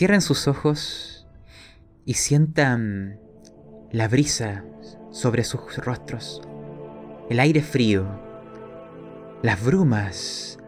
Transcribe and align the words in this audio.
Cierren 0.00 0.22
sus 0.22 0.48
ojos 0.48 1.26
y 2.06 2.14
sientan 2.14 3.20
la 3.92 4.08
brisa 4.08 4.64
sobre 5.10 5.44
sus 5.44 5.76
rostros, 5.76 6.40
el 7.28 7.38
aire 7.38 7.60
frío, 7.60 8.06
las 9.42 9.62
brumas 9.62 10.58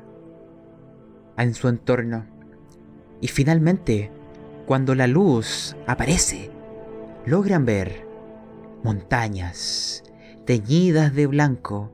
en 1.39 1.55
su 1.55 1.69
entorno. 1.69 2.27
Y 3.23 3.29
finalmente, 3.29 4.11
cuando 4.67 4.95
la 4.95 5.07
luz 5.07 5.77
aparece, 5.87 6.51
logran 7.25 7.65
ver 7.65 8.07
montañas 8.85 10.05
teñidas 10.45 11.15
de 11.15 11.27
blanco, 11.27 11.91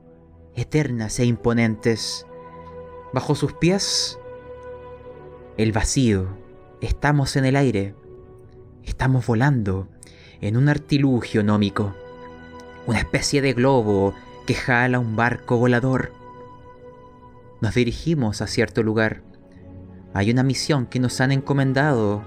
eternas 0.55 1.17
e 1.19 1.25
imponentes. 1.25 2.25
Bajo 3.13 3.33
sus 3.33 3.53
pies, 3.53 4.19
el 5.55 5.71
vacío. 5.71 6.48
Estamos 6.81 7.35
en 7.35 7.43
el 7.43 7.57
aire. 7.57 7.93
Estamos 8.85 9.27
volando 9.27 9.89
en 10.39 10.55
un 10.55 10.69
artilugio 10.69 11.43
nómico. 11.43 11.93
Una 12.87 12.99
especie 12.99 13.41
de 13.41 13.51
globo 13.51 14.13
que 14.47 14.53
jala 14.53 14.97
un 14.97 15.17
barco 15.17 15.57
volador. 15.57 16.13
Nos 17.59 17.75
dirigimos 17.75 18.41
a 18.41 18.47
cierto 18.47 18.81
lugar. 18.81 19.23
Hay 20.13 20.31
una 20.31 20.41
misión 20.43 20.85
que 20.85 21.01
nos 21.01 21.19
han 21.19 21.33
encomendado 21.33 22.23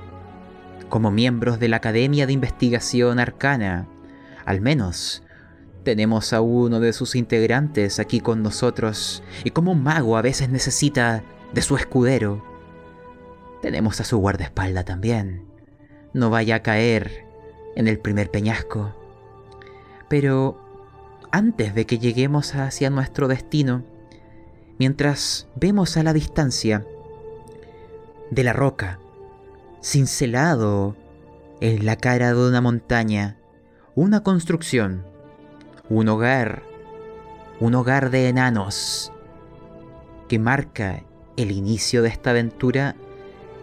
como 0.91 1.11
miembros 1.11 1.59
de 1.59 1.69
la 1.69 1.79
Academia 1.79 2.27
de 2.27 2.35
Investigación 2.35 3.21
Arcana. 3.21 3.89
Al 4.45 4.61
menos 4.61 5.23
tenemos 5.83 6.35
a 6.35 6.43
uno 6.43 6.79
de 6.79 6.93
sus 6.93 7.15
integrantes 7.15 7.99
aquí 7.99 8.21
con 8.21 8.43
nosotros 8.43 9.23
y 9.45 9.51
como 9.51 9.73
un 9.73 9.83
mago 9.83 10.19
a 10.19 10.23
veces 10.23 10.51
necesita 10.51 11.25
de 11.55 11.63
su 11.63 11.79
escudero. 11.79 12.52
Tenemos 13.63 14.01
a 14.01 14.05
su 14.05 14.19
guardaespalda 14.19 14.85
también. 14.85 15.47
No 16.13 16.29
vaya 16.29 16.57
a 16.57 16.63
caer 16.63 17.25
en 17.77 17.89
el 17.89 17.99
primer 17.99 18.31
peñasco. 18.31 18.95
Pero 20.09 20.61
antes 21.31 21.75
de 21.75 21.87
que 21.87 21.99
lleguemos 21.99 22.55
hacia 22.55 22.91
nuestro 22.91 23.29
destino, 23.29 23.85
mientras 24.79 25.49
vemos 25.55 25.97
a 25.97 26.03
la 26.03 26.13
distancia 26.13 26.85
de 28.31 28.45
la 28.45 28.53
roca, 28.53 28.99
cincelado 29.83 30.97
en 31.61 31.87
la 31.87 31.97
cara 31.97 32.35
de 32.35 32.49
una 32.49 32.61
montaña, 32.61 33.39
una 33.95 34.23
construcción, 34.23 35.07
un 35.89 36.09
hogar, 36.09 36.65
un 37.61 37.75
hogar 37.77 38.11
de 38.11 38.29
enanos 38.29 39.13
que 40.29 40.39
marca 40.39 41.05
el 41.37 41.53
inicio 41.53 42.03
de 42.03 42.09
esta 42.09 42.31
aventura, 42.31 42.97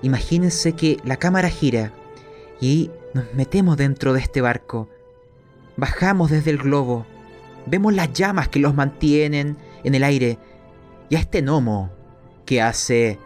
imagínense 0.01 0.73
que 0.73 0.97
la 1.03 1.17
cámara 1.17 1.49
gira 1.49 1.91
y 2.61 2.91
nos 3.13 3.33
metemos 3.33 3.77
dentro 3.77 4.13
de 4.13 4.19
este 4.19 4.41
barco. 4.41 4.89
Bajamos 5.77 6.31
desde 6.31 6.51
el 6.51 6.57
globo, 6.57 7.05
vemos 7.65 7.93
las 7.93 8.11
llamas 8.13 8.49
que 8.49 8.59
los 8.59 8.75
mantienen 8.75 9.57
en 9.83 9.95
el 9.95 10.03
aire 10.03 10.37
y 11.09 11.15
a 11.15 11.19
este 11.19 11.41
gnomo 11.41 11.91
que 12.45 12.61
hace 12.61 13.19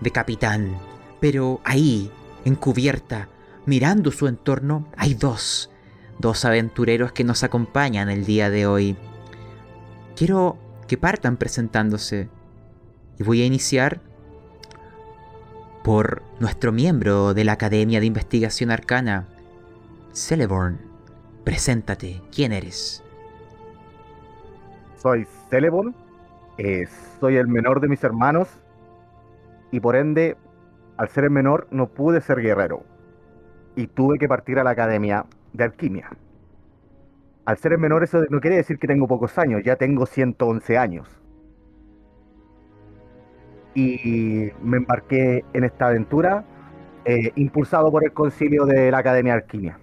de 0.00 0.10
capitán. 0.10 0.78
Pero 1.20 1.60
ahí, 1.64 2.10
en 2.44 2.54
cubierta, 2.54 3.28
mirando 3.66 4.10
su 4.10 4.26
entorno, 4.26 4.88
hay 4.96 5.14
dos, 5.14 5.70
dos 6.18 6.44
aventureros 6.44 7.12
que 7.12 7.24
nos 7.24 7.42
acompañan 7.44 8.08
el 8.08 8.24
día 8.24 8.48
de 8.50 8.66
hoy. 8.66 8.96
Quiero 10.16 10.58
que 10.88 10.96
partan 10.96 11.36
presentándose 11.36 12.28
y 13.18 13.22
voy 13.22 13.42
a 13.42 13.46
iniciar 13.46 14.00
por 15.82 16.22
nuestro 16.38 16.72
miembro 16.72 17.34
de 17.34 17.44
la 17.44 17.52
Academia 17.52 18.00
de 18.00 18.06
Investigación 18.06 18.70
Arcana, 18.70 19.26
Celeborn. 20.12 20.78
Preséntate, 21.44 22.20
¿quién 22.34 22.52
eres? 22.52 23.02
Soy 24.96 25.26
Celeborn, 25.48 25.94
eh, 26.58 26.86
soy 27.18 27.36
el 27.36 27.48
menor 27.48 27.80
de 27.80 27.88
mis 27.88 28.04
hermanos 28.04 28.48
y 29.72 29.80
por 29.80 29.96
ende, 29.96 30.36
al 30.98 31.08
ser 31.08 31.24
el 31.24 31.30
menor, 31.30 31.66
no 31.70 31.88
pude 31.88 32.20
ser 32.20 32.40
guerrero 32.40 32.84
y 33.76 33.86
tuve 33.86 34.18
que 34.18 34.28
partir 34.28 34.58
a 34.58 34.64
la 34.64 34.70
Academia 34.70 35.24
de 35.52 35.64
Alquimia. 35.64 36.10
Al 37.46 37.56
ser 37.56 37.72
el 37.72 37.78
menor 37.78 38.04
eso 38.04 38.22
no 38.28 38.40
quiere 38.40 38.56
decir 38.56 38.78
que 38.78 38.86
tengo 38.86 39.08
pocos 39.08 39.38
años, 39.38 39.62
ya 39.64 39.76
tengo 39.76 40.04
111 40.04 40.76
años. 40.76 41.08
Y 43.74 44.50
me 44.62 44.78
embarqué 44.78 45.44
en 45.52 45.64
esta 45.64 45.88
aventura 45.88 46.44
eh, 47.04 47.32
impulsado 47.36 47.90
por 47.90 48.04
el 48.04 48.12
concilio 48.12 48.66
de 48.66 48.90
la 48.90 48.98
Academia 48.98 49.34
de 49.34 49.38
Alquimia. 49.40 49.78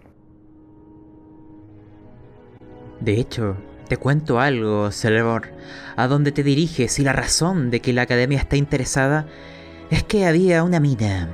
De 2.99 3.13
hecho, 3.13 3.55
te 3.87 3.97
cuento 3.97 4.39
algo, 4.39 4.91
Celeborn. 4.91 5.49
A 5.95 6.07
dónde 6.07 6.31
te 6.31 6.43
diriges 6.43 6.99
y 6.99 7.03
la 7.03 7.13
razón 7.13 7.71
de 7.71 7.79
que 7.79 7.93
la 7.93 8.03
Academia 8.03 8.37
está 8.37 8.55
interesada 8.55 9.27
es 9.89 10.03
que 10.03 10.25
había 10.25 10.63
una 10.63 10.79
mina 10.79 11.29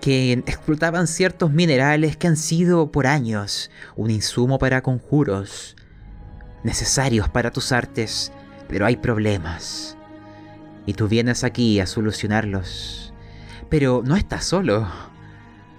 que 0.00 0.32
explotaban 0.32 1.06
ciertos 1.06 1.50
minerales 1.50 2.16
que 2.18 2.26
han 2.26 2.36
sido 2.36 2.92
por 2.92 3.06
años 3.06 3.70
un 3.96 4.10
insumo 4.10 4.58
para 4.58 4.82
conjuros, 4.82 5.76
necesarios 6.62 7.30
para 7.30 7.50
tus 7.50 7.72
artes, 7.72 8.30
pero 8.68 8.84
hay 8.84 8.96
problemas. 8.96 9.96
Y 10.86 10.94
tú 10.94 11.08
vienes 11.08 11.44
aquí 11.44 11.80
a 11.80 11.86
solucionarlos. 11.86 13.12
Pero 13.68 14.02
no 14.04 14.16
estás 14.16 14.44
solo. 14.44 14.86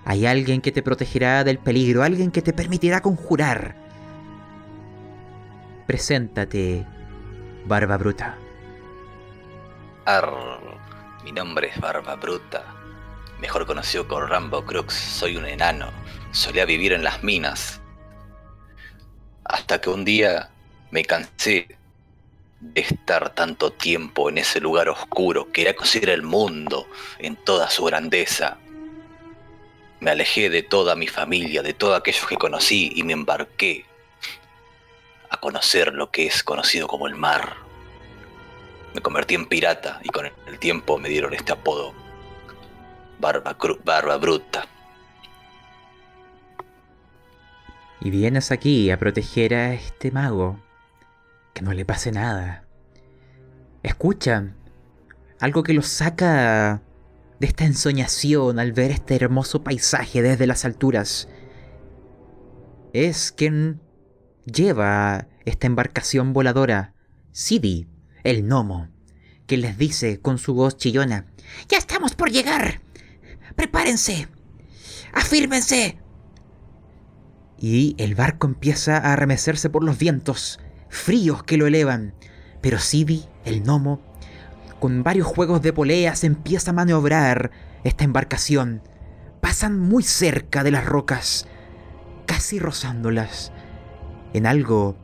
Hay 0.04 0.26
alguien 0.26 0.62
que 0.62 0.72
te 0.72 0.84
protegerá 0.84 1.44
del 1.44 1.60
peligro, 1.60 2.04
alguien 2.04 2.32
que 2.32 2.42
te 2.42 2.54
permitirá 2.54 3.02
conjurar. 3.02 3.76
Preséntate, 5.88 6.86
Barba 7.66 7.98
Bruta. 7.98 8.38
Arr, 10.06 10.60
mi 11.24 11.32
nombre 11.32 11.70
es 11.70 11.80
Barba 11.80 12.16
Bruta 12.16 12.76
mejor 13.40 13.66
conocido 13.66 14.08
como 14.08 14.22
Rambo 14.22 14.66
Crux, 14.66 14.94
soy 14.94 15.38
un 15.38 15.46
enano. 15.46 15.92
Solía 16.32 16.66
vivir 16.66 16.94
en 16.94 17.04
las 17.04 17.24
minas. 17.24 17.82
Hasta 19.44 19.80
que 19.80 19.90
un 19.90 20.04
día 20.04 20.50
me 20.92 21.06
cansé 21.06 21.78
estar 22.74 23.34
tanto 23.34 23.72
tiempo 23.72 24.30
en 24.30 24.38
ese 24.38 24.60
lugar 24.60 24.90
oscuro. 24.90 25.52
Quería 25.52 25.76
conocer 25.76 26.10
el 26.10 26.24
mundo 26.24 26.88
en 27.20 27.36
toda 27.36 27.70
su 27.70 27.84
grandeza. 27.86 28.58
Me 30.00 30.12
alejé 30.12 30.50
de 30.50 30.64
toda 30.64 30.96
mi 30.96 31.08
familia, 31.08 31.64
de 31.64 31.74
todos 31.74 31.98
aquellos 31.98 32.26
que 32.28 32.38
conocí 32.38 32.92
y 32.96 33.04
me 33.04 33.14
embarqué 33.14 33.86
a 35.30 35.38
conocer 35.38 35.94
lo 35.94 36.12
que 36.12 36.28
es 36.28 36.44
conocido 36.44 36.88
como 36.88 37.08
el 37.08 37.16
mar. 37.16 37.56
Me 38.94 39.02
convertí 39.02 39.36
en 39.36 39.46
pirata 39.48 40.00
y 40.04 40.10
con 40.10 40.32
el 40.48 40.60
tiempo 40.60 40.98
me 40.98 41.10
dieron 41.10 41.34
este 41.34 41.52
apodo 41.52 42.06
barba, 43.20 43.56
barba 43.84 44.18
bruta. 44.18 44.68
Y 48.02 48.10
vienes 48.10 48.52
aquí 48.52 48.92
a 48.92 49.00
proteger 49.00 49.56
a 49.56 49.74
este 49.74 50.12
mago. 50.12 50.60
Que 51.56 51.62
no 51.64 51.72
le 51.74 51.86
pase 51.86 52.12
nada. 52.12 52.68
Escucha, 53.82 54.54
algo 55.40 55.64
que 55.64 55.74
lo 55.74 55.82
saca 55.82 56.84
de 57.40 57.48
esta 57.48 57.64
ensoñación 57.64 58.60
al 58.60 58.74
ver 58.74 58.92
este 58.92 59.16
hermoso 59.16 59.64
paisaje 59.64 60.22
desde 60.22 60.48
las 60.48 60.66
alturas. 60.66 61.30
Es 62.92 63.32
quien 63.32 63.82
lleva 64.46 65.30
esta 65.46 65.68
embarcación 65.68 66.34
voladora, 66.34 66.94
Sidi, 67.32 67.88
el 68.26 68.44
gnomo, 68.44 68.90
que 69.48 69.56
les 69.56 69.78
dice 69.78 70.20
con 70.20 70.38
su 70.38 70.56
voz 70.56 70.76
chillona, 70.76 71.28
¡Ya 71.70 71.78
estamos 71.78 72.16
por 72.16 72.32
llegar! 72.32 72.82
¡Prepárense! 73.56 74.28
¡Afírmense! 75.14 76.00
Y 77.58 77.96
el 77.98 78.14
barco 78.14 78.46
empieza 78.46 78.98
a 78.98 79.14
arremecerse 79.14 79.70
por 79.70 79.86
los 79.86 79.98
vientos, 79.98 80.60
fríos 80.90 81.44
que 81.44 81.58
lo 81.58 81.68
elevan. 81.68 82.14
Pero 82.62 82.80
Sidi, 82.80 83.26
el 83.44 83.62
gnomo, 83.62 84.02
con 84.80 85.04
varios 85.04 85.28
juegos 85.28 85.62
de 85.62 85.74
poleas 85.74 86.24
empieza 86.24 86.72
a 86.72 86.74
maniobrar 86.74 87.52
esta 87.84 88.04
embarcación. 88.04 88.82
Pasan 89.42 89.80
muy 89.80 90.04
cerca 90.04 90.64
de 90.64 90.72
las 90.72 90.86
rocas, 90.86 91.48
casi 92.26 92.60
rozándolas, 92.60 93.52
en 94.34 94.46
algo 94.46 94.98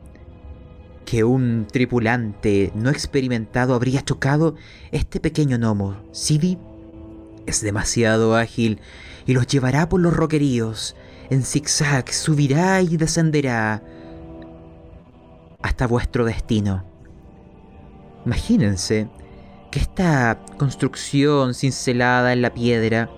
que 1.04 1.24
un 1.24 1.66
tripulante 1.70 2.72
no 2.74 2.90
experimentado 2.90 3.74
habría 3.74 4.02
chocado, 4.02 4.54
este 4.90 5.20
pequeño 5.20 5.58
gnomo, 5.58 5.96
Sidi, 6.12 6.58
es 7.46 7.60
demasiado 7.60 8.36
ágil 8.36 8.80
y 9.26 9.34
los 9.34 9.46
llevará 9.46 9.88
por 9.88 10.00
los 10.00 10.14
roqueríos. 10.14 10.96
En 11.30 11.42
zigzag 11.42 12.12
subirá 12.12 12.82
y 12.82 12.96
descenderá 12.96 13.82
hasta 15.62 15.86
vuestro 15.86 16.24
destino. 16.24 16.84
Imagínense 18.26 19.08
que 19.70 19.80
esta 19.80 20.38
construcción 20.58 21.54
cincelada 21.54 22.32
en 22.32 22.42
la 22.42 22.52
piedra, 22.52 23.10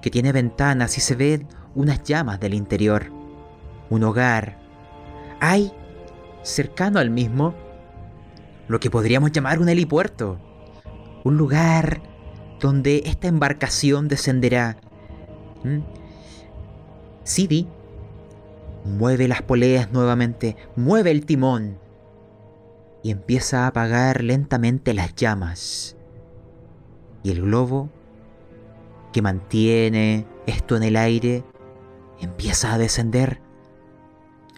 que 0.00 0.10
tiene 0.10 0.32
ventanas 0.32 0.96
y 0.96 1.00
se 1.00 1.14
ven 1.16 1.48
unas 1.74 2.02
llamas 2.04 2.40
del 2.40 2.54
interior. 2.54 3.10
Un 3.90 4.04
hogar. 4.04 4.58
Hay, 5.40 5.72
cercano 6.42 6.98
al 6.98 7.10
mismo, 7.10 7.54
lo 8.68 8.80
que 8.80 8.90
podríamos 8.90 9.32
llamar 9.32 9.58
un 9.58 9.68
helipuerto. 9.68 10.38
Un 11.24 11.36
lugar 11.36 12.00
donde 12.60 13.02
esta 13.06 13.28
embarcación 13.28 14.08
descenderá. 14.08 14.76
¿Mm? 15.64 15.80
Sidi 17.24 17.68
mueve 18.86 19.28
las 19.28 19.42
poleas 19.42 19.92
nuevamente, 19.92 20.56
mueve 20.76 21.10
el 21.10 21.26
timón 21.26 21.78
y 23.02 23.10
empieza 23.10 23.64
a 23.64 23.66
apagar 23.68 24.22
lentamente 24.22 24.94
las 24.94 25.14
llamas. 25.14 25.96
Y 27.22 27.30
el 27.30 27.42
globo 27.42 27.90
que 29.12 29.22
mantiene 29.22 30.26
esto 30.46 30.76
en 30.76 30.82
el 30.82 30.96
aire 30.96 31.44
empieza 32.20 32.72
a 32.72 32.78
descender. 32.78 33.40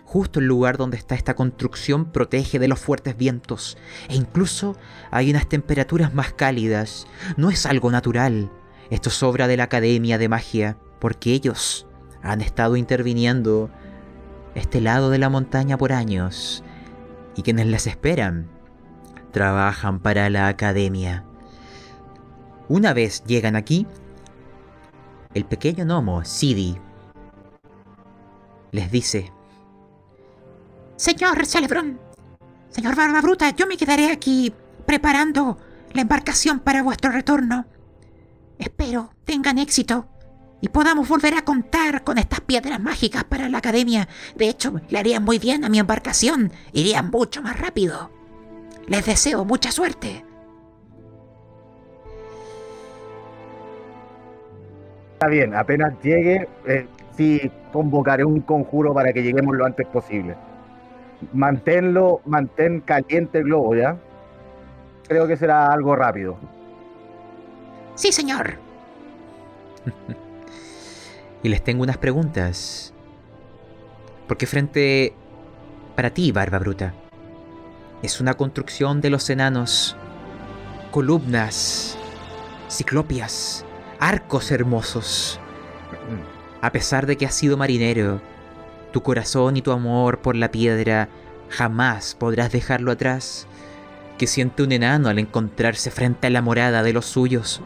Justo 0.04 0.40
el 0.40 0.46
lugar 0.46 0.78
donde 0.78 0.96
está 0.96 1.14
esta 1.14 1.34
construcción 1.34 2.12
protege 2.12 2.58
de 2.58 2.68
los 2.68 2.78
fuertes 2.78 3.16
vientos 3.16 3.76
e 4.08 4.14
incluso 4.14 4.76
hay 5.10 5.30
unas 5.30 5.48
temperaturas 5.48 6.14
más 6.14 6.32
cálidas. 6.32 7.06
No 7.36 7.50
es 7.50 7.66
algo 7.66 7.90
natural. 7.90 8.50
Esto 8.90 9.10
es 9.10 9.22
obra 9.22 9.48
de 9.48 9.58
la 9.58 9.64
Academia 9.64 10.16
de 10.16 10.28
Magia 10.30 10.78
porque 10.98 11.32
ellos 11.32 11.86
han 12.22 12.40
estado 12.40 12.76
interviniendo 12.76 13.70
este 14.54 14.80
lado 14.80 15.10
de 15.10 15.18
la 15.18 15.28
montaña 15.28 15.78
por 15.78 15.92
años 15.92 16.62
y 17.36 17.42
quienes 17.42 17.66
las 17.66 17.86
esperan 17.86 18.48
trabajan 19.30 20.00
para 20.00 20.30
la 20.30 20.48
academia. 20.48 21.24
Una 22.68 22.92
vez 22.92 23.22
llegan 23.24 23.56
aquí, 23.56 23.86
el 25.34 25.44
pequeño 25.44 25.84
gnomo, 25.84 26.24
Sidi, 26.24 26.78
les 28.72 28.90
dice: 28.90 29.32
Señor 30.96 31.46
Celebrón, 31.46 32.00
señor 32.70 32.96
Barba 32.96 33.20
Bruta, 33.20 33.50
yo 33.50 33.66
me 33.66 33.76
quedaré 33.76 34.10
aquí 34.10 34.52
preparando 34.84 35.58
la 35.92 36.02
embarcación 36.02 36.60
para 36.60 36.82
vuestro 36.82 37.10
retorno. 37.10 37.66
Espero 38.58 39.10
tengan 39.24 39.58
éxito 39.58 40.08
y 40.60 40.68
podamos 40.68 41.08
volver 41.08 41.34
a 41.34 41.42
contar 41.42 42.02
con 42.02 42.18
estas 42.18 42.40
piedras 42.40 42.80
mágicas 42.80 43.24
para 43.24 43.48
la 43.48 43.58
academia. 43.58 44.08
De 44.34 44.48
hecho, 44.48 44.80
le 44.88 44.98
harían 44.98 45.24
muy 45.24 45.38
bien 45.38 45.64
a 45.64 45.68
mi 45.68 45.78
embarcación, 45.78 46.52
irían 46.72 47.10
mucho 47.10 47.42
más 47.42 47.60
rápido. 47.60 48.10
Les 48.86 49.04
deseo 49.06 49.44
mucha 49.44 49.70
suerte. 49.70 50.24
Está 55.14 55.28
bien, 55.28 55.54
apenas 55.54 55.94
llegue, 56.02 56.48
eh, 56.66 56.86
sí 57.16 57.50
convocaré 57.72 58.24
un 58.24 58.40
conjuro 58.40 58.94
para 58.94 59.12
que 59.12 59.22
lleguemos 59.22 59.56
lo 59.56 59.66
antes 59.66 59.86
posible. 59.88 60.36
Manténlo, 61.32 62.20
mantén 62.24 62.80
caliente 62.80 63.38
el 63.38 63.44
globo, 63.44 63.74
¿ya? 63.74 63.96
Creo 65.08 65.26
que 65.26 65.36
será 65.36 65.72
algo 65.72 65.96
rápido. 65.96 66.36
Sí, 67.96 68.12
señor. 68.12 68.54
y 71.42 71.48
les 71.48 71.62
tengo 71.62 71.82
unas 71.82 71.98
preguntas. 71.98 72.92
Porque 74.26 74.46
frente 74.46 75.14
para 75.96 76.10
ti, 76.10 76.32
Barba 76.32 76.58
Bruta, 76.58 76.94
es 78.02 78.20
una 78.20 78.34
construcción 78.34 79.00
de 79.00 79.10
los 79.10 79.28
enanos, 79.30 79.96
columnas, 80.90 81.98
ciclopias, 82.68 83.64
arcos 83.98 84.50
hermosos. 84.50 85.40
A 86.60 86.72
pesar 86.72 87.06
de 87.06 87.16
que 87.16 87.26
has 87.26 87.34
sido 87.34 87.56
marinero, 87.56 88.20
tu 88.92 89.02
corazón 89.02 89.56
y 89.56 89.62
tu 89.62 89.72
amor 89.72 90.20
por 90.20 90.36
la 90.36 90.50
piedra 90.50 91.08
jamás 91.48 92.14
podrás 92.14 92.52
dejarlo 92.52 92.92
atrás. 92.92 93.46
Que 94.18 94.26
siente 94.26 94.64
un 94.64 94.72
enano 94.72 95.08
al 95.08 95.18
encontrarse 95.18 95.90
frente 95.90 96.26
a 96.26 96.30
la 96.30 96.42
morada 96.42 96.82
de 96.82 96.92
los 96.92 97.06
suyos. 97.06 97.62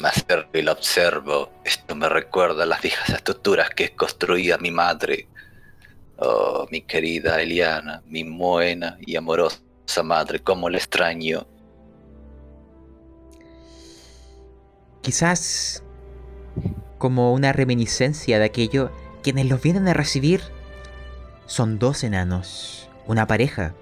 Más 0.00 0.24
lo 0.52 0.72
observo. 0.72 1.50
Esto 1.64 1.94
me 1.94 2.08
recuerda 2.08 2.62
a 2.62 2.66
las 2.66 2.80
viejas 2.80 3.08
estructuras 3.10 3.70
que 3.70 3.90
construía 3.94 4.56
mi 4.58 4.70
madre. 4.70 5.28
Oh, 6.18 6.66
mi 6.70 6.82
querida 6.82 7.40
Eliana, 7.40 8.02
mi 8.06 8.22
buena 8.22 8.96
y 9.00 9.16
amorosa 9.16 9.60
madre, 10.02 10.40
cómo 10.40 10.68
le 10.68 10.78
extraño. 10.78 11.46
Quizás 15.02 15.82
como 16.98 17.32
una 17.32 17.52
reminiscencia 17.52 18.38
de 18.38 18.44
aquello, 18.44 18.90
quienes 19.22 19.46
los 19.46 19.62
vienen 19.62 19.88
a 19.88 19.94
recibir 19.94 20.42
son 21.46 21.78
dos 21.78 22.04
enanos, 22.04 22.90
una 23.06 23.26
pareja. 23.26 23.74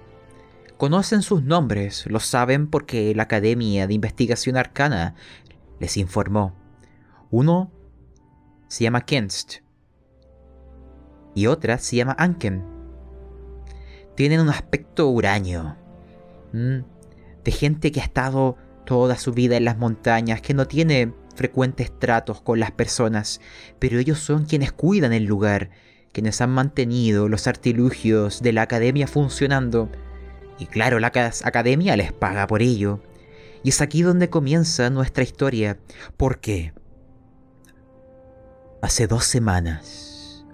Conocen 0.77 1.23
sus 1.23 1.43
nombres, 1.43 2.05
lo 2.05 2.19
saben 2.19 2.67
porque 2.67 3.13
la 3.15 3.23
Academia 3.23 3.87
de 3.87 3.95
Investigación 3.95 4.57
Arcana 4.57 5.15
les 5.79 5.97
informó. 5.97 6.55
Uno 7.29 7.71
se 8.67 8.83
llama 8.83 9.01
Kenst 9.01 9.57
y 11.35 11.47
otra 11.47 11.77
se 11.77 11.95
llama 11.95 12.15
Anken. 12.17 12.63
Tienen 14.15 14.39
un 14.39 14.49
aspecto 14.49 15.07
huraño, 15.09 15.77
de 16.51 17.51
gente 17.51 17.91
que 17.91 18.01
ha 18.01 18.03
estado 18.03 18.57
toda 18.85 19.17
su 19.17 19.33
vida 19.33 19.57
en 19.57 19.65
las 19.65 19.77
montañas, 19.77 20.41
que 20.41 20.55
no 20.55 20.67
tiene 20.67 21.13
frecuentes 21.35 21.91
tratos 21.99 22.41
con 22.41 22.59
las 22.59 22.71
personas, 22.71 23.39
pero 23.77 23.99
ellos 23.99 24.17
son 24.17 24.45
quienes 24.45 24.71
cuidan 24.71 25.13
el 25.13 25.25
lugar, 25.25 25.69
quienes 26.11 26.41
han 26.41 26.49
mantenido 26.49 27.29
los 27.29 27.45
artilugios 27.45 28.41
de 28.41 28.53
la 28.53 28.63
academia 28.63 29.07
funcionando. 29.07 29.89
Y 30.57 30.65
claro, 30.65 30.97
la 30.99 31.11
academia 31.43 31.95
les 31.95 32.11
paga 32.11 32.47
por 32.47 32.63
ello. 32.63 32.99
Y 33.63 33.69
es 33.69 33.81
aquí 33.81 34.01
donde 34.01 34.29
comienza 34.29 34.89
nuestra 34.89 35.23
historia. 35.23 35.79
Porque 36.15 36.73
hace 38.81 39.07
dos 39.07 39.25
semanas, 39.25 40.45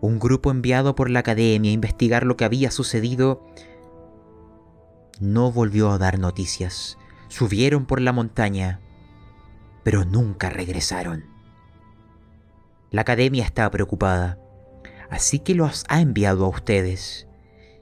un 0.00 0.18
grupo 0.18 0.50
enviado 0.50 0.94
por 0.94 1.10
la 1.10 1.20
academia 1.20 1.70
a 1.70 1.74
investigar 1.74 2.24
lo 2.24 2.36
que 2.36 2.44
había 2.44 2.70
sucedido 2.70 3.46
no 5.20 5.52
volvió 5.52 5.90
a 5.90 5.98
dar 5.98 6.18
noticias. 6.18 6.98
Subieron 7.28 7.86
por 7.86 8.00
la 8.00 8.12
montaña, 8.12 8.80
pero 9.84 10.04
nunca 10.04 10.50
regresaron. 10.50 11.24
La 12.90 13.02
academia 13.02 13.44
está 13.44 13.70
preocupada, 13.70 14.38
así 15.10 15.38
que 15.38 15.54
los 15.54 15.84
ha 15.88 16.00
enviado 16.00 16.44
a 16.44 16.48
ustedes. 16.48 17.28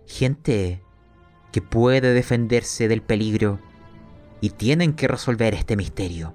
Gente 0.07 0.83
que 1.51 1.63
puede 1.63 2.13
defenderse 2.13 2.87
del 2.87 3.03
peligro 3.03 3.59
y 4.41 4.51
tienen 4.51 4.95
que 4.95 5.09
resolver 5.09 5.55
este 5.55 5.77
misterio. 5.77 6.35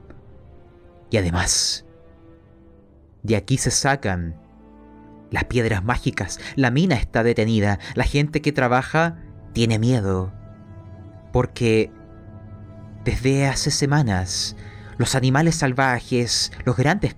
Y 1.09 1.17
además, 1.17 1.85
de 3.24 3.35
aquí 3.35 3.57
se 3.57 3.71
sacan 3.71 4.39
las 5.31 5.45
piedras 5.45 5.83
mágicas, 5.83 6.39
la 6.55 6.71
mina 6.71 6.95
está 6.95 7.24
detenida, 7.24 7.79
la 7.95 8.03
gente 8.03 8.41
que 8.41 8.51
trabaja 8.51 9.17
tiene 9.53 9.79
miedo, 9.79 10.33
porque 11.33 11.91
desde 13.03 13.47
hace 13.47 13.71
semanas 13.71 14.55
los 14.97 15.15
animales 15.15 15.55
salvajes, 15.55 16.51
los 16.63 16.77
grandes 16.77 17.15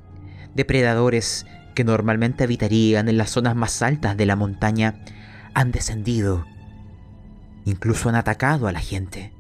depredadores 0.56 1.46
que 1.76 1.84
normalmente 1.84 2.44
habitarían 2.44 3.08
en 3.08 3.18
las 3.18 3.30
zonas 3.30 3.56
más 3.56 3.82
altas 3.82 4.18
de 4.18 4.26
la 4.26 4.36
montaña, 4.36 4.96
han 5.54 5.72
descendido. 5.72 6.46
Incluso 7.66 8.10
han 8.10 8.16
atacado 8.16 8.68
a 8.68 8.72
la 8.72 8.80
gente. 8.80 9.37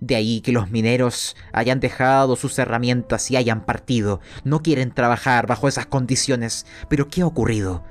De 0.00 0.16
ahí 0.16 0.40
que 0.40 0.52
los 0.52 0.70
mineros 0.70 1.36
hayan 1.52 1.80
dejado 1.80 2.36
sus 2.36 2.58
herramientas 2.58 3.30
y 3.30 3.36
hayan 3.36 3.64
partido. 3.64 4.20
No 4.44 4.62
quieren 4.62 4.92
trabajar 4.92 5.46
bajo 5.46 5.68
esas 5.68 5.86
condiciones. 5.86 6.66
Pero 6.88 7.08
¿qué 7.08 7.22
ha 7.22 7.26
ocurrido? 7.26 7.84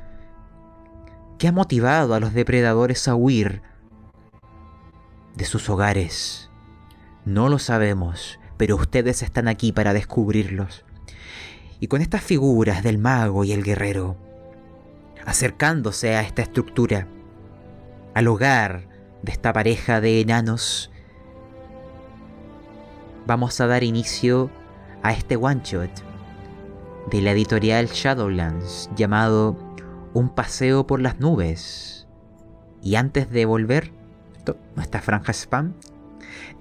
¿Qué 1.38 1.48
ha 1.48 1.52
motivado 1.52 2.14
a 2.14 2.20
los 2.20 2.34
depredadores 2.34 3.08
a 3.08 3.16
huir 3.16 3.62
de 5.36 5.46
sus 5.46 5.70
hogares? 5.70 6.50
No 7.26 7.50
lo 7.50 7.58
sabemos, 7.58 8.40
pero 8.58 8.76
ustedes 8.76 9.24
están 9.24 9.48
aquí 9.48 9.72
para 9.72 9.94
descubrirlos. 9.94 10.86
Y 11.80 11.88
con 11.88 12.02
estas 12.02 12.22
figuras 12.22 12.84
del 12.84 12.98
mago 12.98 13.44
y 13.44 13.52
el 13.52 13.64
guerrero, 13.64 14.16
acercándose 15.26 16.16
a 16.16 16.22
esta 16.22 16.42
estructura, 16.42 17.08
al 18.14 18.28
hogar 18.28 18.88
de 19.22 19.32
esta 19.32 19.52
pareja 19.52 20.00
de 20.00 20.22
enanos, 20.22 20.92
vamos 23.26 23.60
a 23.62 23.68
dar 23.68 23.84
inicio 23.84 24.50
a 25.02 25.14
este 25.14 25.36
one 25.36 25.62
shot 25.64 25.90
de 27.10 27.22
la 27.22 27.32
editorial 27.32 27.88
Shadowlands 27.88 28.90
llamado 28.96 29.58
Un 30.14 30.30
paseo 30.30 30.88
por 30.88 31.02
las 31.02 31.20
nubes. 31.20 32.08
Y 32.82 32.96
antes 32.96 33.30
de 33.30 33.46
volver, 33.46 33.92
nuestra 34.76 35.02
franja 35.02 35.34
spam, 35.34 35.74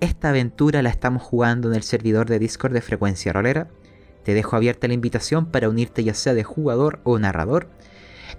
Esta 0.01 0.31
aventura 0.31 0.83
la 0.83 0.91
estamos 0.91 1.23
jugando 1.23 1.69
en 1.69 1.75
el 1.75 1.83
servidor 1.83 2.29
de 2.29 2.39
Discord 2.39 2.73
de 2.73 2.81
Frecuencia 2.81 3.33
Rolera. 3.33 3.69
Te 4.25 4.35
dejo 4.35 4.57
abierta 4.57 4.89
la 4.89 4.95
invitación 4.95 5.47
para 5.47 5.69
unirte 5.69 6.05
ya 6.05 6.15
sea 6.15 6.35
de 6.35 6.45
jugador 6.45 7.01
o 7.05 7.19
narrador. 7.19 7.69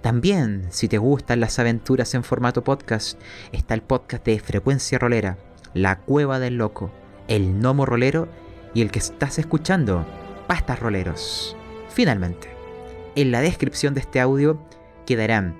También, 0.00 0.66
si 0.70 0.88
te 0.88 0.98
gustan 0.98 1.40
las 1.40 1.58
aventuras 1.58 2.14
en 2.14 2.24
formato 2.24 2.64
podcast, 2.64 3.18
está 3.52 3.74
el 3.74 3.82
podcast 3.82 4.24
de 4.24 4.38
Frecuencia 4.40 4.98
Rolera, 4.98 5.38
La 5.72 6.00
Cueva 6.00 6.38
del 6.38 6.56
Loco, 6.56 6.90
El 7.28 7.54
Gnomo 7.54 7.86
Rolero 7.86 8.28
y 8.74 8.82
el 8.82 8.90
que 8.90 8.98
estás 8.98 9.38
escuchando, 9.38 10.04
Pastas 10.46 10.80
Roleros. 10.80 11.56
Finalmente, 11.88 12.48
en 13.14 13.30
la 13.30 13.40
descripción 13.40 13.94
de 13.94 14.00
este 14.00 14.20
audio 14.20 14.60
quedarán 15.06 15.56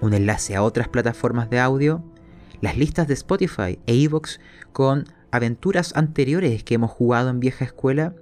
un 0.00 0.14
enlace 0.14 0.54
a 0.54 0.62
otras 0.62 0.88
plataformas 0.88 1.48
de 1.50 1.60
audio, 1.60 2.02
las 2.60 2.76
listas 2.76 3.08
de 3.08 3.14
Spotify 3.14 3.78
e 3.86 4.02
Evox 4.02 4.40
con 4.72 5.04
aventuras 5.30 5.96
anteriores 5.96 6.62
que 6.62 6.74
hemos 6.74 6.90
jugado 6.90 7.30
en 7.30 7.40
vieja 7.40 7.64
escuela, 7.64 8.14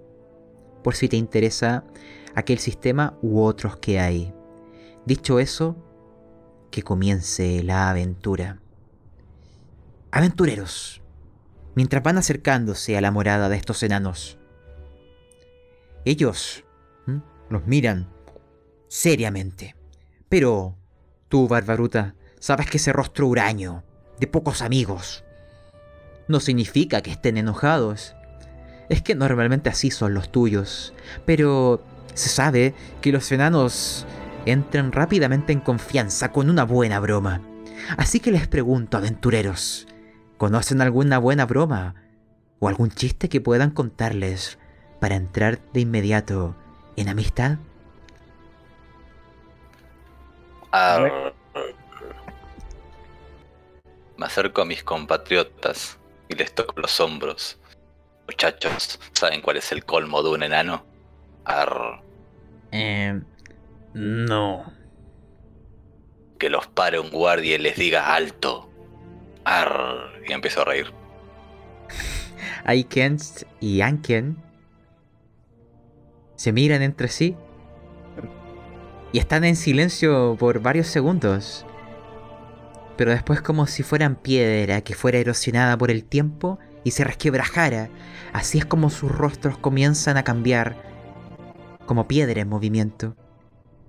por 0.83 0.95
si 0.95 1.09
te 1.09 1.17
interesa 1.17 1.85
aquel 2.35 2.59
sistema 2.59 3.19
u 3.21 3.43
otros 3.43 3.77
que 3.77 3.99
hay. 3.99 4.33
Dicho 5.05 5.39
eso, 5.39 5.77
que 6.71 6.83
comience 6.83 7.63
la 7.63 7.91
aventura. 7.91 8.59
Aventureros, 10.13 11.00
mientras 11.75 12.03
van 12.03 12.19
acercándose 12.19 12.97
a 12.97 13.01
la 13.01 13.11
morada 13.11 13.49
de 13.49 13.57
estos 13.57 13.83
enanos, 13.83 14.39
ellos 16.05 16.65
los 17.49 17.67
miran 17.67 18.09
seriamente. 18.89 19.77
Pero 20.29 20.77
tú, 21.29 21.49
Barbaruta, 21.49 22.15
sabes 22.39 22.71
que 22.71 22.79
ese 22.79 22.93
rostro 22.93 23.27
huraño, 23.27 23.85
de 24.19 24.27
pocos 24.27 24.63
amigos, 24.63 25.25
no 26.29 26.41
significa 26.41 27.03
que 27.03 27.11
estén 27.11 27.37
enojados. 27.37 28.15
Es 28.89 29.03
que 29.03 29.15
normalmente 29.15 29.69
así 29.69 29.91
son 29.91 30.15
los 30.15 30.31
tuyos. 30.31 30.95
Pero 31.27 31.83
se 32.15 32.29
sabe 32.29 32.75
que 33.01 33.13
los 33.13 33.31
enanos 33.33 34.07
entran 34.47 34.93
rápidamente 34.93 35.53
en 35.53 35.61
confianza 35.61 36.33
con 36.33 36.49
una 36.49 36.65
buena 36.65 37.01
broma. 37.01 37.43
Así 37.97 38.21
que 38.21 38.31
les 38.31 38.47
pregunto, 38.47 38.97
aventureros, 38.97 39.87
¿conocen 40.41 40.81
alguna 40.81 41.19
buena 41.19 41.45
broma? 41.45 41.97
¿O 42.61 42.69
algún 42.69 42.91
chiste 42.91 43.29
que 43.29 43.43
puedan 43.43 43.73
contarles 43.73 44.59
para 44.99 45.15
entrar 45.15 45.61
de 45.75 45.81
inmediato 45.81 46.57
en 46.97 47.11
amistad? 47.11 47.59
Arr. 50.71 51.35
Me 54.17 54.25
acerco 54.25 54.63
a 54.63 54.65
mis 54.65 54.83
compatriotas 54.83 55.99
y 56.31 56.35
les 56.37 56.55
toco 56.55 56.81
los 56.81 56.99
hombros. 57.01 57.59
Muchachos, 58.27 58.99
¿saben 59.13 59.43
cuál 59.43 59.59
es 59.59 59.71
el 59.73 59.85
colmo 59.85 60.23
de 60.23 60.31
un 60.31 60.43
enano? 60.43 60.87
Arr. 61.45 62.01
Eh, 62.73 63.21
no. 63.93 64.73
Que 66.39 66.49
los 66.49 66.67
pare 66.67 66.99
un 66.99 67.11
guardia 67.11 67.57
y 67.57 67.59
les 67.59 67.77
diga 67.77 68.15
alto. 68.15 68.70
Arr. 69.45 70.11
Y 70.29 70.33
empiezo 70.33 70.63
a 70.63 70.65
reír. 70.65 70.93
Aikens 72.65 73.47
y 73.61 73.81
Anken 73.81 74.37
se 76.37 76.53
miran 76.53 76.83
entre 76.83 77.09
sí 77.09 77.37
y 79.13 79.19
están 79.19 79.45
en 79.45 79.57
silencio 79.57 80.37
por 80.39 80.61
varios 80.61 80.87
segundos. 80.87 81.67
Pero 82.97 83.11
después 83.11 83.43
como 83.43 83.67
si 83.67 83.83
fueran 83.83 84.17
piedra 84.17 84.83
que 84.83 84.95
fuera 84.95 85.19
erosionada 85.19 85.77
por 85.77 85.91
el 85.91 86.05
tiempo 86.05 86.59
y 86.85 86.93
se 86.93 87.05
resquebrajara. 87.05 87.89
Así 88.33 88.59
es 88.59 88.65
como 88.65 88.91
sus 88.91 89.11
rostros 89.11 89.59
comienzan 89.59 90.17
a 90.17 90.25
cambiar 90.25 90.77
como 91.87 92.07
piedra 92.07 92.41
en 92.41 92.49
movimiento. 92.49 93.17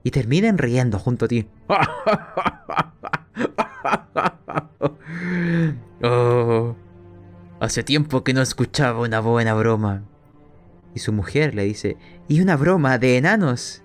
Y 0.04 0.12
terminan 0.12 0.58
riendo 0.58 0.98
junto 0.98 1.26
a 1.26 1.28
ti. 1.28 1.48
Oh, 6.04 6.76
hace 7.60 7.84
tiempo 7.84 8.24
que 8.24 8.34
no 8.34 8.42
escuchaba 8.42 9.02
una 9.02 9.20
buena 9.20 9.54
broma. 9.54 10.04
Y 10.96 11.00
su 11.00 11.14
mujer 11.14 11.54
le 11.54 11.64
dice, 11.64 11.96
¿y 12.28 12.42
una 12.42 12.58
broma 12.58 12.98
de 12.98 13.18
enanos? 13.18 13.84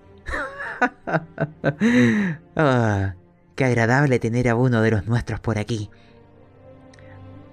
ah, 2.56 3.14
qué 3.54 3.64
agradable 3.64 4.18
tener 4.18 4.48
a 4.48 4.56
uno 4.56 4.80
de 4.80 4.90
los 4.92 5.06
nuestros 5.06 5.40
por 5.40 5.58
aquí. 5.58 5.90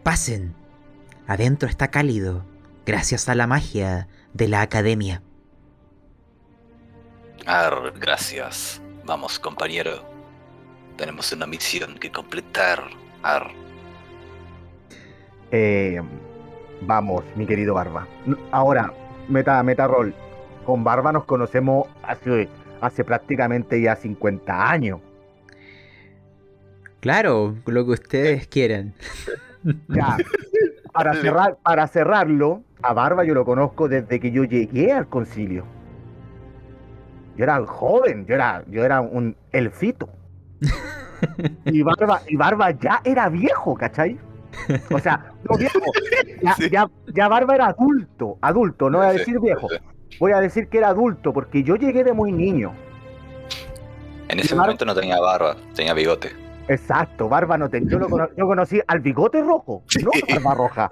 Pasen. 0.03 0.55
Adentro 1.27 1.69
está 1.69 1.89
cálido, 1.89 2.45
gracias 2.85 3.29
a 3.29 3.35
la 3.35 3.47
magia 3.47 4.07
de 4.33 4.47
la 4.47 4.61
academia. 4.61 5.21
Arr, 7.45 7.93
gracias. 7.99 8.81
Vamos, 9.05 9.39
compañero. 9.39 10.12
Tenemos 10.97 11.31
una 11.31 11.45
misión 11.45 11.97
que 11.99 12.11
completar. 12.11 12.83
Arr. 13.23 13.51
Eh, 15.51 16.01
vamos, 16.81 17.23
mi 17.35 17.45
querido 17.45 17.73
Barba. 17.73 18.07
Ahora, 18.51 18.93
meta, 19.29 19.61
meta 19.63 19.87
rol. 19.87 20.13
Con 20.65 20.83
Barba 20.83 21.11
nos 21.11 21.25
conocemos 21.25 21.87
hace, 22.03 22.49
hace 22.81 23.03
prácticamente 23.03 23.81
ya 23.81 23.95
50 23.95 24.69
años. 24.69 24.99
Claro, 26.99 27.55
lo 27.65 27.85
que 27.85 27.91
ustedes 27.91 28.47
quieran. 28.47 28.93
Ya, 29.89 30.17
para, 30.93 31.13
cerrar, 31.15 31.57
para 31.61 31.87
cerrarlo, 31.87 32.63
a 32.81 32.93
Barba 32.93 33.23
yo 33.23 33.33
lo 33.33 33.45
conozco 33.45 33.87
desde 33.87 34.19
que 34.19 34.31
yo 34.31 34.43
llegué 34.43 34.91
al 34.91 35.07
concilio. 35.07 35.65
Yo 37.35 37.43
era 37.43 37.65
joven, 37.65 38.25
yo 38.25 38.35
era, 38.35 38.63
yo 38.69 38.85
era 38.85 39.01
un 39.01 39.35
elfito. 39.51 40.09
Y 41.65 41.81
Barba, 41.83 42.21
y 42.27 42.35
Barba 42.35 42.71
ya 42.71 43.01
era 43.03 43.29
viejo, 43.29 43.75
¿cachai? 43.75 44.19
O 44.91 44.99
sea, 44.99 45.31
no 45.49 45.57
viejo, 45.57 45.79
ya, 46.41 46.53
Sí. 46.55 46.69
ya, 46.69 46.87
ya 47.13 47.27
Barba 47.27 47.55
era 47.55 47.67
adulto, 47.67 48.37
adulto, 48.41 48.89
no 48.89 48.97
voy 48.99 49.07
a 49.07 49.13
decir 49.13 49.39
viejo. 49.39 49.67
Voy 50.19 50.31
a 50.33 50.39
decir 50.39 50.67
que 50.67 50.77
era 50.79 50.89
adulto, 50.89 51.33
porque 51.33 51.63
yo 51.63 51.75
llegué 51.75 52.03
de 52.03 52.13
muy 52.13 52.31
niño. 52.31 52.73
En 54.27 54.39
ese 54.39 54.55
momento 54.55 54.85
no 54.85 54.93
tenía 54.93 55.19
barba, 55.19 55.55
tenía 55.75 55.93
bigote. 55.93 56.31
Exacto, 56.67 57.27
Barba 57.27 57.57
no 57.57 57.69
tenía. 57.69 57.89
Yo, 57.91 57.99
lo 57.99 58.07
cono- 58.09 58.29
yo 58.37 58.45
conocí 58.47 58.79
al 58.87 58.99
bigote 59.01 59.41
rojo, 59.41 59.83
no 60.01 60.11
a 60.29 60.39
Barba 60.39 60.55
roja. 60.55 60.89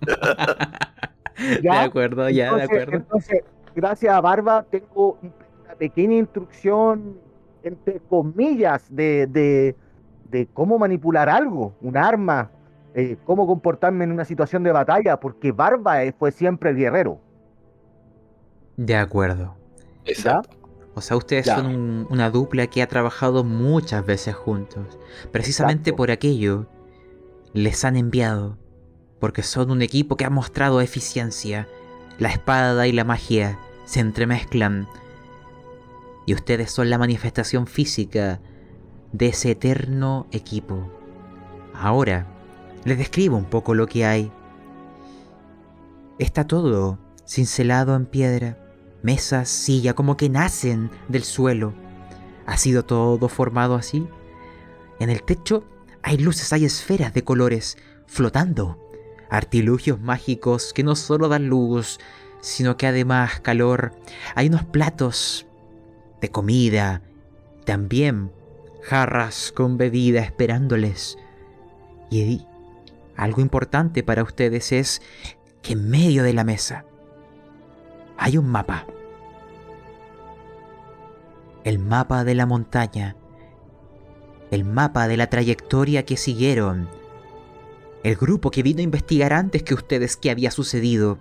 De 1.62 1.70
acuerdo, 1.70 2.28
ya, 2.28 2.54
de 2.54 2.62
acuerdo. 2.64 2.96
Entonces, 2.96 3.42
gracias 3.74 4.14
a 4.14 4.20
Barba, 4.20 4.64
tengo 4.70 5.18
una 5.22 5.74
pequeña 5.78 6.16
instrucción, 6.16 7.16
entre 7.62 8.00
comillas, 8.00 8.84
de, 8.90 9.26
de, 9.26 9.76
de 10.30 10.46
cómo 10.52 10.78
manipular 10.78 11.28
algo, 11.28 11.74
un 11.80 11.96
arma, 11.96 12.50
eh, 12.94 13.16
cómo 13.24 13.46
comportarme 13.46 14.04
en 14.04 14.12
una 14.12 14.24
situación 14.24 14.62
de 14.62 14.72
batalla, 14.72 15.18
porque 15.20 15.52
Barba 15.52 16.02
eh, 16.04 16.12
fue 16.18 16.32
siempre 16.32 16.70
el 16.70 16.76
guerrero. 16.76 17.18
De 18.76 18.96
acuerdo. 18.96 19.54
Exacto. 20.04 20.56
O 20.94 21.00
sea, 21.00 21.16
ustedes 21.16 21.46
Ya. 21.46 21.56
son 21.56 21.66
un- 21.66 22.06
una 22.10 22.30
dupla 22.30 22.66
que 22.66 22.82
ha 22.82 22.86
trabajado 22.88 23.44
muchas 23.44 24.04
veces 24.04 24.34
juntos. 24.34 24.98
Precisamente 25.30 25.90
Exacto. 25.90 25.96
por 25.96 26.10
aquello 26.10 26.66
les 27.52 27.84
han 27.84 27.96
enviado. 27.96 28.56
Porque 29.20 29.42
son 29.42 29.70
un 29.70 29.82
equipo 29.82 30.16
que 30.16 30.24
ha 30.24 30.30
mostrado 30.30 30.80
eficiencia. 30.80 31.68
La 32.18 32.30
espada 32.30 32.86
y 32.86 32.92
la 32.92 33.04
magia 33.04 33.58
se 33.84 34.00
entremezclan. 34.00 34.88
Y 36.26 36.34
ustedes 36.34 36.70
son 36.70 36.90
la 36.90 36.98
manifestación 36.98 37.66
física 37.66 38.40
de 39.12 39.28
ese 39.28 39.52
eterno 39.52 40.26
equipo. 40.30 40.90
Ahora, 41.74 42.26
les 42.84 42.98
describo 42.98 43.36
un 43.36 43.46
poco 43.46 43.74
lo 43.74 43.86
que 43.86 44.04
hay. 44.04 44.30
Está 46.18 46.46
todo 46.46 46.98
cincelado 47.26 47.96
en 47.96 48.06
piedra 48.06 48.58
mesas, 49.02 49.48
silla, 49.48 49.94
como 49.94 50.16
que 50.16 50.28
nacen 50.28 50.90
del 51.08 51.24
suelo. 51.24 51.72
Ha 52.46 52.56
sido 52.56 52.84
todo 52.84 53.28
formado 53.28 53.74
así. 53.74 54.06
En 54.98 55.10
el 55.10 55.22
techo 55.22 55.64
hay 56.02 56.18
luces, 56.18 56.52
hay 56.52 56.64
esferas 56.64 57.14
de 57.14 57.24
colores 57.24 57.78
flotando. 58.06 58.78
Artilugios 59.30 60.00
mágicos 60.00 60.72
que 60.72 60.82
no 60.82 60.96
solo 60.96 61.28
dan 61.28 61.48
luz, 61.48 61.98
sino 62.40 62.76
que 62.76 62.86
además 62.86 63.40
calor. 63.40 63.92
Hay 64.34 64.48
unos 64.48 64.64
platos 64.64 65.46
de 66.20 66.30
comida, 66.30 67.02
también 67.64 68.32
jarras 68.82 69.52
con 69.54 69.76
bebida 69.76 70.20
esperándoles. 70.20 71.18
Y 72.10 72.46
algo 73.16 73.40
importante 73.40 74.02
para 74.02 74.22
ustedes 74.22 74.72
es 74.72 75.02
que 75.62 75.74
en 75.74 75.90
medio 75.90 76.22
de 76.22 76.32
la 76.32 76.44
mesa 76.44 76.84
hay 78.16 78.36
un 78.36 78.48
mapa. 78.48 78.86
El 81.64 81.78
mapa 81.78 82.24
de 82.24 82.34
la 82.34 82.46
montaña. 82.46 83.16
El 84.50 84.64
mapa 84.64 85.06
de 85.06 85.16
la 85.16 85.28
trayectoria 85.28 86.04
que 86.04 86.16
siguieron 86.16 86.88
el 88.02 88.16
grupo 88.16 88.50
que 88.50 88.62
vino 88.62 88.80
a 88.80 88.84
investigar 88.84 89.32
antes 89.32 89.62
que 89.62 89.74
ustedes 89.74 90.16
qué 90.16 90.30
había 90.30 90.50
sucedido. 90.50 91.18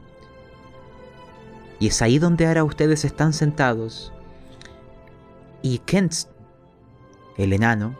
Y 1.79 1.87
es 1.87 2.01
ahí 2.01 2.19
donde 2.19 2.47
ahora 2.47 2.63
ustedes 2.63 3.05
están 3.05 3.33
sentados. 3.33 4.13
Y 5.61 5.79
Kent, 5.79 6.13
el 7.37 7.53
enano, 7.53 7.95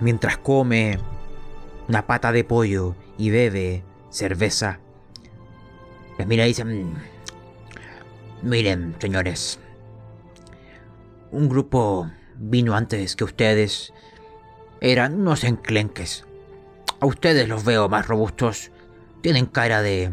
mientras 0.00 0.38
come 0.38 0.98
una 1.88 2.06
pata 2.06 2.32
de 2.32 2.44
pollo 2.44 2.94
y 3.16 3.30
bebe 3.30 3.82
cerveza, 4.10 4.80
les 6.18 6.26
mira 6.26 6.44
y 6.44 6.48
dice, 6.48 6.64
"Mm, 6.64 6.94
miren, 8.42 8.94
señores, 8.98 9.58
un 11.30 11.48
grupo 11.48 12.10
vino 12.38 12.74
antes 12.74 13.16
que 13.16 13.24
ustedes. 13.24 13.92
Eran 14.80 15.20
unos 15.20 15.44
enclenques. 15.44 16.24
A 17.00 17.06
ustedes 17.06 17.48
los 17.48 17.64
veo 17.64 17.88
más 17.88 18.06
robustos. 18.06 18.70
Tienen 19.22 19.46
cara 19.46 19.82
de... 19.82 20.12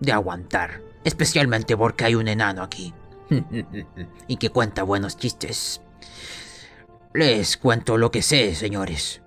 de 0.00 0.12
aguantar. 0.12 0.82
Especialmente 1.04 1.76
porque 1.76 2.04
hay 2.04 2.14
un 2.14 2.28
enano 2.28 2.62
aquí. 2.62 2.92
y 4.28 4.36
que 4.36 4.50
cuenta 4.50 4.82
buenos 4.82 5.16
chistes. 5.16 5.80
Les 7.12 7.56
cuento 7.56 7.96
lo 7.96 8.10
que 8.10 8.22
sé, 8.22 8.54
señores. 8.54 9.22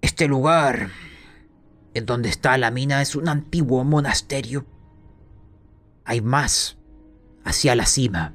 Este 0.00 0.26
lugar 0.28 0.90
en 1.94 2.06
donde 2.06 2.28
está 2.28 2.58
la 2.58 2.70
mina 2.70 3.00
es 3.02 3.16
un 3.16 3.28
antiguo 3.28 3.84
monasterio. 3.84 4.66
Hay 6.04 6.20
más 6.20 6.76
hacia 7.44 7.74
la 7.74 7.86
cima. 7.86 8.34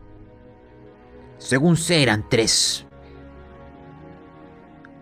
Según 1.37 1.77
sé 1.77 2.03
eran 2.03 2.27
tres. 2.29 2.85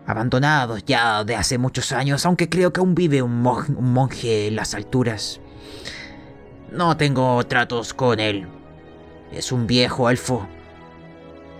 Abandonados 0.05 0.84
ya 0.86 1.24
de 1.24 1.36
hace 1.36 1.58
muchos 1.58 1.91
años, 1.91 2.25
aunque 2.25 2.50
creo 2.50 2.74
que 2.74 2.79
aún 2.79 2.96
vive 2.96 3.22
un, 3.22 3.41
mon- 3.41 3.75
un 3.77 3.93
monje 3.93 4.48
en 4.48 4.55
las 4.55 4.74
alturas. 4.74 5.39
No 6.71 6.97
tengo 6.97 7.43
tratos 7.45 7.93
con 7.93 8.19
él. 8.19 8.47
Es 9.31 9.51
un 9.51 9.67
viejo 9.67 10.09
elfo. 10.09 10.47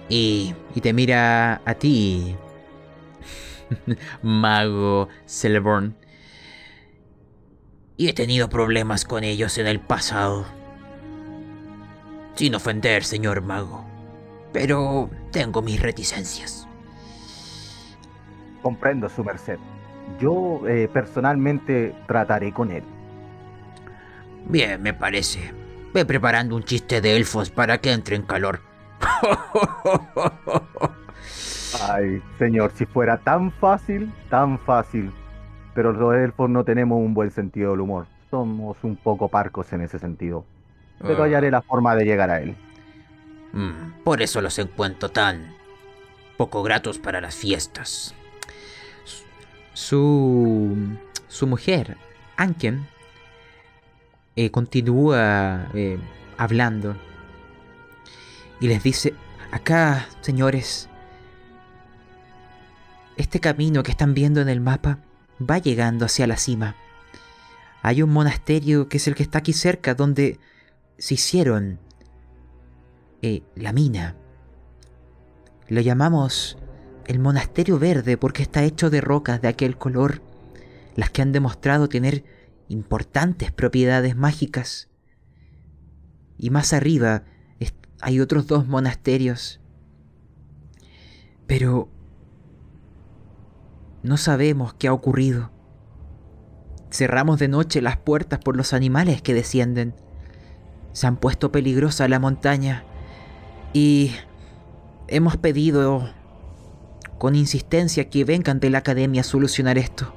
Y, 0.08 0.56
y 0.74 0.82
te 0.82 0.92
mira 0.92 1.62
a 1.66 1.74
ti, 1.76 2.36
mago 4.22 5.08
Celeborn. 5.28 5.96
Y 7.98 8.08
he 8.08 8.14
tenido 8.14 8.50
problemas 8.50 9.06
con 9.06 9.24
ellos 9.24 9.58
en 9.58 9.68
el 9.68 9.80
pasado. 9.80 10.46
Sin 12.36 12.56
ofender, 12.56 13.04
señor 13.04 13.42
mago. 13.42 13.86
Pero 14.54 15.10
tengo 15.32 15.62
mis 15.62 15.82
reticencias. 15.82 16.68
Comprendo 18.62 19.10
su 19.10 19.24
merced. 19.24 19.60
Yo 20.20 20.62
eh, 20.68 20.90
personalmente 20.92 21.94
trataré 22.08 22.54
con 22.54 22.72
él. 22.72 22.84
Bien, 24.50 24.82
me 24.82 24.96
parece. 24.96 25.54
Ve 25.94 26.06
preparando 26.06 26.56
un 26.56 26.64
chiste 26.64 27.02
de 27.02 27.16
elfos 27.16 27.52
para 27.52 27.78
que 27.78 27.92
entre 27.92 28.16
en 28.16 28.24
calor. 28.24 28.62
Ay, 31.88 32.22
señor, 32.40 32.72
si 32.76 32.88
fuera 32.88 33.20
tan 33.20 33.52
fácil, 33.52 34.12
tan 34.30 34.58
fácil. 34.60 35.12
Pero 35.76 35.94
los 35.94 36.16
elfos 36.16 36.50
no 36.50 36.64
tenemos 36.64 36.98
un 36.98 37.14
buen 37.14 37.30
sentido 37.30 37.72
del 37.72 37.82
humor. 37.82 38.08
Somos 38.32 38.78
un 38.82 38.96
poco 38.96 39.28
parcos 39.28 39.72
en 39.72 39.82
ese 39.82 40.00
sentido. 40.00 40.46
Pero 41.00 41.24
hallaré 41.24 41.52
la 41.52 41.62
forma 41.62 41.96
de 41.96 42.06
llegar 42.06 42.32
a 42.32 42.42
él. 42.42 42.56
Mm, 43.54 44.04
por 44.04 44.22
eso 44.22 44.42
los 44.42 44.58
encuentro 44.58 45.10
tan 45.10 45.54
poco 46.38 46.64
gratos 46.64 46.98
para 46.98 47.22
las 47.22 47.36
fiestas. 47.36 48.16
Su, 49.74 50.76
su 51.28 51.48
mujer, 51.48 51.98
Anken, 52.36 52.86
eh, 54.36 54.52
continúa 54.52 55.70
eh, 55.74 56.00
hablando 56.38 56.96
y 58.60 58.68
les 58.68 58.84
dice, 58.84 59.14
acá, 59.52 60.08
señores, 60.22 60.90
este 63.16 63.40
camino 63.40 63.84
que 63.84 63.92
están 63.92 64.14
viendo 64.14 64.42
en 64.42 64.50
el 64.50 64.60
mapa 64.60 65.00
va 65.40 65.58
llegando 65.58 66.06
hacia 66.06 66.28
la 66.28 66.38
cima. 66.38 66.76
Hay 67.82 68.02
un 68.02 68.12
monasterio 68.12 68.90
que 68.90 68.98
es 68.98 69.08
el 69.08 69.16
que 69.16 69.24
está 69.24 69.40
aquí 69.40 69.54
cerca, 69.54 69.94
donde 69.94 70.40
se 70.98 71.14
hicieron 71.14 71.80
eh, 73.22 73.44
la 73.56 73.72
mina. 73.72 74.16
Lo 75.70 75.80
llamamos 75.80 76.58
el 77.06 77.20
monasterio 77.20 77.80
verde 77.80 78.18
porque 78.18 78.44
está 78.44 78.64
hecho 78.64 78.90
de 78.90 79.02
rocas 79.02 79.42
de 79.42 79.48
aquel 79.48 79.78
color, 79.78 80.22
las 80.96 81.10
que 81.10 81.22
han 81.22 81.32
demostrado 81.32 81.88
tener 81.88 82.24
importantes 82.70 83.52
propiedades 83.52 84.16
mágicas. 84.16 84.90
Y 86.38 86.52
más 86.52 86.72
arriba 86.72 87.24
hay 88.02 88.20
otros 88.20 88.48
dos 88.48 88.68
monasterios. 88.68 89.60
Pero 91.48 91.90
no 94.04 94.18
sabemos 94.18 94.74
qué 94.74 94.88
ha 94.88 94.94
ocurrido. 94.94 95.52
Cerramos 96.92 97.40
de 97.40 97.48
noche 97.48 97.82
las 97.82 97.98
puertas 97.98 98.40
por 98.40 98.56
los 98.56 98.74
animales 98.74 99.22
que 99.22 99.34
descienden. 99.34 99.94
Se 100.94 101.08
han 101.08 101.18
puesto 101.18 101.52
peligrosa 101.52 102.08
la 102.08 102.20
montaña 102.20 102.84
y 103.74 104.12
hemos 105.08 105.38
pedido 105.38 106.10
con 107.18 107.36
insistencia 107.36 108.10
que 108.10 108.24
vengan 108.24 108.60
de 108.60 108.70
la 108.70 108.80
academia 108.80 109.22
a 109.22 109.26
solucionar 109.26 109.78
esto. 109.78 110.14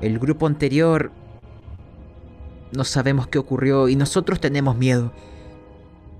El 0.00 0.18
grupo 0.18 0.46
anterior 0.46 1.10
no 2.72 2.84
sabemos 2.84 3.26
qué 3.28 3.38
ocurrió 3.38 3.88
y 3.88 3.96
nosotros 3.96 4.40
tenemos 4.40 4.76
miedo. 4.76 5.12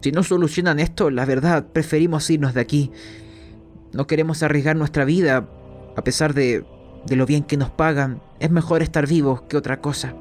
Si 0.01 0.13
no 0.13 0.23
solucionan 0.23 0.79
esto, 0.79 1.11
la 1.11 1.25
verdad, 1.25 1.67
preferimos 1.73 2.31
irnos 2.31 2.55
de 2.55 2.61
aquí. 2.61 2.93
No 3.93 4.07
queremos 4.07 4.43
arriesgar 4.43 4.77
nuestra 4.77 5.05
vida, 5.05 5.49
a 5.97 6.03
pesar 6.05 6.35
de, 6.35 6.65
de 7.07 7.17
lo 7.17 7.27
bien 7.27 7.43
que 7.43 7.57
nos 7.57 7.71
pagan. 7.71 8.21
Es 8.39 8.51
mejor 8.51 8.83
estar 8.83 9.07
vivos 9.07 9.43
que 9.43 9.57
otra 9.57 9.81
cosa. 9.81 10.15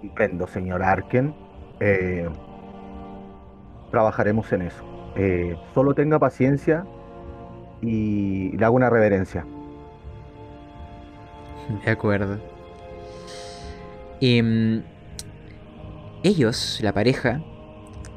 Comprendo, 0.00 0.46
señor 0.46 0.82
Arken. 0.82 1.34
Eh, 1.80 2.28
trabajaremos 3.90 4.52
en 4.52 4.62
eso. 4.62 4.84
Eh, 5.16 5.56
solo 5.74 5.94
tenga 5.94 6.18
paciencia 6.18 6.84
y 7.82 8.56
le 8.56 8.64
hago 8.64 8.76
una 8.76 8.90
reverencia. 8.90 9.46
De 11.84 11.90
acuerdo. 11.90 12.49
Em, 14.20 14.82
ellos, 16.22 16.78
la 16.82 16.92
pareja, 16.92 17.42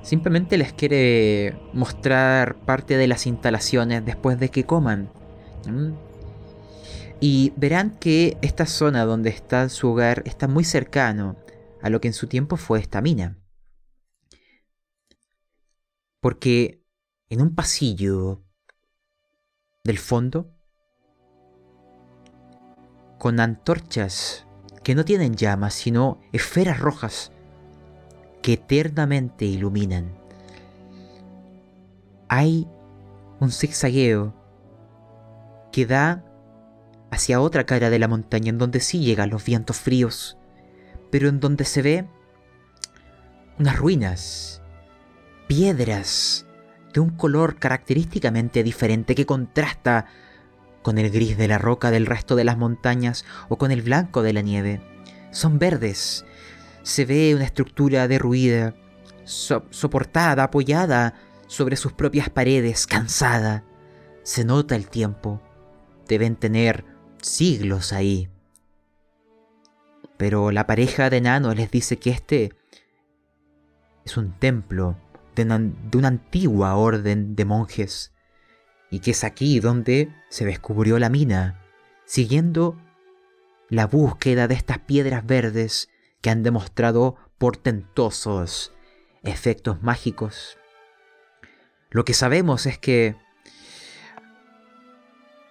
simplemente 0.01 0.57
les 0.57 0.73
quiere 0.73 1.57
mostrar 1.73 2.57
parte 2.65 2.97
de 2.97 3.07
las 3.07 3.25
instalaciones 3.25 4.05
después 4.05 4.39
de 4.39 4.49
que 4.49 4.65
coman. 4.65 5.09
Y 7.19 7.53
verán 7.55 7.97
que 7.99 8.37
esta 8.41 8.65
zona 8.65 9.05
donde 9.05 9.29
está 9.29 9.69
su 9.69 9.89
hogar 9.89 10.23
está 10.25 10.49
muy 10.49 10.65
cercano 10.65 11.37
a 11.81 11.89
lo 11.89 12.01
que 12.01 12.09
en 12.09 12.13
su 12.13 12.27
tiempo 12.27 12.57
fue 12.57 12.79
esta 12.79 13.01
mina. 13.01 13.37
Porque 16.19 16.83
en 17.29 17.41
un 17.41 17.55
pasillo 17.55 18.43
del 19.83 19.97
fondo 19.97 20.53
con 23.19 23.39
antorchas 23.39 24.42
que 24.83 24.95
no 24.95 25.05
tienen 25.05 25.35
llamas, 25.35 25.73
sino 25.73 26.19
esferas 26.31 26.79
rojas 26.79 27.31
que 28.41 28.53
eternamente 28.53 29.45
iluminan. 29.45 30.13
Hay 32.27 32.67
un 33.39 33.51
zigzagueo 33.51 34.33
que 35.71 35.85
da 35.85 36.23
hacia 37.11 37.39
otra 37.39 37.65
cara 37.65 37.89
de 37.89 37.99
la 37.99 38.07
montaña 38.07 38.49
en 38.49 38.57
donde 38.57 38.79
sí 38.79 38.99
llegan 38.99 39.29
los 39.29 39.45
vientos 39.45 39.77
fríos, 39.77 40.37
pero 41.11 41.29
en 41.29 41.39
donde 41.39 41.63
se 41.63 41.81
ve 41.81 42.07
unas 43.59 43.77
ruinas, 43.77 44.61
piedras 45.47 46.45
de 46.93 46.99
un 46.99 47.11
color 47.11 47.57
característicamente 47.57 48.63
diferente 48.63 49.15
que 49.15 49.25
contrasta 49.25 50.07
con 50.83 50.97
el 50.99 51.09
gris 51.09 51.37
de 51.37 51.47
la 51.47 51.57
roca 51.57 51.89
del 51.89 52.05
resto 52.05 52.35
de 52.35 52.43
las 52.43 52.57
montañas 52.57 53.25
o 53.49 53.57
con 53.57 53.71
el 53.71 53.81
blanco 53.81 54.21
de 54.21 54.33
la 54.33 54.41
nieve. 54.41 54.81
Son 55.31 55.57
verdes. 55.57 56.25
Se 56.83 57.05
ve 57.05 57.33
una 57.33 57.45
estructura 57.45 58.07
derruida, 58.07 58.75
so- 59.23 59.65
soportada, 59.71 60.43
apoyada 60.43 61.15
sobre 61.47 61.75
sus 61.75 61.93
propias 61.93 62.29
paredes, 62.29 62.85
cansada. 62.85 63.63
Se 64.23 64.45
nota 64.45 64.75
el 64.75 64.87
tiempo. 64.89 65.41
Deben 66.07 66.35
tener 66.35 66.85
siglos 67.21 67.93
ahí. 67.93 68.29
Pero 70.17 70.51
la 70.51 70.67
pareja 70.67 71.09
de 71.09 71.17
enanos 71.17 71.55
les 71.55 71.71
dice 71.71 71.97
que 71.97 72.11
este 72.11 72.53
es 74.05 74.17
un 74.17 74.37
templo 74.37 74.97
de 75.35 75.43
una 75.97 76.07
antigua 76.07 76.75
orden 76.75 77.35
de 77.35 77.45
monjes 77.45 78.12
y 78.93 78.99
que 78.99 79.09
es 79.09 79.23
aquí 79.23 79.59
donde 79.59 80.13
se 80.29 80.45
descubrió 80.45 80.99
la 80.99 81.09
mina, 81.09 81.59
siguiendo 82.05 82.77
la 83.67 83.87
búsqueda 83.87 84.47
de 84.47 84.53
estas 84.53 84.77
piedras 84.77 85.25
verdes 85.25 85.89
que 86.21 86.29
han 86.29 86.43
demostrado 86.43 87.15
portentosos 87.39 88.71
efectos 89.23 89.81
mágicos. 89.81 90.59
Lo 91.89 92.05
que 92.05 92.13
sabemos 92.13 92.67
es 92.67 92.77
que 92.77 93.15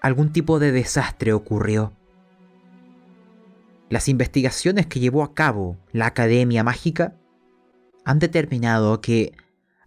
algún 0.00 0.30
tipo 0.30 0.60
de 0.60 0.70
desastre 0.70 1.32
ocurrió. 1.32 1.96
Las 3.88 4.06
investigaciones 4.06 4.86
que 4.86 5.00
llevó 5.00 5.24
a 5.24 5.34
cabo 5.34 5.78
la 5.90 6.06
Academia 6.06 6.62
Mágica 6.62 7.16
han 8.04 8.20
determinado 8.20 9.00
que 9.00 9.32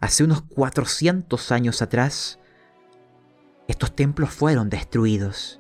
hace 0.02 0.26
unos 0.26 0.42
400 0.42 1.54
años 1.54 1.82
atrás 1.82 2.38
estos 3.68 3.96
templos 3.96 4.30
fueron 4.30 4.70
destruidos. 4.70 5.60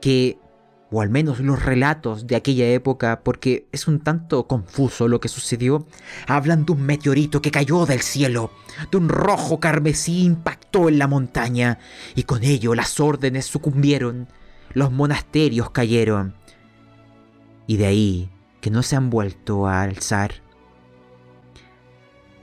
Que, 0.00 0.38
o 0.90 1.02
al 1.02 1.10
menos 1.10 1.40
los 1.40 1.62
relatos 1.62 2.26
de 2.26 2.36
aquella 2.36 2.68
época, 2.68 3.22
porque 3.24 3.66
es 3.72 3.88
un 3.88 4.00
tanto 4.00 4.46
confuso 4.46 5.08
lo 5.08 5.20
que 5.20 5.28
sucedió, 5.28 5.86
hablan 6.26 6.64
de 6.64 6.72
un 6.72 6.82
meteorito 6.82 7.42
que 7.42 7.50
cayó 7.50 7.84
del 7.84 8.00
cielo, 8.00 8.52
de 8.90 8.96
un 8.96 9.08
rojo 9.08 9.60
carmesí 9.60 10.24
impactó 10.24 10.88
en 10.88 10.98
la 10.98 11.08
montaña, 11.08 11.78
y 12.14 12.22
con 12.22 12.44
ello 12.44 12.74
las 12.74 13.00
órdenes 13.00 13.46
sucumbieron, 13.46 14.28
los 14.72 14.92
monasterios 14.92 15.70
cayeron, 15.70 16.34
y 17.66 17.76
de 17.76 17.86
ahí 17.86 18.30
que 18.60 18.70
no 18.70 18.82
se 18.82 18.96
han 18.96 19.10
vuelto 19.10 19.66
a 19.66 19.82
alzar. 19.82 20.42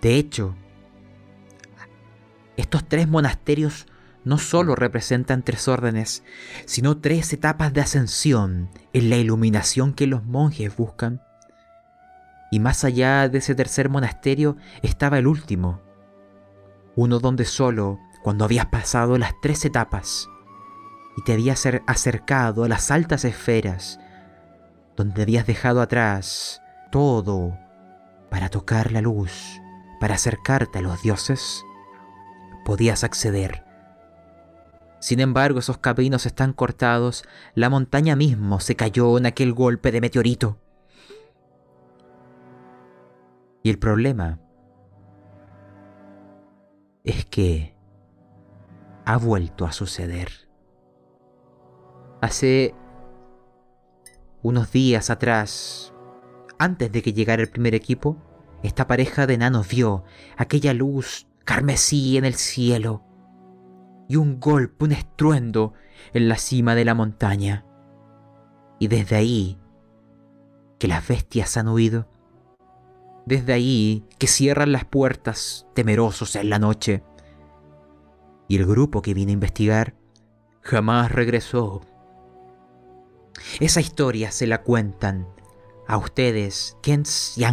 De 0.02 0.15
hecho, 0.15 0.56
estos 2.58 2.88
tres 2.88 3.08
monasterios 3.08 3.88
no 4.26 4.40
solo 4.40 4.76
representan 4.76 5.44
tres 5.44 5.68
órdenes, 5.68 6.24
sino 6.66 6.98
tres 6.98 7.32
etapas 7.32 7.72
de 7.72 7.82
ascensión 7.82 8.70
en 8.92 9.10
la 9.10 9.18
iluminación 9.18 9.94
que 9.94 10.08
los 10.08 10.26
monjes 10.26 10.76
buscan. 10.76 11.22
Y 12.52 12.60
más 12.60 12.84
allá 12.84 13.30
de 13.30 13.38
ese 13.38 13.56
tercer 13.56 13.88
monasterio 13.90 14.58
estaba 14.82 15.20
el 15.20 15.28
último, 15.28 15.80
uno 16.96 17.20
donde 17.20 17.46
solo 17.46 18.00
cuando 18.24 18.46
habías 18.46 18.66
pasado 18.66 19.18
las 19.18 19.34
tres 19.42 19.64
etapas 19.64 20.28
y 21.18 21.24
te 21.24 21.34
habías 21.34 21.68
acercado 21.86 22.64
a 22.64 22.68
las 22.68 22.90
altas 22.92 23.26
esferas, 23.26 24.00
donde 24.98 25.22
habías 25.22 25.46
dejado 25.46 25.82
atrás 25.82 26.62
todo 26.92 27.58
para 28.30 28.50
tocar 28.50 28.92
la 28.92 29.02
luz, 29.02 29.62
para 30.00 30.16
acercarte 30.16 30.80
a 30.80 30.82
los 30.82 31.02
dioses, 31.04 31.64
podías 32.66 33.04
acceder. 33.04 33.64
Sin 35.06 35.20
embargo, 35.20 35.60
esos 35.60 35.78
caminos 35.78 36.26
están 36.26 36.52
cortados, 36.52 37.26
la 37.54 37.70
montaña 37.70 38.15
mismo 38.15 38.60
se 38.60 38.76
cayó 38.76 39.20
en 39.20 39.28
aquel 39.28 39.54
golpe 39.54 39.91
de 39.91 40.02
meteorito. 40.02 40.58
Y 43.62 43.70
el 43.70 43.78
problema 43.78 44.39
es 47.04 47.24
que 47.26 47.76
ha 49.06 49.18
vuelto 49.18 49.68
a 49.68 49.74
suceder. 49.74 50.32
Hace 52.22 52.74
unos 54.41 54.72
días 54.72 55.12
atrás, 55.12 55.94
antes 56.58 56.91
de 56.91 57.04
que 57.04 57.13
llegara 57.13 57.44
el 57.44 57.52
primer 57.52 57.76
equipo, 57.76 58.18
esta 58.63 58.88
pareja 58.88 59.28
de 59.28 59.36
enanos 59.36 59.68
vio 59.68 60.04
aquella 60.36 60.74
luz 60.74 61.28
carmesí 61.44 62.18
en 62.18 62.26
el 62.26 62.34
cielo 62.34 63.04
y 64.08 64.15
un 64.15 64.39
golpe, 64.39 64.86
un 64.86 64.91
estruendo 64.91 65.74
en 66.13 66.30
la 66.30 66.38
cima 66.38 66.76
de 66.76 66.86
la 66.86 66.94
montaña. 66.94 67.65
Y 68.80 68.88
desde 68.88 69.15
ahí 69.15 69.58
que 70.80 70.88
las 70.88 71.08
bestias 71.08 71.58
han 71.58 71.68
huido. 71.68 72.08
Desde 73.26 73.54
ahí 73.54 74.06
que 74.20 74.28
cierran 74.28 74.72
las 74.72 74.86
puertas 74.86 75.68
temerosos 75.74 76.36
en 76.36 76.50
la 76.50 76.60
noche. 76.60 77.04
Y 78.48 78.58
el 78.58 78.65
grupo 78.65 79.02
que 79.02 79.13
vino 79.13 79.30
a 79.30 79.34
investigar 79.34 79.96
jamás 80.62 81.12
regresó 81.12 81.82
esa 83.60 83.80
historia 83.80 84.32
se 84.32 84.48
la 84.48 84.62
cuentan 84.62 85.28
a 85.88 85.98
ustedes, 85.98 86.78
Kens 86.82 87.38
y 87.38 87.46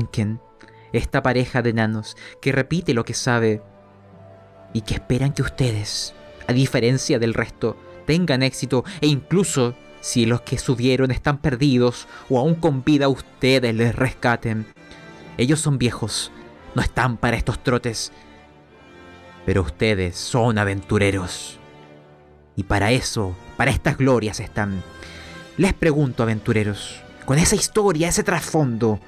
esta 0.93 1.23
pareja 1.23 1.62
de 1.62 1.71
enanos 1.71 2.17
que 2.41 2.53
repite 2.53 2.95
lo 2.95 3.05
que 3.05 3.15
sabe 3.15 3.62
y 4.73 4.83
que 4.83 4.95
esperan 4.95 5.33
que 5.33 5.43
ustedes, 5.43 6.15
a 6.47 6.53
diferencia 6.53 7.19
del 7.19 7.35
resto, 7.35 7.77
tengan 8.07 8.43
éxito 8.43 8.85
e 9.01 9.07
incluso 9.07 9.75
si 10.01 10.27
los 10.27 10.41
que 10.43 10.59
subieron 10.59 11.11
están 11.11 11.39
perdidos 11.39 12.09
o 12.29 12.39
aún 12.39 12.57
con 12.57 12.83
vida 12.85 13.09
ustedes 13.09 13.75
les 13.75 13.95
rescaten. 13.95 14.67
Ellos 15.39 15.61
son 15.61 15.79
viejos, 15.79 16.33
no 16.75 16.83
están 16.83 17.17
para 17.17 17.37
estos 17.37 17.63
trotes, 17.63 18.13
pero 19.47 19.63
ustedes 19.63 20.17
son 20.17 20.59
aventureros. 20.59 21.59
Y 22.57 22.65
para 22.65 22.91
eso, 22.91 23.35
para 23.57 23.71
estas 23.71 23.97
glorias 23.97 24.41
están. 24.41 24.83
Les 25.57 25.73
pregunto, 25.73 26.23
aventureros, 26.23 27.01
con 27.25 27.39
esa 27.39 27.55
historia, 27.55 28.09
ese 28.09 28.25
trasfondo, 28.25 28.99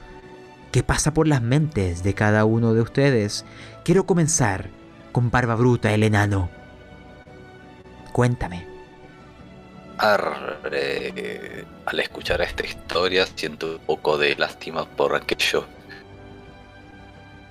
¿qué 0.72 0.82
pasa 0.82 1.12
por 1.12 1.26
las 1.26 1.42
mentes 1.42 2.02
de 2.02 2.14
cada 2.14 2.44
uno 2.44 2.72
de 2.72 2.80
ustedes? 2.80 3.44
Quiero 3.84 4.06
comenzar 4.06 4.70
con 5.12 5.30
Barba 5.30 5.56
Bruta, 5.56 5.92
el 5.92 6.02
enano. 6.02 6.50
Cuéntame. 8.14 8.64
al 9.98 10.60
escuchar 11.98 12.42
esta 12.42 12.64
historia 12.64 13.26
siento 13.26 13.72
un 13.72 13.78
poco 13.78 14.16
de 14.16 14.36
lástima 14.36 14.84
por 14.84 15.16
aquellos 15.16 15.64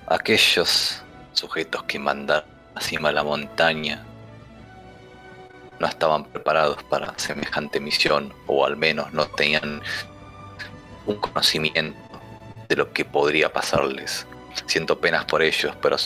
aquellos 0.06 1.02
sujetos 1.34 1.82
que 1.82 1.98
mandan 1.98 2.44
encima 2.76 3.08
de 3.08 3.14
la 3.14 3.24
montaña 3.24 4.02
no 5.78 5.86
estaban 5.86 6.24
preparados 6.24 6.82
para 6.84 7.12
semejante 7.18 7.78
misión 7.78 8.32
o 8.46 8.64
al 8.64 8.78
menos 8.78 9.12
no 9.12 9.26
tenían 9.26 9.82
un 11.04 11.16
conocimiento 11.16 11.98
de 12.70 12.76
lo 12.76 12.90
que 12.90 13.04
podría 13.04 13.52
pasarles. 13.52 14.26
Siento 14.64 14.98
penas 14.98 15.26
por 15.26 15.42
ellos, 15.42 15.76
pero 15.82 15.98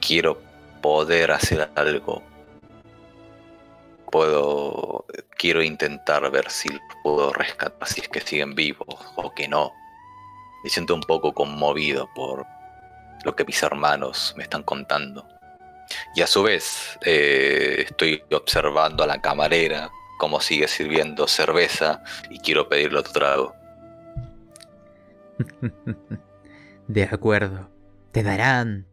quiero 0.00 0.42
poder 0.82 1.30
hacer 1.30 1.70
algo. 1.76 2.29
Puedo, 4.10 5.04
quiero 5.36 5.62
intentar 5.62 6.28
ver 6.30 6.50
si 6.50 6.68
puedo 7.02 7.32
rescatar, 7.32 7.88
si 7.88 8.00
es 8.00 8.08
que 8.08 8.20
siguen 8.20 8.54
vivos 8.54 8.86
o 9.16 9.32
que 9.34 9.48
no. 9.48 9.72
Me 10.64 10.70
siento 10.70 10.94
un 10.94 11.02
poco 11.02 11.32
conmovido 11.32 12.08
por 12.14 12.46
lo 13.24 13.36
que 13.36 13.44
mis 13.44 13.62
hermanos 13.62 14.34
me 14.36 14.42
están 14.42 14.62
contando. 14.62 15.26
Y 16.14 16.22
a 16.22 16.26
su 16.26 16.42
vez 16.42 16.98
eh, 17.04 17.84
estoy 17.88 18.22
observando 18.32 19.02
a 19.02 19.06
la 19.06 19.20
camarera 19.20 19.90
cómo 20.18 20.40
sigue 20.40 20.68
sirviendo 20.68 21.26
cerveza 21.26 22.02
y 22.28 22.38
quiero 22.40 22.68
pedirle 22.68 22.98
otro 22.98 23.12
trago. 23.12 23.54
De 26.88 27.04
acuerdo. 27.04 27.70
Te 28.12 28.22
darán 28.22 28.86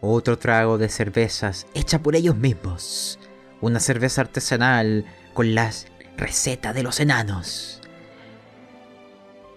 otro 0.00 0.38
trago 0.38 0.78
de 0.78 0.88
cervezas 0.88 1.66
hecha 1.74 1.98
por 2.00 2.16
ellos 2.16 2.34
mismos. 2.36 3.18
Una 3.60 3.80
cerveza 3.80 4.22
artesanal 4.22 5.04
con 5.34 5.54
las 5.54 5.86
recetas 6.16 6.74
de 6.74 6.82
los 6.82 7.00
enanos. 7.00 7.80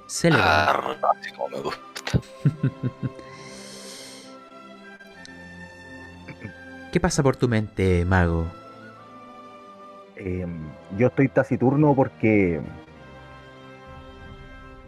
Se 0.08 0.30
le 0.30 0.38
ah, 0.40 0.96
así 1.20 1.32
como 1.32 1.50
me 1.50 1.62
gusta. 1.62 2.20
¿Qué 6.92 7.00
pasa 7.00 7.24
por 7.24 7.36
tu 7.36 7.50
mente, 7.50 8.06
mago? 8.06 8.46
Em, 10.16 10.70
yo 10.96 11.08
estoy 11.08 11.28
taciturno 11.28 11.96
porque 11.96 12.62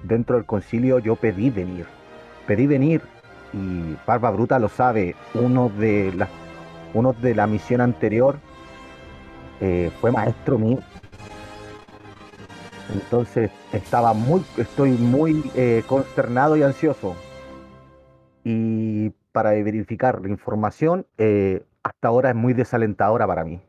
dentro 0.04 0.36
del 0.36 0.46
concilio 0.46 1.00
yo 1.00 1.16
pedí 1.16 1.50
venir. 1.50 1.88
Pedí 2.46 2.68
venir 2.68 3.02
y 3.54 3.98
Barba 4.06 4.30
Bruta 4.30 4.60
lo 4.60 4.70
sabe. 4.70 5.16
Uno 5.34 5.70
de 5.70 6.14
la, 6.16 6.30
uno 6.94 7.14
de 7.14 7.34
la 7.34 7.48
misión 7.48 7.82
anterior 7.82 8.38
eh, 9.62 9.92
fue 10.00 10.12
maestro 10.12 10.58
mío. 10.58 10.80
Entonces 12.94 13.52
estaba 13.74 14.14
muy, 14.14 14.44
estoy 14.58 14.92
muy 14.92 15.44
eh, 15.56 15.84
consternado 15.88 16.56
y 16.56 16.64
ansioso. 16.64 17.16
Y 18.44 19.10
para 19.32 19.52
verificar 19.52 20.22
la 20.22 20.30
información, 20.30 21.08
eh, 21.18 21.66
hasta 21.84 22.08
ahora 22.08 22.30
es 22.30 22.36
muy 22.36 22.54
desalentadora 22.54 23.28
para 23.28 23.44
mí. 23.44 23.62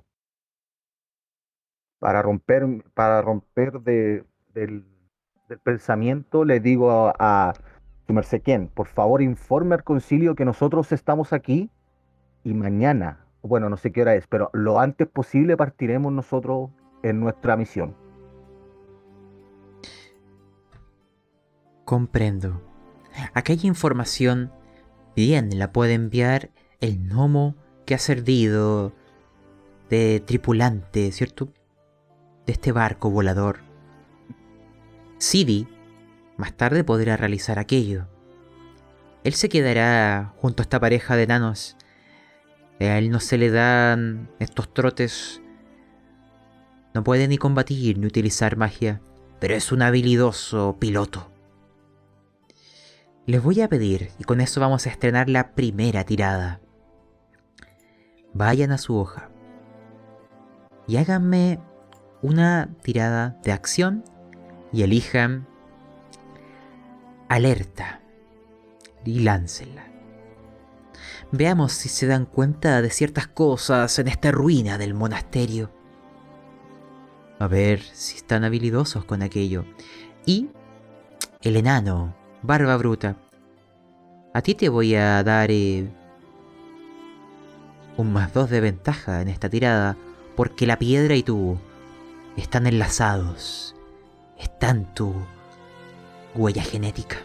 Para 1.99 2.23
romper, 2.23 2.85
para 2.95 3.23
romper 3.23 3.81
de, 3.81 4.25
del, 4.53 4.85
pensamiento, 5.63 6.45
le 6.45 6.61
digo 6.61 7.13
a, 7.19 7.55
su 8.07 8.13
merced 8.13 8.43
por 8.75 8.87
favor 8.87 9.23
informe 9.23 9.75
al 9.75 9.85
concilio 9.85 10.35
que 10.35 10.45
nosotros 10.45 10.93
estamos 10.93 11.33
aquí 11.33 11.71
y 12.45 12.55
mañana 12.55 13.26
bueno, 13.47 13.69
no 13.69 13.77
sé 13.77 13.93
qué 13.93 14.03
hora 14.03 14.15
es, 14.15 14.27
pero 14.27 14.51
lo 14.53 14.81
antes 14.81 15.09
posible 15.09 15.57
partiremos 15.57 16.13
nosotros 16.13 16.71
en 17.03 17.21
nuestra 17.21 17.57
misión. 17.57 17.95
Comprendo. 21.85 22.63
Aquella 23.33 23.67
información 23.67 24.53
bien 25.15 25.59
la 25.59 25.73
puede 25.73 25.95
enviar 25.95 26.51
el 26.81 26.99
gnomo 26.99 27.55
que 27.87 27.95
ha 27.95 27.99
servido 27.99 28.93
de 29.89 30.21
tripulante, 30.21 31.13
¿cierto? 31.13 31.49
De 32.45 32.53
este 32.53 32.73
barco 32.73 33.11
volador. 33.11 33.61
Sidi 35.19 35.69
más 36.37 36.53
tarde 36.53 36.85
podrá 36.85 37.17
realizar 37.17 37.59
aquello. 37.59 38.07
Él 39.25 39.35
se 39.35 39.49
quedará 39.49 40.35
junto 40.37 40.63
a 40.63 40.65
esta 40.65 40.79
pareja 40.79 41.17
de 41.17 41.25
enanos. 41.25 41.76
A 42.81 42.99
él 42.99 43.11
no 43.11 43.21
se 43.21 43.39
le 43.39 43.51
dan 43.51 44.31
estos 44.39 44.73
trotes. 44.73 45.41
No 46.95 47.05
puede 47.05 47.29
ni 47.29 47.39
combatir 47.39 47.99
ni 47.99 48.07
utilizar 48.07 48.57
magia, 48.57 49.01
pero 49.41 49.55
es 49.55 49.73
un 49.73 49.83
habilidoso 49.83 50.77
piloto. 50.79 51.31
Les 53.27 53.43
voy 53.43 53.61
a 53.61 53.69
pedir, 53.69 54.11
y 54.19 54.25
con 54.25 54.41
eso 54.41 54.61
vamos 54.61 54.87
a 54.87 54.91
estrenar 54.91 55.29
la 55.29 55.55
primera 55.55 56.05
tirada. 56.05 56.61
Vayan 58.33 58.71
a 58.71 58.79
su 58.79 58.97
hoja 58.97 59.31
y 60.87 60.97
háganme 60.97 61.59
una 62.23 62.69
tirada 62.83 63.39
de 63.43 63.53
acción 63.53 64.05
y 64.73 64.83
elijan 64.83 65.47
alerta 67.29 68.01
y 69.05 69.21
láncenla. 69.21 69.86
Veamos 71.37 71.73
si 71.73 71.91
se 71.91 72.07
dan 72.07 72.25
cuenta 72.25 72.81
de 72.81 72.89
ciertas 72.89 73.27
cosas 73.27 73.99
en 73.99 74.09
esta 74.09 74.31
ruina 74.33 74.79
del 74.79 74.95
monasterio. 74.95 75.71
A 77.39 77.47
ver 77.47 77.83
si 77.83 78.17
están 78.17 78.43
habilidosos 78.43 79.05
con 79.05 79.21
aquello. 79.21 79.67
Y 80.25 80.49
el 81.43 81.57
enano, 81.59 82.17
barba 82.41 82.79
bruta. 82.79 83.17
A 84.33 84.41
ti 84.41 84.55
te 84.55 84.71
voy 84.71 84.95
a 84.95 85.23
dar 85.23 85.51
eh, 85.51 85.91
un 87.99 88.15
más 88.15 88.33
dos 88.33 88.49
de 88.49 88.63
ventaja 88.63 89.21
en 89.21 89.29
esta 89.29 89.51
tirada, 89.51 89.95
porque 90.37 90.67
la 90.67 90.79
piedra 90.79 91.17
y 91.17 91.23
tú 91.23 91.59
están 92.39 92.67
enlazados. 92.67 93.77
Están 94.39 94.95
tu 94.95 95.13
huella 96.35 96.63
genética. 96.63 97.19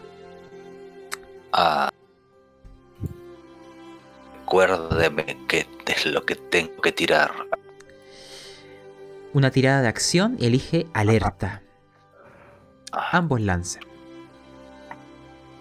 Ah. 1.54 1.88
Recuérdeme 4.56 5.38
qué 5.48 5.66
es 5.86 6.04
lo 6.04 6.26
que 6.26 6.34
tengo 6.36 6.82
que 6.82 6.92
tirar. 6.92 7.30
Una 9.32 9.50
tirada 9.50 9.80
de 9.80 9.88
acción 9.88 10.36
elige 10.40 10.86
alerta. 10.92 11.62
Ah, 12.92 13.16
Ambos 13.16 13.40
lancen. 13.40 13.82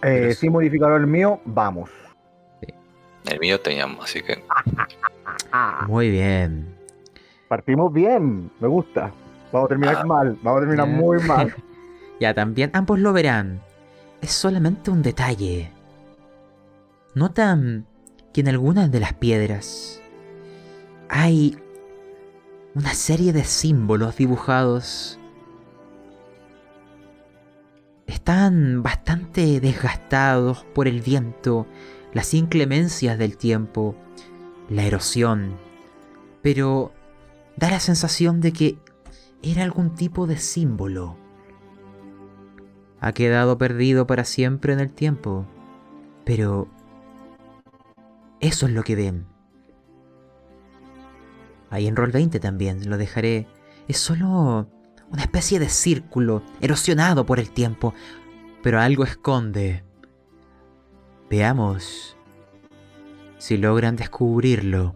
Eh, 0.03 0.33
sin 0.33 0.51
modificador 0.51 0.99
el 0.99 1.07
mío, 1.07 1.39
vamos. 1.45 1.89
el 3.29 3.39
mío 3.39 3.61
teníamos, 3.61 4.03
así 4.03 4.21
que. 4.21 4.43
Muy 5.87 6.09
bien. 6.11 6.75
Partimos 7.47 7.93
bien, 7.93 8.51
me 8.59 8.67
gusta. 8.67 9.09
Vamos 9.53 9.67
a 9.67 9.69
terminar 9.69 9.97
Ah. 10.01 10.05
mal, 10.05 10.37
vamos 10.41 10.57
a 10.57 10.65
terminar 10.65 10.87
muy 10.87 11.19
mal. 11.23 11.55
Ya 12.19 12.33
también 12.33 12.69
ambos 12.73 12.99
lo 12.99 13.13
verán. 13.13 13.61
Es 14.21 14.31
solamente 14.33 14.91
un 14.91 15.01
detalle. 15.01 15.71
Notan 17.15 17.87
que 18.33 18.41
en 18.41 18.47
algunas 18.47 18.91
de 18.91 18.99
las 18.99 19.13
piedras 19.13 20.01
hay 21.09 21.57
una 22.73 22.93
serie 22.93 23.33
de 23.33 23.43
símbolos 23.43 24.17
dibujados. 24.17 25.19
Están 28.07 28.83
bastante 28.83 29.59
desgastados 29.59 30.65
por 30.73 30.87
el 30.87 31.01
viento, 31.01 31.67
las 32.13 32.33
inclemencias 32.33 33.17
del 33.17 33.37
tiempo, 33.37 33.95
la 34.69 34.83
erosión, 34.83 35.57
pero 36.41 36.91
da 37.57 37.69
la 37.69 37.79
sensación 37.79 38.41
de 38.41 38.53
que 38.53 38.77
era 39.41 39.63
algún 39.63 39.95
tipo 39.95 40.27
de 40.27 40.37
símbolo 40.37 41.17
ha 43.01 43.13
quedado 43.13 43.57
perdido 43.57 44.05
para 44.05 44.23
siempre 44.23 44.71
en 44.71 44.79
el 44.79 44.93
tiempo. 44.93 45.45
Pero... 46.23 46.67
Eso 48.41 48.65
es 48.65 48.73
lo 48.73 48.83
que 48.83 48.95
ven. 48.95 49.25
Ahí 51.69 51.87
en 51.87 51.95
Roll 51.95 52.11
20 52.11 52.39
también, 52.39 52.89
lo 52.89 52.97
dejaré. 52.97 53.47
Es 53.87 53.97
solo 53.97 54.67
una 55.09 55.21
especie 55.21 55.59
de 55.59 55.69
círculo 55.69 56.43
erosionado 56.59 57.25
por 57.25 57.39
el 57.39 57.51
tiempo, 57.51 57.93
pero 58.61 58.79
algo 58.79 59.03
esconde. 59.03 59.83
Veamos 61.29 62.17
si 63.37 63.57
logran 63.57 63.95
descubrirlo. 63.95 64.95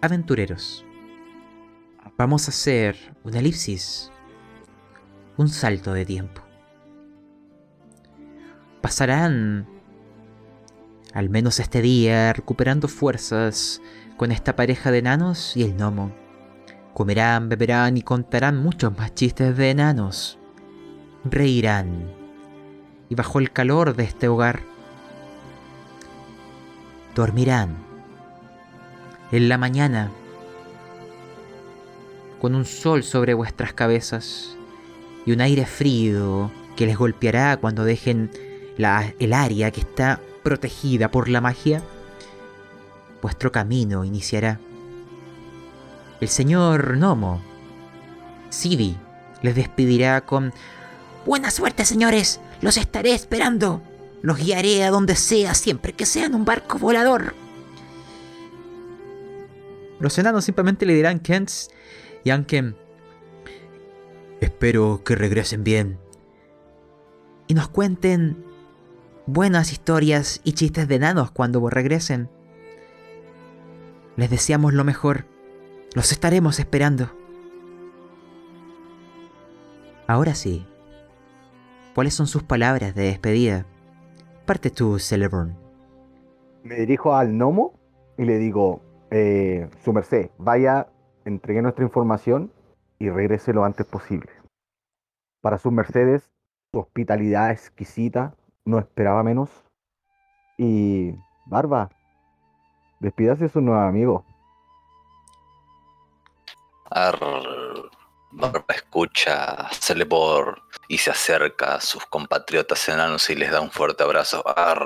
Aventureros, 0.00 0.84
vamos 2.16 2.48
a 2.48 2.50
hacer 2.50 2.96
una 3.24 3.38
elipsis 3.38 4.10
un 5.36 5.48
salto 5.48 5.92
de 5.92 6.04
tiempo. 6.04 6.42
Pasarán 8.80 9.68
al 11.14 11.30
menos 11.30 11.60
este 11.60 11.82
día 11.82 12.32
recuperando 12.32 12.88
fuerzas 12.88 13.80
con 14.16 14.32
esta 14.32 14.56
pareja 14.56 14.90
de 14.90 14.98
enanos 14.98 15.56
y 15.56 15.62
el 15.62 15.74
gnomo. 15.74 16.12
Comerán, 16.94 17.48
beberán 17.48 17.96
y 17.96 18.02
contarán 18.02 18.62
muchos 18.62 18.96
más 18.96 19.14
chistes 19.14 19.56
de 19.56 19.70
enanos. 19.70 20.38
Reirán. 21.24 22.10
Y 23.08 23.14
bajo 23.14 23.38
el 23.38 23.52
calor 23.52 23.94
de 23.94 24.04
este 24.04 24.28
hogar, 24.28 24.60
dormirán. 27.14 27.76
En 29.30 29.48
la 29.48 29.58
mañana, 29.58 30.10
con 32.40 32.54
un 32.54 32.64
sol 32.64 33.02
sobre 33.02 33.34
vuestras 33.34 33.72
cabezas, 33.72 34.56
y 35.24 35.32
un 35.32 35.40
aire 35.40 35.66
frío 35.66 36.50
que 36.76 36.86
les 36.86 36.96
golpeará 36.96 37.56
cuando 37.56 37.84
dejen 37.84 38.30
el 38.76 39.32
área 39.32 39.70
que 39.70 39.80
está 39.80 40.20
protegida 40.42 41.10
por 41.10 41.28
la 41.28 41.40
magia, 41.40 41.82
vuestro 43.20 43.52
camino 43.52 44.04
iniciará. 44.04 44.58
El 46.20 46.28
señor 46.28 46.96
Nomo, 46.96 47.42
Sidi, 48.50 48.96
les 49.42 49.54
despedirá 49.54 50.20
con 50.22 50.52
Buena 51.24 51.52
suerte, 51.52 51.84
señores. 51.84 52.40
Los 52.60 52.76
estaré 52.76 53.14
esperando. 53.14 53.80
Los 54.22 54.38
guiaré 54.38 54.84
a 54.84 54.90
donde 54.90 55.14
sea 55.14 55.54
siempre 55.54 55.92
que 55.92 56.06
sea 56.06 56.26
en 56.26 56.34
un 56.34 56.44
barco 56.44 56.78
volador. 56.78 57.34
Los 60.00 60.18
enanos 60.18 60.44
simplemente 60.44 60.84
le 60.84 60.94
dirán 60.94 61.20
Kents 61.20 61.70
y 62.24 62.30
aunque 62.30 62.74
espero 64.40 65.02
que 65.04 65.14
regresen 65.14 65.62
bien 65.62 65.98
y 67.46 67.54
nos 67.54 67.68
cuenten 67.68 68.44
buenas 69.26 69.72
historias 69.72 70.40
y 70.44 70.52
chistes 70.52 70.88
de 70.88 70.96
enanos 70.96 71.30
cuando 71.30 71.68
regresen. 71.70 72.28
Les 74.16 74.30
deseamos 74.30 74.74
lo 74.74 74.84
mejor. 74.84 75.24
Los 75.94 76.12
estaremos 76.12 76.58
esperando. 76.58 77.10
Ahora 80.06 80.34
sí. 80.34 80.66
¿Cuáles 81.94 82.14
son 82.14 82.26
sus 82.26 82.42
palabras 82.42 82.94
de 82.94 83.04
despedida? 83.04 83.66
Parte 84.46 84.70
tú, 84.70 84.98
Celeborn. 84.98 85.56
Me 86.64 86.76
dirijo 86.76 87.14
al 87.14 87.32
gnomo 87.32 87.74
y 88.16 88.24
le 88.24 88.38
digo, 88.38 88.80
eh, 89.10 89.68
su 89.84 89.92
merced, 89.92 90.30
vaya, 90.38 90.88
entregue 91.24 91.62
nuestra 91.62 91.84
información 91.84 92.50
y 92.98 93.10
regrese 93.10 93.52
lo 93.52 93.64
antes 93.64 93.86
posible. 93.86 94.30
Para 95.42 95.58
sus 95.58 95.72
mercedes, 95.72 96.30
su 96.72 96.80
hospitalidad 96.80 97.50
exquisita, 97.50 98.34
no 98.64 98.78
esperaba 98.78 99.22
menos. 99.22 99.50
Y, 100.58 101.14
Barba, 101.46 101.90
despídase 103.00 103.44
de 103.44 103.50
su 103.50 103.60
nuevo 103.60 103.80
amigo. 103.80 104.24
Ar... 106.90 107.18
Barba 108.34 108.64
escucha 108.74 109.44
a 109.44 109.72
Celebor 109.74 110.62
y 110.88 110.96
se 110.96 111.10
acerca 111.10 111.74
a 111.74 111.80
sus 111.82 112.06
compatriotas 112.06 112.88
enanos 112.88 113.28
y 113.28 113.34
les 113.34 113.50
da 113.50 113.60
un 113.60 113.70
fuerte 113.70 114.02
abrazo. 114.02 114.42
Ar... 114.46 114.80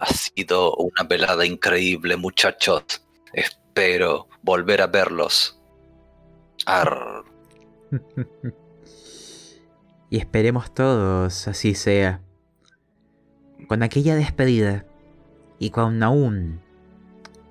Ha 0.00 0.06
sido 0.06 0.74
una 0.76 1.02
velada 1.08 1.44
increíble, 1.44 2.16
muchachos. 2.16 3.04
Espero 3.32 4.28
volver 4.42 4.82
a 4.82 4.86
verlos. 4.86 5.60
Ar... 6.66 7.24
y 10.10 10.18
esperemos 10.18 10.72
todos 10.72 11.48
así 11.48 11.74
sea. 11.74 12.22
Con 13.66 13.82
aquella 13.82 14.14
despedida, 14.14 14.86
y 15.58 15.70
con 15.70 16.02
aún 16.02 16.60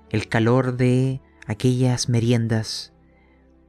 el 0.09 0.29
calor 0.29 0.77
de 0.77 1.21
aquellas 1.45 2.07
meriendas, 2.07 2.93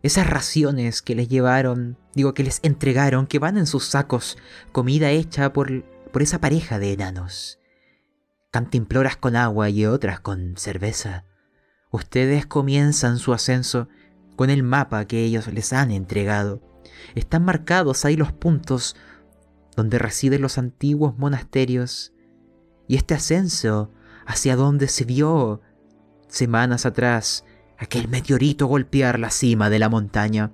esas 0.02 0.30
raciones 0.30 1.02
que 1.02 1.16
les 1.16 1.28
llevaron, 1.28 1.98
digo 2.14 2.32
que 2.34 2.44
les 2.44 2.60
entregaron, 2.62 3.26
que 3.26 3.40
van 3.40 3.58
en 3.58 3.66
sus 3.66 3.84
sacos, 3.84 4.38
comida 4.70 5.10
hecha 5.10 5.52
por, 5.52 5.84
por 6.12 6.22
esa 6.22 6.40
pareja 6.40 6.78
de 6.78 6.92
enanos. 6.92 7.58
Cantimploras 8.50 9.16
con 9.16 9.34
agua 9.34 9.68
y 9.70 9.86
otras 9.86 10.20
con 10.20 10.56
cerveza. 10.56 11.24
Ustedes 11.90 12.46
comienzan 12.46 13.18
su 13.18 13.32
ascenso 13.32 13.88
con 14.36 14.50
el 14.50 14.62
mapa 14.62 15.04
que 15.06 15.24
ellos 15.24 15.52
les 15.52 15.72
han 15.72 15.90
entregado. 15.90 16.62
Están 17.14 17.44
marcados 17.44 18.04
ahí 18.04 18.16
los 18.16 18.32
puntos 18.32 18.94
donde 19.74 19.98
residen 19.98 20.42
los 20.42 20.58
antiguos 20.58 21.18
monasterios. 21.18 22.12
Y 22.88 22.96
este 22.96 23.14
ascenso 23.14 23.92
hacia 24.26 24.56
donde 24.56 24.88
se 24.88 25.04
vio 25.04 25.60
semanas 26.26 26.86
atrás 26.86 27.44
aquel 27.78 28.08
meteorito 28.08 28.66
golpear 28.66 29.18
la 29.18 29.30
cima 29.30 29.70
de 29.70 29.78
la 29.78 29.88
montaña. 29.88 30.52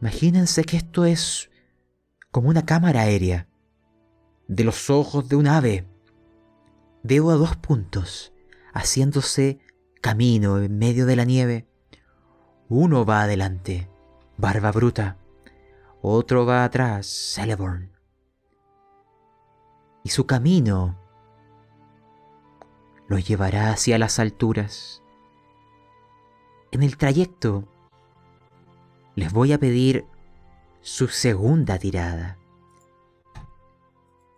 Imagínense 0.00 0.64
que 0.64 0.76
esto 0.76 1.04
es 1.04 1.50
como 2.30 2.48
una 2.48 2.64
cámara 2.64 3.00
aérea 3.00 3.48
de 4.46 4.64
los 4.64 4.88
ojos 4.88 5.28
de 5.28 5.36
un 5.36 5.46
ave. 5.46 5.86
Veo 7.02 7.30
a 7.30 7.34
dos 7.34 7.56
puntos 7.56 8.32
haciéndose 8.72 9.58
camino 10.00 10.58
en 10.58 10.78
medio 10.78 11.06
de 11.06 11.16
la 11.16 11.24
nieve. 11.24 11.68
Uno 12.68 13.04
va 13.04 13.22
adelante, 13.22 13.90
Barba 14.36 14.70
Bruta. 14.70 15.18
Otro 16.02 16.46
va 16.46 16.64
atrás, 16.64 17.06
Celeborn. 17.34 17.99
Y 20.02 20.10
su 20.10 20.26
camino 20.26 20.96
lo 23.08 23.18
llevará 23.18 23.72
hacia 23.72 23.98
las 23.98 24.18
alturas. 24.18 25.02
En 26.70 26.82
el 26.82 26.96
trayecto 26.96 27.68
les 29.16 29.32
voy 29.32 29.52
a 29.52 29.58
pedir 29.58 30.06
su 30.80 31.08
segunda 31.08 31.78
tirada. 31.78 32.38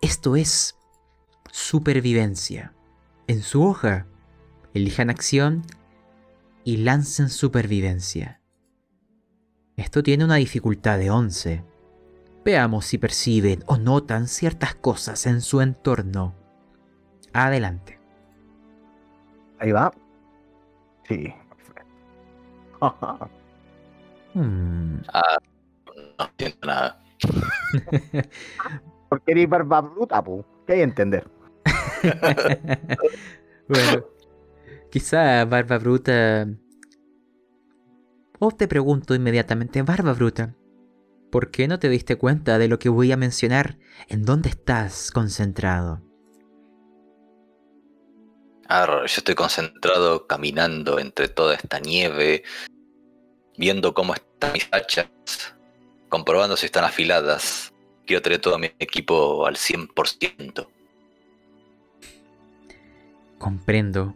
Esto 0.00 0.34
es 0.36 0.76
supervivencia. 1.50 2.74
En 3.26 3.42
su 3.42 3.62
hoja, 3.62 4.06
elijan 4.74 5.10
acción 5.10 5.62
y 6.64 6.78
lancen 6.78 7.28
supervivencia. 7.28 8.40
Esto 9.76 10.02
tiene 10.02 10.24
una 10.24 10.36
dificultad 10.36 10.98
de 10.98 11.10
11. 11.10 11.64
Veamos 12.44 12.86
si 12.86 12.98
perciben 12.98 13.62
o 13.66 13.76
notan 13.76 14.26
ciertas 14.26 14.74
cosas 14.74 15.26
en 15.26 15.40
su 15.40 15.60
entorno. 15.60 16.34
Adelante. 17.32 18.00
Ahí 19.58 19.70
va. 19.70 19.92
Sí. 21.08 21.32
Hmm. 24.34 24.96
Ah, 25.12 25.38
no 26.18 26.24
entiendo 26.24 26.66
nada. 26.66 27.04
Porque 29.08 29.32
eres 29.32 29.48
barba 29.48 29.82
bruta, 29.82 30.24
pu. 30.24 30.44
¿Qué 30.66 30.72
hay 30.72 30.78
que 30.80 30.84
entender? 30.84 31.30
bueno, 33.68 34.04
quizá 34.90 35.44
Barba 35.44 35.78
Bruta... 35.78 36.48
O 38.38 38.50
te 38.50 38.66
pregunto 38.66 39.14
inmediatamente, 39.14 39.82
Barba 39.82 40.14
Bruta, 40.14 40.54
¿por 41.32 41.50
qué 41.50 41.66
no 41.66 41.78
te 41.78 41.88
diste 41.88 42.16
cuenta 42.16 42.58
de 42.58 42.68
lo 42.68 42.78
que 42.78 42.90
voy 42.90 43.10
a 43.10 43.16
mencionar? 43.16 43.78
¿En 44.08 44.22
dónde 44.22 44.50
estás 44.50 45.10
concentrado? 45.10 46.02
Arr, 48.68 49.06
yo 49.06 49.16
estoy 49.16 49.34
concentrado 49.34 50.26
caminando 50.26 50.98
entre 50.98 51.28
toda 51.28 51.54
esta 51.54 51.80
nieve, 51.80 52.44
viendo 53.56 53.94
cómo 53.94 54.14
están 54.14 54.52
mis 54.52 54.68
hachas, 54.72 55.08
comprobando 56.10 56.56
si 56.56 56.66
están 56.66 56.84
afiladas. 56.84 57.72
Quiero 58.06 58.20
tener 58.20 58.38
todo 58.38 58.58
mi 58.58 58.66
equipo 58.78 59.46
al 59.46 59.56
100%. 59.56 60.68
Comprendo. 63.38 64.14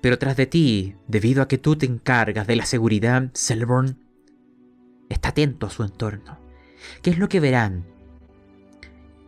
Pero 0.00 0.18
tras 0.18 0.36
de 0.38 0.46
ti, 0.46 0.94
debido 1.06 1.42
a 1.42 1.48
que 1.48 1.58
tú 1.58 1.76
te 1.76 1.84
encargas 1.84 2.46
de 2.46 2.56
la 2.56 2.64
seguridad, 2.64 3.24
Selborn, 3.34 3.98
está 5.10 5.30
atento 5.30 5.66
a 5.66 5.70
su 5.70 5.82
entorno. 5.82 6.45
¿Qué 7.02 7.10
es 7.10 7.18
lo 7.18 7.28
que 7.28 7.40
verán? 7.40 7.84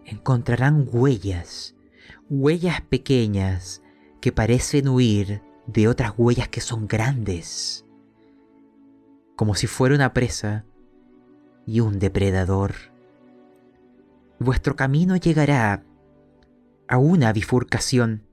Encontrarán 0.05 0.89
huellas, 0.91 1.75
huellas 2.29 2.81
pequeñas 2.83 3.83
que 4.21 4.33
parecen 4.33 4.89
huir 4.89 5.43
de 5.67 5.89
otras 5.89 6.15
huellas 6.17 6.49
que 6.49 6.61
son 6.61 6.89
grandes, 6.89 7.85
como 9.37 9.55
si 9.55 9.67
fuera 9.67 9.95
una 9.95 10.15
presa 10.15 10.65
y 11.67 11.81
un 11.81 11.99
depredador. 11.99 12.75
Vuestro 14.39 14.77
camino 14.77 15.17
llegará 15.17 15.85
a 16.89 16.99
una 16.99 17.33
bifurcación 17.33 18.29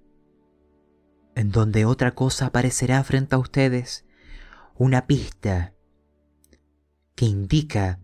en 1.36 1.52
donde 1.52 1.86
otra 1.86 2.16
cosa 2.16 2.48
aparecerá 2.48 3.04
frente 3.04 3.36
a 3.36 3.40
ustedes, 3.40 4.06
una 4.76 5.06
pista 5.06 5.74
que 7.14 7.26
indica 7.26 8.00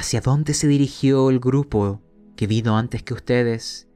hacia 0.00 0.20
dónde 0.20 0.54
se 0.54 0.66
dirigió 0.66 1.30
el 1.30 1.38
grupo 1.38 2.00
que 2.36 2.46
vino 2.46 2.76
antes 2.76 3.02
que 3.02 3.14
ustedes. 3.14 3.86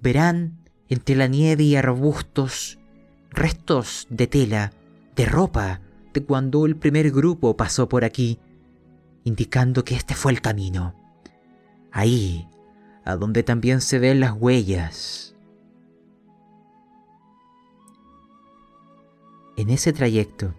Verán 0.00 0.64
entre 0.88 1.16
la 1.16 1.26
nieve 1.26 1.64
y 1.64 1.76
arbustos 1.76 2.78
restos 3.30 4.06
de 4.08 4.26
tela, 4.26 4.72
de 5.16 5.26
ropa, 5.26 5.80
de 6.14 6.24
cuando 6.24 6.64
el 6.66 6.76
primer 6.76 7.10
grupo 7.10 7.56
pasó 7.56 7.88
por 7.88 8.04
aquí, 8.04 8.38
indicando 9.24 9.84
que 9.84 9.94
este 9.94 10.14
fue 10.14 10.32
el 10.32 10.40
camino. 10.40 10.94
Ahí, 11.90 12.48
a 13.04 13.16
donde 13.16 13.42
también 13.42 13.80
se 13.80 13.98
ven 13.98 14.20
las 14.20 14.32
huellas 14.32 15.34
en 19.56 19.70
ese 19.70 19.92
trayecto 19.92 20.54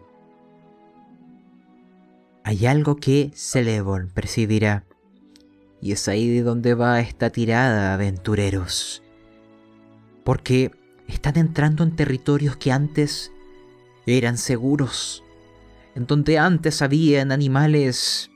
hay 2.44 2.66
algo 2.66 2.98
que 2.98 3.32
Celeborn 3.36 4.10
presidirá. 4.10 4.84
Y 5.82 5.94
es 5.94 6.08
ahí 6.08 6.30
de 6.30 6.44
donde 6.44 6.74
va 6.74 7.00
esta 7.00 7.30
tirada, 7.30 7.94
aventureros. 7.94 9.02
Porque 10.24 10.72
están 11.08 11.38
entrando 11.38 11.84
en 11.84 11.96
territorios 11.96 12.58
que 12.58 12.72
antes 12.72 13.32
eran 14.06 14.38
seguros. 14.38 15.24
En 15.96 16.06
donde 16.06 16.38
antes 16.38 16.82
habían 16.82 17.32
animales 17.32 18.30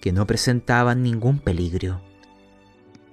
que 0.00 0.12
no 0.12 0.26
presentaban 0.26 1.02
ningún 1.02 1.38
peligro. 1.38 2.02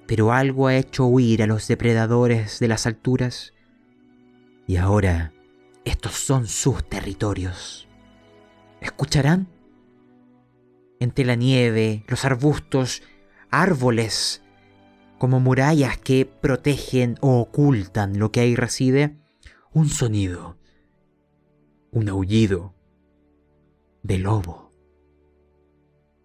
Pero 0.08 0.34
algo 0.34 0.68
ha 0.68 0.76
hecho 0.76 1.06
huir 1.06 1.44
a 1.44 1.48
los 1.48 1.68
depredadores 1.68 2.60
de 2.60 2.68
las 2.68 2.86
alturas. 2.86 3.54
Y 4.68 4.78
ahora 4.78 5.32
estos 5.86 6.14
son 6.14 6.48
sus 6.48 6.84
territorios. 6.88 7.88
¿Escucharán? 8.82 9.48
Entre 11.02 11.26
la 11.26 11.34
nieve, 11.34 12.06
los 12.08 12.26
arbustos, 12.26 13.02
árboles, 13.50 14.44
como 15.18 15.40
murallas 15.40 15.98
que 15.98 16.28
protegen 16.28 17.18
o 17.22 17.40
ocultan 17.40 18.20
lo 18.20 18.32
que 18.32 18.42
ahí 18.42 18.56
reside, 18.56 19.18
un 19.74 19.90
sonido, 19.90 20.60
un 21.90 22.08
aullido 22.08 22.76
de 24.04 24.20
lobo. 24.20 24.72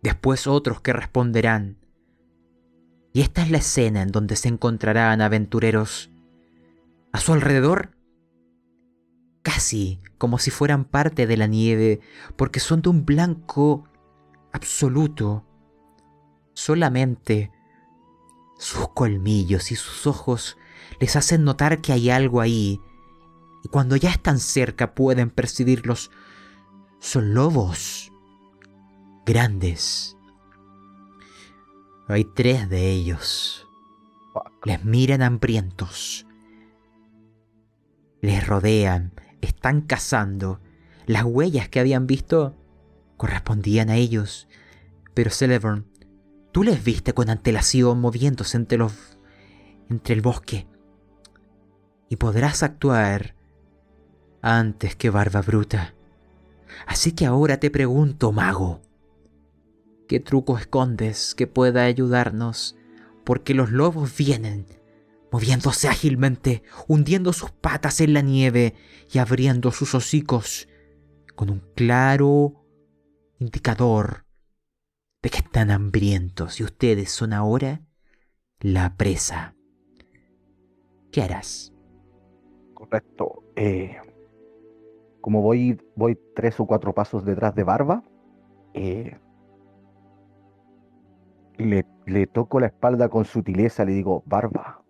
Después 0.03 0.47
otros 0.47 0.83
que 0.83 0.93
responderán. 0.93 1.79
Y 3.15 3.23
esta 3.23 3.41
es 3.41 3.51
la 3.51 3.59
escena 3.59 4.03
en 4.03 4.13
donde 4.13 4.37
se 4.37 4.49
encontrarán 4.49 5.23
aventureros. 5.23 6.11
A 7.13 7.21
su 7.21 7.33
alrededor, 7.33 7.97
casi 9.41 10.03
como 10.19 10.39
si 10.39 10.51
fueran 10.51 10.85
parte 10.85 11.27
de 11.27 11.39
la 11.39 11.47
nieve, 11.47 12.01
porque 12.37 12.61
son 12.61 12.83
de 12.83 12.91
un 12.91 13.07
blanco 13.07 13.89
absoluto. 14.57 15.45
Solamente 16.55 17.53
sus 18.59 18.89
colmillos 18.89 19.71
y 19.71 19.77
sus 19.77 20.07
ojos 20.07 20.57
les 20.99 21.17
hacen 21.17 21.45
notar 21.45 21.81
que 21.81 21.93
hay 21.93 22.11
algo 22.11 22.41
ahí, 22.41 22.81
y 23.63 23.69
cuando 23.69 23.97
ya 23.97 24.11
están 24.11 24.39
cerca 24.39 24.95
pueden 24.95 25.31
percibirlos. 25.31 26.11
Son 26.99 27.35
lobos 27.35 28.13
grandes. 29.27 30.17
Hay 32.09 32.25
tres 32.25 32.69
de 32.69 32.91
ellos. 32.91 33.67
Les 34.65 34.85
miran 34.85 35.23
hambrientos. 35.23 36.27
Les 38.21 38.47
rodean 38.47 39.13
están 39.41 39.83
cazando. 39.83 40.61
Las 41.07 41.25
huellas 41.25 41.69
que 41.69 41.81
habían 41.81 42.07
visto 42.07 42.55
correspondían 43.17 43.91
a 43.91 43.97
ellos. 43.97 44.46
Pero 45.17 45.31
Celeborn, 45.31 45.87
tú 46.53 46.63
les 46.63 46.85
viste 46.85 47.15
con 47.15 47.31
antelación 47.31 47.99
moviéndose 48.03 48.59
entre 48.59 48.77
los 48.77 48.93
entre 49.89 50.15
el 50.15 50.21
bosque. 50.21 50.69
y 52.11 52.17
podrás 52.17 52.63
actuar 52.63 53.35
antes 54.43 54.95
que 54.95 55.09
Barba 55.09 55.41
Bruta. 55.41 55.95
Así 56.87 57.13
que 57.13 57.25
ahora 57.25 57.59
te 57.59 57.71
pregunto, 57.71 58.31
mago, 58.31 58.83
¿qué 60.07 60.21
truco 60.21 60.59
escondes 60.59 61.35
que 61.35 61.47
pueda 61.47 61.85
ayudarnos? 61.85 62.77
Porque 63.25 63.55
los 63.55 63.71
lobos 63.71 64.15
vienen, 64.15 64.67
moviéndose 65.33 65.89
ágilmente, 65.89 66.63
hundiendo 66.89 67.33
sus 67.33 67.51
patas 67.53 68.03
en 68.03 68.13
la 68.13 68.21
nieve 68.21 68.75
y 69.11 69.19
abriendo 69.19 69.73
sus 69.73 69.95
hocicos 69.95 70.69
con 71.35 71.49
un 71.49 71.63
claro 71.75 72.67
indicador 73.39 74.26
de 75.31 75.39
están 75.39 75.71
hambrientos 75.71 76.61
y 76.61 76.65
ustedes 76.65 77.11
son 77.11 77.33
ahora 77.33 77.81
la 78.61 78.97
presa. 78.97 79.55
¿Qué 81.11 81.23
harás? 81.23 81.73
Correcto. 82.75 83.43
Eh, 83.57 83.97
como 85.21 85.43
voy, 85.43 85.79
tres 86.35 86.61
o 86.61 86.67
cuatro 86.67 86.95
pasos 86.95 87.25
detrás 87.25 87.55
de 87.55 87.65
Barba, 87.65 88.05
eh, 88.75 89.19
le, 91.57 91.87
le 92.07 92.27
toco 92.27 92.61
la 92.61 92.67
espalda 92.67 93.09
con 93.09 93.25
sutileza, 93.25 93.85
le 93.85 93.93
digo, 93.93 94.23
Barba. 94.27 94.85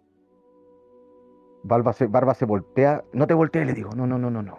Barba 1.62 1.92
se, 1.92 2.06
Barba 2.06 2.34
se 2.34 2.44
voltea, 2.44 3.04
no 3.12 3.26
te 3.26 3.34
voltees, 3.34 3.66
le 3.66 3.72
digo, 3.72 3.90
no, 3.96 4.06
no, 4.06 4.18
no, 4.18 4.30
no, 4.30 4.42
no. 4.42 4.58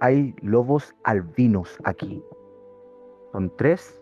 Hay 0.00 0.34
lobos 0.40 0.94
albinos 1.04 1.78
aquí. 1.84 2.24
Son 3.32 3.54
tres. 3.56 3.99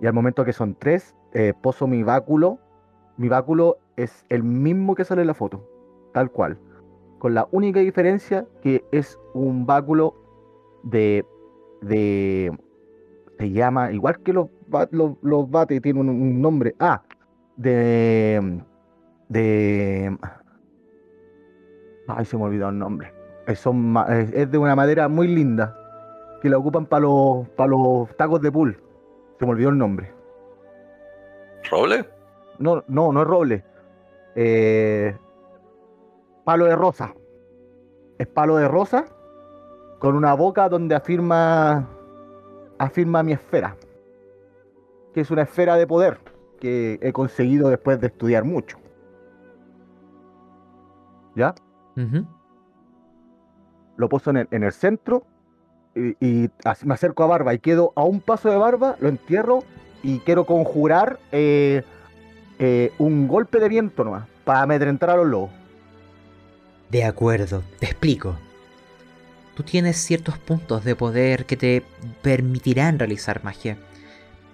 Y 0.00 0.06
al 0.06 0.12
momento 0.12 0.44
que 0.44 0.52
son 0.52 0.74
tres, 0.74 1.14
eh, 1.32 1.52
poso 1.60 1.86
mi 1.86 2.02
báculo. 2.02 2.58
Mi 3.16 3.28
báculo 3.28 3.78
es 3.96 4.24
el 4.28 4.42
mismo 4.42 4.94
que 4.94 5.04
sale 5.04 5.22
en 5.22 5.28
la 5.28 5.34
foto, 5.34 5.68
tal 6.12 6.30
cual. 6.30 6.58
Con 7.18 7.34
la 7.34 7.48
única 7.52 7.80
diferencia 7.80 8.46
que 8.62 8.84
es 8.92 9.18
un 9.34 9.66
báculo 9.66 10.14
de. 10.82 11.24
de 11.82 12.56
se 13.38 13.50
llama, 13.50 13.90
igual 13.90 14.20
que 14.20 14.32
los, 14.32 14.48
los, 14.90 15.50
bates, 15.50 15.82
tiene 15.82 16.00
un, 16.00 16.40
nombre. 16.40 16.74
Ah, 16.78 17.02
de. 17.56 18.62
de. 19.28 20.16
Ay, 22.06 22.24
se 22.24 22.36
me 22.36 22.44
olvidó 22.44 22.68
el 22.68 22.78
nombre. 22.78 23.12
Eh, 23.46 23.54
eh, 23.54 24.30
es 24.34 24.50
de 24.50 24.58
una 24.58 24.76
madera 24.76 25.08
muy 25.08 25.28
linda. 25.28 25.76
Que 26.42 26.50
la 26.50 26.58
ocupan 26.58 26.84
para 26.84 27.00
los, 27.02 27.48
para 27.50 27.70
los 27.70 28.14
tacos 28.16 28.40
de 28.42 28.52
pool. 28.52 28.83
Se 29.38 29.44
me 29.44 29.52
olvidó 29.52 29.70
el 29.70 29.78
nombre. 29.78 30.12
¿Roble? 31.70 32.08
No, 32.58 32.84
no, 32.86 33.12
no 33.12 33.22
es 33.22 33.26
roble. 33.26 33.64
Eh, 34.34 35.16
palo 36.44 36.66
de 36.66 36.76
rosa. 36.76 37.14
Es 38.18 38.26
palo 38.28 38.56
de 38.56 38.68
rosa 38.68 39.06
con 39.98 40.14
una 40.16 40.34
boca 40.34 40.68
donde 40.68 40.94
afirma 40.94 41.88
afirma 42.78 43.22
mi 43.22 43.32
esfera. 43.32 43.76
Que 45.12 45.20
es 45.20 45.30
una 45.30 45.42
esfera 45.42 45.76
de 45.76 45.86
poder 45.86 46.18
que 46.60 46.98
he 47.02 47.12
conseguido 47.12 47.68
después 47.68 48.00
de 48.00 48.08
estudiar 48.08 48.44
mucho. 48.44 48.78
¿Ya? 51.34 51.54
Lo 53.96 54.08
puso 54.08 54.30
en 54.30 54.38
el, 54.38 54.48
en 54.50 54.62
el 54.62 54.72
centro 54.72 55.24
y, 55.94 56.50
me 56.82 56.94
acerco 56.94 57.22
a 57.22 57.26
Barba 57.26 57.54
y 57.54 57.58
quedo 57.58 57.92
a 57.96 58.04
un 58.04 58.20
paso 58.20 58.50
de 58.50 58.56
Barba, 58.56 58.96
lo 59.00 59.08
entierro 59.08 59.64
y 60.02 60.18
quiero 60.20 60.44
conjurar 60.44 61.18
eh, 61.32 61.82
eh, 62.58 62.92
un 62.98 63.28
golpe 63.28 63.58
de 63.58 63.68
viento 63.68 64.04
nomás 64.04 64.26
para 64.44 64.62
amedrentar 64.62 65.10
a 65.10 65.16
los 65.16 65.26
lobos. 65.26 65.50
De 66.90 67.04
acuerdo, 67.04 67.62
te 67.78 67.86
explico. 67.86 68.36
Tú 69.56 69.62
tienes 69.62 69.96
ciertos 69.96 70.38
puntos 70.38 70.84
de 70.84 70.96
poder 70.96 71.46
que 71.46 71.56
te 71.56 71.82
permitirán 72.22 72.98
realizar 72.98 73.42
magia. 73.44 73.78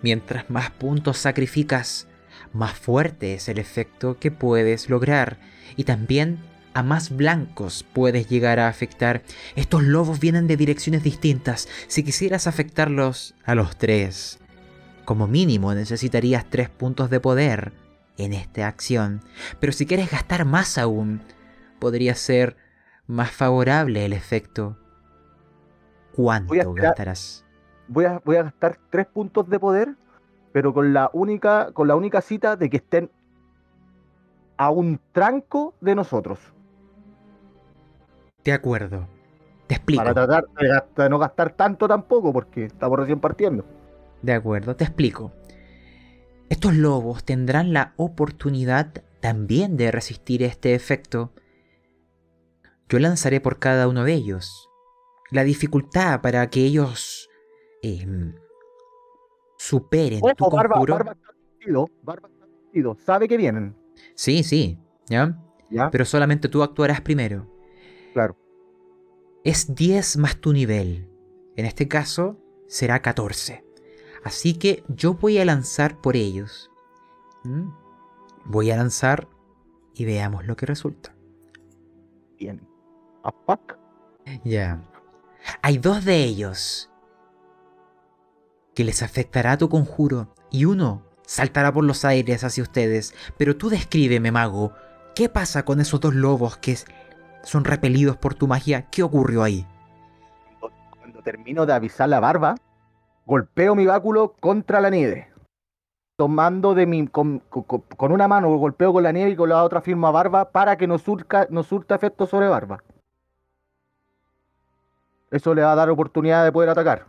Mientras 0.03 0.49
más 0.49 0.71
puntos 0.71 1.19
sacrificas, 1.19 2.07
más 2.53 2.73
fuerte 2.73 3.35
es 3.35 3.49
el 3.49 3.59
efecto 3.59 4.19
que 4.19 4.31
puedes 4.31 4.89
lograr. 4.89 5.39
Y 5.77 5.85
también 5.85 6.39
a 6.81 6.83
más 6.83 7.15
blancos 7.15 7.85
puedes 7.93 8.29
llegar 8.29 8.59
a 8.59 8.69
afectar. 8.69 9.23
Estos 9.55 9.83
lobos 9.83 10.19
vienen 10.19 10.47
de 10.47 10.57
direcciones 10.57 11.03
distintas. 11.03 11.69
Si 11.89 12.03
quisieras 12.03 12.47
afectarlos 12.47 13.35
a 13.45 13.55
los 13.55 13.77
tres, 13.77 14.39
como 15.05 15.27
mínimo 15.27 15.75
necesitarías 15.75 16.47
tres 16.49 16.71
puntos 16.71 17.11
de 17.11 17.21
poder 17.21 17.73
en 18.17 18.33
esta 18.33 18.67
acción. 18.67 19.21
Pero 19.61 19.73
si 19.73 19.85
quieres 19.87 20.11
gastar 20.11 20.45
más 20.45 20.79
aún, 20.79 21.21
podría 21.79 22.15
ser 22.15 22.57
más 23.07 23.31
favorable 23.31 24.05
el 24.05 24.13
efecto. 24.13 24.79
¿Cuánto 26.13 26.49
Voy 26.49 26.59
a 26.59 26.63
esperar- 26.63 26.83
gastarás? 26.83 27.45
Voy 27.89 28.05
a, 28.07 28.23
voy 28.25 28.37
a 28.37 28.45
gastar 28.45 28.79
tres 28.89 29.07
puntos 29.07 29.49
de 29.49 29.59
poder, 29.59 29.97
pero 30.53 30.73
con 30.73 30.93
la 30.95 31.11
única, 31.13 31.73
con 31.73 31.89
la 31.89 31.97
única 31.97 32.21
cita 32.21 32.57
de 32.57 32.71
que 32.71 32.77
estén 32.79 33.11
a 34.57 34.71
un 34.71 35.01
tranco 35.13 35.75
de 35.81 35.95
nosotros. 35.95 36.39
De 38.45 38.53
acuerdo. 38.53 39.09
Te 39.67 39.75
explico. 39.77 40.03
Para 40.03 40.15
tratar 40.15 40.45
de, 40.97 41.09
no 41.09 41.19
gastar 41.19 41.55
tanto 41.55 41.87
tampoco, 41.87 42.33
porque 42.33 42.65
estamos 42.65 42.99
recién 42.99 43.21
partiendo. 43.21 43.65
De 44.23 44.33
acuerdo, 44.33 44.75
te 44.77 44.85
explico. 44.85 45.33
Estos 46.49 46.75
lobos 46.75 47.25
tendrán 47.25 47.73
la 47.73 47.95
oportunidad 47.97 48.93
también 49.21 49.77
de 49.77 49.93
resistir 49.93 50.43
este 50.43 50.75
efecto. 50.75 51.33
Yo 52.89 52.99
lanzaré 52.99 53.41
por 53.41 53.59
cada 53.59 53.87
uno 53.87 54.05
de 54.05 54.15
ellos. 54.15 54.69
La 55.31 55.45
dificultad 55.45 56.21
para 56.21 56.51
que 56.51 56.65
ellos 56.65 57.29
em, 57.83 58.35
superen 59.57 60.21
tu 60.37 60.45
Ojo, 60.45 60.57
Barba, 60.57 60.75
conjuro. 60.75 60.95
Barba 60.95 61.13
está 61.13 61.33
vestido, 61.33 61.89
Barba 62.03 62.29
está 62.29 62.47
vestido, 62.47 62.97
sabe 62.99 63.29
que 63.29 63.37
vienen, 63.37 63.77
Sí, 64.15 64.43
sí, 64.43 64.79
¿ya? 65.09 65.39
¿ya? 65.71 65.91
Pero 65.91 66.05
solamente 66.05 66.49
tú 66.49 66.63
actuarás 66.63 67.01
primero. 67.01 67.47
Claro. 68.13 68.37
Es 69.45 69.75
10 69.75 70.17
más 70.19 70.37
tu 70.37 70.53
nivel. 70.53 71.09
En 71.57 71.67
este 71.67 71.89
caso 71.89 72.39
será 72.67 73.03
14. 73.03 73.65
Así 74.25 74.55
que 74.55 74.85
yo 74.89 75.15
voy 75.15 75.39
a 75.39 75.45
lanzar 75.45 76.01
por 76.01 76.17
ellos. 76.17 76.71
¿Mm? 77.45 77.71
Voy 78.45 78.71
a 78.71 78.77
lanzar 78.77 79.29
y 79.95 80.05
veamos 80.05 80.47
lo 80.47 80.57
que 80.57 80.67
resulta. 80.67 81.15
Bien. 82.39 82.67
A 83.23 83.33
fuck. 83.47 83.77
Ya. 84.45 84.83
Hay 85.63 85.79
dos 85.79 86.05
de 86.05 86.23
ellos 86.25 86.91
que 88.75 88.85
les 88.85 89.03
afectará 89.03 89.57
tu 89.59 89.69
conjuro 89.69 90.35
y 90.51 90.65
uno 90.65 91.07
saltará 91.27 91.73
por 91.73 91.85
los 91.85 92.05
aires 92.05 92.45
hacia 92.45 92.63
ustedes. 92.63 93.15
Pero 93.37 93.57
tú 93.57 93.69
descríbeme, 93.69 94.33
mago, 94.33 94.73
¿qué 95.15 95.29
pasa 95.29 95.65
con 95.65 95.81
esos 95.81 96.01
dos 96.01 96.15
lobos 96.15 96.57
que 96.57 96.77
son 97.43 97.65
repelidos 97.65 98.17
por 98.17 98.35
tu 98.35 98.47
magia? 98.47 98.87
¿Qué 98.91 99.03
ocurrió 99.03 99.43
ahí? 99.43 99.67
Cuando 100.99 101.23
termino 101.23 101.67
de 101.67 101.73
avisar 101.73 102.09
la 102.09 102.21
barba, 102.21 102.55
golpeo 103.27 103.75
mi 103.75 103.87
báculo 103.87 104.35
contra 104.41 104.81
la 104.81 104.91
nieve. 104.91 105.29
Tomando 106.17 106.75
de 106.75 106.87
mi. 106.87 107.07
Con, 107.09 107.39
con- 107.49 107.65
con 107.97 108.13
una 108.13 108.29
mano 108.29 108.55
golpeo 108.57 108.93
con 108.93 109.03
la 109.03 109.13
nieve 109.13 109.31
y 109.31 109.37
con 109.37 109.49
la 109.49 109.65
otra 109.65 109.81
firmo 109.81 110.07
a 110.07 110.11
barba 110.11 110.51
para 110.51 110.77
que 110.77 110.87
no 110.87 110.99
surca, 110.99 111.47
no 111.51 111.63
surta 111.63 111.95
efecto 111.95 112.27
sobre 112.27 112.49
barba. 112.49 112.83
Eso 115.31 115.55
le 115.55 115.63
va 115.63 115.73
a 115.73 115.77
dar 115.77 115.89
oportunidad 115.91 116.45
de 116.45 116.53
poder 116.53 116.69
atacar. 116.71 117.07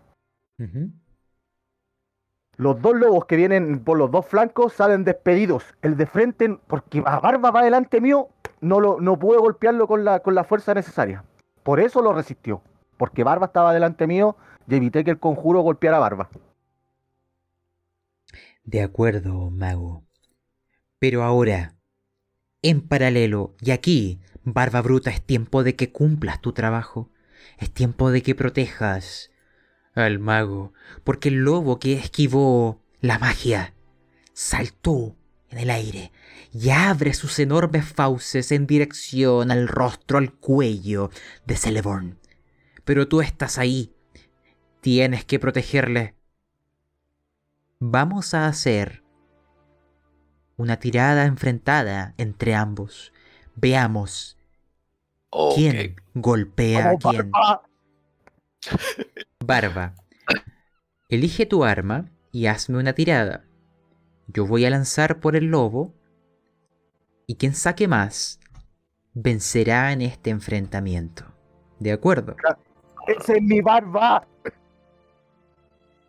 Los 2.57 2.79
dos 2.81 2.95
lobos 2.95 3.25
que 3.25 3.35
vienen 3.35 3.83
por 3.83 3.97
los 3.97 4.11
dos 4.11 4.25
flancos 4.27 4.73
salen 4.73 5.03
despedidos. 5.03 5.73
El 5.81 5.97
de 5.97 6.05
frente, 6.05 6.59
porque 6.67 7.01
a 7.03 7.19
Barba 7.19 7.49
va 7.49 7.63
delante 7.63 7.99
mío, 7.99 8.29
no, 8.61 8.79
lo, 8.79 9.01
no 9.01 9.19
pude 9.19 9.37
golpearlo 9.37 9.87
con 9.87 10.05
la, 10.05 10.19
con 10.21 10.35
la 10.35 10.43
fuerza 10.43 10.73
necesaria. 10.73 11.25
Por 11.63 11.79
eso 11.79 12.01
lo 12.01 12.13
resistió. 12.13 12.61
Porque 12.97 13.23
Barba 13.23 13.47
estaba 13.47 13.73
delante 13.73 14.07
mío 14.07 14.37
y 14.67 14.75
evité 14.75 15.03
que 15.03 15.11
el 15.11 15.19
conjuro 15.19 15.61
golpeara 15.61 15.97
a 15.97 16.01
Barba. 16.01 16.29
De 18.63 18.81
acuerdo, 18.81 19.49
mago. 19.49 20.03
Pero 20.99 21.23
ahora, 21.23 21.75
en 22.61 22.87
paralelo, 22.87 23.55
y 23.59 23.71
aquí, 23.71 24.21
Barba 24.43 24.81
Bruta, 24.81 25.09
es 25.09 25.21
tiempo 25.21 25.63
de 25.63 25.75
que 25.75 25.91
cumplas 25.91 26.41
tu 26.41 26.53
trabajo. 26.53 27.09
Es 27.57 27.71
tiempo 27.71 28.11
de 28.11 28.21
que 28.21 28.35
protejas 28.35 29.31
al 29.95 30.19
mago, 30.19 30.73
porque 31.03 31.29
el 31.29 31.43
lobo 31.43 31.79
que 31.79 31.93
esquivó 31.93 32.81
la 33.01 33.19
magia 33.19 33.73
saltó 34.33 35.15
en 35.49 35.57
el 35.57 35.69
aire 35.69 36.11
y 36.53 36.69
abre 36.69 37.13
sus 37.13 37.39
enormes 37.39 37.85
fauces 37.85 38.51
en 38.51 38.67
dirección 38.67 39.51
al 39.51 39.67
rostro, 39.67 40.17
al 40.17 40.33
cuello 40.33 41.09
de 41.45 41.55
Celeborn. 41.55 42.19
Pero 42.83 43.07
tú 43.07 43.21
estás 43.21 43.57
ahí. 43.57 43.93
Tienes 44.81 45.25
que 45.25 45.39
protegerle. 45.39 46.15
Vamos 47.79 48.33
a 48.33 48.47
hacer 48.47 49.03
una 50.57 50.77
tirada 50.77 51.25
enfrentada 51.25 52.13
entre 52.17 52.55
ambos. 52.55 53.13
Veamos 53.55 54.37
quién 55.55 55.95
golpea 56.13 56.91
a 56.91 56.97
quién. 56.97 57.31
Barba. 57.31 57.63
Barba, 59.39 59.95
elige 61.09 61.45
tu 61.45 61.63
arma 61.63 62.11
y 62.31 62.45
hazme 62.45 62.77
una 62.77 62.93
tirada. 62.93 63.43
Yo 64.27 64.45
voy 64.45 64.65
a 64.65 64.69
lanzar 64.69 65.19
por 65.19 65.35
el 65.35 65.45
lobo 65.45 65.93
y 67.27 67.35
quien 67.35 67.55
saque 67.55 67.87
más 67.87 68.39
vencerá 69.13 69.91
en 69.91 70.01
este 70.01 70.29
enfrentamiento. 70.29 71.25
¿De 71.79 71.91
acuerdo? 71.91 72.35
Ese 73.07 73.37
es 73.37 73.41
mi 73.41 73.61
barba. 73.61 74.25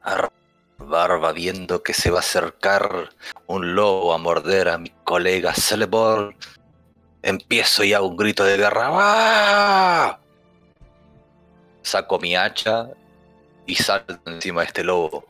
Ar- 0.03 0.33
Barba 0.79 1.33
viendo 1.33 1.83
que 1.83 1.93
se 1.95 2.11
va 2.11 2.17
a 2.17 2.21
acercar 2.21 3.11
un 3.47 3.75
lobo 3.77 4.13
a 4.13 4.19
morder 4.19 4.69
a 4.69 4.79
mi 4.79 4.91
colega 5.05 5.55
Celeborn. 5.55 6.35
Empiezo 7.23 7.85
y 7.85 7.93
hago 7.95 8.09
un 8.09 8.17
grito 8.17 8.43
de 8.45 8.57
guerra. 8.57 8.89
¡Ah! 8.91 10.19
Saco 11.83 12.19
mi 12.19 12.35
hacha 12.35 12.89
y 13.65 13.77
salto 13.77 14.19
encima 14.27 14.63
de 14.63 14.67
este 14.67 14.83
lobo. 14.83 15.25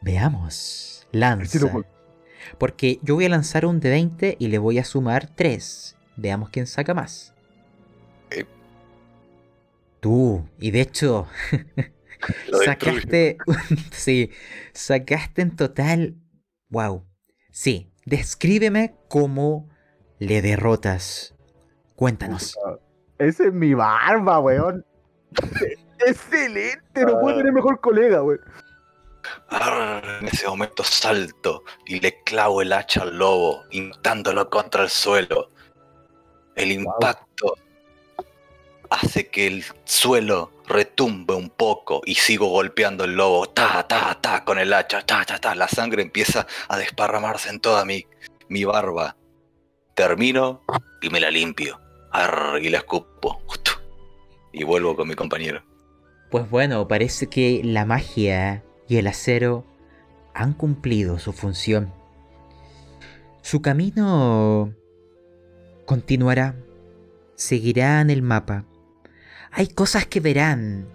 Veamos. 0.00 1.06
Lanza. 1.12 1.58
Porque 2.58 2.98
yo 3.02 3.14
voy 3.14 3.26
a 3.26 3.28
lanzar 3.28 3.66
un 3.66 3.80
de 3.80 3.90
20 3.90 4.36
y 4.38 4.48
le 4.48 4.58
voy 4.58 4.78
a 4.78 4.84
sumar 4.84 5.28
3. 5.34 5.96
Veamos 6.16 6.50
quién 6.50 6.66
saca 6.66 6.94
más. 6.94 7.34
Ok. 8.26 8.46
Tú. 10.00 10.48
Y 10.58 10.70
de 10.70 10.80
hecho, 10.80 11.26
sacaste. 12.64 13.38
sí. 13.92 14.30
Sacaste 14.72 15.42
en 15.42 15.56
total. 15.56 16.16
Wow. 16.70 17.06
Sí. 17.50 17.92
Descríbeme 18.04 18.94
cómo 19.08 19.68
le 20.18 20.42
derrotas. 20.42 21.34
Cuéntanos. 21.96 22.56
Ese 23.18 23.48
es 23.48 23.52
mi 23.52 23.74
barba, 23.74 24.40
weón. 24.40 24.84
Excelente, 26.06 27.04
no 27.04 27.20
puedo 27.20 27.38
tener 27.38 27.52
mejor 27.52 27.80
colega, 27.80 28.22
weón. 28.22 28.40
Arr, 29.48 30.18
En 30.20 30.28
ese 30.28 30.48
momento 30.48 30.84
salto 30.84 31.64
y 31.86 32.00
le 32.00 32.22
clavo 32.22 32.62
el 32.62 32.72
hacha 32.72 33.02
al 33.02 33.16
lobo, 33.16 33.64
impactándolo 33.70 34.48
contra 34.50 34.82
el 34.84 34.90
suelo. 34.90 35.50
El 36.54 36.72
impacto 36.72 37.54
hace 38.90 39.28
que 39.28 39.46
el 39.46 39.64
suelo 39.84 40.52
retumbe 40.66 41.34
un 41.34 41.50
poco 41.50 42.02
y 42.04 42.14
sigo 42.14 42.48
golpeando 42.48 43.04
el 43.04 43.14
lobo, 43.14 43.46
ta, 43.48 43.86
ta, 43.86 44.18
ta, 44.20 44.44
con 44.44 44.58
el 44.58 44.72
hacha, 44.72 45.02
ta, 45.04 45.24
ta, 45.24 45.38
ta. 45.38 45.54
La 45.54 45.68
sangre 45.68 46.02
empieza 46.02 46.46
a 46.68 46.76
desparramarse 46.76 47.50
en 47.50 47.60
toda 47.60 47.84
mi, 47.84 48.06
mi 48.48 48.64
barba. 48.64 49.16
Termino 49.94 50.62
y 51.02 51.10
me 51.10 51.20
la 51.20 51.30
limpio. 51.30 51.80
Arr, 52.12 52.58
y 52.62 52.70
la 52.70 52.78
escupo. 52.78 53.42
Y 54.52 54.64
vuelvo 54.64 54.96
con 54.96 55.06
mi 55.06 55.14
compañero. 55.14 55.62
Pues 56.30 56.48
bueno, 56.48 56.88
parece 56.88 57.28
que 57.28 57.60
la 57.62 57.84
magia 57.84 58.64
y 58.88 58.96
el 58.96 59.06
acero 59.06 59.64
han 60.34 60.52
cumplido 60.52 61.18
su 61.18 61.32
función. 61.32 61.92
Su 63.42 63.62
camino 63.62 64.74
continuará, 65.86 66.56
seguirá 67.34 68.00
en 68.00 68.10
el 68.10 68.22
mapa. 68.22 68.64
Hay 69.50 69.68
cosas 69.68 70.06
que 70.06 70.20
verán 70.20 70.88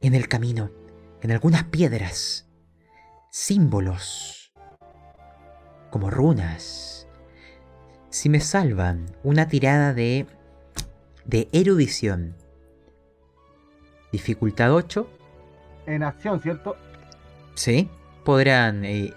en 0.00 0.14
el 0.14 0.28
camino, 0.28 0.70
en 1.22 1.32
algunas 1.32 1.64
piedras, 1.64 2.48
símbolos, 3.30 4.52
como 5.90 6.10
runas. 6.10 7.06
Si 8.10 8.28
me 8.28 8.40
salvan 8.40 9.06
una 9.22 9.48
tirada 9.48 9.92
de 9.92 10.26
de 11.26 11.48
erudición, 11.52 12.36
dificultad 14.12 14.72
8, 14.72 15.10
En 15.86 16.02
acción, 16.02 16.40
¿cierto? 16.40 16.76
¿Sí? 17.56 17.88
Podrán 18.24 18.84
eh, 18.84 19.12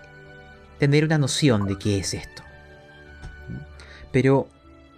tener 0.80 1.06
una 1.06 1.20
noción 1.20 1.68
de 1.68 1.78
qué 1.78 2.00
es 2.00 2.16
esto. 2.16 2.42
Pero 4.12 4.50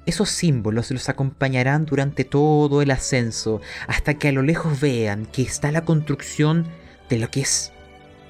esos 0.06 0.30
símbolos 0.30 0.89
los 0.92 1.10
acompañarán 1.10 1.86
durante 1.86 2.24
todo 2.24 2.82
el 2.82 2.92
ascenso, 2.92 3.62
hasta 3.88 4.14
que 4.14 4.30
a 4.30 4.32
lo 4.32 4.42
lejos 4.42 4.80
vean 4.80 5.26
que 5.26 5.42
está 5.42 5.72
la 5.72 5.84
construcción 5.84 6.66
de 7.10 7.20
lo 7.20 7.30
que 7.30 7.42
es, 7.42 7.74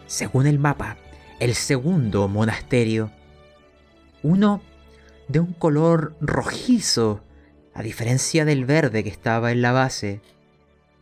según 0.07 0.47
el 0.47 0.57
mapa, 0.57 0.97
el 1.39 1.53
segundo 1.53 2.27
monasterio. 2.27 3.11
Uno 4.23 4.61
de 5.27 5.39
un 5.39 5.53
color 5.53 6.15
rojizo, 6.19 7.23
a 7.73 7.83
diferencia 7.83 8.43
del 8.43 8.65
verde 8.65 9.03
que 9.03 9.09
estaba 9.09 9.51
en 9.51 9.61
la 9.61 9.71
base. 9.71 10.19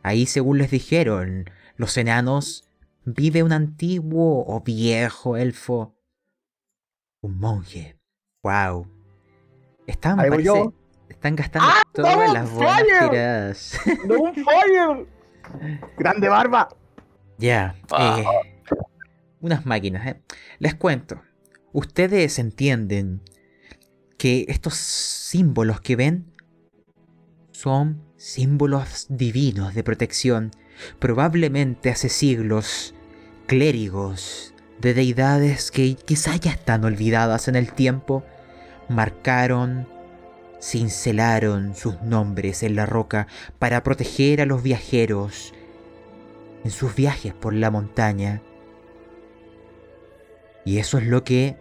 Ahí, 0.04 0.26
según 0.28 0.60
les 0.60 0.70
dijeron, 0.70 1.50
los 1.78 1.98
enanos 1.98 2.69
vive 3.14 3.44
un 3.44 3.52
antiguo 3.52 4.46
o 4.48 4.62
viejo 4.62 5.38
elfo. 5.38 5.96
Un 7.22 7.38
monje. 7.40 8.00
Wow. 8.44 8.88
Están, 9.88 10.18
parece- 10.18 10.44
yo. 10.44 10.74
están 11.10 11.36
gastando 11.36 11.68
¡Ah, 11.70 11.82
todas 11.94 12.34
las 12.34 12.52
buenas 12.52 13.10
tiradas. 13.10 13.80
¡No 14.08 14.22
un 14.22 14.34
fire! 14.36 15.08
¡Grande 15.98 16.30
barba! 16.30 16.70
Ya. 17.38 17.76
Ah. 17.92 18.20
eh, 18.20 18.26
unas 19.42 19.66
máquinas, 19.66 20.06
¿eh? 20.08 20.22
Les 20.60 20.76
cuento. 20.76 21.22
Ustedes 21.72 22.40
entienden 22.40 23.22
que 24.18 24.46
estos 24.50 24.76
símbolos 24.76 25.82
que 25.82 25.96
ven 25.96 26.34
son 27.52 28.04
símbolos 28.18 29.08
divinos 29.10 29.74
de 29.74 29.84
protección. 29.84 30.52
Probablemente 31.00 31.90
hace 31.90 32.10
siglos, 32.10 32.94
clérigos 33.50 34.54
de 34.80 34.94
deidades 34.94 35.72
que 35.72 35.96
quizá 35.96 36.36
ya 36.36 36.52
están 36.52 36.86
olvidadas 36.86 37.48
en 37.48 37.56
el 37.56 37.74
tiempo, 37.74 38.24
marcaron, 38.90 39.88
cincelaron 40.62 41.74
sus 41.76 42.00
nombres 42.04 42.62
en 42.62 42.76
la 42.76 42.86
roca 42.86 43.26
para 43.58 43.82
proteger 43.82 44.40
a 44.40 44.46
los 44.46 44.62
viajeros 44.62 45.56
en 46.64 46.70
sus 46.70 46.94
viajes 46.94 47.34
por 47.34 47.56
la 47.56 47.72
montaña. 47.72 48.44
Y 50.64 50.78
eso 50.78 51.00
es 51.00 51.08
lo 51.08 51.24
que 51.24 51.58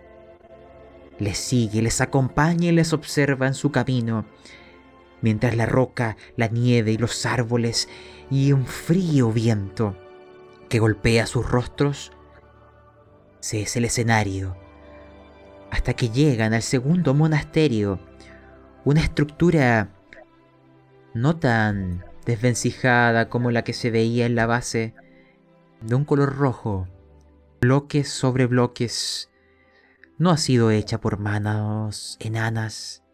les 1.18 1.38
sigue, 1.38 1.80
les 1.80 2.02
acompaña 2.02 2.68
y 2.68 2.72
les 2.72 2.92
observa 2.92 3.46
en 3.46 3.54
su 3.54 3.72
camino, 3.72 4.26
mientras 5.22 5.56
la 5.56 5.64
roca, 5.64 6.18
la 6.36 6.48
nieve 6.48 6.92
y 6.92 6.98
los 6.98 7.24
árboles 7.24 7.88
y 8.30 8.52
un 8.52 8.66
frío 8.66 9.32
viento 9.32 9.96
que 10.68 10.78
golpea 10.78 11.26
sus 11.26 11.48
rostros, 11.48 12.12
se 13.40 13.62
es 13.62 13.76
el 13.76 13.84
escenario, 13.84 14.56
hasta 15.70 15.94
que 15.94 16.10
llegan 16.10 16.54
al 16.54 16.62
segundo 16.62 17.14
monasterio, 17.14 18.00
una 18.84 19.00
estructura 19.00 19.90
no 21.14 21.36
tan 21.36 22.04
desvencijada 22.26 23.28
como 23.28 23.50
la 23.50 23.64
que 23.64 23.72
se 23.72 23.90
veía 23.90 24.26
en 24.26 24.34
la 24.34 24.46
base, 24.46 24.94
de 25.80 25.94
un 25.94 26.04
color 26.04 26.36
rojo, 26.36 26.88
bloques 27.60 28.08
sobre 28.08 28.46
bloques. 28.46 29.30
No 30.18 30.30
ha 30.30 30.36
sido 30.36 30.70
hecha 30.70 31.00
por 31.00 31.18
manos 31.18 32.16
enanas. 32.20 33.04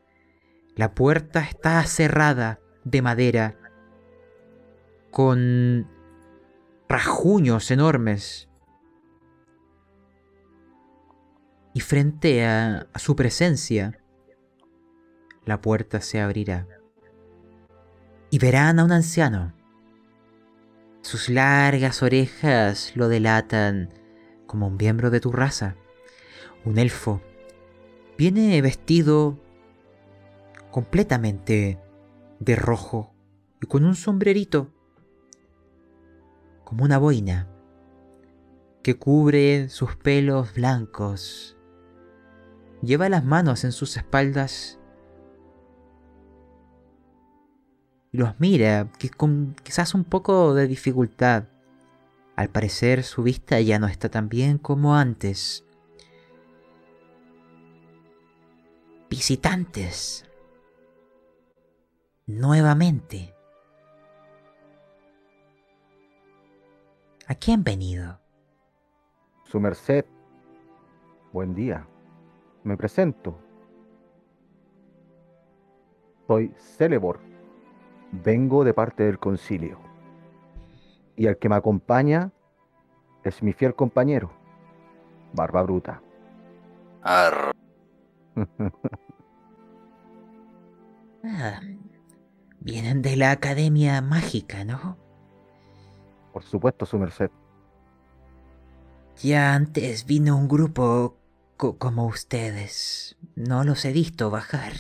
La 0.75 0.95
puerta 0.95 1.41
está 1.41 1.83
cerrada 1.85 2.61
de 2.85 3.03
madera, 3.03 3.57
con 5.11 5.89
rajuños 6.89 7.71
enormes. 7.71 8.49
Y 11.73 11.81
frente 11.81 12.45
a, 12.45 12.87
a 12.93 12.99
su 12.99 13.17
presencia, 13.17 14.01
la 15.45 15.61
puerta 15.61 16.01
se 16.01 16.21
abrirá. 16.21 16.67
Y 18.31 18.39
verán 18.39 18.79
a 18.79 18.85
un 18.85 18.93
anciano. 18.93 19.55
Sus 21.03 21.29
largas 21.29 22.03
orejas 22.03 22.93
lo 22.97 23.09
delatan 23.09 23.93
como 24.47 24.69
un 24.69 24.77
miembro 24.77 25.11
de 25.11 25.21
tu 25.21 25.33
raza. 25.33 25.77
Un 26.65 26.79
elfo. 26.79 27.21
Viene 28.17 28.61
vestido 28.63 29.39
completamente 30.71 31.79
de 32.41 32.57
rojo 32.57 33.15
y 33.61 33.67
con 33.67 33.85
un 33.85 33.95
sombrerito 33.95 34.74
como 36.65 36.85
una 36.85 36.99
boina 36.99 37.49
que 38.83 38.97
cubre 38.99 39.69
sus 39.69 39.97
pelos 39.97 40.55
blancos. 40.55 41.57
Lleva 42.83 43.09
las 43.09 43.25
manos 43.25 43.65
en 43.65 43.73
sus 43.73 43.97
espaldas 43.97 44.79
y 48.13 48.19
los 48.19 48.39
mira, 48.39 48.91
que 48.99 49.11
con 49.11 49.57
quizás 49.63 49.95
un 49.95 50.05
poco 50.05 50.55
de 50.55 50.67
dificultad. 50.67 51.45
Al 52.37 52.49
parecer 52.49 53.05
su 53.05 53.23
vista 53.23 53.61
ya 53.61 53.79
no 53.79 53.87
está 53.87 54.09
tan 54.09 54.29
bien 54.29 54.59
como 54.59 54.97
antes. 54.97 55.65
visitantes. 59.15 60.25
Nuevamente. 62.27 63.34
¿A 67.27 67.35
quién 67.35 67.61
han 67.61 67.65
venido? 67.65 68.21
Su 69.45 69.61
merced. 69.61 70.05
Buen 71.33 71.55
día. 71.55 71.87
Me 72.65 72.77
presento. 72.77 73.39
Soy 76.27 76.53
Celebor. 76.57 77.21
Vengo 78.13 78.65
de 78.65 78.75
parte 78.75 79.05
del 79.05 79.19
concilio. 79.19 79.79
Y 81.17 81.27
el 81.27 81.39
que 81.39 81.49
me 81.49 81.57
acompaña 81.57 82.33
es 83.23 83.43
mi 83.43 83.53
fiel 83.53 83.75
compañero, 83.75 84.31
Barba 85.33 85.63
Bruta. 85.63 86.03
Arr, 87.03 87.53
Ah, 91.27 91.61
vienen 92.61 93.01
de 93.01 93.17
la 93.17 93.31
Academia 93.31 94.03
Mágica, 94.03 94.65
¿no? 94.65 94.99
Por 96.35 96.43
supuesto, 96.43 96.85
su 96.85 96.99
merced. 96.99 97.31
Ya 99.23 99.55
antes 99.55 100.05
vino 100.05 100.37
un 100.37 100.49
grupo 100.49 101.17
co- 101.57 101.79
como 101.79 102.07
ustedes. 102.07 103.17
No 103.37 103.63
los 103.63 103.85
he 103.85 103.93
visto 103.93 104.31
bajar. 104.31 104.73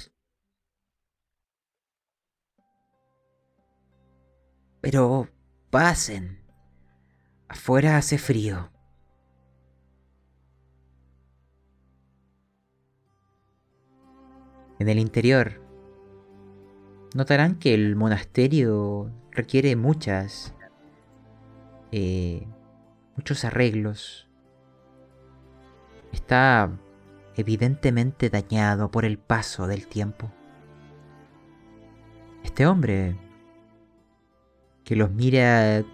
Pero 4.81 5.29
pasen. 5.71 6.41
Afuera 7.47 7.99
hace 7.99 8.19
frío. 8.19 8.73
En 14.81 14.89
el 14.89 14.99
interior, 14.99 15.61
notarán 17.15 17.61
que 17.61 17.75
el 17.75 17.95
monasterio 17.95 19.13
requiere 19.31 19.77
muchas, 19.77 20.53
eh, 21.97 22.45
muchos 23.16 23.45
arreglos. 23.45 24.26
Está 26.12 26.72
evidentemente 27.36 28.30
dañado 28.30 28.90
por 28.90 29.05
el 29.05 29.16
paso 29.16 29.68
del 29.68 29.86
tiempo. 29.86 30.28
Este 32.42 32.66
hombre, 32.66 33.16
que 34.82 34.97
los 34.97 35.12
mira 35.12 35.84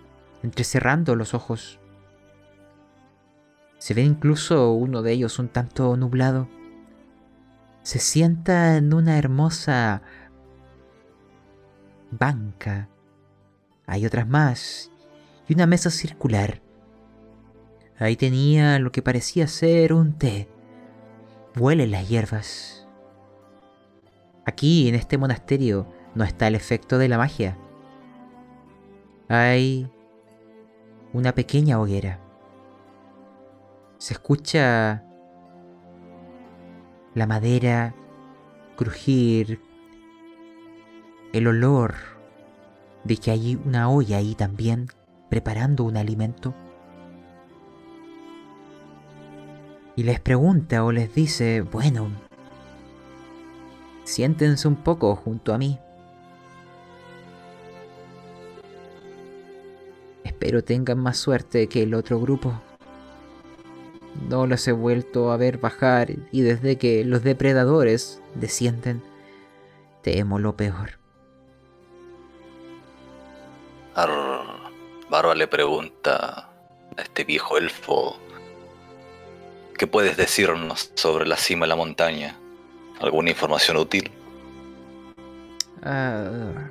entrecerrando 0.42 1.16
los 1.16 1.34
ojos, 1.34 1.78
se 3.76 3.92
ve 3.92 4.02
incluso 4.02 4.72
uno 4.72 5.02
de 5.02 5.12
ellos 5.12 5.38
un 5.38 5.48
tanto 5.48 5.98
nublado 5.98 6.48
se 7.82 7.98
sienta 7.98 8.76
en 8.76 8.94
una 8.94 9.18
hermosa 9.18 10.00
banca. 12.10 12.88
Hay 13.86 14.06
otras 14.06 14.26
más 14.28 14.89
y 15.50 15.54
una 15.54 15.66
mesa 15.66 15.90
circular. 15.90 16.62
Ahí 17.98 18.14
tenía 18.14 18.78
lo 18.78 18.92
que 18.92 19.02
parecía 19.02 19.48
ser 19.48 19.92
un 19.92 20.16
té. 20.16 20.48
Huelen 21.56 21.90
las 21.90 22.08
hierbas. 22.08 22.86
Aquí, 24.46 24.88
en 24.88 24.94
este 24.94 25.18
monasterio, 25.18 25.88
no 26.14 26.22
está 26.22 26.46
el 26.46 26.54
efecto 26.54 26.98
de 26.98 27.08
la 27.08 27.18
magia. 27.18 27.58
Hay 29.28 29.90
una 31.12 31.34
pequeña 31.34 31.80
hoguera. 31.80 32.20
Se 33.98 34.14
escucha 34.14 35.04
la 37.14 37.26
madera 37.26 37.96
crujir, 38.76 39.60
el 41.32 41.48
olor 41.48 41.94
de 43.02 43.16
que 43.16 43.32
hay 43.32 43.56
una 43.64 43.90
olla 43.90 44.18
ahí 44.18 44.36
también 44.36 44.86
preparando 45.30 45.84
un 45.84 45.96
alimento. 45.96 46.54
Y 49.96 50.02
les 50.02 50.20
pregunta 50.20 50.84
o 50.84 50.92
les 50.92 51.14
dice, 51.14 51.62
bueno, 51.62 52.10
siéntense 54.04 54.68
un 54.68 54.76
poco 54.76 55.16
junto 55.16 55.54
a 55.54 55.58
mí. 55.58 55.78
Espero 60.24 60.64
tengan 60.64 60.98
más 60.98 61.16
suerte 61.16 61.68
que 61.68 61.82
el 61.82 61.94
otro 61.94 62.20
grupo. 62.20 62.60
No 64.28 64.46
los 64.46 64.66
he 64.66 64.72
vuelto 64.72 65.30
a 65.30 65.36
ver 65.36 65.58
bajar 65.58 66.10
y 66.32 66.42
desde 66.42 66.76
que 66.76 67.04
los 67.04 67.22
depredadores 67.22 68.20
descienden, 68.34 69.02
temo 70.02 70.38
lo 70.38 70.56
peor. 70.56 70.98
Barba 75.10 75.34
le 75.34 75.48
pregunta 75.48 76.48
a 76.96 77.02
este 77.02 77.24
viejo 77.24 77.58
elfo, 77.58 78.16
¿qué 79.76 79.88
puedes 79.88 80.16
decirnos 80.16 80.92
sobre 80.94 81.26
la 81.26 81.36
cima 81.36 81.64
de 81.64 81.68
la 81.70 81.74
montaña? 81.74 82.38
¿Alguna 83.00 83.30
información 83.30 83.76
útil? 83.76 84.08
Ah, 85.82 86.70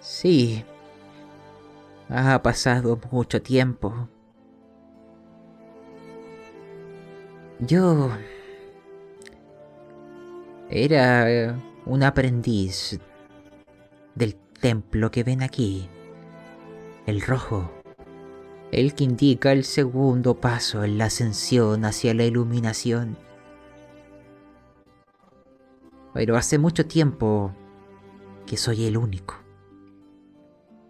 sí. 0.00 0.64
Ha 2.08 2.42
pasado 2.42 2.98
mucho 3.12 3.40
tiempo. 3.40 4.08
Yo 7.60 8.10
era 10.70 11.56
un 11.86 12.02
aprendiz 12.02 12.98
del 14.16 14.34
templo 14.60 15.12
que 15.12 15.22
ven 15.22 15.44
aquí. 15.44 15.88
El 17.08 17.22
rojo. 17.22 17.70
El 18.70 18.94
que 18.94 19.02
indica 19.02 19.52
el 19.52 19.64
segundo 19.64 20.42
paso 20.42 20.84
en 20.84 20.98
la 20.98 21.06
ascensión 21.06 21.86
hacia 21.86 22.12
la 22.12 22.24
iluminación. 22.24 23.16
Pero 26.12 26.36
hace 26.36 26.58
mucho 26.58 26.84
tiempo 26.84 27.54
que 28.44 28.58
soy 28.58 28.84
el 28.84 28.98
único. 28.98 29.36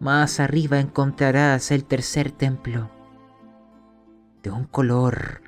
Más 0.01 0.41
arriba 0.41 0.81
encontrarás 0.81 1.71
el 1.71 1.85
tercer 1.85 2.33
templo, 2.33 2.91
de 4.43 4.51
un 4.51 4.65
color 4.65 5.41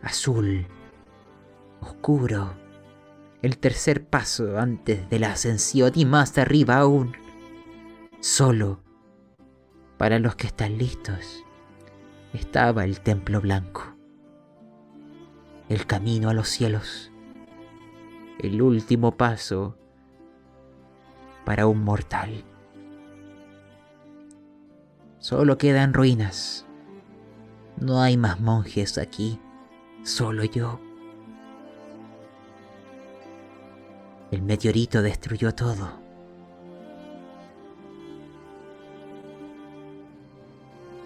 azul, 0.00 0.68
oscuro. 1.82 2.54
El 3.42 3.58
tercer 3.58 4.06
paso 4.06 4.58
antes 4.58 5.10
de 5.10 5.18
la 5.18 5.32
ascensión 5.32 5.92
y 5.94 6.06
más 6.06 6.38
arriba 6.38 6.78
aún, 6.78 7.12
solo 8.20 8.87
para 9.98 10.20
los 10.20 10.36
que 10.36 10.46
están 10.46 10.78
listos, 10.78 11.44
estaba 12.32 12.84
el 12.84 13.00
templo 13.00 13.40
blanco, 13.40 13.82
el 15.68 15.86
camino 15.86 16.30
a 16.30 16.34
los 16.34 16.48
cielos, 16.48 17.10
el 18.38 18.62
último 18.62 19.16
paso 19.16 19.76
para 21.44 21.66
un 21.66 21.82
mortal. 21.82 22.44
Solo 25.18 25.58
quedan 25.58 25.92
ruinas. 25.92 26.64
No 27.76 28.00
hay 28.00 28.16
más 28.16 28.40
monjes 28.40 28.98
aquí, 28.98 29.40
solo 30.04 30.44
yo. 30.44 30.80
El 34.30 34.42
meteorito 34.42 35.02
destruyó 35.02 35.54
todo. 35.54 36.07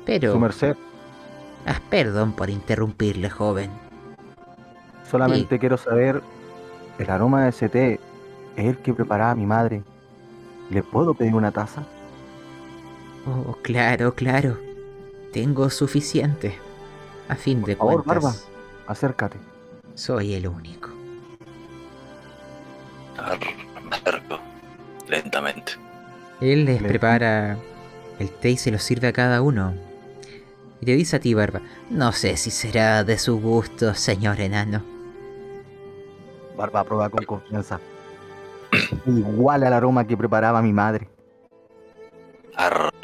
Pero... 0.05 0.32
Su 0.32 0.38
merced, 0.38 0.76
Ah, 1.64 1.80
perdón 1.90 2.32
por 2.32 2.50
interrumpirle, 2.50 3.30
joven. 3.30 3.70
solamente 5.09 5.59
quiero 5.61 5.76
saber, 5.78 6.20
el 6.98 7.09
aroma 7.11 7.44
de 7.44 7.50
ese 7.50 7.68
té 7.68 8.00
es 8.57 8.64
el 8.66 8.78
que 8.78 8.92
preparaba 8.92 9.34
mi 9.36 9.46
madre. 9.46 9.82
¿Le 10.70 10.82
puedo 10.82 11.14
pedir 11.14 11.34
una 11.36 11.53
taza? 11.53 11.84
Oh, 13.26 13.57
claro, 13.62 14.14
claro. 14.14 14.59
Tengo 15.32 15.70
suficiente. 15.70 16.59
A 17.28 17.36
fin 17.36 17.62
de 17.62 17.76
favor, 17.76 18.03
cuentas, 18.05 18.24
Barba. 18.24 18.36
Acércate. 18.88 19.36
soy 19.94 20.34
el 20.34 20.48
único. 20.48 20.88
Acerco 23.90 24.40
lentamente. 25.09 25.72
Él 26.40 26.64
les 26.64 26.82
Le- 26.82 26.88
prepara 26.88 27.57
el 28.18 28.30
té 28.30 28.50
y 28.50 28.57
se 28.57 28.70
lo 28.70 28.78
sirve 28.78 29.09
a 29.09 29.12
cada 29.12 29.42
uno. 29.42 29.74
Y 30.83 30.85
te 30.85 30.97
dice 30.97 31.14
a 31.14 31.20
ti, 31.20 31.33
Barba, 31.33 31.62
no 31.91 32.11
sé 32.11 32.37
si 32.37 32.51
será 32.51 33.05
de 33.05 33.16
su 33.16 33.41
gusto, 33.41 33.95
señor 33.95 34.41
enano. 34.41 34.83
Barba 36.57 36.83
prueba 36.83 37.09
con 37.09 37.24
confianza. 37.24 37.78
Igual 39.07 39.62
al 39.62 39.74
aroma 39.74 40.05
que 40.09 40.16
preparaba 40.16 40.61
mi 40.61 40.72
madre. 40.72 41.09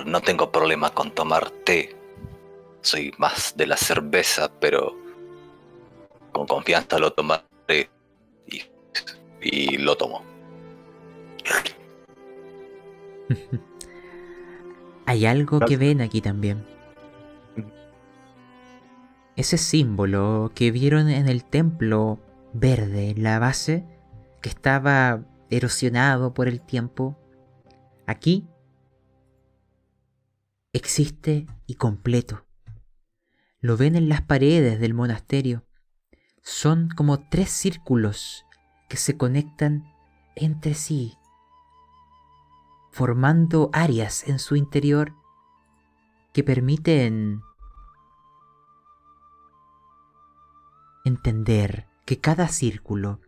No 0.04 0.20
tengo 0.20 0.50
problema 0.50 0.90
con 0.90 1.12
tomar 1.12 1.50
té. 1.50 1.94
Soy 2.80 3.14
más 3.16 3.56
de 3.56 3.68
la 3.68 3.76
cerveza, 3.76 4.50
pero 4.58 4.96
con 6.32 6.48
confianza 6.48 6.98
lo 6.98 7.12
tomaré. 7.12 7.88
Y 8.48 8.62
Y 9.40 9.76
lo 9.78 9.96
tomo. 9.96 10.24
Hay 15.06 15.26
algo 15.26 15.60
que 15.60 15.76
ven 15.76 16.00
aquí 16.00 16.20
también. 16.20 16.77
Ese 19.38 19.56
símbolo 19.56 20.50
que 20.52 20.72
vieron 20.72 21.08
en 21.08 21.28
el 21.28 21.44
templo 21.44 22.18
verde, 22.52 23.10
en 23.10 23.22
la 23.22 23.38
base, 23.38 23.86
que 24.42 24.48
estaba 24.48 25.24
erosionado 25.48 26.34
por 26.34 26.48
el 26.48 26.60
tiempo, 26.60 27.16
aquí 28.04 28.48
existe 30.72 31.46
y 31.68 31.76
completo. 31.76 32.46
Lo 33.60 33.76
ven 33.76 33.94
en 33.94 34.08
las 34.08 34.22
paredes 34.22 34.80
del 34.80 34.92
monasterio. 34.92 35.64
Son 36.42 36.88
como 36.88 37.28
tres 37.28 37.48
círculos 37.50 38.44
que 38.88 38.96
se 38.96 39.16
conectan 39.16 39.84
entre 40.34 40.74
sí, 40.74 41.16
formando 42.90 43.70
áreas 43.72 44.26
en 44.26 44.40
su 44.40 44.56
interior 44.56 45.14
que 46.32 46.42
permiten 46.42 47.40
entender 51.08 51.86
que 52.04 52.20
cada 52.20 52.48
círculo 52.48 53.20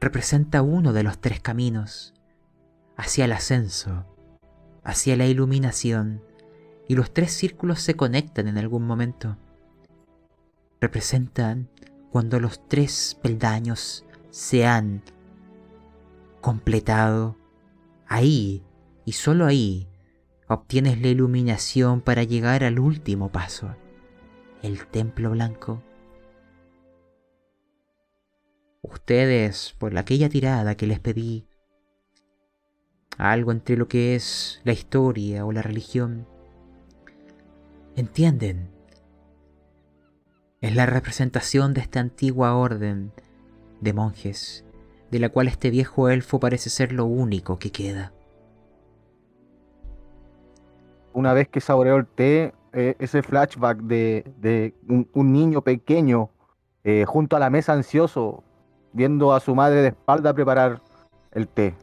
representa 0.00 0.62
uno 0.62 0.92
de 0.92 1.02
los 1.02 1.20
tres 1.20 1.40
caminos 1.40 2.14
hacia 2.96 3.24
el 3.24 3.32
ascenso, 3.32 4.04
hacia 4.82 5.16
la 5.16 5.26
iluminación, 5.26 6.22
y 6.88 6.94
los 6.94 7.12
tres 7.12 7.32
círculos 7.32 7.80
se 7.80 7.94
conectan 7.94 8.48
en 8.48 8.58
algún 8.58 8.86
momento. 8.86 9.36
Representan 10.80 11.68
cuando 12.10 12.40
los 12.40 12.66
tres 12.68 13.18
peldaños 13.22 14.04
se 14.30 14.66
han 14.66 15.02
completado. 16.40 17.36
Ahí, 18.06 18.64
y 19.04 19.12
solo 19.12 19.46
ahí, 19.46 19.88
obtienes 20.48 21.00
la 21.00 21.08
iluminación 21.08 22.00
para 22.00 22.22
llegar 22.22 22.64
al 22.64 22.78
último 22.78 23.30
paso, 23.30 23.76
el 24.62 24.86
templo 24.86 25.30
blanco. 25.30 25.82
Ustedes, 28.82 29.74
por 29.78 29.96
aquella 29.98 30.28
tirada 30.28 30.76
que 30.76 30.86
les 30.86 31.00
pedí, 31.00 31.46
algo 33.16 33.50
entre 33.50 33.76
lo 33.76 33.88
que 33.88 34.14
es 34.14 34.60
la 34.64 34.72
historia 34.72 35.44
o 35.44 35.50
la 35.50 35.62
religión, 35.62 36.26
entienden. 37.96 38.70
Es 40.60 40.74
la 40.74 40.86
representación 40.86 41.74
de 41.74 41.80
esta 41.80 41.98
antigua 41.98 42.54
orden 42.54 43.12
de 43.80 43.92
monjes, 43.92 44.64
de 45.10 45.18
la 45.18 45.28
cual 45.28 45.48
este 45.48 45.70
viejo 45.70 46.08
elfo 46.08 46.38
parece 46.38 46.70
ser 46.70 46.92
lo 46.92 47.04
único 47.04 47.58
que 47.58 47.72
queda. 47.72 48.12
Una 51.12 51.32
vez 51.32 51.48
que 51.48 51.60
saboreó 51.60 51.96
el 51.96 52.06
té, 52.06 52.54
eh, 52.72 52.94
ese 53.00 53.22
flashback 53.22 53.78
de, 53.78 54.74
un, 54.88 55.32
niño 55.32 55.62
pequeño 55.62 56.30
eh, 56.84 57.04
junto 57.06 57.34
a 57.34 57.40
la 57.40 57.50
mesa 57.50 57.72
ansioso, 57.72 58.44
viendo 58.92 59.32
a 59.32 59.40
su 59.40 59.54
madre 59.54 59.82
de 59.82 59.88
espalda 59.88 60.34
preparar 60.34 60.80
el 61.32 61.48
té. 61.48 61.74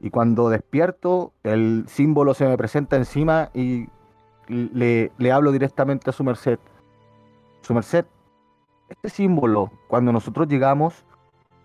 Y 0.00 0.10
cuando 0.10 0.48
despierto, 0.48 1.32
el 1.42 1.84
símbolo 1.88 2.34
se 2.34 2.46
me 2.46 2.56
presenta 2.56 2.96
encima 2.96 3.50
y 3.54 3.88
le, 4.48 5.12
le 5.18 5.32
hablo 5.32 5.52
directamente 5.52 6.10
a 6.10 6.12
su 6.12 6.24
merced. 6.24 6.58
Su 7.60 7.74
merced, 7.74 8.06
este 8.88 9.10
símbolo, 9.10 9.70
cuando 9.88 10.12
nosotros 10.12 10.48
llegamos 10.48 11.04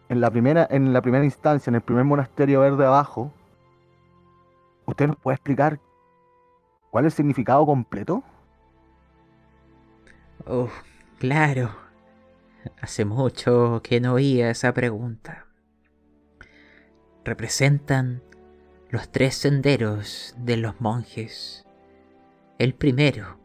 en 0.10 0.22
la 0.22 0.30
primera, 0.30 0.68
en 0.70 0.94
la 0.94 1.02
primera 1.02 1.24
instancia, 1.24 1.72
en 1.72 1.76
el 1.76 1.82
primer 1.82 2.04
monasterio 2.04 2.60
verde 2.60 2.86
abajo, 2.86 3.32
¿usted 4.86 5.08
nos 5.08 5.18
puede 5.18 5.36
explicar 5.36 5.80
cuál 6.92 7.06
es 7.06 7.14
el 7.14 7.18
significado 7.18 7.66
completo? 7.66 8.24
Oh, 10.46 10.70
claro. 11.18 11.85
Hace 12.82 13.06
mucho 13.06 13.82
que 13.84 14.00
no 14.00 14.14
oía 14.14 14.50
esa 14.50 14.74
pregunta. 14.74 15.48
Representan 17.24 18.24
los 18.90 19.12
tres 19.12 19.36
senderos 19.36 20.36
de 20.38 20.58
los 20.58 20.80
monjes. 20.80 21.66
El 22.60 22.74
primero, 22.74 23.38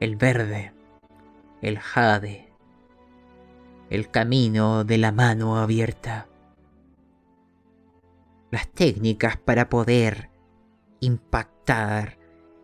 el 0.00 0.16
verde, 0.16 0.72
el 1.62 1.78
jade, 1.78 2.52
el 3.90 4.10
camino 4.10 4.84
de 4.84 4.98
la 4.98 5.12
mano 5.12 5.58
abierta. 5.58 6.28
Las 8.50 8.68
técnicas 8.68 9.36
para 9.36 9.68
poder 9.68 10.30
impactar 11.00 12.18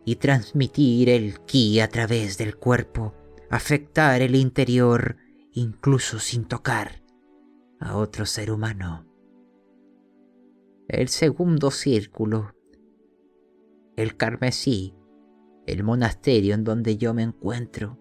y 0.04 0.16
transmitir 0.16 1.10
el 1.10 1.40
ki 1.40 1.80
a 1.80 1.88
través 1.88 2.38
del 2.38 2.56
cuerpo 2.56 3.14
afectar 3.52 4.22
el 4.22 4.34
interior 4.34 5.18
incluso 5.52 6.18
sin 6.18 6.46
tocar 6.46 7.02
a 7.80 7.98
otro 7.98 8.24
ser 8.24 8.50
humano. 8.50 9.04
El 10.88 11.08
segundo 11.08 11.70
círculo, 11.70 12.54
el 13.94 14.16
carmesí, 14.16 14.94
el 15.66 15.84
monasterio 15.84 16.54
en 16.54 16.64
donde 16.64 16.96
yo 16.96 17.12
me 17.12 17.24
encuentro, 17.24 17.98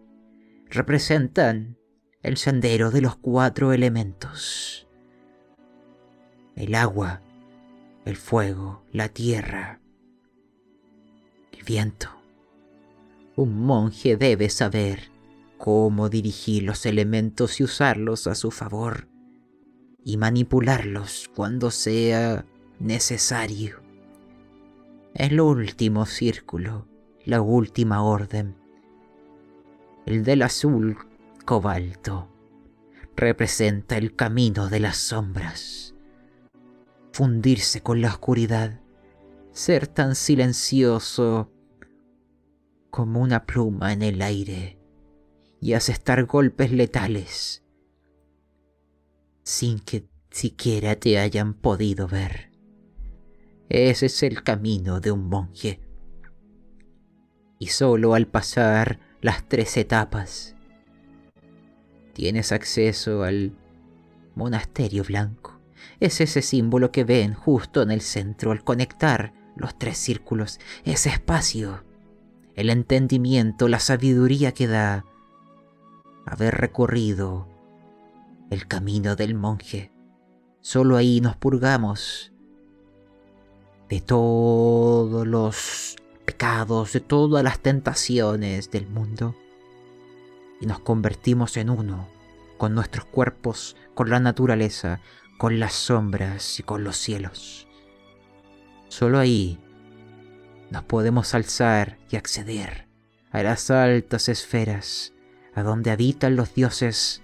representan 0.70 1.78
el 2.24 2.38
sendero 2.38 2.90
de 2.90 3.02
los 3.02 3.18
cuatro 3.18 3.74
elementos. 3.74 4.88
El 6.56 6.76
agua, 6.76 7.22
el 8.06 8.16
fuego, 8.16 8.86
la 8.94 9.10
tierra, 9.10 9.82
el 11.52 11.64
viento. 11.66 12.08
Un 13.36 13.66
monje 13.66 14.16
debe 14.16 14.50
saber 14.50 15.11
cómo 15.62 16.10
dirigir 16.10 16.64
los 16.64 16.88
elementos 16.88 17.60
y 17.60 17.64
usarlos 17.64 18.26
a 18.26 18.34
su 18.34 18.50
favor, 18.50 19.08
y 20.04 20.18
manipularlos 20.18 21.30
cuando 21.36 21.70
sea 21.70 22.48
necesario. 22.80 23.80
El 25.14 25.40
último 25.40 26.08
círculo, 26.08 26.88
la 27.26 27.42
última 27.42 28.02
orden, 28.02 28.56
el 30.08 30.24
del 30.24 30.42
azul 30.42 30.98
cobalto, 31.46 32.28
representa 33.16 33.98
el 33.98 34.16
camino 34.16 34.68
de 34.68 34.80
las 34.80 34.98
sombras. 34.98 35.94
Fundirse 37.14 37.82
con 37.82 38.02
la 38.02 38.08
oscuridad, 38.08 38.82
ser 39.52 39.86
tan 39.86 40.16
silencioso 40.16 41.52
como 42.90 43.22
una 43.22 43.46
pluma 43.46 43.94
en 43.94 44.02
el 44.02 44.24
aire 44.24 44.81
y 45.62 45.74
asestar 45.74 46.26
golpes 46.26 46.72
letales 46.72 47.64
sin 49.44 49.80
que 49.80 50.08
siquiera 50.30 50.96
te 50.96 51.20
hayan 51.20 51.54
podido 51.54 52.08
ver. 52.08 52.52
Ese 53.70 54.08
es 54.08 54.24
el 54.24 54.44
camino 54.44 55.00
de 55.00 55.12
un 55.12 55.28
monje. 55.30 55.80
Y 57.60 57.68
solo 57.68 58.16
al 58.16 58.28
pasar 58.28 59.00
las 59.22 59.48
tres 59.48 59.78
etapas 59.78 60.56
tienes 62.14 62.52
acceso 62.52 63.24
al 63.24 63.56
monasterio 64.36 65.04
blanco. 65.04 65.60
Es 66.00 66.22
ese 66.22 66.42
símbolo 66.42 66.92
que 66.92 67.04
ven 67.04 67.34
justo 67.34 67.82
en 67.82 67.92
el 67.92 68.02
centro 68.02 68.52
al 68.52 68.64
conectar 68.64 69.34
los 69.56 69.78
tres 69.78 69.98
círculos, 69.98 70.60
ese 70.86 71.10
espacio, 71.10 71.84
el 72.56 72.70
entendimiento, 72.70 73.68
la 73.68 73.80
sabiduría 73.80 74.54
que 74.54 74.68
da 74.68 75.06
haber 76.26 76.56
recorrido 76.56 77.48
el 78.50 78.68
camino 78.68 79.16
del 79.16 79.34
monje. 79.36 79.92
Solo 80.62 80.98
ahí 80.98 81.22
nos 81.22 81.36
purgamos 81.38 82.32
de 83.90 84.02
todos 84.02 85.28
los 85.28 85.96
pecados, 86.26 86.94
de 86.94 87.00
todas 87.00 87.44
las 87.44 87.60
tentaciones 87.60 88.72
del 88.72 88.88
mundo 88.88 89.36
y 90.60 90.66
nos 90.66 90.80
convertimos 90.80 91.58
en 91.58 91.70
uno 91.70 92.08
con 92.58 92.76
nuestros 92.76 93.06
cuerpos, 93.06 93.76
con 93.96 94.10
la 94.10 94.20
naturaleza, 94.20 95.02
con 95.38 95.60
las 95.60 95.74
sombras 95.74 96.60
y 96.60 96.64
con 96.64 96.84
los 96.84 96.98
cielos. 96.98 97.68
Solo 98.88 99.18
ahí 99.18 99.60
nos 100.70 100.84
podemos 100.84 101.34
alzar 101.34 101.98
y 102.12 102.18
acceder 102.18 102.88
a 103.32 103.42
las 103.42 103.72
altas 103.72 104.30
esferas 104.30 105.14
a 105.54 105.64
donde 105.64 105.92
habitan 105.92 106.36
los 106.36 106.54
dioses 106.54 107.22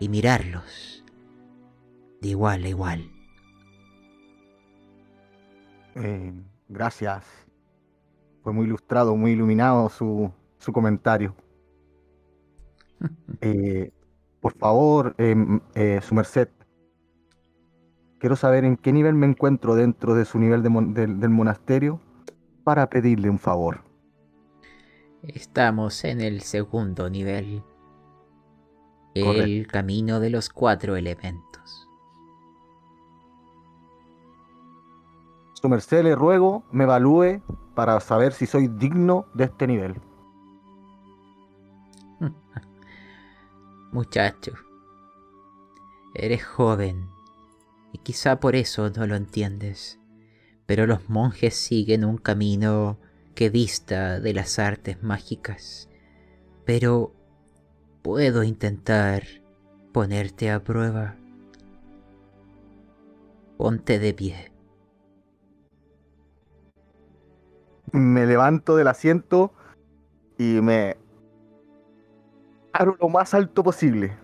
y 0.00 0.08
mirarlos 0.08 1.04
de 2.20 2.28
igual 2.28 2.64
a 2.64 2.68
igual. 2.68 3.10
Eh, 5.94 6.32
gracias. 6.68 7.24
Fue 8.42 8.52
muy 8.52 8.66
ilustrado, 8.66 9.16
muy 9.16 9.32
iluminado 9.32 9.88
su, 9.88 10.30
su 10.58 10.72
comentario. 10.72 11.34
Eh, 13.40 13.92
Por 14.40 14.54
favor, 14.56 15.14
em, 15.18 15.60
eh, 15.74 16.00
su 16.02 16.14
merced. 16.14 16.48
Quiero 18.18 18.34
saber 18.36 18.64
en 18.64 18.76
qué 18.76 18.92
nivel 18.92 19.14
me 19.14 19.26
encuentro 19.26 19.74
dentro 19.76 20.14
de 20.14 20.24
su 20.24 20.38
nivel 20.38 20.62
de 20.64 20.68
mon- 20.68 20.94
del- 20.94 21.20
del 21.20 21.30
monasterio 21.30 22.00
para 22.64 22.88
pedirle 22.88 23.30
un 23.30 23.38
favor. 23.38 23.82
Estamos 25.22 26.04
en 26.04 26.20
el 26.20 26.42
segundo 26.42 27.10
nivel. 27.10 27.62
El 29.14 29.66
camino 29.66 30.20
de 30.20 30.30
los 30.30 30.48
cuatro 30.48 30.94
elementos. 30.94 31.88
Su 35.54 35.68
merced 35.68 36.04
le 36.04 36.14
ruego 36.14 36.62
me 36.70 36.84
evalúe 36.84 37.42
para 37.74 37.98
saber 37.98 38.32
si 38.32 38.46
soy 38.46 38.68
digno 38.68 39.26
de 39.34 39.44
este 39.44 39.66
nivel. 39.66 40.00
Muchacho, 43.92 44.52
eres 46.14 46.44
joven 46.44 47.08
y 47.92 47.98
quizá 47.98 48.38
por 48.38 48.54
eso 48.54 48.88
no 48.90 49.04
lo 49.08 49.16
entiendes, 49.16 49.98
pero 50.66 50.86
los 50.86 51.08
monjes 51.08 51.56
siguen 51.56 52.04
un 52.04 52.18
camino 52.18 53.00
que 53.38 53.50
dista 53.50 54.18
de 54.18 54.34
las 54.34 54.58
artes 54.58 55.00
mágicas. 55.00 55.88
Pero 56.64 57.12
puedo 58.02 58.42
intentar 58.42 59.22
ponerte 59.92 60.50
a 60.50 60.64
prueba. 60.64 61.14
Ponte 63.56 64.00
de 64.00 64.12
pie. 64.12 64.52
Me 67.92 68.26
levanto 68.26 68.74
del 68.74 68.88
asiento 68.88 69.52
y 70.36 70.60
me 70.60 70.96
abro 72.72 72.96
lo 73.00 73.08
más 73.08 73.34
alto 73.34 73.62
posible. 73.62 74.18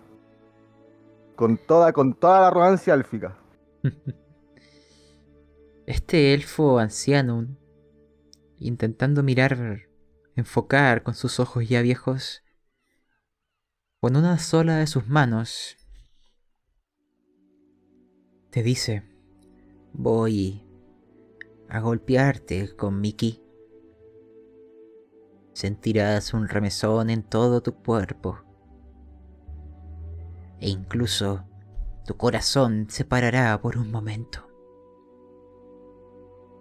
Con 1.36 1.56
toda, 1.56 1.92
con 1.92 2.14
toda 2.14 2.40
la 2.40 2.48
arrogancia 2.48 2.94
élfica. 2.94 3.38
Este 5.86 6.32
elfo 6.32 6.78
anciano, 6.78 7.46
intentando 8.58 9.22
mirar, 9.22 9.88
enfocar 10.36 11.02
con 11.02 11.14
sus 11.14 11.40
ojos 11.40 11.68
ya 11.68 11.82
viejos, 11.82 12.42
con 14.00 14.16
una 14.16 14.38
sola 14.38 14.76
de 14.76 14.86
sus 14.86 15.08
manos, 15.08 15.76
te 18.50 18.62
dice, 18.62 19.02
voy 19.92 20.64
a 21.68 21.80
golpearte 21.80 22.76
con 22.76 23.00
mi 23.00 23.12
ki. 23.12 23.42
Sentirás 25.54 26.34
un 26.34 26.48
remesón 26.48 27.10
en 27.10 27.22
todo 27.22 27.62
tu 27.62 27.74
cuerpo. 27.74 28.44
E 30.60 30.68
incluso 30.68 31.48
tu 32.06 32.16
corazón 32.16 32.86
se 32.90 33.04
parará 33.04 33.60
por 33.60 33.76
un 33.76 33.90
momento. 33.90 34.53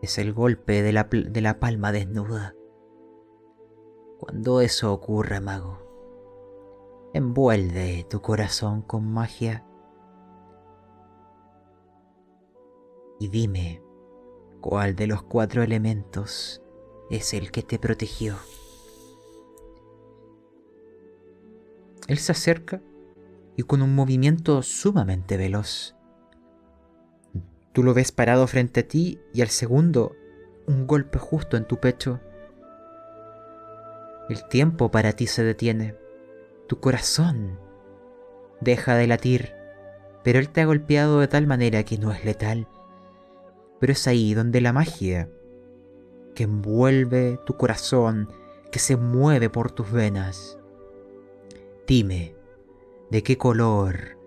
Es 0.04 0.18
el 0.18 0.34
golpe 0.34 0.82
de 0.82 0.92
la, 0.92 1.06
de 1.06 1.40
la 1.40 1.62
palma 1.62 1.94
desnuda. 1.94 2.54
Cuando 4.20 4.60
eso 4.60 4.92
ocurra, 4.92 5.40
mago, 5.40 5.80
envuelve 7.14 8.06
tu 8.10 8.22
corazón 8.22 8.82
con 8.82 9.10
magia 9.10 9.66
y 13.18 13.30
dime 13.30 13.82
cuál 14.60 14.98
de 14.98 15.08
los 15.08 15.24
cuatro 15.24 15.64
elementos 15.64 16.62
es 17.10 17.34
el 17.34 17.50
que 17.50 17.64
te 17.64 17.80
protegió. 17.80 18.36
Él 22.10 22.18
se 22.18 22.34
acerca 22.34 22.82
y 23.56 23.64
con 23.64 23.82
un 23.82 23.96
movimiento 23.96 24.64
sumamente 24.64 25.38
veloz. 25.38 25.96
Tú 27.74 27.82
lo 27.82 27.96
ves 27.96 28.12
parado 28.12 28.46
frente 28.46 28.82
a 28.82 28.88
ti 28.88 29.20
y 29.34 29.42
al 29.42 29.50
segundo 29.50 30.16
un 30.68 30.86
golpe 30.86 31.18
justo 31.18 31.58
en 31.58 31.66
tu 31.66 31.80
pecho. 31.80 32.20
El 34.30 34.48
tiempo 34.48 34.92
para 34.92 35.14
ti 35.14 35.26
se 35.26 35.44
detiene. 35.44 35.96
Tu 36.68 36.80
corazón 36.80 37.60
deja 38.62 38.96
de 38.96 39.08
latir, 39.08 39.54
pero 40.24 40.38
él 40.40 40.50
te 40.50 40.62
ha 40.62 40.66
golpeado 40.66 41.20
de 41.20 41.28
tal 41.28 41.48
manera 41.48 41.84
que 41.84 41.98
no 41.98 42.12
es 42.12 42.24
letal. 42.24 42.68
Pero 43.80 43.92
es 43.92 44.08
ahí 44.08 44.36
donde 44.36 44.62
la 44.62 44.72
magia 44.72 45.30
que 46.36 46.44
envuelve 46.44 47.40
tu 47.46 47.58
corazón, 47.58 48.32
que 48.72 48.80
se 48.80 48.98
mueve 48.98 49.50
por 49.50 49.72
tus 49.72 49.92
venas. 49.92 50.60
Dime, 51.88 52.36
¿de 53.10 53.24
qué 53.24 53.38
color 53.38 54.18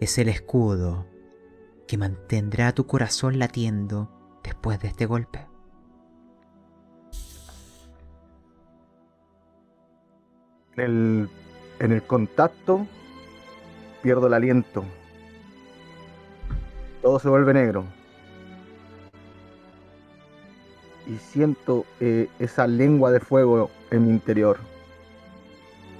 es 0.00 0.16
el 0.18 0.28
escudo 0.28 1.07
que 1.88 1.98
mantendrá 1.98 2.72
tu 2.72 2.86
corazón 2.86 3.40
latiendo 3.40 4.08
después 4.44 4.78
de 4.78 4.88
este 4.88 5.06
golpe? 5.06 5.48
En 10.76 10.84
el, 10.84 11.30
en 11.80 11.92
el 11.92 12.02
contacto 12.04 12.86
pierdo 14.02 14.28
el 14.28 14.34
aliento. 14.34 14.84
Todo 17.02 17.18
se 17.18 17.28
vuelve 17.28 17.54
negro. 17.54 17.84
Y 21.06 21.16
siento 21.16 21.86
eh, 22.00 22.28
esa 22.38 22.66
lengua 22.66 23.10
de 23.10 23.18
fuego 23.18 23.70
en 23.90 24.06
mi 24.06 24.10
interior. 24.10 24.58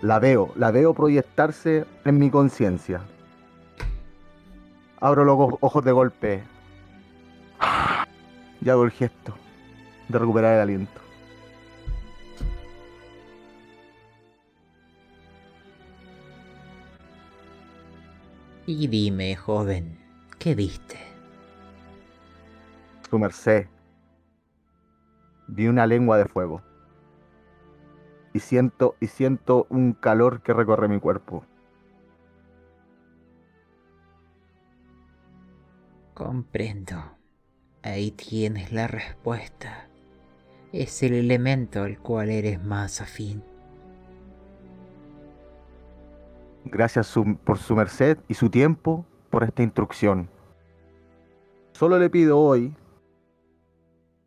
La 0.03 0.19
veo, 0.19 0.53
la 0.55 0.71
veo 0.71 0.93
proyectarse 0.93 1.87
en 2.05 2.19
mi 2.19 2.31
conciencia. 2.31 3.01
Abro 5.01 5.25
los 5.25 5.35
ojo- 5.39 5.59
ojos 5.61 5.85
de 5.85 5.93
golpe. 5.93 6.43
Y 8.61 8.69
hago 8.69 8.85
el 8.85 8.91
gesto 8.91 9.35
de 10.09 10.19
recuperar 10.19 10.55
el 10.55 10.61
aliento. 10.61 11.01
Y 18.67 18.87
dime, 18.89 19.35
joven, 19.37 19.99
¿qué 20.39 20.55
viste? 20.55 20.99
Su 23.09 23.19
merced. 23.19 23.67
Vi 25.47 25.67
una 25.69 25.87
lengua 25.87 26.19
de 26.19 26.27
fuego. 26.27 26.63
Y 28.35 28.41
siento, 28.41 28.95
y 29.01 29.07
siento 29.07 29.67
un 29.71 29.95
calor 29.95 30.43
que 30.43 30.53
recorre 30.53 30.89
mi 30.89 31.01
cuerpo. 31.01 31.45
Comprendo. 36.19 36.97
Ahí 37.83 38.11
tienes 38.11 38.73
la 38.73 38.89
respuesta. 38.89 39.89
Es 40.73 41.05
el 41.05 41.15
elemento 41.15 41.83
al 41.85 42.01
cual 42.01 42.31
eres 42.31 42.61
más 42.61 43.01
afín. 43.01 43.45
Gracias 46.65 47.07
su- 47.07 47.37
por 47.45 47.59
su 47.59 47.75
merced 47.77 48.19
y 48.29 48.35
su 48.35 48.51
tiempo 48.51 49.07
por 49.31 49.45
esta 49.45 49.63
instrucción. 49.63 50.29
Solo 51.73 51.99
le 51.99 52.11
pido 52.11 52.39
hoy. 52.39 52.75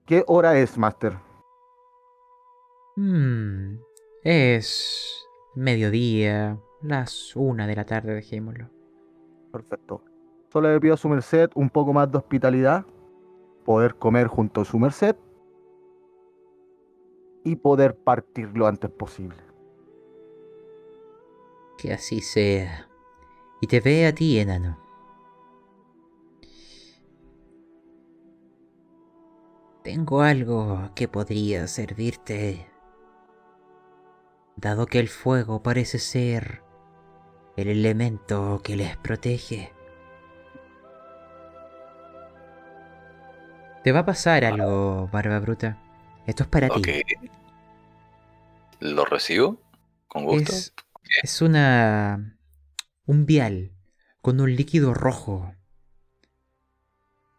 ¿Qué 0.06 0.24
hora 0.28 0.58
es, 0.58 0.78
Master? 0.78 1.18
Hmm, 2.96 3.78
es 4.24 5.26
mediodía, 5.56 6.58
las 6.82 7.36
una 7.36 7.68
de 7.68 7.76
la 7.76 7.86
tarde, 7.86 8.14
dejémoslo. 8.14 8.70
Perfecto. 9.52 10.02
Solo 10.52 10.70
le 10.74 10.82
pido 10.82 10.96
a 10.96 10.98
su 10.98 11.08
merced 11.08 11.50
un 11.56 11.70
poco 11.70 11.94
más 11.94 12.12
de 12.12 12.18
hospitalidad, 12.18 12.86
poder 13.64 13.96
comer 13.96 14.28
junto 14.28 14.62
a 14.62 14.66
su 14.66 14.78
merced 14.78 15.16
y 17.46 17.56
poder 17.56 17.96
partir 17.96 18.50
lo 18.58 18.68
antes 18.68 18.92
posible. 18.92 19.38
Que 21.78 21.94
así 21.94 22.20
sea. 22.20 22.90
Y 23.62 23.68
te 23.68 23.80
ve 23.80 24.06
a 24.06 24.14
ti, 24.14 24.40
enano. 24.40 24.78
Tengo 29.84 30.22
algo 30.22 30.90
que 30.96 31.08
podría 31.08 31.66
servirte. 31.68 32.68
Dado 34.58 34.86
que 34.86 35.00
el 35.00 35.08
fuego 35.08 35.64
parece 35.64 35.98
ser 35.98 36.62
el 37.56 37.70
elemento 37.70 38.60
que 38.62 38.76
les 38.76 38.98
protege. 38.98 39.72
Te 43.84 43.92
va 43.92 44.00
a 44.00 44.06
pasar 44.06 44.46
algo, 44.46 45.08
Barba 45.12 45.40
Bruta. 45.40 45.78
Esto 46.28 46.44
es 46.44 46.50
para 46.50 46.68
Ok. 46.68 46.76
ti. 46.76 46.92
¿Lo 48.80 49.06
recibo? 49.06 49.60
Con 50.08 50.26
gusto. 50.26 50.52
Es, 50.52 50.74
es 51.24 51.42
una. 51.42 52.38
un 53.06 53.26
vial 53.26 53.72
con 54.22 54.40
un 54.40 54.56
líquido 54.56 54.94
rojo. 54.94 55.54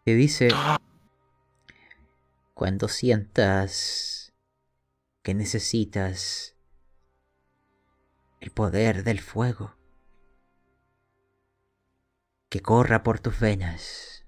Que 0.05 0.15
dice. 0.15 0.49
Cuando 2.53 2.87
sientas 2.87 4.33
que 5.23 5.33
necesitas 5.33 6.55
el 8.39 8.51
poder 8.51 9.03
del 9.03 9.19
fuego, 9.21 9.75
que 12.49 12.61
corra 12.61 13.01
por 13.03 13.19
tus 13.19 13.39
venas. 13.39 14.25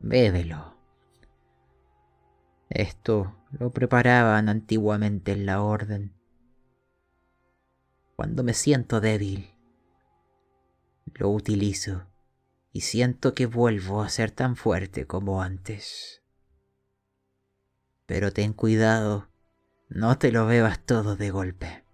Bébelo. 0.00 0.75
Esto 2.68 3.36
lo 3.52 3.70
preparaban 3.70 4.48
antiguamente 4.48 5.32
en 5.32 5.46
la 5.46 5.62
orden. 5.62 6.12
Cuando 8.16 8.42
me 8.42 8.54
siento 8.54 9.00
débil, 9.00 9.50
lo 11.14 11.30
utilizo 11.30 12.06
y 12.72 12.80
siento 12.80 13.34
que 13.34 13.46
vuelvo 13.46 14.02
a 14.02 14.08
ser 14.08 14.30
tan 14.30 14.56
fuerte 14.56 15.06
como 15.06 15.42
antes. 15.42 16.22
Pero 18.06 18.32
ten 18.32 18.52
cuidado, 18.52 19.28
no 19.88 20.18
te 20.18 20.32
lo 20.32 20.46
bebas 20.46 20.84
todo 20.84 21.16
de 21.16 21.30
golpe. 21.30 21.84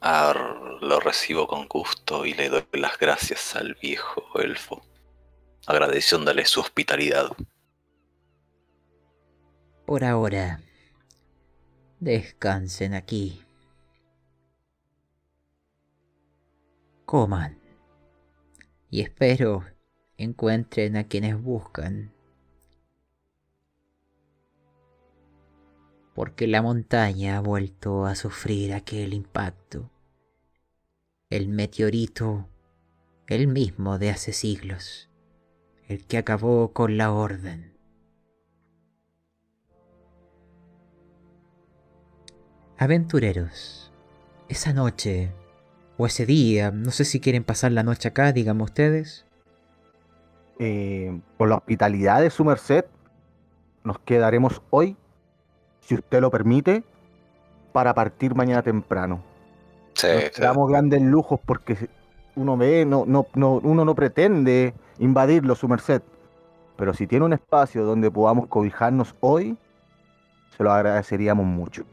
Ar, 0.00 0.80
lo 0.80 1.00
recibo 1.00 1.48
con 1.48 1.66
gusto 1.66 2.24
y 2.24 2.34
le 2.34 2.48
doy 2.48 2.64
las 2.72 2.98
gracias 2.98 3.56
al 3.56 3.74
viejo 3.74 4.22
elfo, 4.40 4.82
agradeciéndole 5.68 6.46
su 6.46 6.60
hospitalidad. 6.60 7.30
Por 9.84 10.02
ahora, 10.02 10.62
descansen 12.00 12.94
aquí. 12.94 13.44
Coman. 17.04 17.58
Y 18.88 19.02
espero 19.02 19.62
encuentren 20.16 20.96
a 20.96 21.04
quienes 21.04 21.40
buscan. 21.40 22.14
Porque 26.14 26.46
la 26.46 26.62
montaña 26.62 27.36
ha 27.36 27.40
vuelto 27.40 28.06
a 28.06 28.14
sufrir 28.14 28.72
aquel 28.72 29.12
impacto. 29.12 29.90
El 31.28 31.48
meteorito, 31.48 32.48
el 33.26 33.48
mismo 33.48 33.98
de 33.98 34.08
hace 34.08 34.32
siglos, 34.32 35.07
el 35.88 36.04
que 36.04 36.18
acabó 36.18 36.72
con 36.72 36.98
la 36.98 37.10
orden. 37.12 37.72
Aventureros, 42.76 43.90
esa 44.48 44.72
noche, 44.72 45.32
o 45.96 46.06
ese 46.06 46.26
día, 46.26 46.70
no 46.70 46.90
sé 46.90 47.04
si 47.04 47.20
quieren 47.20 47.42
pasar 47.42 47.72
la 47.72 47.82
noche 47.82 48.08
acá, 48.08 48.32
díganme 48.32 48.62
ustedes. 48.62 49.24
Eh, 50.60 51.20
por 51.36 51.48
la 51.48 51.56
hospitalidad 51.56 52.20
de 52.20 52.30
su 52.30 52.44
merced, 52.44 52.84
nos 53.82 53.98
quedaremos 54.00 54.62
hoy, 54.70 54.96
si 55.80 55.94
usted 55.94 56.20
lo 56.20 56.30
permite, 56.30 56.84
para 57.72 57.94
partir 57.94 58.34
mañana 58.34 58.62
temprano. 58.62 59.22
Sí, 59.94 60.06
Nos 60.06 60.24
sí. 60.34 60.42
damos 60.42 60.68
grandes 60.68 61.02
lujos 61.02 61.40
porque 61.44 61.88
uno 62.38 62.56
ve, 62.56 62.84
no, 62.84 63.04
no, 63.06 63.26
no, 63.34 63.54
uno 63.54 63.84
no 63.84 63.94
pretende 63.94 64.74
invadirlo, 64.98 65.54
su 65.54 65.68
merced. 65.68 66.02
Pero 66.76 66.94
si 66.94 67.06
tiene 67.06 67.24
un 67.24 67.32
espacio 67.32 67.84
donde 67.84 68.10
podamos 68.10 68.46
cobijarnos 68.46 69.16
hoy, 69.20 69.58
se 70.56 70.62
lo 70.62 70.72
agradeceríamos 70.72 71.44
mucho. 71.44 71.84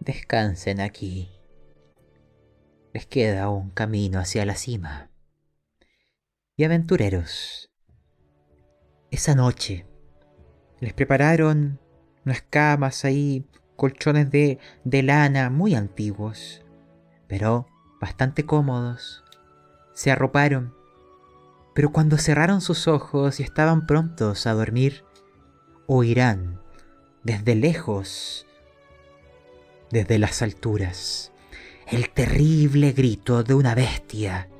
Descansen 0.00 0.80
aquí. 0.80 1.30
Les 2.92 3.06
queda 3.06 3.48
un 3.48 3.70
camino 3.70 4.20
hacia 4.20 4.44
la 4.44 4.54
cima. 4.54 5.10
Y 6.56 6.64
aventureros, 6.64 7.72
esa 9.10 9.34
noche 9.34 9.86
les 10.80 10.92
prepararon 10.92 11.80
unas 12.24 12.42
camas 12.42 13.04
ahí, 13.04 13.46
colchones 13.76 14.30
de, 14.30 14.58
de 14.84 15.02
lana 15.02 15.50
muy 15.50 15.74
antiguos, 15.74 16.62
pero 17.26 17.66
bastante 18.04 18.44
cómodos. 18.44 19.24
Se 19.94 20.10
arroparon, 20.10 20.74
pero 21.74 21.90
cuando 21.90 22.18
cerraron 22.18 22.60
sus 22.60 22.86
ojos 22.86 23.40
y 23.40 23.42
estaban 23.42 23.86
prontos 23.86 24.46
a 24.46 24.52
dormir, 24.52 25.06
oirán 25.86 26.60
desde 27.22 27.54
lejos 27.54 28.46
desde 29.90 30.18
las 30.18 30.42
alturas 30.42 31.32
el 31.86 32.10
terrible 32.10 32.92
grito 32.92 33.42
de 33.42 33.54
una 33.54 33.74
bestia 33.74 34.50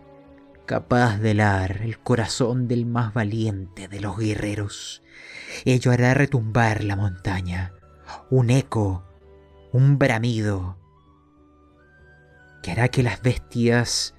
capaz 0.64 1.18
de 1.18 1.32
helar 1.32 1.82
el 1.82 1.98
corazón 1.98 2.66
del 2.66 2.86
más 2.86 3.12
valiente 3.12 3.88
de 3.88 4.00
los 4.00 4.16
guerreros. 4.16 5.02
Ello 5.66 5.92
hará 5.92 6.14
retumbar 6.14 6.82
la 6.82 6.96
montaña, 6.96 7.74
un 8.30 8.48
eco, 8.48 9.04
un 9.70 9.98
bramido, 9.98 10.78
que 12.64 12.70
hará 12.70 12.88
que 12.88 13.02
las 13.02 13.20
bestias, 13.20 14.14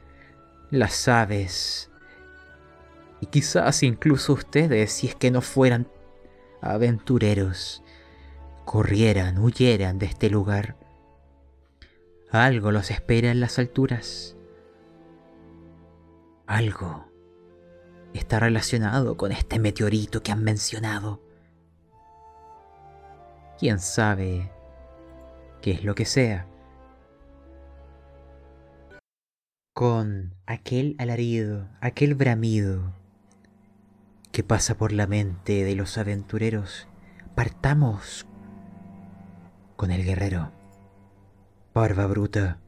las 0.69 1.07
aves, 1.07 1.89
y 3.19 3.25
quizás 3.25 3.81
incluso 3.81 4.33
ustedes, 4.33 4.91
si 4.91 5.07
es 5.07 5.15
que 5.15 5.31
no 5.31 5.41
fueran 5.41 5.87
aventureros, 6.61 7.81
corrieran, 8.63 9.39
huyeran 9.39 9.97
de 9.97 10.05
este 10.05 10.29
lugar. 10.29 10.77
Algo 12.29 12.71
los 12.71 12.91
espera 12.91 13.31
en 13.31 13.39
las 13.39 13.57
alturas. 13.57 14.37
Algo 16.45 17.07
está 18.13 18.39
relacionado 18.39 19.17
con 19.17 19.31
este 19.31 19.57
meteorito 19.57 20.21
que 20.21 20.31
han 20.31 20.43
mencionado. 20.43 21.19
Quién 23.57 23.79
sabe 23.79 24.51
qué 25.63 25.71
es 25.71 25.83
lo 25.83 25.95
que 25.95 26.05
sea. 26.05 26.47
Con 29.75 30.33
aquel 30.45 30.95
alarido, 30.99 31.67
aquel 31.81 32.15
bramido 32.15 32.93
que 34.31 34.41
pasa 34.41 34.77
por 34.77 34.93
la 34.93 35.05
mente 35.05 35.65
de 35.65 35.75
los 35.75 35.97
aventureros, 35.97 36.87
partamos 37.35 38.25
con 39.75 39.91
el 39.91 40.05
guerrero. 40.05 40.53
Barba 41.73 42.05
bruta. 42.05 42.61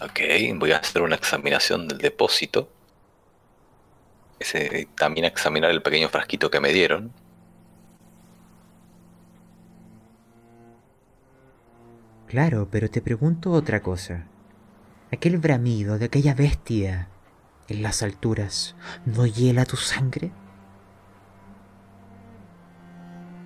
Ok, 0.00 0.20
voy 0.54 0.72
a 0.72 0.78
hacer 0.78 1.02
una 1.02 1.16
examinación 1.16 1.86
del 1.86 1.98
depósito. 1.98 2.72
Ese, 4.38 4.88
también 4.96 5.26
examinar 5.26 5.70
el 5.70 5.82
pequeño 5.82 6.08
frasquito 6.08 6.50
que 6.50 6.60
me 6.60 6.72
dieron. 6.72 7.12
Claro, 12.28 12.68
pero 12.70 12.90
te 12.90 13.00
pregunto 13.00 13.52
otra 13.52 13.80
cosa. 13.80 14.26
Aquel 15.10 15.38
bramido 15.38 15.96
de 15.98 16.04
aquella 16.04 16.34
bestia 16.34 17.08
en 17.68 17.82
las 17.82 18.02
alturas, 18.02 18.76
¿no 19.06 19.24
hiela 19.24 19.64
tu 19.64 19.78
sangre? 19.78 20.30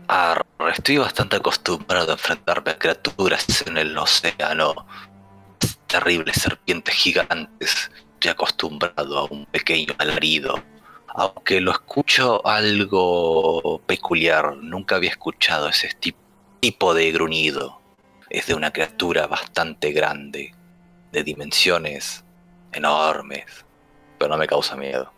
Arr, 0.09 0.45
estoy 0.75 0.99
bastante 0.99 1.37
acostumbrado 1.37 2.11
a 2.11 2.15
enfrentarme 2.15 2.73
a 2.73 2.79
criaturas 2.79 3.65
en 3.69 3.79
el 3.79 3.97
océano. 3.97 4.75
Terribles 5.87 6.37
serpientes 6.37 6.93
gigantes. 6.93 7.89
Estoy 8.15 8.33
acostumbrado 8.33 9.19
a 9.19 9.25
un 9.27 9.47
pequeño 9.47 9.95
alarido. 9.99 10.61
Aunque 11.07 11.61
lo 11.61 11.71
escucho 11.71 12.45
algo 12.45 13.81
peculiar, 13.87 14.57
nunca 14.57 14.97
había 14.97 15.11
escuchado 15.11 15.69
ese 15.69 15.91
tipo 16.61 16.95
de 16.95 17.13
gruñido. 17.13 17.82
Es 18.33 18.47
de 18.47 18.55
una 18.55 18.71
criatura 18.71 19.27
bastante 19.27 19.93
grande, 19.93 20.55
de 21.13 21.23
dimensiones 21.23 22.25
enormes, 22.73 23.45
pero 24.19 24.31
no 24.31 24.39
me 24.39 24.47
causa 24.47 24.75
miedo. 24.75 25.13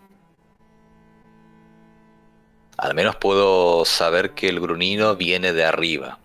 Al 2.77 2.97
menos 2.97 3.15
puedo 3.15 3.85
saber 3.85 4.35
que 4.35 4.49
el 4.49 4.59
grunido 4.59 5.15
viene 5.15 5.53
de 5.53 5.65
arriba. 5.65 6.19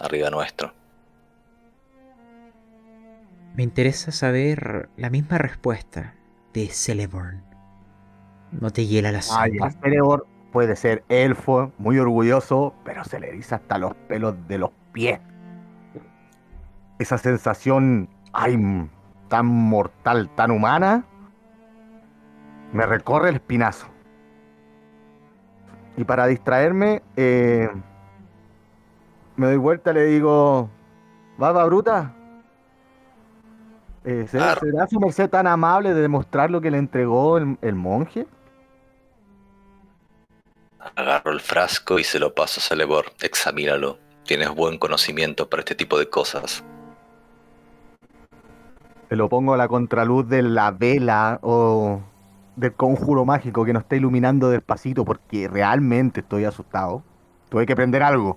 Arriba 0.00 0.28
nuestro. 0.28 0.74
Me 3.54 3.62
interesa 3.62 4.10
saber 4.10 4.88
la 4.96 5.08
misma 5.08 5.38
respuesta 5.38 6.16
de 6.52 6.66
Celeborn. 6.66 7.44
¿No 8.50 8.72
te 8.72 8.86
hiela 8.86 9.12
la 9.12 9.22
sangre? 9.22 9.60
el 9.62 9.72
Celeborn 9.80 10.24
puede 10.50 10.74
ser 10.74 11.04
elfo, 11.08 11.70
muy 11.78 12.00
orgulloso, 12.00 12.74
pero 12.84 13.04
se 13.04 13.20
le 13.20 13.28
eriza 13.28 13.56
hasta 13.56 13.78
los 13.78 13.94
pelos 14.08 14.34
de 14.48 14.58
los 14.58 14.70
pies. 14.96 15.20
Esa 16.98 17.18
sensación, 17.18 18.08
ay, 18.32 18.58
tan 19.28 19.44
mortal, 19.44 20.30
tan 20.34 20.50
humana, 20.50 21.04
me 22.72 22.86
recorre 22.86 23.28
el 23.28 23.34
espinazo. 23.34 23.86
Y 25.98 26.04
para 26.04 26.26
distraerme, 26.26 27.02
eh, 27.16 27.68
me 29.36 29.48
doy 29.48 29.58
vuelta 29.58 29.90
y 29.90 29.94
le 29.94 30.04
digo, 30.04 30.70
Barba 31.36 31.66
Bruta, 31.66 32.14
eh, 34.04 34.26
¿será, 34.30 34.56
será 34.56 34.86
su 34.86 34.98
merced 34.98 35.28
tan 35.28 35.46
amable 35.46 35.92
de 35.92 36.00
demostrar 36.00 36.50
lo 36.50 36.62
que 36.62 36.70
le 36.70 36.78
entregó 36.78 37.36
el, 37.36 37.58
el 37.60 37.74
monje? 37.74 38.26
Agarro 40.94 41.32
el 41.32 41.40
frasco 41.40 41.98
y 41.98 42.04
se 42.04 42.18
lo 42.18 42.34
paso 42.34 42.60
a 42.60 42.62
Celebor. 42.62 43.12
Examínalo. 43.20 44.05
Tienes 44.26 44.52
buen 44.52 44.76
conocimiento 44.78 45.48
para 45.48 45.60
este 45.60 45.76
tipo 45.76 45.98
de 45.98 46.10
cosas. 46.10 46.64
Te 49.08 49.14
lo 49.14 49.28
pongo 49.28 49.54
a 49.54 49.56
la 49.56 49.68
contraluz 49.68 50.28
de 50.28 50.42
la 50.42 50.72
vela 50.72 51.38
o 51.42 52.00
del 52.56 52.72
conjuro 52.72 53.24
mágico 53.24 53.64
que 53.64 53.72
nos 53.72 53.84
está 53.84 53.94
iluminando 53.94 54.50
despacito 54.50 55.04
porque 55.04 55.46
realmente 55.46 56.20
estoy 56.20 56.44
asustado. 56.44 57.04
Tuve 57.48 57.66
que 57.66 57.76
prender 57.76 58.02
algo. 58.02 58.36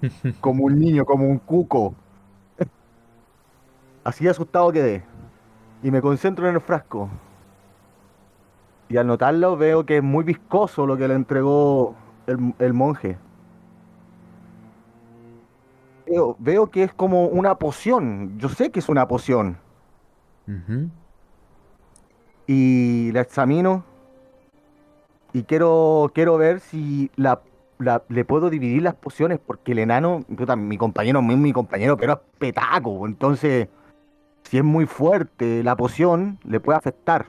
como 0.40 0.66
un 0.66 0.78
niño, 0.78 1.04
como 1.04 1.26
un 1.26 1.38
cuco. 1.38 1.92
Así 4.04 4.28
asustado 4.28 4.70
quedé. 4.70 5.02
Y 5.82 5.90
me 5.90 6.00
concentro 6.00 6.48
en 6.48 6.54
el 6.54 6.60
frasco. 6.60 7.10
Y 8.88 8.96
al 8.96 9.08
notarlo 9.08 9.56
veo 9.56 9.84
que 9.84 9.96
es 9.96 10.02
muy 10.04 10.22
viscoso 10.22 10.86
lo 10.86 10.96
que 10.96 11.08
le 11.08 11.14
entregó 11.14 11.96
el, 12.28 12.54
el 12.60 12.74
monje. 12.74 13.18
Veo, 16.10 16.36
veo 16.40 16.66
que 16.70 16.82
es 16.82 16.92
como 16.92 17.26
una 17.26 17.54
poción. 17.54 18.36
Yo 18.38 18.48
sé 18.48 18.70
que 18.70 18.80
es 18.80 18.88
una 18.88 19.06
poción. 19.06 19.56
Y 22.46 23.12
la 23.12 23.20
examino 23.20 23.84
y 25.32 25.44
quiero, 25.44 26.10
quiero 26.12 26.36
ver 26.36 26.58
si 26.58 27.10
la, 27.14 27.40
la- 27.78 28.02
le 28.08 28.24
puedo 28.24 28.50
dividir 28.50 28.82
las 28.82 28.94
pociones 28.96 29.38
porque 29.38 29.70
el 29.72 29.78
enano, 29.78 30.24
puta, 30.36 30.56
mi 30.56 30.76
compañero, 30.76 31.22
mi, 31.22 31.36
mi 31.36 31.52
compañero, 31.52 31.96
pero 31.96 32.14
es 32.14 32.18
petaco, 32.40 33.06
entonces 33.06 33.68
si 34.42 34.58
es 34.58 34.64
muy 34.64 34.86
fuerte 34.86 35.62
la 35.62 35.76
poción 35.76 36.40
le 36.42 36.58
puede 36.58 36.78
afectar 36.78 37.26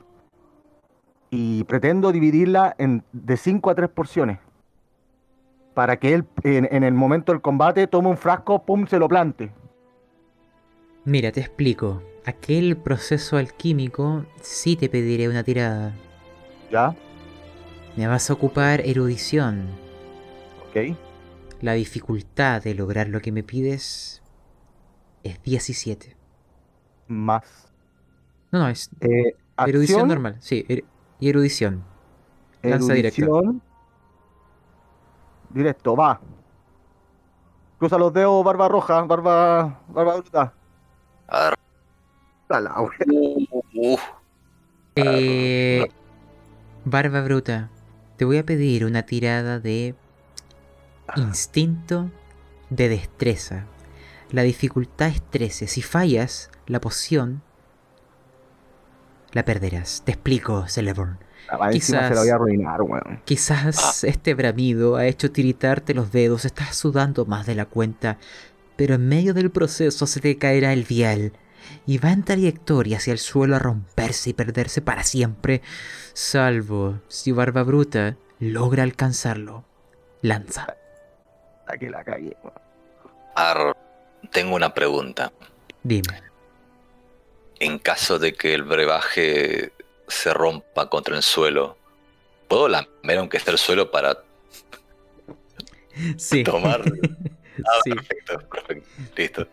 y 1.30 1.62
pretendo 1.64 2.10
dividirla 2.10 2.74
en, 2.78 3.04
de 3.12 3.36
5 3.36 3.70
a 3.70 3.76
3 3.76 3.88
porciones 3.90 4.40
para 5.74 5.96
que 5.98 6.14
él 6.14 6.24
en, 6.44 6.68
en 6.70 6.84
el 6.84 6.94
momento 6.94 7.32
del 7.32 7.40
combate 7.40 7.86
tome 7.86 8.08
un 8.08 8.16
frasco, 8.16 8.64
pum, 8.64 8.86
se 8.86 8.98
lo 8.98 9.08
plante. 9.08 9.52
Mira, 11.04 11.32
te 11.32 11.40
explico. 11.40 12.02
Aquel 12.24 12.76
proceso 12.76 13.36
alquímico 13.36 14.24
sí 14.40 14.76
te 14.76 14.88
pediré 14.88 15.28
una 15.28 15.42
tirada. 15.42 15.92
¿Ya? 16.70 16.94
Me 17.96 18.06
vas 18.06 18.30
a 18.30 18.32
ocupar 18.34 18.80
erudición. 18.82 19.66
¿Ok? 20.68 20.96
La 21.60 21.72
dificultad 21.74 22.62
de 22.62 22.74
lograr 22.74 23.08
lo 23.08 23.20
que 23.20 23.32
me 23.32 23.42
pides 23.42 24.22
es 25.24 25.42
17. 25.42 26.16
Más. 27.08 27.72
No, 28.52 28.60
no, 28.60 28.68
es 28.68 28.90
Eh, 29.00 29.34
erudición 29.58 30.02
acción, 30.02 30.08
normal. 30.08 30.36
Sí, 30.40 30.64
er- 30.68 30.84
y 31.20 31.28
erudición. 31.28 31.84
Lanza 32.62 32.94
directa. 32.94 33.26
Directo, 35.52 35.94
va. 35.96 36.20
Cruza 37.78 37.98
los 37.98 38.12
dedos, 38.12 38.44
barba 38.44 38.68
roja, 38.68 39.02
barba, 39.02 39.80
barba 39.88 40.16
bruta. 40.16 40.52
Ar- 41.28 41.58
la 42.48 42.80
wea. 42.82 42.98
Uh, 43.74 43.96
Eh, 44.94 45.88
barba 46.84 47.22
bruta, 47.22 47.70
te 48.18 48.26
voy 48.26 48.36
a 48.36 48.44
pedir 48.44 48.84
una 48.84 49.04
tirada 49.04 49.58
de 49.58 49.94
instinto 51.16 52.10
de 52.68 52.88
destreza. 52.90 53.64
La 54.30 54.42
dificultad 54.42 55.08
es 55.08 55.22
13. 55.22 55.66
Si 55.66 55.80
fallas 55.82 56.50
la 56.66 56.80
poción, 56.80 57.42
la 59.32 59.44
perderás. 59.44 60.02
Te 60.04 60.12
explico, 60.12 60.66
Celeborn. 60.68 61.18
Quizás- 61.72 62.08
se 62.08 62.14
la 62.14 62.20
voy 62.20 62.30
a 62.30 62.34
arruinar, 62.34 62.82
weón. 62.82 63.20
Quizás 63.24 64.04
este 64.04 64.34
bramido 64.34 64.96
ha 64.96 65.06
hecho 65.06 65.30
tiritarte 65.30 65.94
los 65.94 66.10
dedos, 66.12 66.44
estás 66.44 66.74
sudando 66.76 67.24
más 67.26 67.46
de 67.46 67.54
la 67.54 67.66
cuenta, 67.66 68.18
pero 68.76 68.94
en 68.94 69.08
medio 69.08 69.34
del 69.34 69.50
proceso 69.50 70.06
se 70.06 70.20
te 70.20 70.38
caerá 70.38 70.72
el 70.72 70.84
vial 70.84 71.32
y 71.86 71.98
va 71.98 72.10
en 72.12 72.22
trayectoria 72.24 72.96
hacia 72.96 73.12
el 73.12 73.18
suelo 73.18 73.54
a 73.56 73.58
romperse 73.58 74.30
y 74.30 74.32
perderse 74.32 74.80
para 74.82 75.02
siempre, 75.04 75.62
salvo 76.14 77.00
si 77.08 77.32
Barba 77.32 77.62
Bruta 77.62 78.16
logra 78.40 78.82
alcanzarlo. 78.82 79.64
Lanza. 80.22 80.76
La 81.68 81.76
que 81.76 81.90
la 81.90 82.02
cagué, 82.04 82.36
weón. 82.42 82.54
ar- 83.34 83.76
tengo 84.30 84.54
una 84.56 84.72
pregunta. 84.72 85.32
Dime. 85.82 86.22
En 87.60 87.78
caso 87.78 88.18
de 88.18 88.34
que 88.34 88.54
el 88.54 88.62
brebaje 88.64 89.72
se 90.08 90.32
rompa 90.34 90.88
contra 90.88 91.16
el 91.16 91.22
suelo, 91.22 91.76
¿puedo 92.48 92.68
lamer 92.68 93.18
aunque 93.18 93.36
esté 93.38 93.50
el 93.50 93.58
suelo 93.58 93.90
para 93.90 94.18
Sí. 96.16 96.42
tomar? 96.44 96.82
Ah, 97.58 97.80
Sí. 97.84 97.90
perfecto, 97.90 98.38
perfecto. 98.48 98.88
Listo. 99.14 99.46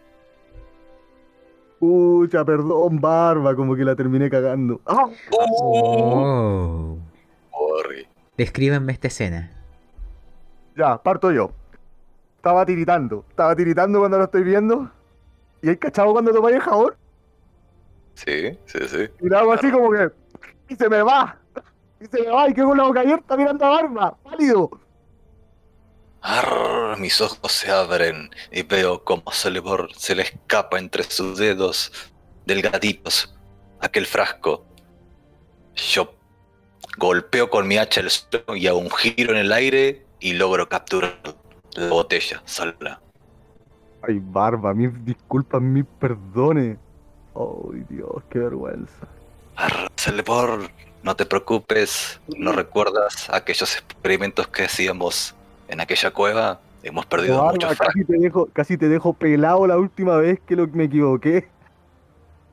Pucha, 1.79 2.45
perdón, 2.45 2.99
barba, 3.01 3.53
como 3.55 3.75
que 3.75 3.83
la 3.83 3.93
terminé 3.93 4.29
cagando. 4.29 4.79
¡Ah! 4.85 5.09
Oh. 5.31 6.97
Sorry. 7.51 8.07
Descríbanme 8.37 8.93
esta 8.93 9.07
escena. 9.07 9.51
Ya, 10.77 10.97
parto 11.03 11.29
yo. 11.31 11.51
Estaba 12.37 12.65
tiritando, 12.65 13.25
estaba 13.29 13.53
tiritando 13.53 13.99
cuando 13.99 14.17
lo 14.17 14.23
estoy 14.23 14.43
viendo. 14.43 14.89
¿Y 15.61 15.67
hay 15.69 15.77
cachado 15.77 16.13
cuando 16.13 16.31
tomáis 16.31 16.55
el 16.55 16.61
jabón? 16.61 16.93
Sí, 18.13 18.57
sí, 18.65 18.79
sí. 18.87 19.09
Y 19.21 19.33
hago 19.33 19.51
así 19.51 19.69
como 19.71 19.91
que. 19.91 20.09
¡Y 20.69 20.75
se 20.75 20.87
me 20.87 21.01
va! 21.01 21.37
¡Y 21.99 22.05
se 22.05 22.21
me 22.21 22.29
va! 22.29 22.49
Y 22.49 22.53
quedo 22.53 22.67
con 22.67 22.77
la 22.77 22.83
boca 22.83 23.01
abierta 23.01 23.35
mirando 23.35 23.65
a 23.65 23.69
barba, 23.69 24.17
pálido. 24.23 24.69
Arr, 26.21 26.97
mis 26.99 27.19
ojos 27.21 27.51
se 27.51 27.71
abren 27.71 28.29
y 28.51 28.63
veo 28.63 29.03
cómo 29.03 29.31
Celeborn 29.31 29.89
se 29.95 30.15
le 30.15 30.23
escapa 30.23 30.77
entre 30.77 31.03
sus 31.03 31.37
dedos 31.37 31.91
delgaditos 32.45 33.33
aquel 33.79 34.05
frasco. 34.05 34.65
Yo 35.75 36.13
golpeo 36.97 37.49
con 37.49 37.67
mi 37.67 37.77
hacha 37.77 38.01
el 38.01 38.09
suelo 38.09 38.55
y 38.55 38.67
hago 38.67 38.79
un 38.79 38.91
giro 38.91 39.31
en 39.31 39.37
el 39.37 39.51
aire 39.53 40.05
y 40.19 40.33
logro 40.33 40.67
capturar 40.67 41.17
la 41.75 41.89
botella 41.89 42.41
sola. 42.45 43.01
Ay, 44.01 44.19
barba, 44.21 44.73
mis 44.73 45.05
disculpas, 45.05 45.61
mis 45.61 45.85
perdones. 45.99 46.77
Ay, 47.35 47.85
Dios, 47.89 48.23
qué 48.29 48.39
vergüenza. 48.39 49.07
Arr, 49.59 49.89
Celeborn, 49.97 50.69
no 51.03 51.15
te 51.15 51.25
preocupes, 51.25 52.21
¿no 52.37 52.53
recuerdas 52.53 53.29
aquellos 53.29 53.75
experimentos 53.75 54.47
que 54.47 54.63
hacíamos 54.63 55.35
en 55.67 55.81
aquella 55.81 56.11
cueva? 56.11 56.61
Hemos 56.81 57.05
perdido 57.05 57.43
muchos 57.43 57.75
frascos. 57.75 57.87
casi 57.87 58.05
te 58.05 58.17
dejo, 58.17 58.45
casi 58.53 58.77
te 58.77 58.87
dejo 58.87 59.11
pelado 59.11 59.67
la 59.67 59.77
última 59.77 60.15
vez 60.15 60.39
que 60.45 60.55
lo, 60.55 60.65
me 60.67 60.85
equivoqué. 60.85 61.49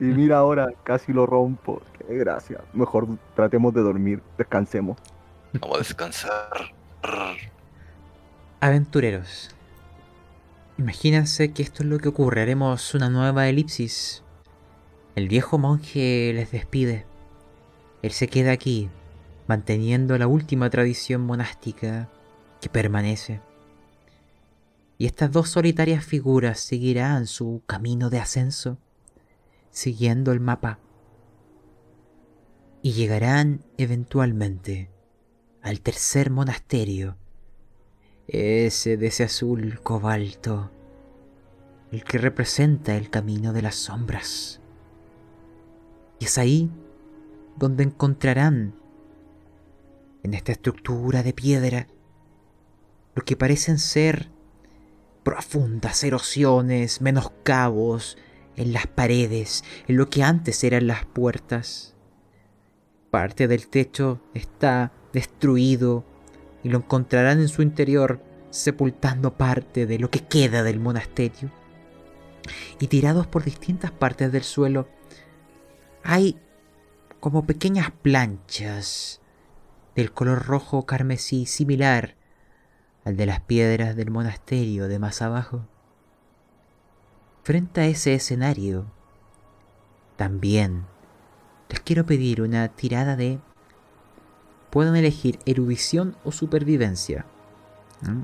Y 0.00 0.04
mira 0.04 0.38
ahora, 0.38 0.72
casi 0.82 1.12
lo 1.12 1.26
rompo. 1.26 1.80
Qué 1.96 2.16
gracia. 2.16 2.60
Mejor 2.72 3.06
tratemos 3.36 3.72
de 3.72 3.82
dormir, 3.82 4.20
descansemos. 4.36 4.98
Vamos 5.52 5.76
a 5.76 5.78
descansar. 5.78 6.74
Aventureros. 8.58 9.54
Imagínense 10.76 11.52
que 11.52 11.62
esto 11.62 11.84
es 11.84 11.88
lo 11.88 11.98
que 11.98 12.08
ocurre. 12.08 12.42
Haremos 12.42 12.94
una 12.94 13.10
nueva 13.10 13.48
elipsis. 13.48 14.24
El 15.16 15.28
viejo 15.28 15.56
monje 15.56 16.30
les 16.34 16.52
despide. 16.52 17.06
Él 18.02 18.10
se 18.10 18.28
queda 18.28 18.52
aquí, 18.52 18.90
manteniendo 19.46 20.18
la 20.18 20.26
última 20.26 20.68
tradición 20.68 21.22
monástica 21.22 22.10
que 22.60 22.68
permanece. 22.68 23.40
Y 24.98 25.06
estas 25.06 25.32
dos 25.32 25.48
solitarias 25.48 26.04
figuras 26.04 26.60
seguirán 26.60 27.26
su 27.26 27.62
camino 27.66 28.10
de 28.10 28.18
ascenso, 28.18 28.76
siguiendo 29.70 30.32
el 30.32 30.40
mapa. 30.40 30.80
Y 32.82 32.92
llegarán 32.92 33.64
eventualmente 33.78 34.90
al 35.62 35.80
tercer 35.80 36.30
monasterio 36.30 37.16
ese 38.28 38.98
de 38.98 39.06
ese 39.06 39.24
azul 39.24 39.80
cobalto, 39.82 40.70
el 41.90 42.04
que 42.04 42.18
representa 42.18 42.96
el 42.96 43.08
camino 43.08 43.54
de 43.54 43.62
las 43.62 43.76
sombras. 43.76 44.60
Y 46.18 46.24
es 46.24 46.38
ahí 46.38 46.70
donde 47.56 47.84
encontrarán, 47.84 48.74
en 50.22 50.34
esta 50.34 50.52
estructura 50.52 51.22
de 51.22 51.32
piedra, 51.32 51.86
lo 53.14 53.24
que 53.24 53.36
parecen 53.36 53.78
ser 53.78 54.30
profundas 55.22 56.04
erosiones, 56.04 57.00
menoscabos 57.00 58.18
en 58.56 58.72
las 58.72 58.86
paredes, 58.86 59.64
en 59.86 59.96
lo 59.96 60.08
que 60.08 60.22
antes 60.22 60.62
eran 60.64 60.86
las 60.86 61.04
puertas. 61.04 61.94
Parte 63.10 63.48
del 63.48 63.68
techo 63.68 64.20
está 64.34 64.92
destruido 65.12 66.04
y 66.62 66.68
lo 66.68 66.78
encontrarán 66.78 67.40
en 67.40 67.48
su 67.48 67.62
interior 67.62 68.20
sepultando 68.50 69.36
parte 69.36 69.86
de 69.86 69.98
lo 69.98 70.10
que 70.10 70.20
queda 70.20 70.62
del 70.62 70.80
monasterio. 70.80 71.50
Y 72.78 72.88
tirados 72.88 73.26
por 73.26 73.44
distintas 73.44 73.90
partes 73.90 74.32
del 74.32 74.42
suelo 74.42 74.88
hay 76.06 76.40
como 77.18 77.46
pequeñas 77.46 77.90
planchas 77.90 79.20
del 79.96 80.12
color 80.12 80.46
rojo 80.46 80.86
carmesí 80.86 81.46
similar 81.46 82.14
al 83.04 83.16
de 83.16 83.26
las 83.26 83.40
piedras 83.40 83.96
del 83.96 84.10
monasterio 84.10 84.86
de 84.86 84.98
más 84.98 85.20
abajo. 85.20 85.66
Frente 87.42 87.80
a 87.80 87.86
ese 87.86 88.14
escenario, 88.14 88.86
también 90.16 90.84
les 91.68 91.80
quiero 91.80 92.06
pedir 92.06 92.40
una 92.40 92.68
tirada 92.68 93.16
de... 93.16 93.40
Pueden 94.70 94.94
elegir 94.94 95.38
erudición 95.46 96.16
o 96.24 96.32
supervivencia. 96.32 97.26
¿Mm? 98.02 98.22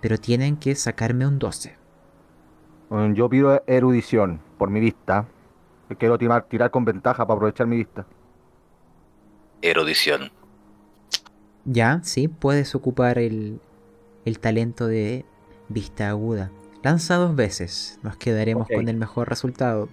Pero 0.00 0.18
tienen 0.18 0.56
que 0.56 0.74
sacarme 0.74 1.26
un 1.26 1.38
12. 1.38 1.76
Bueno, 2.88 3.14
Yo 3.14 3.28
pido 3.28 3.62
erudición 3.66 4.40
por 4.58 4.70
mi 4.70 4.80
vista. 4.80 5.26
Quiero 5.98 6.18
tirar, 6.18 6.44
tirar 6.48 6.70
con 6.70 6.84
ventaja 6.84 7.26
para 7.26 7.36
aprovechar 7.36 7.66
mi 7.66 7.76
vista. 7.76 8.06
Erudición. 9.62 10.30
Ya, 11.64 12.00
sí, 12.02 12.28
puedes 12.28 12.74
ocupar 12.74 13.18
el, 13.18 13.60
el 14.24 14.38
talento 14.38 14.86
de 14.86 15.24
vista 15.68 16.08
aguda. 16.08 16.50
Lanza 16.82 17.16
dos 17.16 17.34
veces. 17.34 17.98
Nos 18.02 18.16
quedaremos 18.16 18.68
con 18.68 18.88
el 18.88 18.96
mejor 18.96 19.28
resultado. 19.28 19.88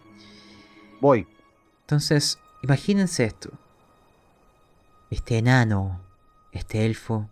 Voy. 0.99 1.27
Entonces, 1.81 2.39
imagínense 2.61 3.23
esto. 3.23 3.51
Este 5.09 5.37
enano, 5.37 6.01
este 6.51 6.85
elfo, 6.85 7.29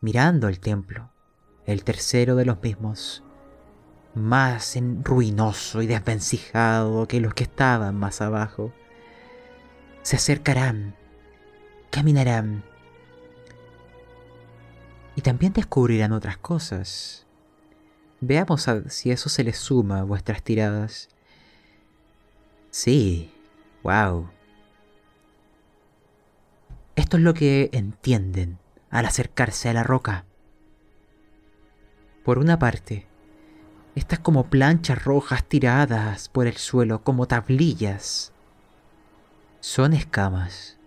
mirando 0.00 0.48
el 0.48 0.60
templo, 0.60 1.10
el 1.66 1.84
tercero 1.84 2.36
de 2.36 2.44
los 2.44 2.62
mismos, 2.62 3.22
más 4.14 4.76
en- 4.76 5.04
ruinoso 5.04 5.82
y 5.82 5.86
desvencijado 5.86 7.06
que 7.06 7.20
los 7.20 7.34
que 7.34 7.44
estaban 7.44 7.96
más 7.96 8.20
abajo. 8.20 8.72
Se 10.02 10.16
acercarán, 10.16 10.94
caminarán 11.90 12.64
y 15.16 15.22
también 15.22 15.52
descubrirán 15.52 16.12
otras 16.12 16.38
cosas. 16.38 17.26
Veamos 18.20 18.66
si 18.88 19.10
eso 19.10 19.28
se 19.28 19.44
les 19.44 19.58
suma 19.58 20.00
a 20.00 20.04
vuestras 20.04 20.42
tiradas. 20.42 21.08
Sí, 22.70 23.32
wow. 23.82 24.30
Esto 26.96 27.16
es 27.16 27.22
lo 27.22 27.34
que 27.34 27.70
entienden 27.72 28.58
al 28.90 29.06
acercarse 29.06 29.68
a 29.68 29.72
la 29.72 29.82
roca. 29.82 30.24
Por 32.24 32.38
una 32.38 32.58
parte, 32.58 33.06
estas 34.00 34.20
como 34.20 34.48
planchas 34.48 35.04
rojas 35.04 35.44
tiradas 35.44 36.30
por 36.30 36.46
el 36.46 36.56
suelo 36.56 37.04
como 37.04 37.28
tablillas. 37.28 38.32
Son 39.60 39.92
escamas. 39.92 40.78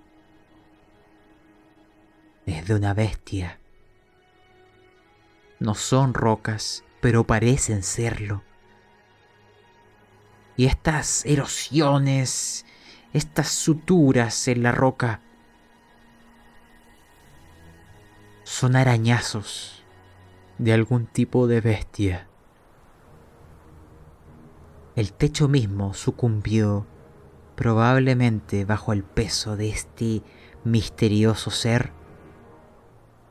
Es 2.48 2.68
de 2.68 2.74
una 2.74 2.96
bestia. 2.96 3.60
No 5.60 5.76
son 5.76 6.16
rocas, 6.16 6.84
pero 7.02 7.24
parecen 7.24 7.84
serlo. 7.84 8.44
Y 10.58 10.66
estas 10.66 11.24
erosiones, 11.28 12.66
estas 13.14 13.50
suturas 13.50 14.48
en 14.48 14.64
la 14.64 14.72
roca, 14.72 15.22
son 18.44 18.76
arañazos 18.76 19.84
de 20.58 20.74
algún 20.74 21.06
tipo 21.06 21.46
de 21.46 21.62
bestia. 21.62 22.28
El 24.96 25.12
techo 25.12 25.48
mismo 25.48 25.96
sucumbió 25.96 26.86
probablemente 27.56 28.64
bajo 28.64 28.94
el 28.94 29.04
peso 29.04 29.58
de 29.58 29.70
este 29.70 30.22
misterioso 30.64 31.50
ser. 31.50 31.92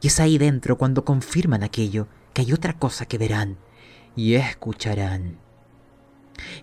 Y 0.01 0.09
es 0.09 0.19
ahí 0.19 0.39
dentro 0.39 0.77
cuando 0.77 1.05
confirman 1.05 1.63
aquello 1.63 2.09
que 2.35 2.43
hay 2.43 2.53
otra 2.53 2.77
cosa 2.77 3.07
que 3.07 3.17
verán 3.17 3.59
y 4.17 4.35
escucharán. 4.35 5.39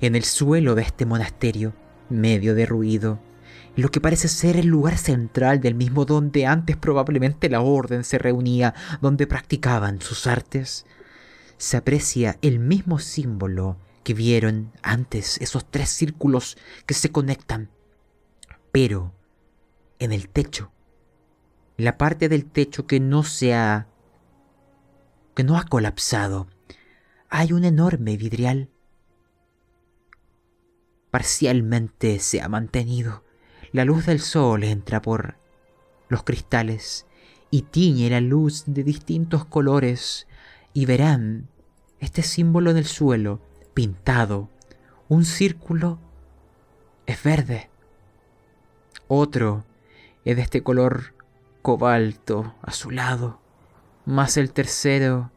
En 0.01 0.17
el 0.17 0.25
suelo 0.25 0.75
de 0.75 0.81
este 0.81 1.05
monasterio, 1.05 1.73
medio 2.09 2.53
derruido, 2.53 3.21
lo 3.77 3.91
que 3.91 4.01
parece 4.01 4.27
ser 4.27 4.57
el 4.57 4.67
lugar 4.67 4.97
central 4.97 5.61
del 5.61 5.75
mismo 5.75 6.03
donde 6.03 6.45
antes 6.45 6.75
probablemente 6.75 7.49
la 7.49 7.61
orden 7.61 8.03
se 8.03 8.17
reunía, 8.17 8.73
donde 8.99 9.27
practicaban 9.27 10.01
sus 10.01 10.27
artes, 10.27 10.85
se 11.57 11.77
aprecia 11.77 12.37
el 12.41 12.59
mismo 12.59 12.99
símbolo 12.99 13.77
vieron 14.13 14.71
antes, 14.81 15.39
esos 15.41 15.69
tres 15.69 15.89
círculos 15.89 16.57
que 16.85 16.93
se 16.93 17.11
conectan. 17.11 17.69
Pero 18.71 19.13
en 19.99 20.11
el 20.11 20.29
techo, 20.29 20.71
la 21.77 21.97
parte 21.97 22.29
del 22.29 22.45
techo 22.45 22.87
que 22.87 22.99
no 22.99 23.23
se 23.23 23.53
ha 23.53 23.87
que 25.35 25.43
no 25.43 25.57
ha 25.57 25.63
colapsado, 25.63 26.47
hay 27.29 27.53
un 27.53 27.63
enorme 27.63 28.17
vidrial. 28.17 28.69
Parcialmente 31.11 32.19
se 32.19 32.41
ha 32.41 32.49
mantenido. 32.49 33.23
La 33.71 33.85
luz 33.85 34.05
del 34.05 34.19
sol 34.19 34.63
entra 34.63 35.01
por 35.01 35.37
los 36.09 36.23
cristales 36.23 37.05
y 37.51 37.61
tiñe 37.63 38.09
la 38.09 38.19
luz 38.19 38.63
de 38.65 38.83
distintos 38.83 39.45
colores 39.45 40.27
y 40.73 40.85
verán 40.85 41.47
este 41.99 42.21
símbolo 42.21 42.71
en 42.71 42.77
el 42.77 42.85
suelo 42.85 43.41
pintado. 43.73 44.49
Un 45.07 45.25
círculo 45.25 45.99
es 47.05 47.21
verde. 47.23 47.69
Otro 49.07 49.65
es 50.25 50.35
de 50.35 50.41
este 50.41 50.61
color 50.61 51.13
cobalto, 51.61 52.55
azulado. 52.61 53.39
Más 54.05 54.37
el 54.37 54.51
tercero 54.51 55.31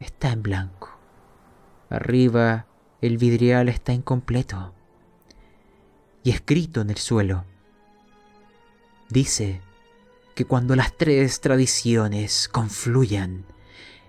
está 0.00 0.32
en 0.32 0.42
blanco. 0.42 0.90
Arriba 1.88 2.66
el 3.00 3.18
vidrial 3.18 3.68
está 3.68 3.92
incompleto. 3.92 4.74
Y 6.22 6.30
escrito 6.30 6.80
en 6.80 6.90
el 6.90 6.98
suelo. 6.98 7.44
Dice 9.08 9.60
que 10.34 10.44
cuando 10.44 10.74
las 10.74 10.96
tres 10.96 11.40
tradiciones 11.40 12.48
confluyan, 12.48 13.44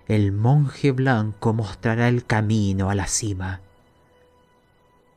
el 0.08 0.32
monje 0.32 0.90
blanco 0.92 1.52
mostrará 1.52 2.08
el 2.08 2.24
camino 2.24 2.88
a 2.88 2.94
la 2.94 3.06
cima. 3.06 3.60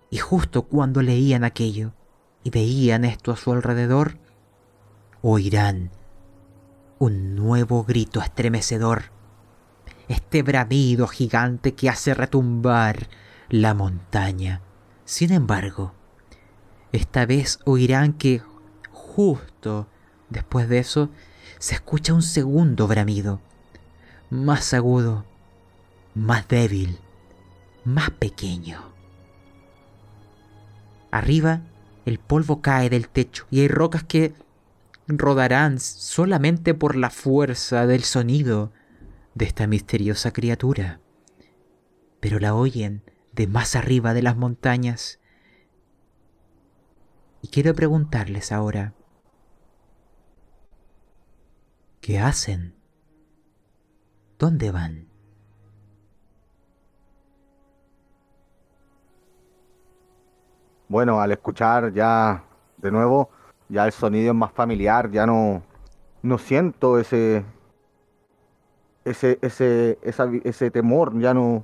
Y 0.10 0.18
justo 0.18 0.64
cuando 0.64 1.02
leían 1.02 1.46
aquello 1.46 1.94
y 2.44 2.50
veían 2.50 3.06
esto 3.06 3.32
a 3.32 3.38
su 3.38 3.54
alrededor, 3.54 4.18
oirán 5.22 5.92
un 7.00 7.36
nuevo 7.36 7.86
grito 7.86 8.22
estremecedor, 8.22 9.06
este 10.10 10.44
bramido 10.44 11.08
gigante 11.08 11.74
que 11.74 11.90
hace 11.90 12.14
retumbar 12.14 13.08
la 13.48 13.74
montaña. 13.74 14.62
Sin 15.06 15.32
embargo, 15.32 15.94
esta 16.92 17.26
vez 17.26 17.60
oirán 17.64 18.12
que 18.12 18.42
justo 18.92 19.88
después 20.30 20.68
de 20.68 20.80
eso 20.80 21.10
se 21.60 21.76
escucha 21.76 22.14
un 22.14 22.24
segundo 22.24 22.88
bramido, 22.88 23.40
más 24.32 24.74
agudo, 24.74 25.26
más 26.16 26.48
débil, 26.48 26.98
más 27.84 28.10
pequeño. 28.12 28.82
Arriba 31.12 31.62
el 32.06 32.18
polvo 32.18 32.62
cae 32.62 32.90
del 32.90 33.10
techo 33.10 33.46
y 33.52 33.60
hay 33.60 33.68
rocas 33.68 34.04
que 34.04 34.34
rodarán 35.08 35.80
solamente 35.80 36.74
por 36.74 36.96
la 36.96 37.10
fuerza 37.10 37.86
del 37.86 38.04
sonido 38.04 38.72
de 39.36 39.46
esta 39.46 39.68
misteriosa 39.68 40.32
criatura. 40.32 41.02
Pero 42.22 42.40
la 42.40 42.56
oyen 42.56 43.04
de 43.34 43.48
más 43.48 43.76
arriba 43.76 44.14
de 44.14 44.22
las 44.22 44.38
montañas. 44.38 45.20
Y 47.42 47.50
quiero 47.50 47.74
preguntarles 47.76 48.54
ahora, 48.54 48.94
¿qué 52.00 52.20
hacen? 52.20 52.81
¿Dónde 54.42 54.72
van? 54.72 55.06
Bueno, 60.88 61.22
al 61.22 61.32
escuchar 61.32 61.94
ya 61.94 62.44
de 62.78 62.90
nuevo, 62.90 63.30
ya 63.70 63.86
el 63.86 63.92
sonido 63.92 64.32
es 64.32 64.36
más 64.36 64.52
familiar, 64.52 65.12
ya 65.12 65.28
no, 65.28 65.62
no 66.24 66.40
siento 66.40 66.98
ese, 66.98 67.46
ese, 69.06 69.38
ese, 69.44 70.00
ese 70.02 70.72
temor, 70.72 71.20
ya 71.20 71.36
no, 71.36 71.64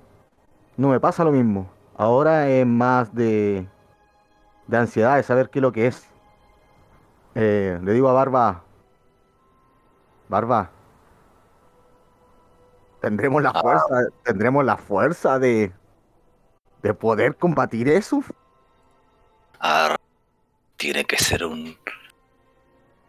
no 0.78 0.90
me 0.90 1.00
pasa 1.00 1.24
lo 1.24 1.32
mismo. 1.32 1.68
Ahora 1.96 2.48
es 2.48 2.68
más 2.68 3.12
de, 3.12 3.68
de 4.68 4.78
ansiedad, 4.78 5.16
de 5.16 5.24
saber 5.24 5.50
qué 5.50 5.58
es 5.58 5.64
lo 5.64 5.72
que 5.72 5.88
es. 5.88 6.08
Eh, 7.34 7.80
le 7.82 7.94
digo 7.94 8.08
a 8.08 8.14
Barba, 8.14 8.62
Barba, 10.30 10.77
tendremos 13.08 13.42
la 13.42 13.52
Ah. 13.52 13.62
fuerza, 13.62 14.10
tendremos 14.24 14.66
la 14.66 14.76
fuerza 14.78 15.40
de, 15.40 15.72
de 16.82 16.94
poder 16.94 17.36
combatir 17.38 17.88
eso. 17.88 18.22
Ar, 19.60 19.96
tiene 20.76 21.06
que 21.06 21.18
ser 21.18 21.46
un... 21.46 21.78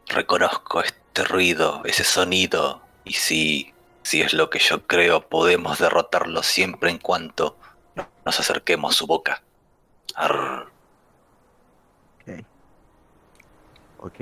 Reconozco 0.07 0.83
este 0.83 1.25
ruido, 1.25 1.83
ese 1.85 2.05
sonido. 2.05 2.81
Y 3.05 3.15
sí, 3.15 3.75
Si 4.03 4.23
es 4.23 4.33
lo 4.33 4.49
que 4.49 4.59
yo 4.59 4.87
creo, 4.87 5.29
podemos 5.29 5.79
derrotarlo 5.81 6.43
siempre 6.43 6.91
en 6.91 6.97
cuanto 6.99 7.59
nos 8.25 8.41
acerquemos 8.41 8.95
a 8.95 8.99
su 8.99 9.07
boca. 9.07 9.43
Arr. 10.15 10.69
Ok. 12.23 12.45
Ok. 13.99 14.15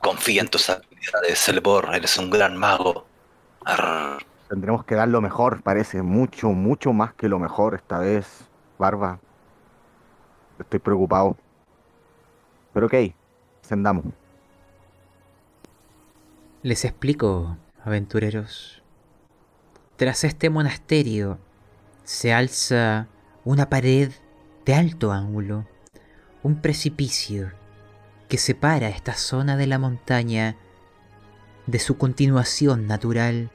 Confía 0.00 0.40
en 0.40 0.48
tus 0.48 0.70
habilidades, 0.70 1.38
Celebor. 1.38 1.94
Eres 1.94 2.16
un 2.16 2.30
gran 2.30 2.56
mago. 2.56 3.06
Arr. 3.64 4.18
Tendremos 4.48 4.84
que 4.84 4.94
dar 4.94 5.08
lo 5.08 5.20
mejor, 5.20 5.62
parece. 5.62 6.02
Mucho, 6.02 6.50
mucho 6.50 6.92
más 6.92 7.14
que 7.14 7.28
lo 7.28 7.38
mejor 7.38 7.74
esta 7.74 7.98
vez, 7.98 8.46
Barba. 8.78 9.18
Estoy 10.58 10.78
preocupado. 10.78 11.36
Pero 12.72 12.86
ok, 12.86 12.94
ascendamos. 13.62 14.04
Les 16.62 16.84
explico, 16.84 17.56
aventureros. 17.84 18.82
Tras 19.96 20.24
este 20.24 20.50
monasterio 20.50 21.38
se 22.04 22.32
alza 22.32 23.06
una 23.44 23.68
pared 23.68 24.12
de 24.64 24.74
alto 24.74 25.12
ángulo, 25.12 25.66
un 26.42 26.60
precipicio 26.60 27.52
que 28.28 28.38
separa 28.38 28.88
esta 28.88 29.14
zona 29.14 29.56
de 29.56 29.66
la 29.66 29.78
montaña 29.78 30.56
de 31.66 31.78
su 31.78 31.96
continuación 31.96 32.86
natural, 32.86 33.50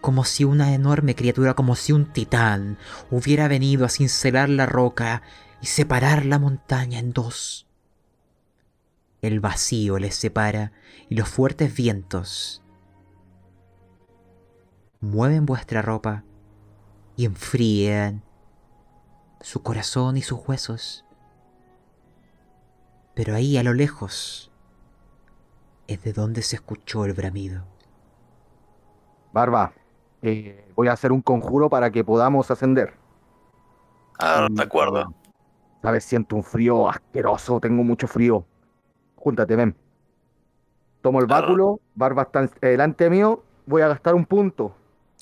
como 0.00 0.24
si 0.24 0.44
una 0.44 0.74
enorme 0.74 1.14
criatura, 1.14 1.54
como 1.54 1.76
si 1.76 1.92
un 1.92 2.12
titán 2.12 2.78
hubiera 3.10 3.48
venido 3.48 3.84
a 3.84 3.88
cincelar 3.88 4.48
la 4.48 4.66
roca 4.66 5.22
y 5.60 5.66
separar 5.66 6.24
la 6.24 6.38
montaña 6.38 6.98
en 6.98 7.12
dos. 7.12 7.66
El 9.20 9.40
vacío 9.40 9.98
les 9.98 10.14
separa 10.14 10.72
y 11.08 11.16
los 11.16 11.28
fuertes 11.28 11.74
vientos 11.74 12.62
mueven 15.00 15.46
vuestra 15.46 15.82
ropa 15.82 16.24
y 17.16 17.24
enfrían 17.24 18.22
su 19.40 19.62
corazón 19.62 20.16
y 20.16 20.22
sus 20.22 20.40
huesos. 20.46 21.04
Pero 23.14 23.34
ahí 23.34 23.56
a 23.56 23.62
lo 23.62 23.74
lejos 23.74 24.47
es 25.88 26.02
de 26.04 26.12
donde 26.12 26.42
se 26.42 26.56
escuchó 26.56 27.04
el 27.06 27.14
bramido. 27.14 27.64
Barba, 29.32 29.72
eh, 30.22 30.70
voy 30.76 30.88
a 30.88 30.92
hacer 30.92 31.10
un 31.10 31.22
conjuro 31.22 31.68
para 31.68 31.90
que 31.90 32.04
podamos 32.04 32.50
ascender. 32.50 32.94
Arr, 34.18 34.50
de 34.50 34.62
acuerdo. 34.62 35.14
Sabes, 35.82 36.04
siento 36.04 36.36
un 36.36 36.44
frío 36.44 36.88
asqueroso, 36.88 37.58
tengo 37.58 37.82
mucho 37.82 38.06
frío. 38.06 38.44
Júntate, 39.16 39.56
ven. 39.56 39.74
Tomo 41.00 41.20
el 41.20 41.26
Claro. 41.26 41.46
báculo, 41.46 41.80
Barba 41.94 42.22
está 42.22 42.46
delante 42.60 43.08
mío, 43.08 43.42
voy 43.66 43.82
a 43.82 43.88
gastar 43.88 44.14
un 44.14 44.26
punto 44.26 44.74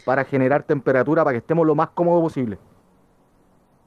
para 0.05 0.24
generar 0.24 0.62
temperatura 0.64 1.22
para 1.22 1.34
que 1.34 1.38
estemos 1.38 1.66
lo 1.66 1.74
más 1.74 1.90
cómodo 1.90 2.20
posible. 2.22 2.59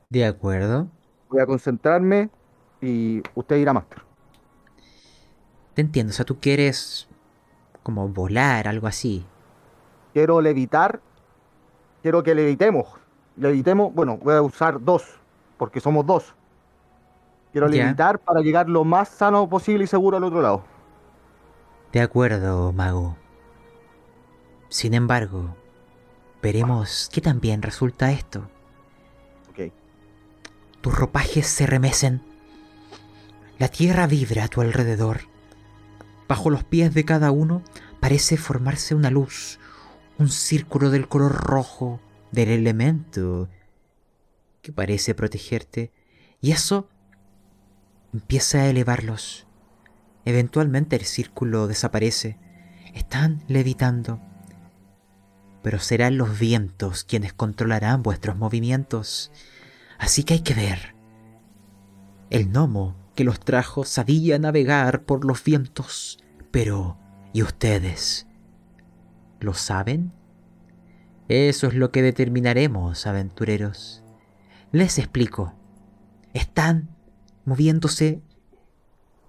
¿De 0.10 0.26
acuerdo? 0.26 0.88
Voy 1.30 1.42
a 1.42 1.46
concentrarme 1.46 2.30
y 2.82 3.22
usted 3.36 3.58
irá 3.58 3.74
máster. 3.74 4.09
Te 5.80 5.84
entiendo, 5.84 6.12
o 6.12 6.14
sea, 6.14 6.26
tú 6.26 6.42
quieres 6.42 7.08
como 7.84 8.10
volar, 8.10 8.68
algo 8.68 8.86
así. 8.86 9.26
Quiero 10.12 10.42
levitar, 10.42 11.00
quiero 12.02 12.22
que 12.22 12.36
levitemos. 12.36 12.86
Levitemos, 13.38 13.94
bueno, 13.94 14.18
voy 14.18 14.34
a 14.36 14.42
usar 14.42 14.84
dos, 14.84 15.06
porque 15.58 15.80
somos 15.80 16.06
dos. 16.06 16.36
Quiero 17.54 17.70
Ya. 17.70 17.86
levitar 17.86 18.20
para 18.20 18.42
llegar 18.42 18.68
lo 18.68 18.84
más 18.84 19.08
sano 19.08 19.48
posible 19.48 19.86
y 19.86 19.88
seguro 19.88 20.18
al 20.18 20.26
otro 20.26 20.42
lado. 20.42 20.66
De 21.94 22.02
acuerdo, 22.02 22.74
mago. 22.74 23.16
Sin 24.68 24.94
embargo, 24.94 25.56
veremos 26.42 27.10
qué 27.10 27.22
tan 27.22 27.40
bien 27.40 27.62
resulta 27.62 28.12
esto. 28.12 28.50
Ok. 29.50 29.72
Tus 30.82 30.94
ropajes 30.94 31.48
se 31.48 31.66
remecen. 31.66 32.22
La 33.58 33.70
tierra 33.70 34.08
vibra 34.08 34.44
a 34.44 34.48
tu 34.50 34.60
alrededor. 34.60 35.22
Bajo 36.30 36.52
los 36.52 36.64
pies 36.64 36.94
de 36.94 37.06
cada 37.06 37.32
uno 37.32 37.64
parece 38.00 38.38
formarse 38.38 38.94
una 38.94 39.10
luz, 39.10 39.60
un 40.20 40.30
círculo 40.30 40.92
del 40.92 41.08
color 41.08 41.34
rojo 41.34 42.00
del 42.32 42.50
elemento 42.50 43.50
que 44.62 44.72
parece 44.72 45.16
protegerte. 45.16 45.92
Y 46.40 46.52
eso 46.52 46.88
empieza 48.14 48.60
a 48.60 48.68
elevarlos. 48.68 49.48
Eventualmente 50.24 50.96
el 50.98 51.06
círculo 51.06 51.66
desaparece. 51.66 52.38
Están 52.94 53.44
levitando. 53.48 54.22
Pero 55.64 55.80
serán 55.80 56.20
los 56.20 56.38
vientos 56.38 57.06
quienes 57.06 57.34
controlarán 57.34 58.04
vuestros 58.04 58.38
movimientos. 58.38 59.32
Así 59.98 60.24
que 60.24 60.36
hay 60.36 60.42
que 60.42 60.54
ver. 60.54 60.94
El 62.30 62.52
gnomo 62.52 62.99
que 63.20 63.26
los 63.26 63.42
trajo 63.42 63.84
sabía 63.84 64.40
navegar 64.40 65.04
por 65.04 65.26
los 65.26 65.44
vientos. 65.44 66.20
Pero, 66.52 66.98
¿y 67.34 67.44
ustedes? 67.44 68.28
¿Lo 69.42 69.54
saben? 69.54 70.14
Eso 71.28 71.68
es 71.68 71.74
lo 71.74 71.92
que 71.92 72.02
determinaremos, 72.02 73.06
aventureros. 73.08 74.06
Les 74.72 74.98
explico. 75.00 75.54
Están 76.34 76.96
moviéndose 77.44 78.22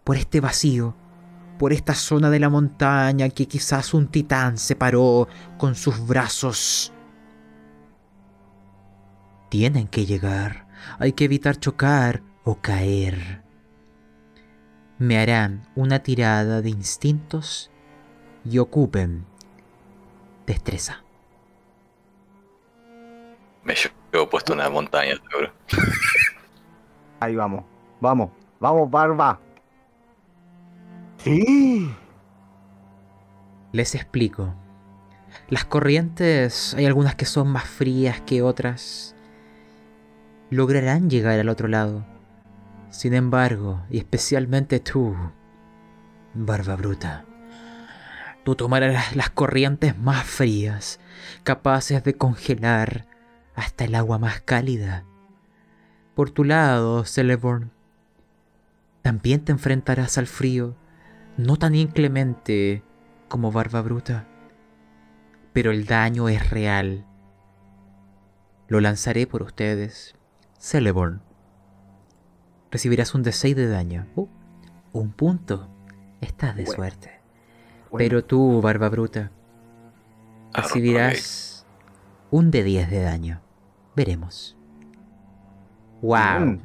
por 0.05 0.17
este 0.17 0.39
vacío, 0.39 0.95
por 1.59 1.73
esta 1.73 1.97
zona 1.97 2.31
de 2.31 2.39
la 2.39 2.49
montaña 2.49 3.29
que 3.31 3.47
quizás 3.49 3.93
un 3.93 4.07
titán 4.07 4.57
separó 4.57 5.27
con 5.59 5.75
sus 5.75 6.07
brazos. 6.07 6.93
Tienen 9.49 9.89
que 9.89 10.07
llegar, 10.07 10.69
hay 11.01 11.13
que 11.13 11.25
evitar 11.25 11.59
chocar 11.59 12.23
o 12.45 12.61
caer. 12.61 13.50
Me 15.01 15.19
harán 15.19 15.67
una 15.77 16.01
tirada 16.01 16.61
de 16.61 16.69
instintos 16.69 17.71
y 18.45 18.59
ocupen 18.59 19.25
destreza. 20.47 21.03
Me 23.65 23.75
llevo 24.13 24.29
puesto 24.29 24.53
una 24.53 24.69
montaña, 24.69 25.15
seguro. 25.15 25.53
Ahí 27.21 27.35
vamos. 27.35 27.65
Vamos. 27.99 28.31
Vamos, 28.61 28.91
Barba. 28.91 29.41
Sí. 31.17 31.91
Les 33.73 33.95
explico. 33.95 34.55
Las 35.49 35.65
corrientes, 35.65 36.75
hay 36.75 36.85
algunas 36.85 37.15
que 37.15 37.25
son 37.25 37.49
más 37.49 37.65
frías 37.65 38.21
que 38.21 38.43
otras. 38.43 39.17
Lograrán 40.51 41.09
llegar 41.09 41.41
al 41.41 41.49
otro 41.49 41.69
lado. 41.69 42.05
Sin 42.91 43.15
embargo, 43.15 43.83
y 43.89 43.99
especialmente 43.99 44.81
tú, 44.81 45.15
Barba 46.35 46.75
Bruta, 46.75 47.25
tú 48.45 48.57
tomarás 48.57 49.15
las 49.15 49.31
corrientes 49.31 49.97
más 49.97 50.27
frías, 50.27 50.99
capaces 51.45 52.03
de 52.03 52.15
congelar 52.15 53.07
hasta 53.55 53.85
el 53.85 53.95
agua 53.95 54.19
más 54.19 54.41
cálida. 54.41 55.05
Por 56.15 56.31
tu 56.31 56.43
lado, 56.45 57.05
Celeborn, 57.05 57.71
también 59.03 59.45
te 59.45 59.53
enfrentarás 59.53 60.19
al 60.19 60.27
frío, 60.27 60.77
no 61.37 61.57
tan 61.57 61.75
inclemente 61.77 62.83
como 63.29 63.53
Barba 63.53 63.83
Bruta, 63.83 64.27
pero 65.53 65.71
el 65.71 65.87
daño 65.87 66.29
es 66.29 66.51
real. 66.51 67.07
Lo 68.69 68.81
lanzaré 68.81 69.27
por 69.27 69.43
ustedes. 69.43 70.15
Celeborn. 70.59 71.30
Recibirás 72.71 73.15
un 73.15 73.25
D6 73.25 73.55
de 73.55 73.69
daño. 73.69 74.07
Uh, 74.15 74.27
un 74.93 75.13
punto. 75.13 75.69
Estás 76.21 76.57
de 76.57 76.65
Bueno. 76.65 76.77
suerte. 76.77 77.21
Bueno, 77.91 77.99
Pero 77.99 78.25
tú, 78.25 78.61
Barba 78.61 78.89
Bruta, 78.89 79.31
recibirás 80.53 81.67
un 82.31 82.53
D10 82.53 82.89
de 82.89 83.03
daño. 83.03 83.41
Veremos. 83.97 84.57
¡Wow! 86.03 86.61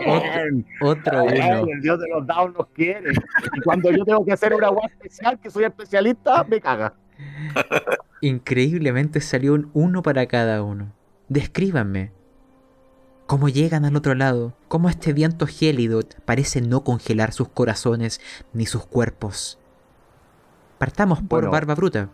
Bien. 0.00 0.66
Otro 0.82 1.26
Bien, 1.26 1.58
uno. 1.58 1.72
El 1.72 1.80
dios 1.80 1.98
de 2.00 2.08
los 2.08 2.26
dados 2.26 2.52
nos 2.58 2.66
quiere. 2.68 3.12
Y 3.56 3.60
cuando 3.60 3.90
yo 3.90 4.04
tengo 4.04 4.24
que 4.24 4.32
hacer 4.32 4.52
una 4.52 4.70
web 4.70 4.90
especial, 4.90 5.38
que 5.38 5.50
soy 5.50 5.64
especialista, 5.64 6.44
me 6.44 6.60
caga. 6.60 6.94
Increíblemente 8.20 9.20
salió 9.20 9.54
un 9.54 9.70
uno 9.72 10.02
para 10.02 10.26
cada 10.26 10.62
uno. 10.62 10.92
Descríbanme. 11.28 12.12
¿Cómo 13.26 13.48
llegan 13.48 13.84
al 13.84 13.96
otro 13.96 14.14
lado? 14.14 14.54
¿Cómo 14.68 14.88
este 14.90 15.12
viento 15.12 15.46
gélido 15.46 16.00
parece 16.24 16.60
no 16.60 16.84
congelar 16.84 17.32
sus 17.32 17.48
corazones 17.48 18.20
ni 18.52 18.66
sus 18.66 18.84
cuerpos? 18.86 19.58
Partamos 20.78 21.20
por 21.20 21.40
Bueno. 21.40 21.50
Barba 21.50 21.74
Bruta. 21.74 22.10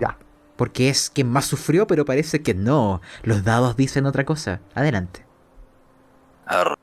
Ya. 0.00 0.16
Porque 0.56 0.88
es 0.88 1.10
quien 1.10 1.28
más 1.28 1.44
sufrió, 1.44 1.86
pero 1.86 2.04
parece 2.04 2.42
que 2.42 2.54
no. 2.54 3.00
Los 3.22 3.44
dados 3.44 3.76
dicen 3.76 4.06
otra 4.06 4.24
cosa. 4.24 4.60
Adelante. 4.74 5.26
Arr, 6.46 6.78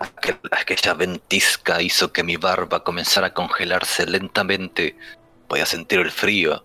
aquel- 0.00 0.40
aquella 0.50 0.94
ventisca 0.94 1.80
hizo 1.80 2.12
que 2.12 2.24
mi 2.24 2.36
barba 2.36 2.82
comenzara 2.82 3.28
a 3.28 3.34
congelarse 3.34 4.04
lentamente. 4.06 4.96
Podía 5.46 5.64
sentir 5.64 6.00
el 6.00 6.10
frío. 6.10 6.64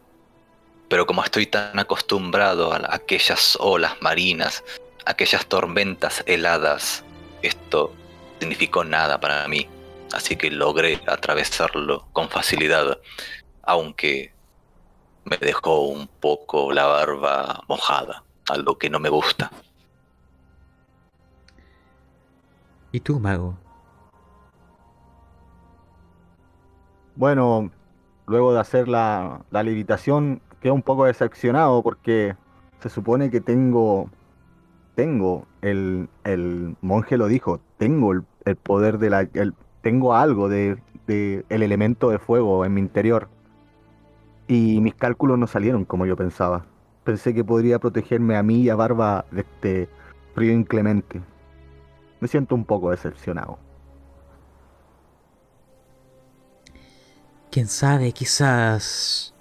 Pero 0.90 1.06
como 1.06 1.24
estoy 1.24 1.46
tan 1.46 1.78
acostumbrado 1.78 2.74
a 2.74 2.82
aquellas 2.96 3.56
olas 3.62 3.94
marinas, 4.02 4.64
aquellas 5.06 5.46
tormentas 5.46 6.24
heladas, 6.26 7.04
esto 7.42 7.94
significó 8.40 8.84
nada 8.84 9.20
para 9.20 9.48
mí. 9.48 9.68
Así 10.14 10.36
que 10.36 10.52
logré 10.52 11.00
atravesarlo 11.08 12.08
con 12.12 12.30
facilidad, 12.30 13.00
aunque 13.64 14.34
me 15.24 15.38
dejó 15.38 15.88
un 15.88 16.08
poco 16.08 16.72
la 16.74 16.86
barba 16.86 17.64
mojada, 17.68 18.24
algo 18.50 18.78
que 18.78 18.90
no 18.90 19.00
me 19.00 19.10
gusta. 19.10 19.52
¿Y 22.92 23.00
tú, 23.00 23.20
mago? 23.20 23.58
Bueno, 27.16 27.72
luego 28.26 28.54
de 28.54 28.60
hacer 28.60 28.88
la, 28.88 29.46
la 29.50 29.64
levitación, 29.64 30.42
quedo 30.60 30.74
un 30.74 30.82
poco 30.82 31.06
decepcionado 31.06 31.82
porque 31.84 32.36
se 32.82 32.90
supone 32.90 33.30
que 33.30 33.40
tengo, 33.40 34.10
tengo, 34.96 35.48
el, 35.62 36.10
el 36.24 36.76
monje 36.82 37.18
lo 37.18 37.28
dijo, 37.28 37.60
tengo 37.78 38.14
el, 38.14 38.24
el 38.46 38.56
poder 38.56 38.98
de 38.98 39.10
la, 39.10 39.22
el, 39.34 39.54
tengo 39.82 40.14
algo 40.16 40.50
de, 40.50 40.78
de 41.08 41.46
el 41.50 41.64
elemento 41.64 42.10
de 42.10 42.20
fuego 42.20 42.66
en 42.66 42.74
mi 42.74 42.82
interior. 42.82 43.30
Y 44.48 44.82
mis 44.82 44.96
cálculos 44.96 45.38
no 45.40 45.48
salieron 45.48 45.86
como 45.86 46.06
yo 46.06 46.16
pensaba. 46.16 46.66
Pensé 47.04 47.34
que 47.34 47.44
podría 47.44 47.80
protegerme 47.80 48.36
a 48.36 48.44
mí 48.44 48.62
y 48.62 48.70
a 48.70 48.76
Barba 48.76 49.26
de 49.32 49.42
este 49.42 49.90
frío 50.36 50.54
inclemente. 50.54 51.22
Me 52.20 52.28
siento 52.28 52.54
un 52.54 52.66
poco 52.66 52.92
decepcionado. 52.92 53.58
Quién 57.50 57.68
sabe, 57.68 58.12
quizás 58.14 59.34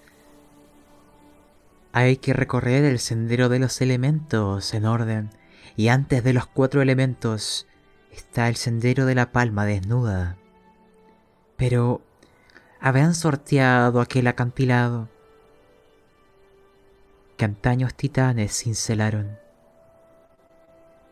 hay 1.92 2.16
que 2.16 2.32
recorrer 2.32 2.84
el 2.84 2.98
sendero 2.98 3.48
de 3.48 3.58
los 3.58 3.80
elementos 3.80 4.74
en 4.74 4.84
orden. 4.84 5.30
Y 5.76 5.88
antes 5.88 6.22
de 6.24 6.32
los 6.32 6.46
cuatro 6.46 6.82
elementos 6.82 7.66
está 8.12 8.48
el 8.48 8.56
sendero 8.56 9.06
de 9.06 9.14
la 9.14 9.32
palma 9.32 9.64
desnuda. 9.64 10.36
Pero 11.56 12.02
habían 12.80 13.14
sorteado 13.14 14.00
aquel 14.00 14.26
acantilado 14.26 15.08
que 17.36 17.44
antaños 17.44 17.94
titanes 17.94 18.52
cincelaron. 18.52 19.38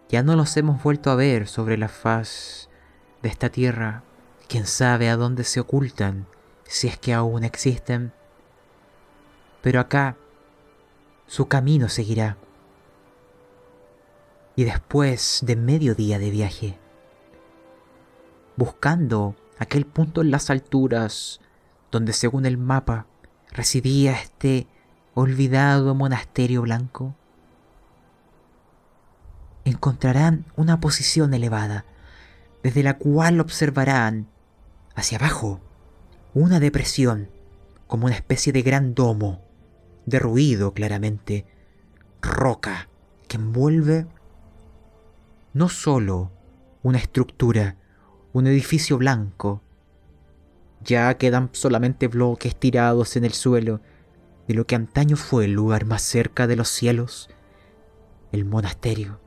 Ya 0.09 0.23
no 0.23 0.37
los 0.37 0.57
hemos 0.57 0.83
vuelto 0.83 1.11
a 1.11 1.15
ver 1.15 1.49
sobre 1.49 1.77
la 1.77 1.89
faz 1.89 2.69
de 3.23 3.29
esta 3.29 3.51
tierra. 3.51 4.03
Quién 4.49 4.67
sabe 4.67 5.11
a 5.11 5.17
dónde 5.17 5.45
se 5.45 5.61
ocultan, 5.61 6.27
si 6.65 6.89
es 6.89 6.99
que 6.99 7.13
aún 7.13 7.45
existen. 7.45 8.13
Pero 9.63 9.81
acá 9.81 10.17
su 11.27 11.49
camino 11.49 11.91
seguirá. 11.91 12.39
Y 14.59 14.65
después 14.65 15.45
de 15.47 15.55
medio 15.55 15.95
día 15.95 16.19
de 16.19 16.31
viaje, 16.31 16.77
buscando 18.57 19.37
aquel 19.57 19.87
punto 19.87 20.21
en 20.21 20.33
las 20.33 20.51
alturas 20.51 21.39
donde 21.93 22.13
según 22.13 22.45
el 22.45 22.59
mapa 22.59 23.07
residía 23.53 24.15
este 24.21 24.67
olvidado 25.15 25.95
monasterio 25.95 26.63
blanco, 26.63 27.15
encontrarán 29.65 30.45
una 30.57 30.81
posición 30.81 31.33
elevada, 31.35 31.85
desde 32.65 32.83
la 32.83 32.99
cual 32.99 33.39
observarán 33.39 34.27
hacia 34.97 35.19
abajo 35.19 35.61
una 36.35 36.59
depresión, 36.59 37.31
como 37.87 38.07
una 38.07 38.17
especie 38.17 38.53
de 38.53 38.63
gran 38.63 38.97
domo, 38.97 39.41
derruido 40.05 40.75
claramente, 40.75 41.47
roca 42.21 42.89
que 43.29 43.37
envuelve 43.37 44.09
no 45.53 45.69
solo 45.69 46.33
una 46.83 46.99
estructura, 46.99 47.77
un 48.33 48.47
edificio 48.47 48.99
blanco, 48.99 49.63
ya 50.83 51.15
quedan 51.19 51.51
solamente 51.53 52.09
bloques 52.09 52.55
tirados 52.57 53.17
en 53.17 53.25
el 53.25 53.33
suelo 53.33 53.81
de 54.47 54.55
lo 54.55 54.67
que 54.67 54.77
antaño 54.77 55.17
fue 55.17 55.47
el 55.47 55.53
lugar 55.53 55.85
más 55.85 56.03
cerca 56.03 56.47
de 56.47 56.57
los 56.57 56.69
cielos, 56.69 57.29
el 58.33 58.45
monasterio. 58.45 59.21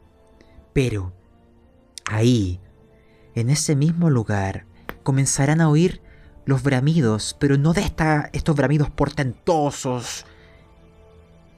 Pero 0.74 1.14
ahí, 2.06 2.60
en 3.36 3.50
ese 3.50 3.76
mismo 3.76 4.10
lugar, 4.10 4.66
comenzarán 5.04 5.62
a 5.62 5.70
oír 5.70 6.02
los 6.46 6.64
bramidos, 6.64 7.36
pero 7.40 7.58
no 7.58 7.74
de 7.74 7.82
esta, 7.82 8.30
estos 8.34 8.56
bramidos 8.56 8.90
portentosos, 8.90 10.26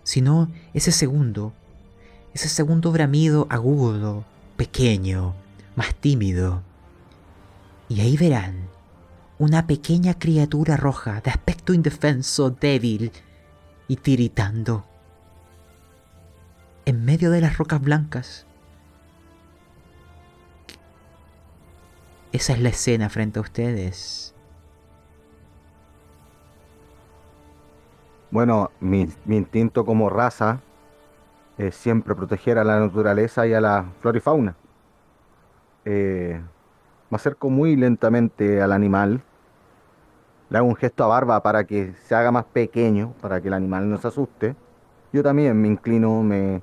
sino 0.04 0.52
ese 0.74 0.92
segundo, 0.92 1.54
ese 2.34 2.50
segundo 2.50 2.92
bramido 2.92 3.48
agudo, 3.50 4.26
pequeño, 4.64 5.36
más 5.76 5.94
tímido. 5.94 6.62
Y 7.90 8.00
ahí 8.00 8.16
verán 8.16 8.70
una 9.38 9.68
pequeña 9.68 10.18
criatura 10.18 10.78
roja 10.78 11.20
de 11.20 11.32
aspecto 11.32 11.74
indefenso, 11.74 12.50
débil 12.50 13.12
y 13.90 13.98
tiritando. 13.98 14.86
En 16.86 17.04
medio 17.04 17.30
de 17.30 17.42
las 17.42 17.58
rocas 17.58 17.82
blancas. 17.82 18.46
Esa 22.32 22.54
es 22.54 22.62
la 22.62 22.70
escena 22.70 23.10
frente 23.10 23.40
a 23.40 23.42
ustedes. 23.42 24.34
Bueno, 28.32 28.72
mi, 28.80 29.10
mi 29.26 29.36
instinto 29.36 29.86
como 29.86 30.10
raza 30.10 30.62
es 31.58 31.76
siempre 31.76 32.16
proteger 32.16 32.58
a 32.58 32.64
la 32.64 32.80
naturaleza 32.80 33.46
y 33.48 33.54
a 33.54 33.62
la 33.62 33.86
flora 34.02 34.18
y 34.18 34.22
fauna. 34.22 34.56
Eh, 35.86 36.42
me 37.10 37.16
acerco 37.16 37.50
muy 37.50 37.76
lentamente 37.76 38.62
al 38.62 38.72
animal. 38.72 39.22
Le 40.50 40.58
hago 40.58 40.68
un 40.68 40.76
gesto 40.76 41.04
a 41.04 41.08
Barba 41.08 41.42
para 41.44 41.64
que 41.66 41.94
se 42.06 42.16
haga 42.16 42.32
más 42.32 42.46
pequeño, 42.46 43.14
para 43.22 43.42
que 43.42 43.48
el 43.48 43.54
animal 43.54 43.90
no 43.90 43.98
se 43.98 44.08
asuste. 44.08 44.56
Yo 45.12 45.22
también 45.24 45.60
me 45.62 45.68
inclino, 45.68 46.24
me 46.24 46.62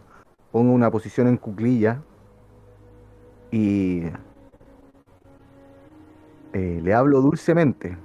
pongo 0.50 0.72
una 0.72 0.90
posición 0.90 1.28
en 1.28 1.36
cuclilla 1.36 2.02
y 3.50 4.04
eh, 6.52 6.80
le 6.82 6.94
hablo 6.94 7.20
dulcemente. 7.20 7.96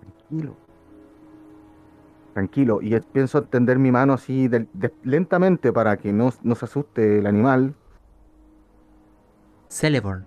Tranquilo. 0.00 0.61
Tranquilo. 2.32 2.80
Y 2.82 2.98
pienso 3.00 3.38
extender 3.38 3.78
mi 3.78 3.90
mano 3.90 4.14
así 4.14 4.48
de- 4.48 4.66
de- 4.72 4.92
lentamente 5.02 5.72
para 5.72 5.96
que 5.98 6.12
no, 6.12 6.32
no 6.42 6.54
se 6.54 6.64
asuste 6.64 7.18
el 7.18 7.26
animal. 7.26 7.74
Celeborn 9.68 10.26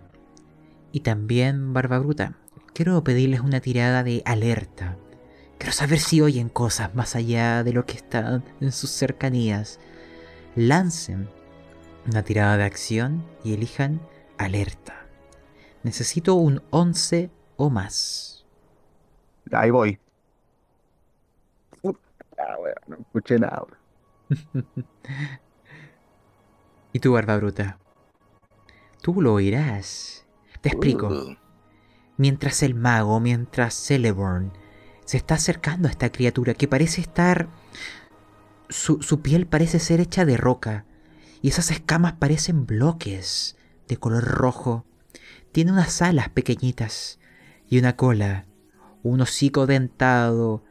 y 0.91 1.02
también 1.02 1.73
Barba 1.73 1.99
Bruta. 1.99 2.38
Quiero 2.73 3.03
pedirles 3.03 3.41
una 3.41 3.60
tirada 3.61 4.03
de 4.03 4.22
alerta. 4.26 4.98
Quiero 5.57 5.72
saber 5.73 5.99
si 5.99 6.22
oyen 6.22 6.49
cosas 6.49 6.94
más 6.95 7.15
allá 7.15 7.64
de 7.64 7.73
lo 7.73 7.86
que 7.86 7.95
están 7.98 8.44
en 8.60 8.72
sus 8.72 8.91
cercanías. 8.91 9.80
Lancen 10.56 11.30
una 12.07 12.23
tirada 12.23 12.57
de 12.57 12.64
acción 12.64 13.26
y 13.44 13.53
elijan 13.53 14.02
alerta. 14.38 15.07
Necesito 15.84 16.36
un 16.36 16.61
11 16.72 17.30
o 17.57 17.69
más. 17.69 18.45
Ahí 19.52 19.72
voy. 19.72 19.99
Ah, 22.38 22.56
bueno, 22.60 22.76
no 22.88 22.95
escuché 22.98 23.40
nada. 23.40 23.66
¿Y 26.94 26.99
tú, 26.99 27.14
Barba 27.14 27.38
Bruta? 27.38 27.80
Tú 29.02 29.22
lo 29.22 29.34
oirás. 29.34 30.26
Te 30.62 30.70
explico. 30.70 31.07
Uh, 31.07 31.36
Mientras 32.18 32.64
el 32.64 32.76
mago, 32.76 33.20
mientras 33.20 33.76
Celeborn 33.76 34.53
se 35.03 35.18
está 35.18 35.36
acercando 35.36 35.88
a 35.88 35.91
esta 35.91 36.12
criatura 36.12 36.53
que 36.53 36.68
parece 36.68 37.02
estar... 37.02 37.49
Su, 38.70 39.02
su 39.03 39.22
piel 39.22 39.45
parece 39.45 39.80
ser 39.80 39.99
hecha 39.99 40.26
de 40.26 40.38
roca 40.38 40.86
y 41.41 41.49
esas 41.49 41.70
escamas 41.70 42.14
parecen 42.14 42.66
bloques 42.66 43.57
de 43.88 43.98
color 43.98 44.24
rojo. 44.24 44.86
Tiene 45.52 45.72
unas 45.72 46.02
alas 46.02 46.30
pequeñitas 46.30 47.20
y 47.70 47.78
una 47.78 47.95
cola, 47.95 48.45
un 49.03 49.22
hocico 49.22 49.68
dentado, 49.68 50.64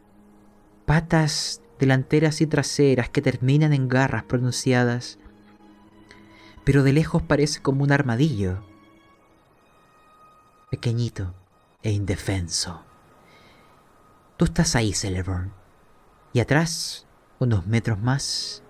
patas 0.86 1.62
delanteras 1.78 2.40
y 2.40 2.46
traseras 2.46 3.08
que 3.08 3.22
terminan 3.22 3.72
en 3.72 3.88
garras 3.88 4.24
pronunciadas. 4.24 5.18
Pero 6.64 6.82
de 6.82 6.92
lejos 6.92 7.22
parece 7.22 7.60
como 7.60 7.82
un 7.82 7.92
armadillo 7.92 8.64
pequeñito 10.70 11.34
e 11.82 11.92
indefenso. 11.92 12.82
Tú 14.36 14.46
estás 14.46 14.74
ahí, 14.74 14.92
Celeborn. 14.92 15.52
Y 16.32 16.40
atrás, 16.40 17.06
unos 17.38 17.66
metros 17.66 18.00
más, 18.00 18.64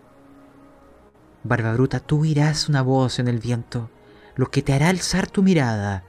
Barba 1.45 1.73
Bruta, 1.73 2.01
tú 2.01 2.21
oirás 2.21 2.69
una 2.69 2.83
voz 2.83 3.19
en 3.19 3.29
el 3.29 3.39
viento, 3.39 3.91
lo 4.37 4.51
que 4.51 4.63
te 4.63 4.75
hará 4.75 4.89
alzar 4.89 5.31
tu 5.31 5.43
mirada. 5.43 6.05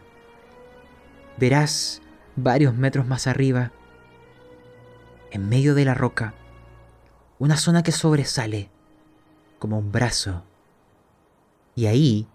Verás 1.38 2.02
varios 2.36 2.74
metros 2.74 3.08
más 3.08 3.28
arriba, 3.28 3.72
en 5.36 5.50
medio 5.50 5.76
de 5.76 5.84
la 5.84 5.94
roca, 5.94 6.34
una 7.40 7.58
zona 7.58 7.84
que 7.84 7.92
sobresale, 7.92 8.70
como 9.60 9.78
un 9.78 9.92
brazo. 9.92 10.46
Y 11.76 11.88
ahí 11.88 12.26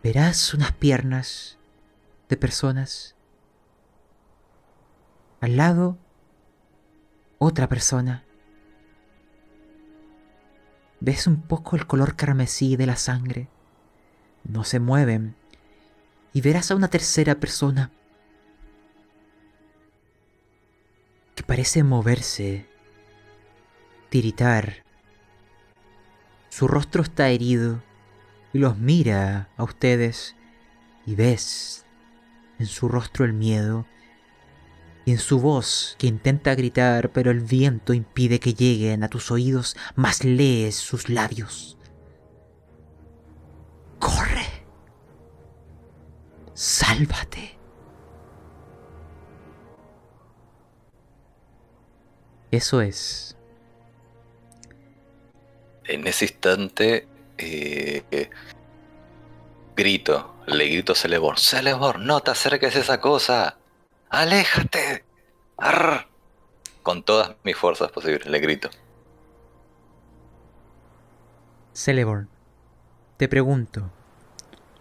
verás 0.00 0.54
unas 0.54 0.70
piernas 0.70 1.58
de 2.28 2.36
personas. 2.36 3.16
Al 5.40 5.56
lado, 5.56 5.98
otra 7.38 7.68
persona. 7.68 8.24
Ves 11.00 11.26
un 11.26 11.42
poco 11.42 11.74
el 11.74 11.88
color 11.88 12.14
carmesí 12.14 12.76
de 12.76 12.86
la 12.86 12.96
sangre. 12.96 13.48
No 14.44 14.62
se 14.62 14.78
mueven. 14.78 15.34
Y 16.32 16.42
verás 16.42 16.70
a 16.70 16.76
una 16.76 16.86
tercera 16.86 17.40
persona 17.40 17.90
que 21.38 21.44
parece 21.44 21.84
moverse, 21.84 22.66
tiritar. 24.08 24.82
Su 26.48 26.66
rostro 26.66 27.04
está 27.04 27.28
herido 27.28 27.80
y 28.52 28.58
los 28.58 28.76
mira 28.76 29.48
a 29.56 29.62
ustedes 29.62 30.34
y 31.06 31.14
ves 31.14 31.86
en 32.58 32.66
su 32.66 32.88
rostro 32.88 33.24
el 33.24 33.34
miedo 33.34 33.86
y 35.04 35.12
en 35.12 35.18
su 35.18 35.38
voz 35.38 35.94
que 36.00 36.08
intenta 36.08 36.56
gritar 36.56 37.12
pero 37.12 37.30
el 37.30 37.38
viento 37.38 37.94
impide 37.94 38.40
que 38.40 38.54
lleguen 38.54 39.04
a 39.04 39.08
tus 39.08 39.30
oídos, 39.30 39.76
más 39.94 40.24
lees 40.24 40.74
sus 40.74 41.08
labios. 41.08 41.78
¡Corre! 44.00 44.66
¡Sálvate! 46.52 47.57
Eso 52.50 52.80
es. 52.80 53.36
En 55.84 56.06
ese 56.06 56.26
instante, 56.26 57.06
eh, 57.38 58.30
grito, 59.76 60.34
le 60.46 60.66
grito 60.66 60.92
a 60.92 60.96
Celeborn, 60.96 61.38
Celeborn, 61.38 62.04
no 62.04 62.20
te 62.20 62.30
acerques 62.30 62.74
a 62.76 62.80
esa 62.80 63.00
cosa, 63.00 63.58
aléjate, 64.10 65.04
Arr. 65.56 66.08
con 66.82 67.02
todas 67.02 67.36
mis 67.44 67.56
fuerzas 67.56 67.90
posibles, 67.90 68.26
le 68.26 68.38
grito. 68.40 68.70
Celeborn, 71.74 72.28
te 73.18 73.28
pregunto, 73.28 73.90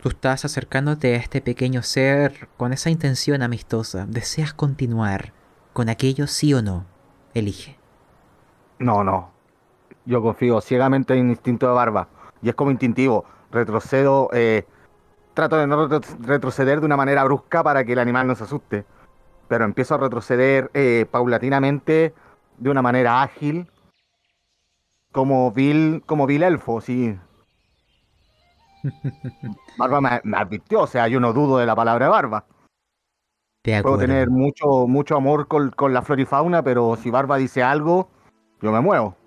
tú 0.01 0.09
estás 0.09 0.45
acercándote 0.45 1.15
a 1.15 1.17
este 1.17 1.41
pequeño 1.41 1.83
ser 1.83 2.49
con 2.57 2.73
esa 2.73 2.89
intención 2.89 3.41
amistosa, 3.43 4.05
¿deseas 4.07 4.53
continuar 4.53 5.33
con 5.73 5.89
aquello 5.89 6.27
sí 6.27 6.53
o 6.53 6.61
no? 6.61 6.96
Elige. 7.39 7.75
No, 8.79 9.03
no. 9.03 9.31
Yo 10.05 10.21
confío 10.21 10.61
ciegamente 10.61 11.13
en 11.15 11.29
instinto 11.29 11.67
de 11.67 11.73
barba. 11.73 12.07
Y 12.41 12.49
es 12.49 12.55
como 12.55 12.71
instintivo. 12.71 13.25
Retrocedo. 13.51 14.29
eh, 14.33 14.65
trato 15.33 15.57
de 15.57 15.67
no 15.67 15.87
retro- 15.87 16.01
retroceder 16.21 16.79
de 16.79 16.85
una 16.85 16.97
manera 16.97 17.23
brusca 17.23 17.63
para 17.63 17.83
que 17.85 17.93
el 17.93 17.99
animal 17.99 18.27
no 18.27 18.35
se 18.35 18.43
asuste. 18.45 18.85
Pero 19.47 19.65
empiezo 19.65 19.95
a 19.95 19.97
retroceder 19.99 20.69
eh, 20.73 21.05
paulatinamente 21.09 22.13
de 22.57 22.69
una 22.69 22.81
manera 22.81 23.21
ágil. 23.21 23.67
Como 25.11 25.51
vil, 25.51 26.03
como 26.05 26.27
vil 26.27 26.43
elfo, 26.43 26.81
sí. 26.81 27.17
Barba 29.77 30.01
me, 30.01 30.21
me 30.23 30.37
advirtió, 30.37 30.81
o 30.81 30.87
sea, 30.87 31.07
yo 31.07 31.19
no 31.19 31.33
dudo 31.33 31.57
de 31.57 31.65
la 31.65 31.75
palabra 31.75 32.09
barba. 32.09 32.45
De 33.67 33.83
Puedo 33.83 33.97
tener 33.97 34.29
mucho, 34.29 34.87
mucho 34.87 35.17
amor 35.17 35.49
con, 35.49 35.71
con 35.71 35.93
la 35.93 36.01
flora 36.01 36.21
y 36.21 36.25
fauna, 36.25 36.63
pero 36.63 36.97
si 37.03 37.09
Barba 37.09 37.35
dice 37.35 37.61
algo, 37.61 38.09
yo 38.61 38.71
me 38.71 38.79
muevo. 38.79 39.17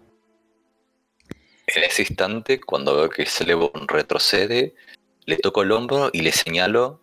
En 1.67 1.85
ese 1.85 2.03
instante, 2.03 2.59
cuando 2.59 2.97
veo 2.97 3.11
que 3.11 3.27
Celeborn 3.27 3.87
retrocede, 3.87 4.75
le 5.27 5.37
toco 5.37 5.61
el 5.61 5.73
hombro 5.73 6.09
y 6.15 6.23
le 6.23 6.33
señalo 6.33 7.03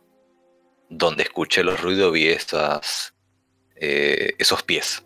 donde 0.89 1.21
escuché 1.21 1.63
los 1.63 1.79
ruidos, 1.79 2.11
vi 2.11 2.27
esas, 2.27 3.13
eh, 3.75 4.33
esos 4.39 4.63
pies. 4.63 5.05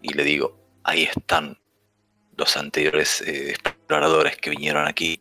Y 0.00 0.14
le 0.14 0.24
digo, 0.24 0.58
ahí 0.82 1.02
están 1.02 1.58
los 2.38 2.56
anteriores 2.56 3.20
eh, 3.20 3.50
exploradores 3.50 4.38
que 4.38 4.48
vinieron 4.48 4.86
aquí. 4.88 5.20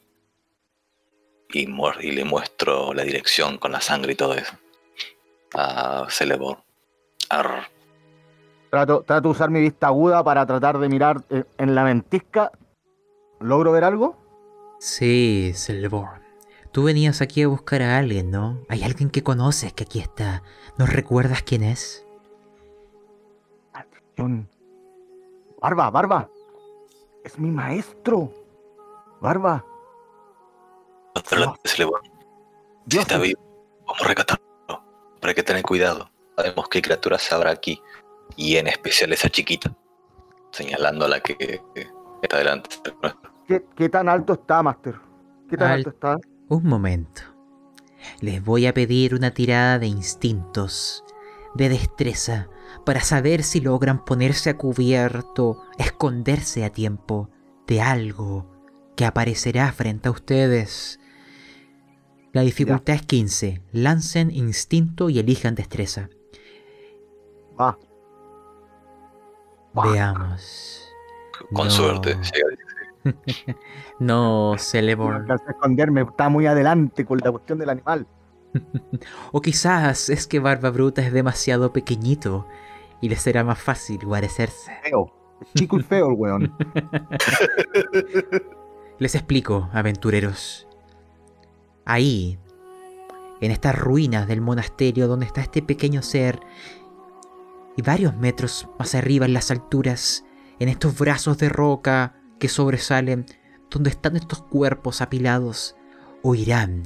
Y 1.52 1.68
le 1.68 2.24
muestro 2.24 2.94
la 2.94 3.04
dirección 3.04 3.58
con 3.58 3.74
la 3.74 3.82
sangre 3.82 4.14
y 4.14 4.16
todo 4.16 4.36
eso. 4.36 4.58
A 5.58 6.08
Celeborn. 6.10 6.62
Arr. 7.30 7.64
Trato, 8.70 9.04
trato 9.04 9.30
de 9.30 9.32
usar 9.32 9.50
mi 9.50 9.62
vista 9.62 9.88
aguda 9.88 10.24
para 10.24 10.46
tratar 10.46 10.78
de 10.78 10.90
mirar 10.90 11.24
eh, 11.30 11.44
en 11.58 11.76
la 11.76 11.84
ventisca. 11.84 12.52
¿Logro 13.40 13.72
ver 13.72 13.84
algo? 13.84 14.18
Sí, 14.80 15.54
Celeborn. 15.56 16.22
Tú 16.72 16.84
venías 16.84 17.22
aquí 17.22 17.42
a 17.42 17.48
buscar 17.48 17.82
a 17.82 17.98
alguien, 17.98 18.32
¿no? 18.32 18.60
Hay 18.68 18.84
alguien 18.84 19.10
que 19.10 19.24
conoces 19.24 19.72
que 19.72 19.86
aquí 19.86 20.00
está. 20.00 20.44
¿Nos 20.78 20.92
recuerdas 20.92 21.42
quién 21.42 21.64
es? 21.64 22.06
Barba, 25.62 25.90
Barba. 25.90 26.30
Es 27.24 27.40
mi 27.40 27.50
maestro. 27.50 28.32
Barba. 29.22 29.66
Adelante, 31.16 31.70
Celeborn. 31.70 32.04
Si 32.04 32.12
Dios, 32.86 33.02
está 33.04 33.18
vivo, 33.18 33.42
vamos 33.88 34.02
a 34.02 34.08
rescatarlo. 34.08 34.45
Pero 35.26 35.32
hay 35.32 35.36
que 35.38 35.44
tener 35.44 35.64
cuidado. 35.64 36.12
Sabemos 36.38 36.70
qué 36.70 36.84
criaturas 36.84 37.34
habrá 37.34 37.50
aquí. 37.50 37.82
Y 38.36 38.58
en 38.58 38.68
especial 38.68 39.12
esa 39.12 39.28
chiquita. 39.28 39.76
Señalando 40.52 41.06
a 41.06 41.08
la 41.08 41.20
que 41.20 41.36
que 41.36 41.90
está 42.22 42.38
delante. 42.38 42.70
¿qué, 43.48 43.66
qué 43.76 43.90
tan 43.90 44.08
alto 44.08 44.34
está, 44.34 44.62
Master? 44.62 44.94
¿Qué 45.50 45.58
tan 45.58 45.72
Al- 45.72 45.78
alto 45.78 45.90
está? 45.90 46.18
Un 46.50 46.64
momento. 46.66 47.24
Les 48.22 48.46
voy 48.46 48.68
a 48.68 48.74
pedir 48.76 49.16
una 49.16 49.32
tirada 49.32 49.80
de 49.80 49.88
instintos, 49.88 51.04
de 51.56 51.70
destreza, 51.70 52.48
para 52.86 53.02
saber 53.02 53.42
si 53.42 53.62
logran 53.62 54.06
ponerse 54.06 54.52
a 54.52 54.58
cubierto, 54.58 55.64
esconderse 55.80 56.64
a 56.66 56.70
tiempo 56.70 57.32
de 57.66 57.82
algo 57.82 58.46
que 58.96 59.06
aparecerá 59.06 59.72
frente 59.72 60.08
a 60.08 60.12
ustedes. 60.12 61.00
La 62.36 62.42
dificultad 62.42 62.96
es 62.96 63.02
15. 63.04 63.62
Lancen 63.72 64.30
instinto 64.30 65.10
y 65.10 65.20
elijan 65.20 65.56
destreza. 65.56 66.10
Va. 67.58 67.80
Va. 69.78 69.90
Veamos. 69.90 70.86
Con 71.54 71.68
No. 71.68 71.72
suerte. 71.72 72.18
llega. 73.06 73.06
No, 74.00 74.52
No 74.52 74.58
Celeborn. 74.58 75.32
a 75.32 75.36
esconderme, 75.36 76.02
está 76.02 76.28
muy 76.28 76.46
adelante 76.46 77.06
con 77.06 77.20
la 77.20 77.32
cuestión 77.32 77.58
del 77.58 77.70
animal. 77.70 78.06
O 79.32 79.40
quizás 79.42 80.10
es 80.10 80.28
que 80.28 80.40
Barba 80.40 80.72
Bruta 80.72 81.02
es 81.02 81.14
demasiado 81.14 81.72
pequeñito 81.72 82.46
y 83.00 83.08
le 83.08 83.16
será 83.16 83.46
más 83.46 83.60
fácil 83.60 84.06
guarecerse. 84.06 84.74
Feo. 84.84 85.10
Chico 85.56 85.80
y 85.80 85.84
feo 85.84 86.10
el 86.10 86.16
weón. 86.18 86.54
Les 89.00 89.16
explico, 89.16 89.70
aventureros. 89.72 90.65
Ahí, 91.86 92.40
en 93.42 93.52
estas 93.52 93.78
ruinas 93.78 94.28
del 94.28 94.42
monasterio 94.42 95.08
donde 95.08 95.26
está 95.26 95.42
este 95.42 95.62
pequeño 95.62 96.02
ser, 96.02 96.40
y 97.78 97.82
varios 97.82 98.16
metros 98.16 98.68
más 98.80 98.96
arriba 98.96 99.26
en 99.26 99.34
las 99.34 99.52
alturas, 99.52 100.26
en 100.60 100.70
estos 100.70 100.98
brazos 100.98 101.38
de 101.38 101.50
roca 101.50 102.16
que 102.40 102.50
sobresalen, 102.50 103.26
donde 103.70 103.90
están 103.90 104.16
estos 104.16 104.42
cuerpos 104.42 105.02
apilados, 105.02 105.76
oirán 106.22 106.84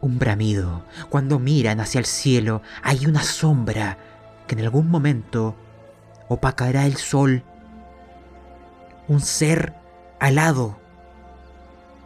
un 0.00 0.18
bramido. 0.18 0.84
Cuando 1.08 1.38
miran 1.38 1.80
hacia 1.80 1.98
el 1.98 2.06
cielo, 2.06 2.62
hay 2.82 3.06
una 3.06 3.22
sombra 3.22 3.98
que 4.46 4.54
en 4.54 4.60
algún 4.62 4.88
momento 4.90 5.56
opacará 6.28 6.86
el 6.86 6.96
sol. 6.96 7.42
Un 9.08 9.20
ser 9.20 9.74
alado, 10.20 10.78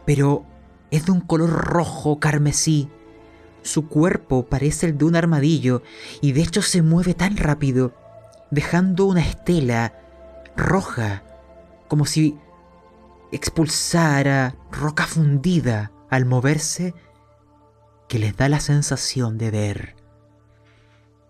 pero 0.05 0.45
es 0.91 1.05
de 1.05 1.13
un 1.13 1.21
color 1.21 1.49
rojo 1.49 2.19
carmesí. 2.19 2.89
Su 3.63 3.87
cuerpo 3.87 4.45
parece 4.45 4.87
el 4.87 4.97
de 4.97 5.05
un 5.05 5.15
armadillo 5.15 5.81
y 6.21 6.33
de 6.33 6.41
hecho 6.41 6.61
se 6.61 6.81
mueve 6.81 7.13
tan 7.13 7.37
rápido, 7.37 7.93
dejando 8.51 9.05
una 9.05 9.21
estela 9.21 9.93
roja, 10.55 11.23
como 11.87 12.05
si 12.05 12.37
expulsara 13.31 14.55
roca 14.71 15.07
fundida 15.07 15.91
al 16.09 16.25
moverse, 16.25 16.93
que 18.09 18.19
les 18.19 18.35
da 18.35 18.49
la 18.49 18.59
sensación 18.59 19.37
de 19.37 19.51
ver 19.51 19.95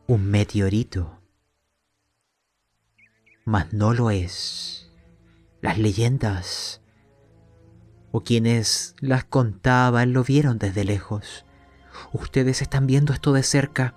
un 0.07 0.25
meteorito. 0.25 1.21
Mas 3.45 3.71
no 3.71 3.93
lo 3.93 4.09
es. 4.09 4.89
Las 5.61 5.77
leyendas 5.77 6.80
o 8.11 8.21
quienes 8.21 8.95
las 8.99 9.23
contaban 9.23 10.13
lo 10.13 10.23
vieron 10.23 10.57
desde 10.57 10.83
lejos. 10.83 11.45
Ustedes 12.11 12.61
están 12.61 12.87
viendo 12.87 13.13
esto 13.13 13.33
de 13.33 13.43
cerca. 13.43 13.95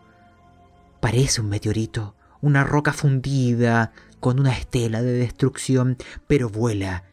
Parece 1.00 1.40
un 1.40 1.48
meteorito, 1.48 2.14
una 2.40 2.64
roca 2.64 2.92
fundida 2.92 3.92
con 4.20 4.40
una 4.40 4.52
estela 4.52 5.02
de 5.02 5.12
destrucción, 5.12 5.96
pero 6.26 6.48
vuela 6.48 7.04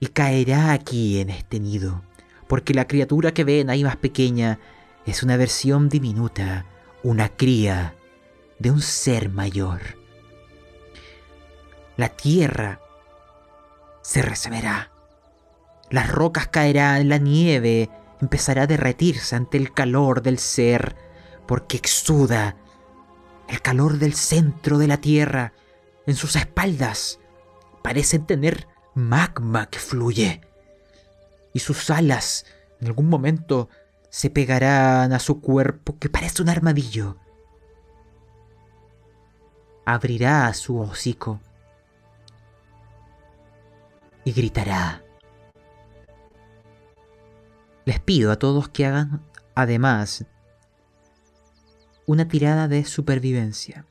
y 0.00 0.08
caerá 0.08 0.72
aquí 0.72 1.20
en 1.20 1.30
este 1.30 1.60
nido, 1.60 2.02
porque 2.46 2.74
la 2.74 2.86
criatura 2.86 3.32
que 3.32 3.44
ven 3.44 3.70
ahí 3.70 3.84
más 3.84 3.96
pequeña 3.96 4.58
es 5.06 5.22
una 5.22 5.38
versión 5.38 5.88
diminuta, 5.88 6.66
una 7.02 7.30
cría 7.30 7.94
de 8.58 8.70
un 8.70 8.82
ser 8.82 9.30
mayor. 9.30 9.80
La 11.96 12.08
tierra 12.10 12.80
se 14.02 14.20
receberá. 14.20 14.93
Las 15.94 16.10
rocas 16.10 16.48
caerán, 16.48 17.08
la 17.08 17.18
nieve 17.18 17.88
empezará 18.20 18.62
a 18.62 18.66
derretirse 18.66 19.36
ante 19.36 19.58
el 19.58 19.72
calor 19.72 20.22
del 20.22 20.40
ser, 20.40 20.96
porque 21.46 21.76
exuda 21.76 22.56
el 23.46 23.62
calor 23.62 23.98
del 23.98 24.12
centro 24.12 24.78
de 24.78 24.88
la 24.88 24.96
tierra. 24.96 25.52
En 26.04 26.16
sus 26.16 26.34
espaldas 26.34 27.20
parecen 27.84 28.26
tener 28.26 28.66
magma 28.96 29.66
que 29.66 29.78
fluye. 29.78 30.40
Y 31.52 31.60
sus 31.60 31.88
alas 31.90 32.44
en 32.80 32.88
algún 32.88 33.08
momento 33.08 33.68
se 34.10 34.30
pegarán 34.30 35.12
a 35.12 35.20
su 35.20 35.40
cuerpo 35.40 35.96
que 36.00 36.08
parece 36.08 36.42
un 36.42 36.48
armadillo. 36.48 37.18
Abrirá 39.86 40.52
su 40.54 40.76
hocico 40.80 41.38
y 44.24 44.32
gritará. 44.32 45.03
Les 47.84 48.00
pido 48.00 48.32
a 48.32 48.38
todos 48.38 48.68
que 48.68 48.86
hagan, 48.86 49.22
además, 49.54 50.24
una 52.06 52.28
tirada 52.28 52.68
de 52.68 52.84
supervivencia. 52.84 53.86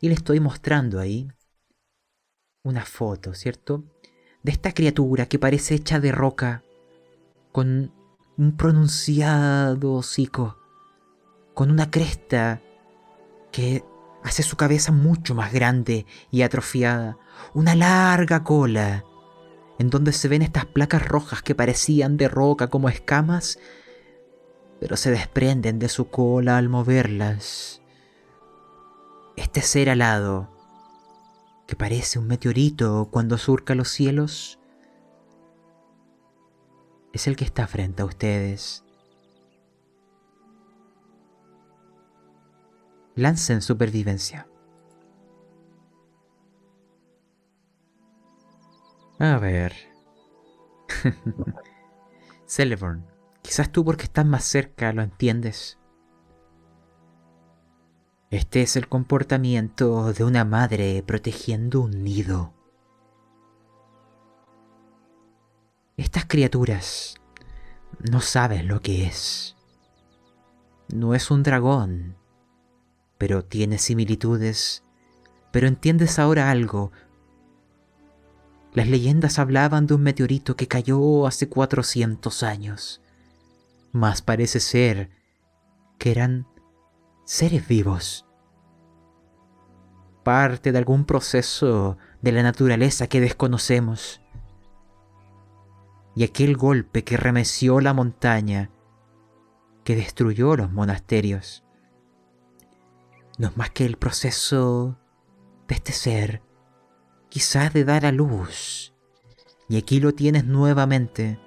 Y 0.00 0.08
le 0.08 0.14
estoy 0.14 0.40
mostrando 0.40 0.98
ahí 0.98 1.30
una 2.62 2.84
foto, 2.84 3.34
¿cierto? 3.34 3.84
De 4.42 4.52
esta 4.52 4.72
criatura 4.72 5.26
que 5.26 5.38
parece 5.38 5.74
hecha 5.74 6.00
de 6.00 6.12
roca, 6.12 6.64
con 7.52 7.92
un 8.36 8.56
pronunciado 8.56 9.94
hocico, 9.94 10.58
con 11.54 11.70
una 11.70 11.90
cresta 11.90 12.62
que 13.52 13.84
hace 14.22 14.42
su 14.42 14.56
cabeza 14.56 14.92
mucho 14.92 15.34
más 15.34 15.52
grande 15.52 16.06
y 16.30 16.42
atrofiada, 16.42 17.18
una 17.54 17.74
larga 17.74 18.44
cola, 18.44 19.04
en 19.80 19.88
donde 19.88 20.12
se 20.12 20.28
ven 20.28 20.42
estas 20.42 20.66
placas 20.66 21.08
rojas 21.08 21.40
que 21.40 21.54
parecían 21.54 22.18
de 22.18 22.28
roca 22.28 22.68
como 22.68 22.90
escamas, 22.90 23.58
pero 24.78 24.98
se 24.98 25.10
desprenden 25.10 25.78
de 25.78 25.88
su 25.88 26.10
cola 26.10 26.58
al 26.58 26.68
moverlas. 26.68 27.80
Este 29.36 29.62
ser 29.62 29.88
alado, 29.88 30.50
que 31.66 31.76
parece 31.76 32.18
un 32.18 32.26
meteorito 32.26 33.08
cuando 33.10 33.38
surca 33.38 33.74
los 33.74 33.88
cielos, 33.88 34.58
es 37.14 37.26
el 37.26 37.34
que 37.34 37.46
está 37.46 37.66
frente 37.66 38.02
a 38.02 38.04
ustedes. 38.04 38.84
Lancen 43.14 43.62
supervivencia. 43.62 44.49
A 49.20 49.38
ver. 49.38 49.74
Celeborn, 52.46 53.06
quizás 53.42 53.70
tú 53.70 53.84
porque 53.84 54.04
estás 54.04 54.24
más 54.24 54.44
cerca 54.44 54.94
lo 54.94 55.02
entiendes. 55.02 55.78
Este 58.30 58.62
es 58.62 58.76
el 58.76 58.88
comportamiento 58.88 60.14
de 60.14 60.24
una 60.24 60.46
madre 60.46 61.04
protegiendo 61.06 61.82
un 61.82 62.02
nido. 62.02 62.54
Estas 65.98 66.24
criaturas 66.24 67.16
no 68.10 68.22
saben 68.22 68.68
lo 68.68 68.80
que 68.80 69.04
es. 69.04 69.54
No 70.88 71.14
es 71.14 71.30
un 71.30 71.42
dragón, 71.42 72.16
pero 73.18 73.44
tiene 73.44 73.76
similitudes. 73.76 74.82
Pero 75.52 75.68
entiendes 75.68 76.18
ahora 76.18 76.50
algo. 76.50 76.90
Las 78.72 78.88
leyendas 78.88 79.38
hablaban 79.38 79.86
de 79.86 79.94
un 79.94 80.02
meteorito 80.02 80.56
que 80.56 80.68
cayó 80.68 81.26
hace 81.26 81.48
400 81.48 82.42
años. 82.42 83.02
Mas 83.92 84.22
parece 84.22 84.60
ser 84.60 85.10
que 85.98 86.12
eran 86.12 86.46
seres 87.24 87.66
vivos. 87.66 88.26
Parte 90.22 90.70
de 90.70 90.78
algún 90.78 91.04
proceso 91.04 91.98
de 92.22 92.32
la 92.32 92.42
naturaleza 92.42 93.08
que 93.08 93.20
desconocemos 93.20 94.20
y 96.14 96.24
aquel 96.24 96.56
golpe 96.56 97.04
que 97.04 97.16
remeció 97.16 97.80
la 97.80 97.94
montaña, 97.94 98.70
que 99.84 99.96
destruyó 99.96 100.56
los 100.56 100.70
monasterios, 100.70 101.64
no 103.38 103.48
es 103.48 103.56
más 103.56 103.70
que 103.70 103.86
el 103.86 103.96
proceso 103.96 104.98
de 105.66 105.74
este 105.74 105.92
ser, 105.92 106.42
quizás 107.30 107.72
de 107.72 107.84
dar 107.84 108.04
a 108.04 108.12
luz. 108.12 108.92
Y 109.68 109.78
aquí 109.78 110.00
lo 110.00 110.12
tienes 110.12 110.44
nuevamente. 110.44 111.38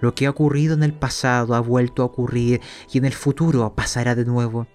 Lo 0.00 0.14
que 0.14 0.26
ha 0.26 0.30
ocurrido 0.30 0.74
en 0.74 0.82
el 0.82 0.94
pasado 0.94 1.54
ha 1.54 1.60
vuelto 1.60 2.02
a 2.02 2.06
ocurrir 2.06 2.60
y 2.90 2.98
en 2.98 3.04
el 3.04 3.12
futuro 3.12 3.74
pasará 3.74 4.14
de 4.14 4.24
nuevo. 4.24 4.66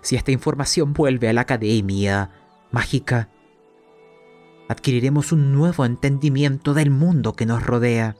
Si 0.00 0.16
esta 0.16 0.32
información 0.32 0.92
vuelve 0.92 1.28
a 1.28 1.32
la 1.32 1.42
academia 1.42 2.30
mágica, 2.70 3.30
adquiriremos 4.68 5.32
un 5.32 5.52
nuevo 5.52 5.84
entendimiento 5.84 6.74
del 6.74 6.90
mundo 6.90 7.34
que 7.34 7.46
nos 7.46 7.64
rodea. 7.64 8.16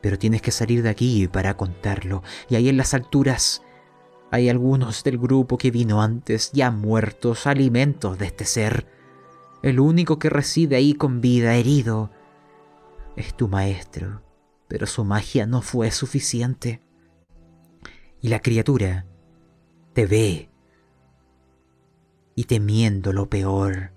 Pero 0.00 0.18
tienes 0.18 0.42
que 0.42 0.50
salir 0.50 0.82
de 0.82 0.90
aquí 0.90 1.26
para 1.28 1.56
contarlo. 1.56 2.22
Y 2.48 2.54
ahí 2.54 2.68
en 2.68 2.76
las 2.76 2.94
alturas 2.94 3.62
hay 4.30 4.48
algunos 4.48 5.04
del 5.04 5.18
grupo 5.18 5.58
que 5.58 5.70
vino 5.70 6.02
antes, 6.02 6.52
ya 6.52 6.70
muertos, 6.70 7.46
alimentos 7.46 8.18
de 8.18 8.26
este 8.26 8.44
ser. 8.44 8.97
El 9.62 9.80
único 9.80 10.18
que 10.18 10.30
reside 10.30 10.76
ahí 10.76 10.94
con 10.94 11.20
vida, 11.20 11.56
herido, 11.56 12.10
es 13.16 13.34
tu 13.34 13.48
maestro. 13.48 14.22
Pero 14.68 14.86
su 14.86 15.04
magia 15.04 15.46
no 15.46 15.62
fue 15.62 15.90
suficiente. 15.90 16.82
Y 18.20 18.28
la 18.28 18.40
criatura 18.40 19.06
te 19.94 20.06
ve. 20.06 20.50
Y 22.34 22.44
temiendo 22.44 23.12
lo 23.12 23.28
peor, 23.28 23.92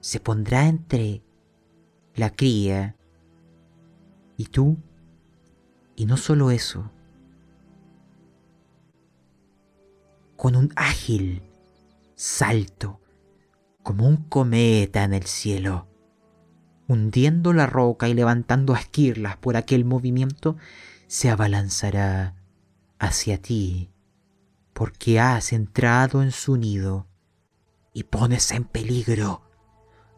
se 0.00 0.20
pondrá 0.20 0.66
entre 0.66 1.22
la 2.14 2.30
cría 2.30 2.96
y 4.36 4.46
tú, 4.46 4.76
y 5.96 6.06
no 6.06 6.16
solo 6.16 6.52
eso, 6.52 6.92
con 10.36 10.54
un 10.54 10.72
ágil 10.76 11.42
salto, 12.14 13.00
como 13.88 14.06
un 14.06 14.18
cometa 14.18 15.02
en 15.02 15.14
el 15.14 15.24
cielo, 15.24 15.88
hundiendo 16.88 17.54
la 17.54 17.64
roca 17.64 18.06
y 18.06 18.12
levantando 18.12 18.74
esquirlas 18.74 19.38
por 19.38 19.56
aquel 19.56 19.86
movimiento, 19.86 20.58
se 21.06 21.30
abalanzará 21.30 22.34
hacia 22.98 23.40
ti, 23.40 23.90
porque 24.74 25.20
has 25.20 25.54
entrado 25.54 26.22
en 26.22 26.32
su 26.32 26.58
nido 26.58 27.06
y 27.94 28.02
pones 28.02 28.50
en 28.50 28.64
peligro 28.64 29.40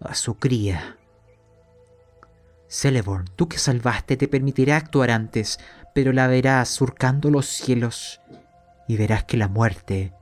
a 0.01 0.17
su 0.17 0.35
cría. 0.35 0.99
Celeborn, 2.69 3.27
tú 3.37 3.49
que 3.49 3.59
salvaste 3.59 4.17
te 4.17 4.27
permitirá 4.27 4.79
actuar 4.79 5.13
antes, 5.13 5.61
pero 5.95 6.13
la 6.13 6.27
verás 6.27 6.71
surcando 6.71 7.31
los 7.31 7.47
cielos 7.47 8.21
y 8.89 8.97
verás 8.97 9.23
que 9.23 9.37
la 9.37 9.47
muerte 9.47 10.13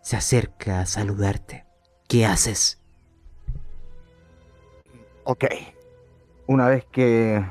se 0.00 0.16
acerca 0.16 0.80
a 0.80 0.86
saludarte. 0.86 1.66
¿Qué 2.08 2.24
haces? 2.24 2.80
Ok. 5.24 5.44
Una 6.46 6.68
vez 6.68 6.84
que 6.92 7.42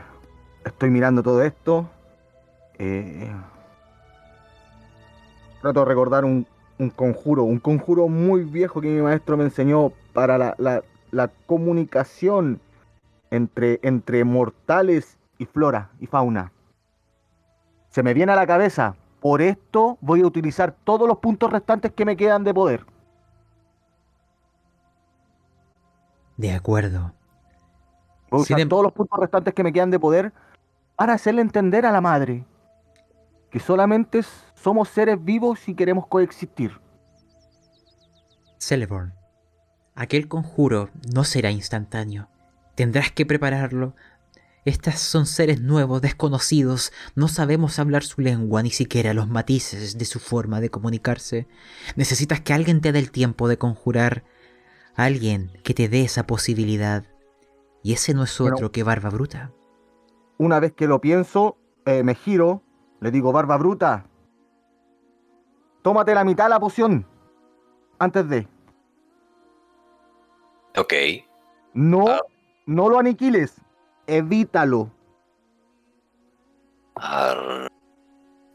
estoy 0.64 0.92
mirando 0.92 1.24
todo 1.24 1.42
esto, 1.42 1.90
eh, 2.78 3.32
trato 5.60 5.80
de 5.80 5.86
recordar 5.86 6.24
un, 6.24 6.46
conjuro, 6.96 7.44
un 7.44 7.58
conjuro 7.58 8.08
muy 8.08 8.44
viejo 8.44 8.80
que 8.80 8.90
mi 8.90 9.02
maestro 9.02 9.38
me 9.38 9.46
enseñó 9.46 9.92
para 10.14 10.56
la, 10.58 11.32
comunicación 11.48 12.60
entre 13.32 14.24
mortales 14.24 15.18
y 15.40 15.46
flora 15.46 15.90
y 16.00 16.06
fauna. 16.06 16.52
Se 17.90 18.04
me 18.04 18.14
viene 18.14 18.34
a 18.34 18.36
la 18.36 18.46
cabeza, 18.46 18.96
por 19.20 19.42
esto 19.42 19.98
voy 20.02 20.22
a 20.22 20.28
utilizar 20.28 20.76
todos 20.84 21.08
los 21.08 21.18
puntos 21.18 21.52
restantes 21.52 21.92
que 21.92 22.06
me 22.06 22.18
quedan 22.18 22.44
de 22.44 22.54
poder. 22.54 22.86
De 26.38 26.52
acuerdo. 26.52 27.14
Voy 28.34 28.42
a 28.42 28.44
usar 28.44 28.60
em- 28.60 28.70
todos 28.70 28.84
los 28.84 28.94
puntos 28.94 29.20
restantes 29.20 29.54
que 29.54 29.64
me 29.64 29.72
quedan 29.72 29.92
de 29.92 30.00
poder 30.00 30.34
para 30.96 31.14
hacerle 31.14 31.42
entender 31.42 31.86
a 31.86 31.92
la 31.92 32.02
madre 32.02 32.46
que 33.52 33.60
solamente 33.60 34.22
somos 34.56 34.90
seres 34.90 35.24
vivos 35.24 35.68
y 35.68 35.76
queremos 35.76 36.08
coexistir. 36.08 36.80
Celeborn, 38.60 39.14
Aquel 39.96 40.28
conjuro 40.28 40.90
no 41.14 41.24
será 41.24 41.52
instantáneo. 41.52 42.28
Tendrás 42.76 43.12
que 43.12 43.26
prepararlo. 43.28 43.94
Estas 44.66 45.00
son 45.00 45.26
seres 45.28 45.62
nuevos, 45.62 46.02
desconocidos, 46.02 46.92
no 47.16 47.28
sabemos 47.28 47.78
hablar 47.78 48.04
su 48.04 48.22
lengua, 48.22 48.64
ni 48.64 48.72
siquiera 48.72 49.14
los 49.14 49.28
matices 49.28 49.98
de 49.98 50.06
su 50.06 50.20
forma 50.20 50.62
de 50.62 50.70
comunicarse. 50.70 51.48
Necesitas 51.96 52.40
que 52.42 52.54
alguien 52.54 52.80
te 52.82 52.92
dé 52.94 53.00
el 53.00 53.12
tiempo 53.12 53.48
de 53.50 53.58
conjurar, 53.58 54.24
alguien 54.96 55.52
que 55.64 55.74
te 55.74 55.90
dé 55.90 56.04
esa 56.04 56.26
posibilidad. 56.26 57.04
Y 57.84 57.94
ese 57.94 58.14
no 58.14 58.24
es 58.24 58.40
Bueno. 58.40 58.56
otro 58.56 58.72
que 58.72 58.82
Barba 58.84 59.10
Bruta. 59.10 59.52
Una 60.38 60.60
vez 60.60 60.74
que 60.74 60.88
lo 60.88 61.00
pienso, 61.00 61.58
eh, 61.86 62.02
me 62.04 62.16
giro, 62.16 62.62
le 63.02 63.12
digo, 63.12 63.32
barba 63.32 63.58
bruta, 63.58 64.06
tómate 65.84 66.14
la 66.16 66.24
mitad 66.24 66.46
de 66.46 66.50
la 66.50 66.60
poción. 66.60 67.06
Antes 68.00 68.28
de. 68.30 68.48
Ok. 70.78 70.94
No, 71.74 72.08
Ah. 72.08 72.20
no 72.66 72.90
lo 72.90 72.98
aniquiles. 73.00 73.62
Evítalo. 74.08 74.90
Ar- 76.96 77.68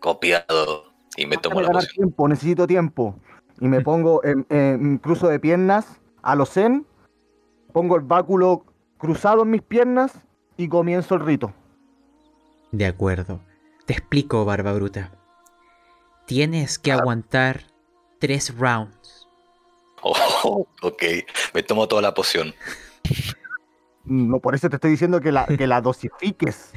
Copiado. 0.00 0.84
Y 1.16 1.26
me 1.26 1.36
tomo 1.36 1.60
la 1.60 1.70
poción. 1.70 1.92
tiempo, 1.94 2.28
necesito 2.28 2.66
tiempo. 2.66 3.14
Y 3.60 3.68
me 3.68 3.80
pongo 3.84 4.22
en, 4.24 4.46
en 4.50 4.98
cruzo 4.98 5.28
de 5.28 5.38
piernas 5.40 6.00
a 6.22 6.34
los 6.34 6.50
zen, 6.50 6.86
pongo 7.72 7.96
el 7.96 8.02
báculo 8.02 8.64
cruzado 8.98 9.42
en 9.44 9.50
mis 9.50 9.62
piernas 9.62 10.12
y 10.56 10.68
comienzo 10.68 11.14
el 11.14 11.20
rito. 11.20 11.52
De 12.72 12.86
acuerdo. 12.86 13.40
Te 13.86 13.94
explico, 13.94 14.44
Barba 14.44 14.72
Bruta. 14.74 15.10
Tienes 16.26 16.78
que 16.78 16.92
Ah. 16.92 16.96
aguantar 16.96 17.62
tres 18.18 18.54
rounds. 18.58 19.26
Oh, 20.02 20.66
ok. 20.82 21.02
Me 21.54 21.62
tomo 21.62 21.88
toda 21.88 22.02
la 22.02 22.14
poción. 22.14 22.54
No, 24.04 24.38
por 24.40 24.54
eso 24.54 24.68
te 24.70 24.76
estoy 24.76 24.90
diciendo 24.92 25.20
que 25.20 25.32
la, 25.32 25.46
que 25.46 25.66
la 25.66 25.80
dosifiques. 25.80 26.72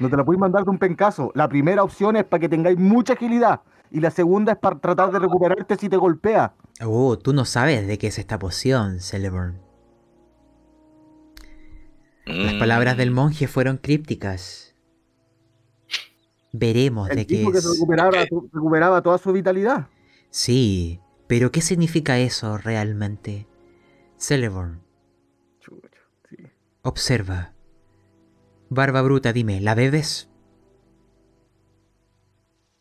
No 0.00 0.10
te 0.10 0.16
la 0.16 0.24
puedes 0.24 0.40
mandar 0.40 0.64
de 0.64 0.70
un 0.70 0.78
pencazo. 0.78 1.30
La 1.34 1.48
primera 1.48 1.82
opción 1.82 2.16
es 2.16 2.24
para 2.24 2.40
que 2.40 2.48
tengáis 2.48 2.78
mucha 2.78 3.12
agilidad. 3.14 3.60
Y 3.90 4.00
la 4.00 4.10
segunda 4.10 4.52
es 4.52 4.58
para 4.58 4.78
tratar 4.80 5.12
de 5.12 5.18
recuperarte 5.20 5.76
si 5.76 5.88
te 5.88 5.96
golpea. 5.96 6.54
Oh, 6.84 7.16
tú 7.16 7.32
no 7.32 7.44
sabes 7.44 7.86
de 7.86 7.96
qué 7.96 8.08
es 8.08 8.18
esta 8.18 8.38
poción, 8.38 9.00
Celeborn. 9.00 9.60
Las 12.38 12.54
Mm, 12.54 12.54
palabras 12.54 12.96
del 12.96 13.10
monje 13.10 13.48
fueron 13.48 13.78
crípticas. 13.78 14.76
Veremos 16.52 17.12
de 17.12 17.14
El 17.14 17.26
qué 17.26 17.36
tipo 17.36 17.50
que 17.50 17.62
se 17.62 17.68
es. 17.68 17.70
recuperaba, 17.70 18.10
recuperaba 18.52 19.00
toda 19.02 19.16
su 19.16 19.32
vitalidad. 19.32 19.88
Sí, 20.30 21.00
pero 21.26 21.50
¿qué 21.50 21.62
significa 21.62 22.18
eso 22.18 22.58
realmente? 22.58 23.46
Celeborn, 24.18 24.82
sí. 26.28 26.36
observa. 26.82 27.52
Barba 28.68 29.00
Bruta, 29.00 29.32
dime, 29.32 29.58
¿la 29.62 29.74
bebes? 29.74 30.28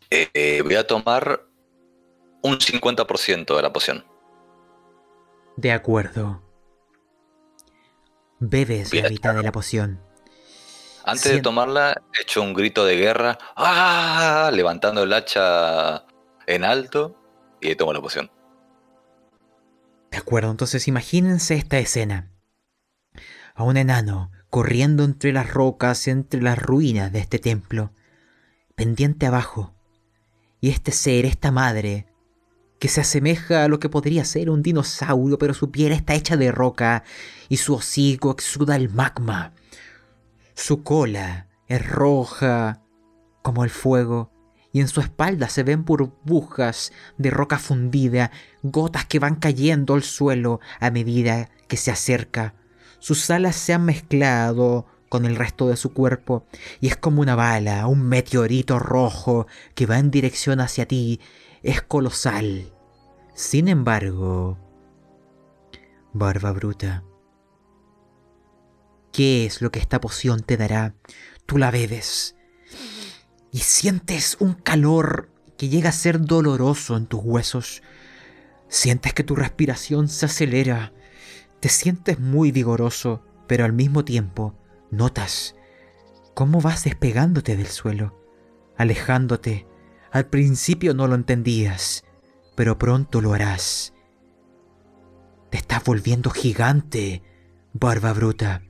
eh, 0.10 0.30
eh, 0.34 0.62
voy 0.64 0.76
a 0.76 0.88
tomar 0.88 1.46
un 2.44 2.60
50% 2.62 3.56
de 3.56 3.62
la 3.64 3.74
poción. 3.74 4.06
De 5.58 5.72
acuerdo. 5.72 6.42
Bebes 8.50 8.94
la 8.94 9.10
mitad 9.10 9.36
de 9.36 9.44
la 9.44 9.52
poción. 9.52 10.02
Antes 11.06 11.32
de 11.32 11.42
tomarla, 11.42 12.02
echo 12.20 12.42
un 12.42 12.54
grito 12.54 12.86
de 12.86 12.98
guerra. 12.98 13.38
¡Ah! 13.56 14.52
Levantando 14.54 15.04
el 15.04 15.14
hacha 15.14 16.06
en 16.46 16.64
alto 16.64 17.16
y 17.62 17.76
tomo 17.76 17.94
la 17.94 18.02
poción. 18.02 18.32
De 20.12 20.18
acuerdo, 20.18 20.52
entonces 20.52 20.88
imagínense 20.88 21.56
esta 21.56 21.80
escena. 21.80 22.32
A 23.56 23.64
un 23.64 23.78
enano 23.78 24.32
corriendo 24.50 25.04
entre 25.04 25.34
las 25.34 25.52
rocas, 25.52 26.08
entre 26.08 26.42
las 26.42 26.58
ruinas 26.60 27.12
de 27.12 27.20
este 27.20 27.40
templo, 27.40 27.94
pendiente 28.76 29.26
abajo. 29.26 29.74
Y 30.60 30.70
este 30.70 30.92
ser, 30.92 31.26
esta 31.26 31.52
madre, 31.52 32.08
que 32.84 32.90
se 32.90 33.00
asemeja 33.00 33.64
a 33.64 33.70
lo 33.70 33.80
que 33.80 33.88
podría 33.88 34.26
ser 34.26 34.50
un 34.50 34.62
dinosaurio, 34.62 35.38
pero 35.38 35.54
su 35.54 35.72
piel 35.72 35.94
está 35.94 36.16
hecha 36.16 36.36
de 36.36 36.52
roca 36.52 37.06
y 37.48 37.56
su 37.56 37.76
hocico 37.76 38.30
exuda 38.30 38.76
el 38.76 38.90
magma. 38.90 39.54
Su 40.54 40.84
cola 40.84 41.48
es 41.70 41.88
roja 41.88 42.82
como 43.42 43.64
el 43.64 43.70
fuego 43.70 44.34
y 44.74 44.82
en 44.82 44.90
su 44.90 45.00
espalda 45.00 45.48
se 45.48 45.64
ven 45.64 45.86
burbujas 45.86 46.92
de 47.18 47.30
roca 47.30 47.58
fundida, 47.58 48.32
gotas 48.64 49.06
que 49.06 49.20
van 49.20 49.36
cayendo 49.36 49.94
al 49.94 50.04
suelo 50.04 50.60
a 50.82 50.92
medida 50.92 51.52
que 51.70 51.78
se 51.78 51.90
acerca. 51.90 52.54
Sus 53.00 53.30
alas 53.30 53.56
se 53.56 53.72
han 53.72 53.86
mezclado 53.86 54.88
con 55.08 55.24
el 55.24 55.38
resto 55.38 55.70
de 55.70 55.78
su 55.78 55.94
cuerpo 55.94 56.48
y 56.82 56.88
es 56.88 56.98
como 56.98 57.22
una 57.22 57.36
bala, 57.36 57.88
un 57.88 58.02
meteorito 58.02 58.78
rojo 58.78 59.48
que 59.74 59.86
va 59.86 60.00
en 60.00 60.12
dirección 60.12 60.60
hacia 60.60 60.86
ti. 60.86 61.22
Es 61.62 61.82
colosal. 61.82 62.73
Sin 63.34 63.68
embargo, 63.68 64.60
Barba 66.14 66.52
Bruta, 66.52 67.04
¿qué 69.12 69.46
es 69.46 69.62
lo 69.62 69.72
que 69.72 69.80
esta 69.80 70.00
poción 70.00 70.42
te 70.42 70.56
dará? 70.56 70.94
Tú 71.48 71.58
la 71.58 71.72
bebes 71.72 72.36
y 73.52 73.60
sientes 73.60 74.38
un 74.40 74.54
calor 74.54 75.30
que 75.58 75.70
llega 75.70 75.90
a 75.90 75.94
ser 75.94 76.22
doloroso 76.22 76.96
en 76.96 77.08
tus 77.08 77.22
huesos. 77.24 77.82
Sientes 78.68 79.14
que 79.14 79.24
tu 79.24 79.36
respiración 79.36 80.10
se 80.10 80.28
acelera. 80.28 80.94
Te 81.60 81.70
sientes 81.70 82.20
muy 82.20 82.52
vigoroso, 82.52 83.24
pero 83.48 83.66
al 83.66 83.74
mismo 83.74 84.06
tiempo 84.06 84.56
notas 84.92 85.56
cómo 86.36 86.62
vas 86.62 86.84
despegándote 86.84 87.56
del 87.56 87.68
suelo, 87.68 88.20
alejándote. 88.78 89.68
Al 90.12 90.28
principio 90.28 90.94
no 90.94 91.08
lo 91.08 91.16
entendías, 91.16 92.04
pero 92.56 92.78
pronto 92.78 93.22
lo 93.22 93.34
harás. 93.34 93.94
Te 95.50 95.58
estás 95.58 95.84
volviendo 95.84 96.30
gigante, 96.30 97.24
barba 97.74 98.14
bruta. 98.14 98.64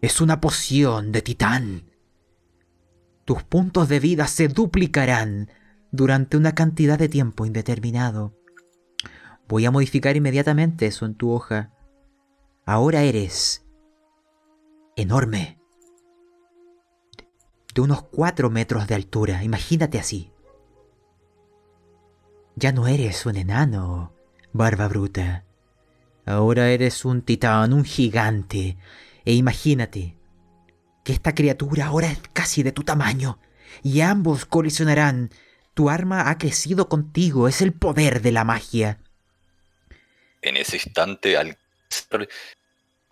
Es 0.00 0.20
una 0.20 0.40
poción 0.40 1.12
de 1.12 1.22
titán. 1.22 1.90
Tus 3.24 3.42
puntos 3.42 3.88
de 3.88 4.00
vida 4.00 4.26
se 4.26 4.48
duplicarán 4.48 5.50
durante 5.90 6.36
una 6.36 6.54
cantidad 6.54 6.98
de 6.98 7.08
tiempo 7.08 7.46
indeterminado. 7.46 8.36
Voy 9.48 9.66
a 9.66 9.70
modificar 9.70 10.16
inmediatamente 10.16 10.86
eso 10.86 11.06
en 11.06 11.14
tu 11.14 11.30
hoja. 11.30 11.72
Ahora 12.64 13.02
eres 13.02 13.66
enorme. 14.96 15.60
De 17.74 17.80
unos 17.80 18.02
4 18.02 18.50
metros 18.50 18.86
de 18.86 18.94
altura, 18.94 19.44
imagínate 19.44 19.98
así. 19.98 20.32
Ya 22.60 22.72
no 22.72 22.86
eres 22.86 23.24
un 23.24 23.36
enano, 23.36 24.12
barba 24.52 24.86
bruta. 24.86 25.46
Ahora 26.26 26.68
eres 26.68 27.06
un 27.06 27.22
titán, 27.22 27.72
un 27.72 27.86
gigante. 27.86 28.76
E 29.24 29.32
imagínate 29.32 30.14
que 31.02 31.14
esta 31.14 31.34
criatura 31.34 31.86
ahora 31.86 32.08
es 32.08 32.18
casi 32.34 32.62
de 32.62 32.72
tu 32.72 32.82
tamaño. 32.82 33.38
Y 33.82 34.02
ambos 34.02 34.44
colisionarán. 34.44 35.30
Tu 35.72 35.88
arma 35.88 36.28
ha 36.28 36.36
crecido 36.36 36.90
contigo, 36.90 37.48
es 37.48 37.62
el 37.62 37.72
poder 37.72 38.20
de 38.20 38.32
la 38.32 38.44
magia. 38.44 38.98
En 40.42 40.58
ese 40.58 40.76
instante, 40.76 41.38
al 41.38 41.56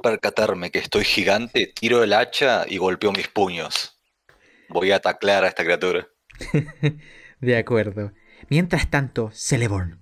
percatarme 0.03 0.71
que 0.71 0.81
estoy 0.81 1.05
gigante, 1.05 1.73
tiro 1.75 2.05
el 2.05 2.13
hacha 2.13 2.67
y 2.69 2.77
golpeo 2.77 3.13
mis 3.13 3.29
puños. 3.29 3.99
Voy 4.69 4.91
a 4.93 4.97
ataclar 4.97 5.45
a 5.45 5.49
esta 5.49 5.65
criatura. 5.65 6.07
De 7.41 7.57
acuerdo. 7.57 8.13
Mientras 8.51 8.89
tanto, 8.89 9.31
Celeborn, 9.33 9.99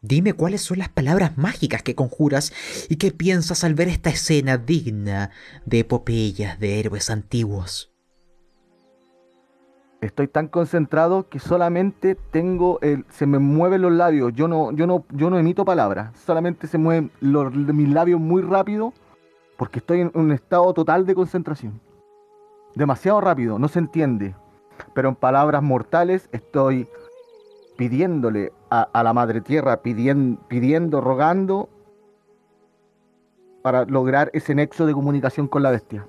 dime 0.00 0.32
cuáles 0.32 0.60
son 0.60 0.78
las 0.78 0.88
palabras 0.88 1.36
mágicas 1.36 1.82
que 1.82 1.96
conjuras 1.96 2.52
y 2.88 2.96
qué 2.96 3.10
piensas 3.10 3.64
al 3.64 3.74
ver 3.74 3.88
esta 3.88 4.10
escena 4.10 4.58
digna 4.58 5.30
de 5.66 5.80
epopeyas 5.80 6.60
de 6.60 6.78
héroes 6.78 7.10
antiguos. 7.10 7.92
Estoy 10.00 10.28
tan 10.28 10.46
concentrado 10.46 11.28
que 11.28 11.40
solamente 11.40 12.14
tengo 12.14 12.78
el, 12.82 13.04
se 13.08 13.26
me 13.26 13.40
mueven 13.40 13.82
los 13.82 13.90
labios. 13.90 14.32
Yo 14.34 14.46
no, 14.46 14.70
yo 14.70 14.86
no, 14.86 15.04
yo 15.10 15.28
no 15.28 15.40
emito 15.40 15.64
palabras. 15.64 16.16
Solamente 16.24 16.68
se 16.68 16.78
mueven 16.78 17.10
los, 17.20 17.52
mis 17.52 17.88
labios 17.88 18.20
muy 18.20 18.42
rápido 18.42 18.92
porque 19.56 19.80
estoy 19.80 20.02
en 20.02 20.12
un 20.14 20.30
estado 20.30 20.72
total 20.72 21.04
de 21.04 21.16
concentración. 21.16 21.80
Demasiado 22.76 23.20
rápido, 23.20 23.58
no 23.58 23.66
se 23.66 23.80
entiende. 23.80 24.36
Pero 24.94 25.08
en 25.08 25.16
palabras 25.16 25.64
mortales 25.64 26.28
estoy 26.30 26.88
pidiéndole 27.78 28.52
a, 28.70 29.02
la 29.04 29.12
madre 29.12 29.40
tierra, 29.40 29.82
pidiendo, 29.82 30.42
pidiendo, 30.48 31.00
rogando 31.00 31.68
para 33.62 33.84
lograr 33.84 34.32
ese 34.34 34.52
nexo 34.52 34.84
de 34.84 34.92
comunicación 34.92 35.46
con 35.46 35.62
la 35.62 35.70
bestia. 35.70 36.04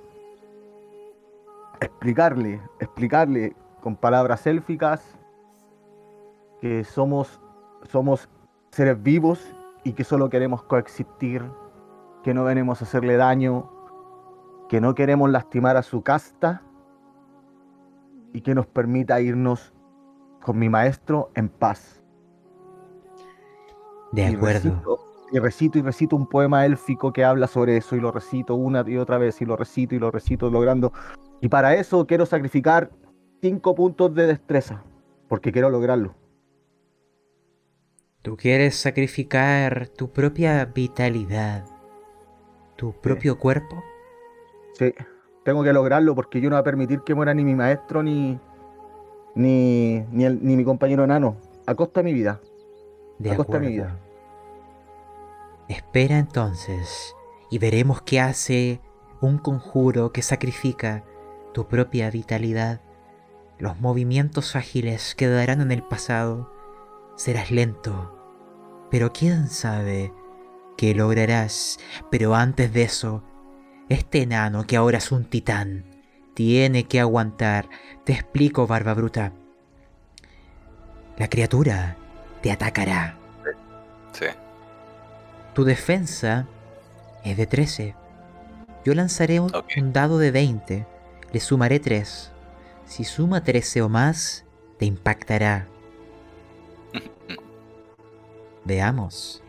Explicarle, 1.80 2.60
explicarle 2.80 3.56
con 3.82 3.96
palabras 3.96 4.48
élficas 4.48 5.16
que 6.60 6.84
somos, 6.84 7.40
somos 7.84 8.28
seres 8.72 9.02
vivos 9.04 9.54
y 9.84 9.94
que 9.94 10.04
solo 10.04 10.28
queremos 10.28 10.64
coexistir, 10.64 11.44
que 12.24 12.34
no 12.34 12.46
venimos 12.46 12.82
a 12.82 12.86
hacerle 12.86 13.16
daño, 13.16 13.70
que 14.70 14.82
no 14.82 14.96
queremos 14.96 15.30
lastimar 15.30 15.78
a 15.78 15.84
su 15.84 16.02
casta 16.02 16.64
y 18.34 18.42
que 18.42 18.56
nos 18.56 18.66
permita 18.66 19.22
irnos 19.22 19.72
con 20.42 20.58
mi 20.60 20.70
maestro 20.70 21.32
en 21.36 21.50
paz. 21.50 22.02
De 24.12 24.24
Y 24.24 24.26
acuerdo. 24.26 24.50
recito, 24.52 25.00
y 25.32 25.40
recito 25.40 25.80
y 25.80 25.82
recito 25.82 26.16
un 26.16 26.28
poema 26.28 26.66
élfico 26.66 27.14
que 27.14 27.24
habla 27.24 27.48
sobre 27.48 27.78
eso 27.78 27.96
y 27.96 28.00
lo 28.00 28.12
recito 28.12 28.56
una 28.56 28.84
y 28.88 28.98
otra 28.98 29.18
vez 29.18 29.42
y 29.42 29.46
lo 29.46 29.56
recito 29.56 29.96
y 29.96 30.00
lo 30.00 30.12
recito 30.12 30.50
logrando. 30.50 30.94
Y 31.42 31.50
para 31.50 31.76
eso 31.76 32.06
quiero 32.08 32.26
sacrificar 32.26 32.92
cinco 33.42 33.76
puntos 33.76 34.14
de 34.16 34.28
destreza, 34.28 34.84
porque 35.28 35.52
quiero 35.52 35.70
lograrlo. 35.70 36.16
Tú 38.22 38.38
quieres 38.38 38.76
sacrificar 38.76 39.90
tu 39.90 40.12
propia 40.12 40.64
vitalidad, 40.66 41.66
tu 42.76 42.94
propio 42.94 43.38
cuerpo. 43.38 43.84
Sí, 44.74 44.94
tengo 45.44 45.64
que 45.64 45.74
lograrlo 45.74 46.16
porque 46.16 46.42
yo 46.42 46.50
no 46.50 46.56
voy 46.56 46.62
a 46.62 46.64
permitir 46.64 47.02
que 47.02 47.16
muera 47.16 47.34
ni 47.34 47.44
mi 47.44 47.56
maestro 47.56 48.04
ni 48.04 48.40
ni, 49.40 50.04
ni, 50.12 50.26
el- 50.26 50.44
ni 50.46 50.56
mi 50.56 50.64
compañero 50.64 51.04
enano. 51.04 51.38
A 51.66 51.76
costa 51.76 52.02
de 52.02 52.04
mi 52.06 52.14
vida. 52.14 52.42
De 53.20 53.32
a 53.32 53.36
costa 53.38 53.54
de 53.60 53.60
mi 53.68 53.74
vida. 53.74 53.98
Espera 55.68 56.18
entonces 56.18 57.16
y 57.52 57.58
veremos 57.60 58.02
qué 58.02 58.20
hace 58.20 58.82
un 59.22 59.38
conjuro 59.38 60.12
que 60.12 60.22
sacrifica 60.22 61.04
tu 61.54 61.68
propia 61.68 62.10
vitalidad. 62.10 62.82
Los 63.60 63.80
movimientos 63.80 64.56
ágiles 64.56 65.16
quedarán 65.16 65.62
en 65.62 65.72
el 65.72 65.84
pasado. 65.84 66.52
Serás 67.16 67.52
lento. 67.52 68.16
Pero 68.90 69.12
quién 69.14 69.48
sabe 69.48 70.14
qué 70.78 70.96
lograrás. 70.96 71.78
Pero 72.10 72.36
antes 72.36 72.74
de 72.74 72.84
eso, 72.84 73.24
este 73.90 74.22
enano 74.24 74.66
que 74.66 74.78
ahora 74.78 74.98
es 74.98 75.12
un 75.12 75.26
titán 75.26 75.86
tiene 76.40 76.86
que 76.86 77.02
aguantar. 77.02 77.68
Te 78.06 78.14
explico, 78.14 78.66
Barba 78.66 78.94
Bruta. 78.94 79.34
La 81.18 81.28
criatura 81.28 81.98
te 82.42 82.50
atacará. 82.50 83.18
Sí. 84.14 84.28
Tu 85.54 85.66
defensa 85.66 86.48
es 87.26 87.36
de 87.36 87.46
13. 87.46 87.94
Yo 88.86 88.94
lanzaré 88.94 89.42
un, 89.42 89.52
dado 89.92 90.18
de 90.18 90.32
20. 90.32 90.88
Le 91.34 91.40
sumaré 91.42 91.82
3. 91.82 92.32
Si 92.86 93.04
suma 93.04 93.44
13 93.44 93.82
o 93.82 93.90
más, 93.90 94.46
te 94.78 94.86
impactará. 94.86 95.68
Veamos. 98.64 99.44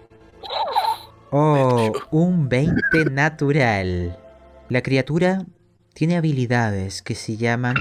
Oh, 1.31 1.93
un 2.11 2.49
20 2.49 3.05
natural. 3.13 4.19
La 4.69 4.83
criatura 4.83 5.47
tiene 6.01 6.17
habilidades 6.17 7.03
que 7.03 7.15
se 7.15 7.37
llaman 7.37 7.77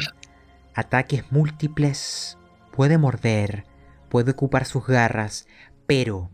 ataques 0.76 1.32
múltiples. 1.32 2.38
Puede 2.76 2.98
morder, 2.98 3.64
puede 4.10 4.32
ocupar 4.32 4.66
sus 4.66 4.86
garras, 4.86 5.48
pero 5.88 6.30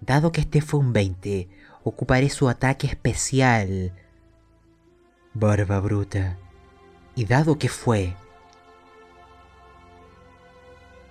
Dado 0.00 0.30
que 0.30 0.42
este 0.42 0.60
fue 0.60 0.78
un 0.78 0.92
20, 0.92 1.48
ocuparé 1.82 2.30
su 2.30 2.48
ataque 2.48 2.86
especial. 2.86 3.92
Barba 5.34 5.80
bruta. 5.80 6.38
Y 7.16 7.24
dado 7.24 7.58
que 7.58 7.68
fue 7.68 8.14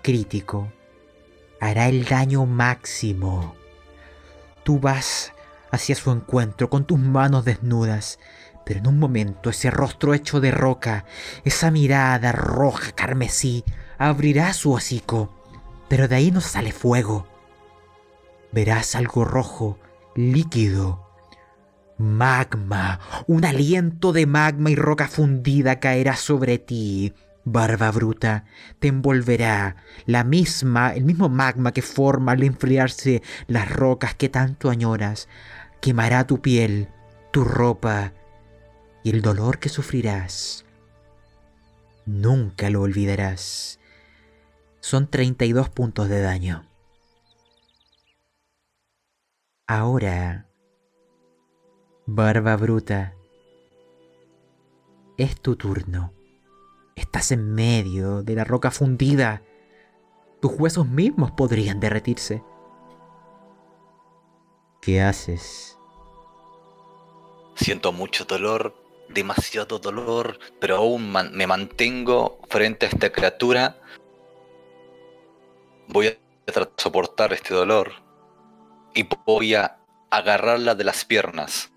crítico, 0.02 0.72
hará 1.60 1.90
el 1.90 2.06
daño 2.06 2.46
máximo. 2.46 3.56
Tú 4.64 4.80
vas 4.80 5.34
hacia 5.70 5.96
su 5.96 6.12
encuentro 6.12 6.70
con 6.70 6.86
tus 6.86 6.98
manos 6.98 7.44
desnudas, 7.44 8.20
pero 8.66 8.80
en 8.80 8.88
un 8.88 9.00
momento 9.00 9.50
ese 9.50 9.72
rostro 9.72 10.14
hecho 10.14 10.40
de 10.40 10.52
roca, 10.52 11.06
esa 11.44 11.72
mirada 11.72 12.32
roja 12.32 12.92
carmesí, 12.92 13.64
abrirá 13.98 14.54
su 14.54 14.72
hocico, 14.72 15.34
pero 15.88 16.08
de 16.08 16.16
ahí 16.16 16.32
no 16.32 16.42
sale 16.42 16.72
fuego 16.72 17.32
verás 18.52 18.96
algo 18.96 19.26
rojo, 19.26 19.80
líquido. 20.16 21.08
Magma, 21.98 23.00
un 23.28 23.46
aliento 23.46 24.12
de 24.12 24.26
magma 24.26 24.72
y 24.72 24.76
roca 24.76 25.08
fundida 25.08 25.80
caerá 25.80 26.16
sobre 26.16 26.58
ti. 26.58 27.14
Barba 27.44 27.90
bruta, 27.92 28.46
te 28.80 28.88
envolverá 28.88 29.78
la 30.06 30.24
misma, 30.24 30.94
el 30.94 31.06
mismo 31.06 31.28
magma 31.28 31.72
que 31.72 31.82
forma 31.82 32.34
al 32.34 32.44
enfriarse 32.44 33.24
las 33.48 33.70
rocas 33.72 34.14
que 34.16 34.30
tanto 34.30 34.70
añoras. 34.70 35.28
Quemará 35.80 36.28
tu 36.28 36.42
piel, 36.42 36.90
tu 37.32 37.44
ropa 37.44 38.14
y 39.04 39.10
el 39.12 39.22
dolor 39.22 39.60
que 39.60 39.70
sufrirás. 39.70 40.66
Nunca 42.06 42.70
lo 42.70 42.82
olvidarás. 42.82 43.80
Son 44.80 45.10
32 45.10 45.70
puntos 45.70 46.10
de 46.10 46.22
daño. 46.22 46.68
Ahora, 49.68 50.48
Barba 52.06 52.58
Bruta, 52.58 53.16
es 55.18 55.40
tu 55.40 55.56
turno. 55.56 56.14
Estás 56.96 57.32
en 57.32 57.54
medio 57.54 58.24
de 58.24 58.36
la 58.36 58.44
roca 58.44 58.72
fundida. 58.72 59.44
Tus 60.42 60.52
huesos 60.54 60.88
mismos 60.88 61.32
podrían 61.32 61.80
derretirse. 61.80 62.44
¿Qué 64.82 65.02
haces? 65.02 65.78
Siento 67.56 67.92
mucho 67.92 68.26
dolor, 68.26 68.74
demasiado 69.14 69.80
dolor, 69.80 70.40
pero 70.60 70.78
aún 70.78 71.12
me 71.12 71.48
mantengo 71.48 72.40
frente 72.50 72.86
a 72.86 72.90
esta 72.90 73.12
criatura. 73.12 73.78
Voy 75.88 76.08
a 76.08 76.18
soportar 76.78 77.34
este 77.34 77.54
dolor 77.54 77.92
y 78.94 79.08
voy 79.26 79.56
a 79.56 79.78
agarrarla 80.10 80.76
de 80.76 80.84
las 80.84 81.06
piernas 81.06 81.72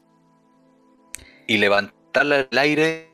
y 1.47 1.59
levantarla 1.59 2.47
al 2.51 2.59
aire 2.59 3.13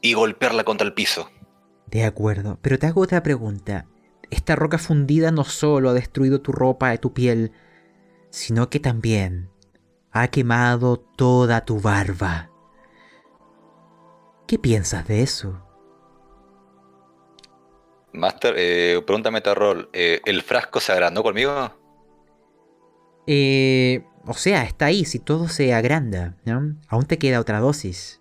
y 0.00 0.14
golpearla 0.14 0.64
contra 0.64 0.86
el 0.86 0.94
piso. 0.94 1.30
De 1.86 2.04
acuerdo, 2.04 2.58
pero 2.62 2.78
te 2.78 2.86
hago 2.86 3.00
otra 3.00 3.22
pregunta. 3.22 3.86
Esta 4.30 4.54
roca 4.54 4.78
fundida 4.78 5.32
no 5.32 5.44
solo 5.44 5.90
ha 5.90 5.94
destruido 5.94 6.40
tu 6.40 6.52
ropa 6.52 6.94
y 6.94 6.98
tu 6.98 7.12
piel, 7.12 7.52
sino 8.30 8.70
que 8.70 8.78
también 8.78 9.50
ha 10.12 10.28
quemado 10.28 10.98
toda 10.98 11.64
tu 11.64 11.80
barba. 11.80 12.49
¿Qué 14.50 14.58
piensas 14.58 15.06
de 15.06 15.22
eso? 15.22 15.64
Master, 18.12 18.54
eh, 18.58 19.00
pregunta 19.06 19.30
Metarroll, 19.30 19.88
eh, 19.92 20.20
¿el 20.24 20.42
frasco 20.42 20.80
se 20.80 20.90
agrandó 20.90 21.22
conmigo? 21.22 21.72
Eh, 23.28 24.04
o 24.26 24.34
sea, 24.34 24.64
está 24.64 24.86
ahí, 24.86 25.04
si 25.04 25.20
todo 25.20 25.46
se 25.46 25.72
agranda, 25.72 26.36
¿no? 26.46 26.74
Aún 26.88 27.06
te 27.06 27.16
queda 27.16 27.38
otra 27.38 27.60
dosis. 27.60 28.20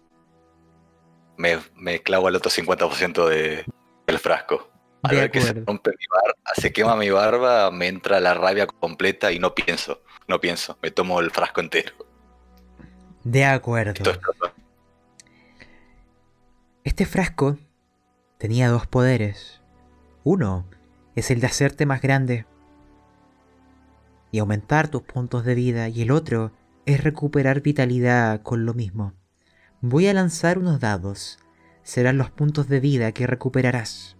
Me, 1.36 1.58
me 1.74 2.04
clavo 2.04 2.30
el 2.30 2.36
otro 2.36 2.52
50% 2.52 3.28
de, 3.28 3.66
del 4.06 4.20
frasco. 4.20 4.70
Al 5.02 5.10
De 5.10 5.22
ver 5.22 5.32
que 5.32 5.42
se 5.42 5.54
rompe 5.54 5.90
mi 5.90 6.06
barba, 6.12 6.54
se 6.54 6.72
quema 6.72 6.96
mi 6.96 7.10
barba, 7.10 7.72
me 7.72 7.88
entra 7.88 8.20
la 8.20 8.36
rabia 8.36 8.68
completa 8.68 9.32
y 9.32 9.40
no 9.40 9.56
pienso, 9.56 10.04
no 10.28 10.40
pienso, 10.40 10.78
me 10.84 10.92
tomo 10.92 11.22
el 11.22 11.32
frasco 11.32 11.60
entero. 11.60 11.94
De 13.24 13.46
acuerdo. 13.46 13.94
Esto 13.94 14.12
explota. 14.12 14.54
Este 16.84 17.06
frasco 17.06 17.58
tenía 18.38 18.70
dos 18.70 18.88
poderes. 18.88 19.62
Uno 20.24 20.66
es 21.16 21.30
el 21.30 21.42
de 21.42 21.48
hacerte 21.48 21.86
más 21.86 22.02
grande 22.02 22.46
y 24.32 24.40
aumentar 24.40 24.88
tus 24.88 25.02
puntos 25.02 25.44
de 25.44 25.56
vida 25.56 25.90
y 25.90 26.02
el 26.02 26.12
otro 26.12 26.54
es 26.86 27.04
recuperar 27.04 27.62
vitalidad 27.62 28.42
con 28.44 28.66
lo 28.66 28.74
mismo. 28.74 29.14
Voy 29.82 30.08
a 30.08 30.14
lanzar 30.14 30.58
unos 30.58 30.80
dados. 30.80 31.40
Serán 31.84 32.18
los 32.18 32.32
puntos 32.32 32.70
de 32.70 32.80
vida 32.80 33.12
que 33.12 33.28
recuperarás. 33.28 34.16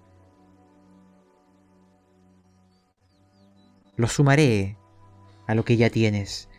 Los 3.96 4.14
sumaré 4.14 4.78
a 5.48 5.56
lo 5.56 5.64
que 5.64 5.78
ya 5.78 5.90
tienes. 5.90 6.50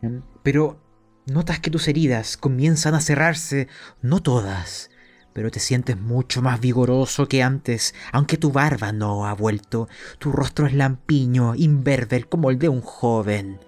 ¿Mm? 0.00 0.18
Pero 0.42 0.80
notas 1.26 1.60
que 1.60 1.70
tus 1.70 1.88
heridas 1.88 2.36
comienzan 2.36 2.94
a 2.94 3.00
cerrarse, 3.00 3.68
no 4.00 4.22
todas, 4.22 4.90
pero 5.38 5.52
te 5.52 5.60
sientes 5.60 5.96
mucho 5.96 6.42
más 6.42 6.58
vigoroso 6.58 7.28
que 7.28 7.44
antes, 7.44 7.94
aunque 8.10 8.36
tu 8.36 8.50
barba 8.50 8.90
no 8.90 9.24
ha 9.24 9.34
vuelto. 9.34 9.86
Tu 10.18 10.32
rostro 10.32 10.66
es 10.66 10.74
lampiño, 10.74 11.54
imberber 11.54 12.28
como 12.28 12.50
el 12.50 12.58
de 12.58 12.68
un 12.68 12.80
joven. 12.80 13.60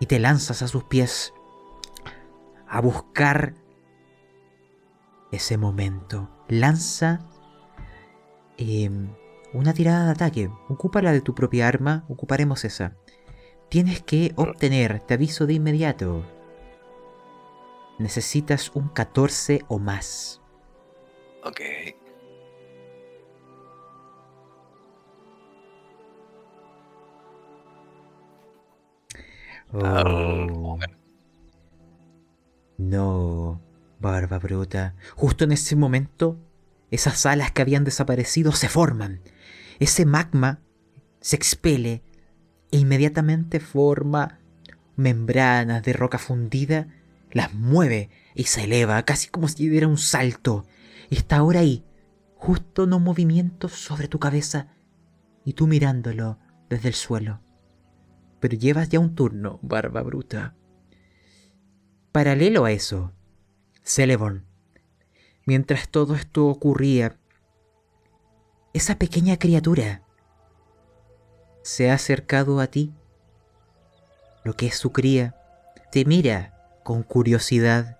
Y 0.00 0.04
te 0.04 0.18
lanzas 0.18 0.60
a 0.60 0.68
sus 0.68 0.84
pies 0.84 1.32
a 2.68 2.82
buscar 2.82 3.54
ese 5.32 5.56
momento. 5.56 6.28
Lanza 6.50 7.20
em, 8.58 9.14
una 9.54 9.72
tirada 9.72 10.04
de 10.04 10.10
ataque. 10.10 10.50
Ocupa 10.68 11.00
la 11.00 11.12
de 11.12 11.22
tu 11.22 11.34
propia 11.34 11.68
arma, 11.68 12.04
ocuparemos 12.10 12.66
esa. 12.66 12.98
Tienes 13.70 14.02
que 14.02 14.34
obtener, 14.36 15.00
te 15.00 15.14
aviso 15.14 15.46
de 15.46 15.54
inmediato. 15.54 16.33
Necesitas 17.98 18.70
un 18.74 18.88
14 18.88 19.64
o 19.68 19.78
más. 19.78 20.40
Ok. 21.44 21.60
Oh. 29.72 30.78
No, 32.78 33.60
barba 33.98 34.38
bruta. 34.38 34.94
Justo 35.16 35.44
en 35.44 35.52
ese 35.52 35.76
momento, 35.76 36.38
esas 36.90 37.26
alas 37.26 37.52
que 37.52 37.62
habían 37.62 37.84
desaparecido 37.84 38.52
se 38.52 38.68
forman. 38.68 39.20
Ese 39.78 40.06
magma 40.06 40.60
se 41.20 41.36
expele 41.36 42.02
e 42.70 42.78
inmediatamente 42.78 43.60
forma 43.60 44.40
membranas 44.96 45.82
de 45.82 45.92
roca 45.92 46.18
fundida, 46.18 46.88
las 47.34 47.52
mueve 47.52 48.08
y 48.34 48.44
se 48.44 48.64
eleva, 48.64 49.02
casi 49.02 49.28
como 49.28 49.48
si 49.48 49.68
diera 49.68 49.88
un 49.88 49.98
salto. 49.98 50.64
Está 51.10 51.36
ahora 51.36 51.60
ahí, 51.60 51.84
justo 52.36 52.84
en 52.84 52.94
un 52.94 53.02
movimiento 53.02 53.68
sobre 53.68 54.08
tu 54.08 54.18
cabeza 54.18 54.68
y 55.44 55.52
tú 55.52 55.66
mirándolo 55.66 56.38
desde 56.70 56.88
el 56.88 56.94
suelo. 56.94 57.42
Pero 58.40 58.56
llevas 58.56 58.88
ya 58.88 59.00
un 59.00 59.14
turno, 59.14 59.58
barba 59.62 60.02
bruta. 60.02 60.54
Paralelo 62.12 62.64
a 62.64 62.70
eso, 62.70 63.12
Celeborn, 63.82 64.46
mientras 65.44 65.88
todo 65.88 66.14
esto 66.14 66.46
ocurría, 66.46 67.18
esa 68.72 68.96
pequeña 68.96 69.38
criatura 69.38 70.02
se 71.62 71.90
ha 71.90 71.94
acercado 71.94 72.60
a 72.60 72.68
ti, 72.68 72.94
lo 74.44 74.54
que 74.54 74.66
es 74.66 74.76
su 74.76 74.92
cría, 74.92 75.34
te 75.90 76.04
mira 76.04 76.53
con 76.84 77.02
curiosidad 77.02 77.98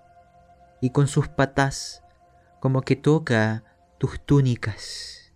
y 0.81 0.91
con 0.91 1.09
sus 1.09 1.27
patas 1.27 2.05
como 2.61 2.83
que 2.83 2.95
toca 2.95 3.65
tus 3.99 4.21
túnicas. 4.21 5.33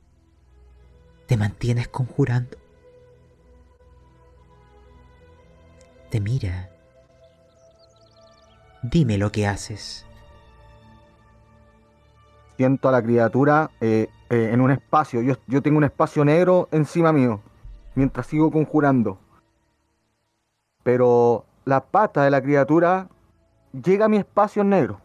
Te 1.26 1.36
mantienes 1.36 1.88
conjurando. 1.88 2.56
Te 6.10 6.20
mira. 6.20 6.70
Dime 8.82 9.18
lo 9.18 9.32
que 9.32 9.46
haces. 9.46 10.06
Siento 12.56 12.88
a 12.88 12.92
la 12.92 13.02
criatura 13.02 13.70
eh, 13.80 14.08
eh, 14.30 14.50
en 14.52 14.60
un 14.60 14.70
espacio. 14.70 15.22
Yo, 15.22 15.36
yo 15.46 15.62
tengo 15.62 15.78
un 15.78 15.84
espacio 15.84 16.24
negro 16.24 16.68
encima 16.72 17.12
mío. 17.12 17.40
Mientras 17.94 18.26
sigo 18.26 18.50
conjurando. 18.50 19.18
Pero 20.82 21.44
la 21.64 21.84
pata 21.84 22.22
de 22.24 22.30
la 22.30 22.40
criatura 22.40 23.08
llega 23.72 24.06
a 24.06 24.08
mi 24.08 24.16
espacio 24.16 24.64
negro. 24.64 25.00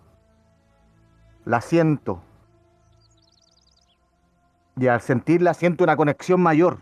La 1.45 1.61
siento. 1.61 2.21
Y 4.75 4.87
al 4.87 5.01
sentirla 5.01 5.53
siento 5.53 5.83
una 5.83 5.95
conexión 5.95 6.41
mayor. 6.41 6.79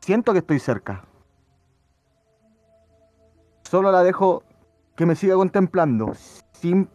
Siento 0.00 0.32
que 0.32 0.38
estoy 0.38 0.58
cerca. 0.58 1.04
Solo 3.62 3.92
la 3.92 4.02
dejo 4.02 4.42
que 4.96 5.06
me 5.06 5.14
siga 5.14 5.34
contemplando, 5.36 6.12
sin 6.52 6.88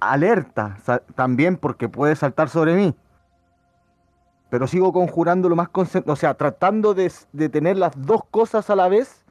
alerta 0.00 0.78
también 1.14 1.56
porque 1.56 1.88
puede 1.88 2.16
saltar 2.16 2.48
sobre 2.48 2.74
mí. 2.74 2.96
Pero 4.48 4.66
sigo 4.66 4.92
conjurando 4.92 5.48
lo 5.48 5.54
más 5.56 5.68
concentrado, 5.68 6.14
o 6.14 6.16
sea, 6.16 6.34
tratando 6.34 6.94
de 6.94 7.48
tener 7.50 7.76
las 7.76 7.92
dos 7.96 8.22
cosas 8.30 8.68
a 8.70 8.76
la 8.76 8.88
vez 8.88 9.24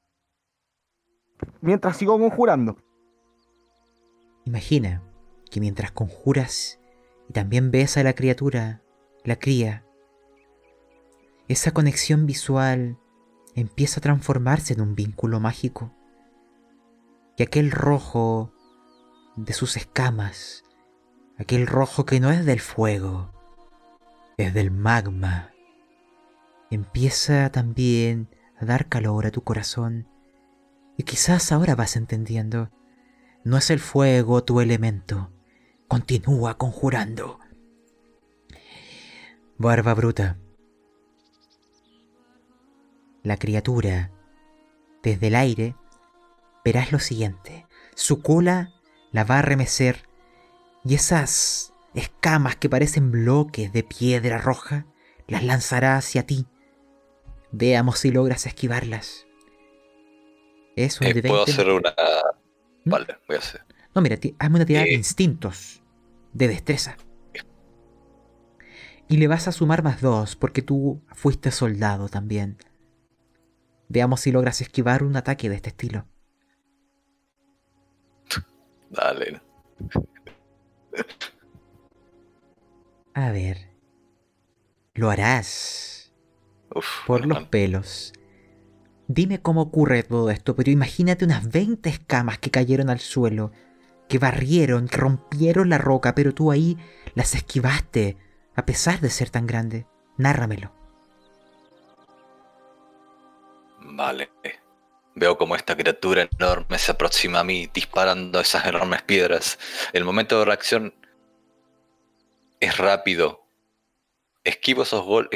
mientras 1.61 1.97
sigo 1.97 2.17
conjurando. 2.17 2.77
Imagina 4.45 5.03
que 5.49 5.59
mientras 5.59 5.91
conjuras 5.91 6.79
y 7.27 7.33
también 7.33 7.71
ves 7.71 7.97
a 7.97 8.03
la 8.03 8.13
criatura, 8.13 8.81
la 9.23 9.37
cría, 9.37 9.85
esa 11.47 11.71
conexión 11.71 12.25
visual 12.25 12.97
empieza 13.55 13.99
a 13.99 14.03
transformarse 14.03 14.73
en 14.73 14.81
un 14.81 14.95
vínculo 14.95 15.39
mágico. 15.39 15.91
Y 17.37 17.43
aquel 17.43 17.71
rojo 17.71 18.53
de 19.35 19.53
sus 19.53 19.77
escamas, 19.77 20.63
aquel 21.37 21.67
rojo 21.67 22.05
que 22.05 22.19
no 22.19 22.31
es 22.31 22.45
del 22.45 22.59
fuego, 22.59 23.31
es 24.37 24.53
del 24.53 24.71
magma, 24.71 25.51
empieza 26.69 27.49
también 27.49 28.29
a 28.57 28.65
dar 28.65 28.87
calor 28.87 29.25
a 29.25 29.31
tu 29.31 29.43
corazón. 29.43 30.07
Y 30.99 31.03
quizás 31.03 31.53
ahora 31.53 31.75
vas 31.75 31.95
entendiendo. 31.95 32.71
No 33.45 33.55
es 33.55 33.69
el 33.69 33.79
fuego 33.79 34.43
tu 34.43 34.59
elemento. 34.59 35.31
Continúa 35.87 36.57
conjurando. 36.57 37.39
Barba 39.57 39.93
bruta. 39.93 40.37
La 43.23 43.37
criatura, 43.37 44.11
desde 45.01 45.27
el 45.27 45.35
aire, 45.35 45.77
verás 46.65 46.91
lo 46.91 46.99
siguiente. 46.99 47.65
Su 47.95 48.21
cola 48.21 48.73
la 49.13 49.23
va 49.23 49.39
a 49.39 49.41
remecer 49.41 50.03
y 50.83 50.95
esas 50.95 51.71
escamas 51.93 52.57
que 52.57 52.67
parecen 52.67 53.09
bloques 53.09 53.71
de 53.71 53.83
piedra 53.83 54.37
roja 54.37 54.85
las 55.27 55.45
lanzará 55.45 55.95
hacia 55.95 56.25
ti. 56.25 56.45
Veamos 57.53 57.99
si 57.99 58.11
logras 58.11 58.45
esquivarlas. 58.45 59.28
Es 60.85 61.01
un 61.01 61.07
Eh, 61.07 61.21
Puedo 61.21 61.45
20. 61.45 61.51
hacer 61.51 61.69
una. 61.73 61.93
¿Mm? 62.85 62.89
Vale, 62.89 63.17
voy 63.27 63.35
a 63.35 63.39
hacer. 63.39 63.65
No, 63.93 64.01
mira, 64.01 64.15
hazme 64.39 64.55
una 64.55 64.65
tirada 64.65 64.85
de 64.85 64.91
Eh. 64.91 64.95
instintos, 64.95 65.83
de 66.31 66.47
destreza. 66.47 66.95
Y 69.09 69.17
le 69.17 69.27
vas 69.27 69.47
a 69.49 69.51
sumar 69.51 69.83
más 69.83 69.99
dos, 70.01 70.37
porque 70.37 70.61
tú 70.61 71.01
fuiste 71.13 71.51
soldado 71.51 72.07
también. 72.07 72.57
Veamos 73.89 74.21
si 74.21 74.31
logras 74.31 74.61
esquivar 74.61 75.03
un 75.03 75.17
ataque 75.17 75.49
de 75.49 75.55
este 75.55 75.69
estilo. 75.69 76.05
Dale. 78.89 79.41
A 83.13 83.31
ver. 83.31 83.67
Lo 84.93 85.09
harás 85.09 86.13
Uf, 86.73 87.05
por 87.05 87.25
los 87.25 87.43
pelos. 87.45 88.13
Dime 89.11 89.41
cómo 89.41 89.63
ocurre 89.63 90.03
todo 90.03 90.29
esto, 90.29 90.55
pero 90.55 90.69
imagínate 90.69 91.25
unas 91.25 91.49
20 91.49 91.89
escamas 91.89 92.37
que 92.37 92.51
cayeron 92.51 92.91
al 92.91 92.99
suelo, 92.99 93.51
que 94.07 94.19
barrieron, 94.19 94.87
que 94.87 94.97
rompieron 94.97 95.67
la 95.69 95.79
roca, 95.79 96.13
pero 96.13 96.35
tú 96.35 96.51
ahí 96.51 96.77
las 97.15 97.33
esquivaste, 97.33 98.17
a 98.55 98.67
pesar 98.67 98.99
de 98.99 99.09
ser 99.09 99.31
tan 99.31 99.47
grande. 99.47 99.87
Nárramelo. 100.17 100.71
Vale. 103.79 104.29
Veo 105.15 105.39
como 105.39 105.55
esta 105.55 105.75
criatura 105.75 106.29
enorme 106.37 106.77
se 106.77 106.91
aproxima 106.91 107.39
a 107.39 107.43
mí 107.43 107.67
disparando 107.73 108.39
esas 108.39 108.67
enormes 108.67 109.01
piedras. 109.01 109.57
El 109.91 110.05
momento 110.05 110.37
de 110.37 110.45
reacción 110.45 110.93
es 112.59 112.77
rápido. 112.77 113.43
Esquivo 114.43 114.83
esos 114.83 115.03
gol 115.03 115.31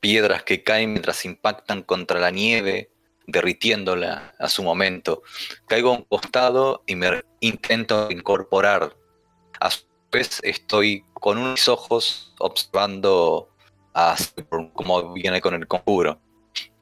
piedras 0.00 0.42
que 0.42 0.62
caen 0.62 0.92
mientras 0.92 1.26
impactan 1.26 1.82
contra 1.82 2.18
la 2.18 2.30
nieve, 2.30 2.93
derritiéndola 3.26 4.34
a 4.38 4.48
su 4.48 4.62
momento. 4.62 5.22
Caigo 5.66 5.90
a 5.90 5.98
un 5.98 6.04
costado 6.04 6.82
y 6.86 6.96
me 6.96 7.22
intento 7.40 8.10
incorporar. 8.10 8.96
A 9.60 9.70
su 9.70 9.84
vez 10.12 10.40
estoy 10.42 11.04
con 11.14 11.38
unos 11.38 11.68
ojos 11.68 12.34
observando 12.38 13.48
a 13.94 14.16
cómo 14.74 15.12
viene 15.12 15.40
con 15.40 15.54
el 15.54 15.66
conjuro. 15.66 16.20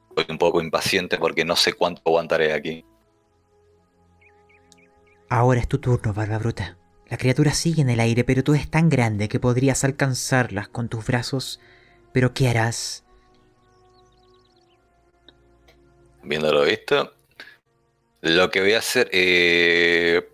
Estoy 0.09 0.25
un 0.29 0.37
poco 0.37 0.61
impaciente 0.61 1.17
porque 1.17 1.45
no 1.45 1.55
sé 1.55 1.73
cuánto 1.73 2.01
aguantaré 2.05 2.53
aquí. 2.53 2.85
Ahora 5.29 5.61
es 5.61 5.67
tu 5.67 5.79
turno, 5.79 6.13
Barba 6.13 6.37
Bruta. 6.37 6.77
La 7.07 7.17
criatura 7.17 7.53
sigue 7.53 7.81
en 7.81 7.89
el 7.89 7.99
aire, 7.99 8.23
pero 8.23 8.43
tú 8.43 8.53
eres 8.53 8.69
tan 8.69 8.89
grande 8.89 9.29
que 9.29 9.39
podrías 9.39 9.83
alcanzarlas 9.83 10.67
con 10.67 10.89
tus 10.89 11.05
brazos. 11.05 11.59
Pero 12.11 12.33
¿qué 12.33 12.49
harás? 12.49 13.02
Viéndolo 16.23 16.63
visto, 16.63 17.13
lo 18.21 18.49
que 18.49 18.61
voy 18.61 18.73
a 18.73 18.79
hacer... 18.79 19.09
eh, 19.11 20.29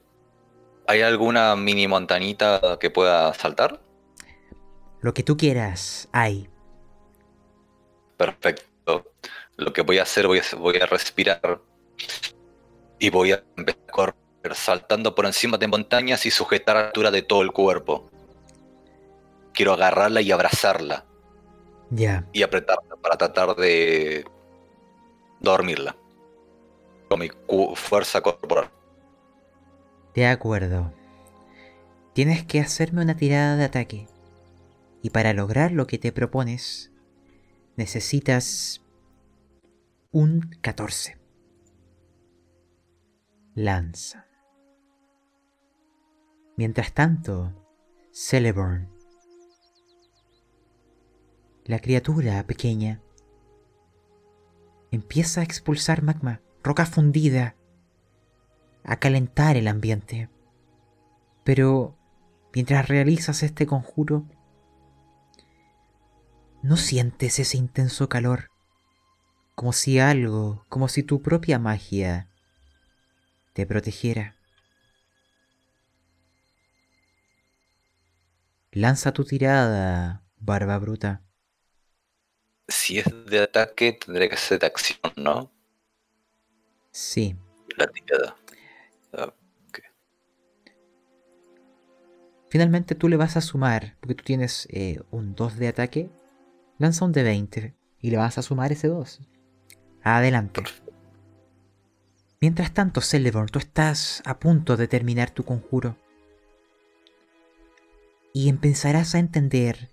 ¿Hay 0.87 1.01
alguna 1.01 1.55
mini 1.55 1.87
montañita 1.87 2.77
que 2.79 2.89
pueda 2.89 3.31
saltar? 3.35 3.79
Lo 5.01 5.13
que 5.13 5.23
tú 5.23 5.37
quieras, 5.37 6.09
hay. 6.11 6.49
Perfecto. 8.17 9.05
Lo 9.57 9.71
que 9.73 9.81
voy 9.81 9.99
a 9.99 10.03
hacer, 10.03 10.27
voy 10.27 10.39
a, 10.39 10.55
voy 10.57 10.77
a 10.77 10.85
respirar 10.85 11.61
y 12.97 13.09
voy 13.09 13.33
a 13.33 13.43
empezar 13.55 13.81
a 13.87 13.91
correr 13.91 14.15
saltando 14.55 15.13
por 15.15 15.25
encima 15.25 15.57
de 15.57 15.67
montañas 15.67 16.25
y 16.25 16.31
sujetar 16.31 16.75
a 16.77 16.81
la 16.81 16.87
altura 16.87 17.11
de 17.11 17.21
todo 17.21 17.41
el 17.43 17.51
cuerpo. 17.51 18.09
Quiero 19.53 19.73
agarrarla 19.73 20.21
y 20.21 20.31
abrazarla 20.31 21.05
Ya. 21.91 22.25
y 22.33 22.41
apretarla 22.43 22.95
para 23.01 23.17
tratar 23.17 23.55
de 23.55 24.25
dormirla. 25.39 25.95
Con 27.09 27.19
mi 27.19 27.29
fuerza 27.75 28.21
corporal. 28.21 28.69
De 30.13 30.27
acuerdo. 30.27 30.93
Tienes 32.13 32.43
que 32.43 32.59
hacerme 32.59 33.01
una 33.01 33.15
tirada 33.15 33.55
de 33.55 33.63
ataque. 33.63 34.07
Y 35.01 35.11
para 35.11 35.33
lograr 35.33 35.71
lo 35.71 35.87
que 35.87 35.97
te 35.97 36.11
propones, 36.11 36.91
necesitas 37.77 38.81
un 40.11 40.49
14. 40.61 41.17
Lanza. 43.55 44.27
Mientras 46.57 46.93
tanto, 46.93 47.53
Celeborn. 48.11 48.89
La 51.63 51.79
criatura 51.79 52.45
pequeña 52.45 53.01
empieza 54.91 55.41
a 55.41 55.43
expulsar 55.43 56.03
magma, 56.03 56.41
roca 56.63 56.85
fundida, 56.85 57.55
a 58.83 58.97
calentar 58.97 59.57
el 59.57 59.67
ambiente. 59.67 60.29
Pero 61.43 61.97
mientras 62.53 62.87
realizas 62.87 63.43
este 63.43 63.65
conjuro, 63.65 64.25
no 66.61 66.77
sientes 66.77 67.39
ese 67.39 67.57
intenso 67.57 68.09
calor, 68.09 68.49
como 69.55 69.73
si 69.73 69.99
algo, 69.99 70.65
como 70.69 70.87
si 70.87 71.03
tu 71.03 71.21
propia 71.21 71.59
magia 71.59 72.27
te 73.53 73.65
protegiera. 73.65 74.35
Lanza 78.71 79.13
tu 79.13 79.25
tirada, 79.25 80.23
barba 80.37 80.77
bruta. 80.77 81.23
Si 82.69 82.99
es 82.99 83.05
de 83.25 83.39
ataque, 83.39 83.93
tendré 83.93 84.29
que 84.29 84.37
ser 84.37 84.59
de 84.59 84.67
acción, 84.67 84.99
¿no? 85.17 85.51
Sí, 86.91 87.35
La 87.77 87.87
tirada. 87.87 88.35
finalmente 92.49 92.95
tú 92.95 93.09
le 93.09 93.17
vas 93.17 93.37
a 93.37 93.41
sumar, 93.41 93.95
porque 93.99 94.15
tú 94.15 94.23
tienes 94.23 94.67
eh, 94.71 95.01
un 95.11 95.35
2 95.35 95.57
de 95.57 95.67
ataque. 95.67 96.09
Lanza 96.77 97.05
un 97.05 97.11
de 97.11 97.23
20 97.23 97.75
y 97.99 98.11
le 98.11 98.17
vas 98.17 98.37
a 98.37 98.41
sumar 98.41 98.71
ese 98.71 98.87
2. 98.87 99.21
Adelante. 100.03 100.63
Mientras 102.41 102.73
tanto, 102.73 103.01
Celeborn, 103.01 103.47
tú 103.47 103.59
estás 103.59 104.21
a 104.25 104.39
punto 104.39 104.77
de 104.77 104.87
terminar 104.87 105.31
tu 105.31 105.43
conjuro. 105.43 105.97
Y 108.33 108.49
empezarás 108.49 109.15
a 109.15 109.19
entender 109.19 109.89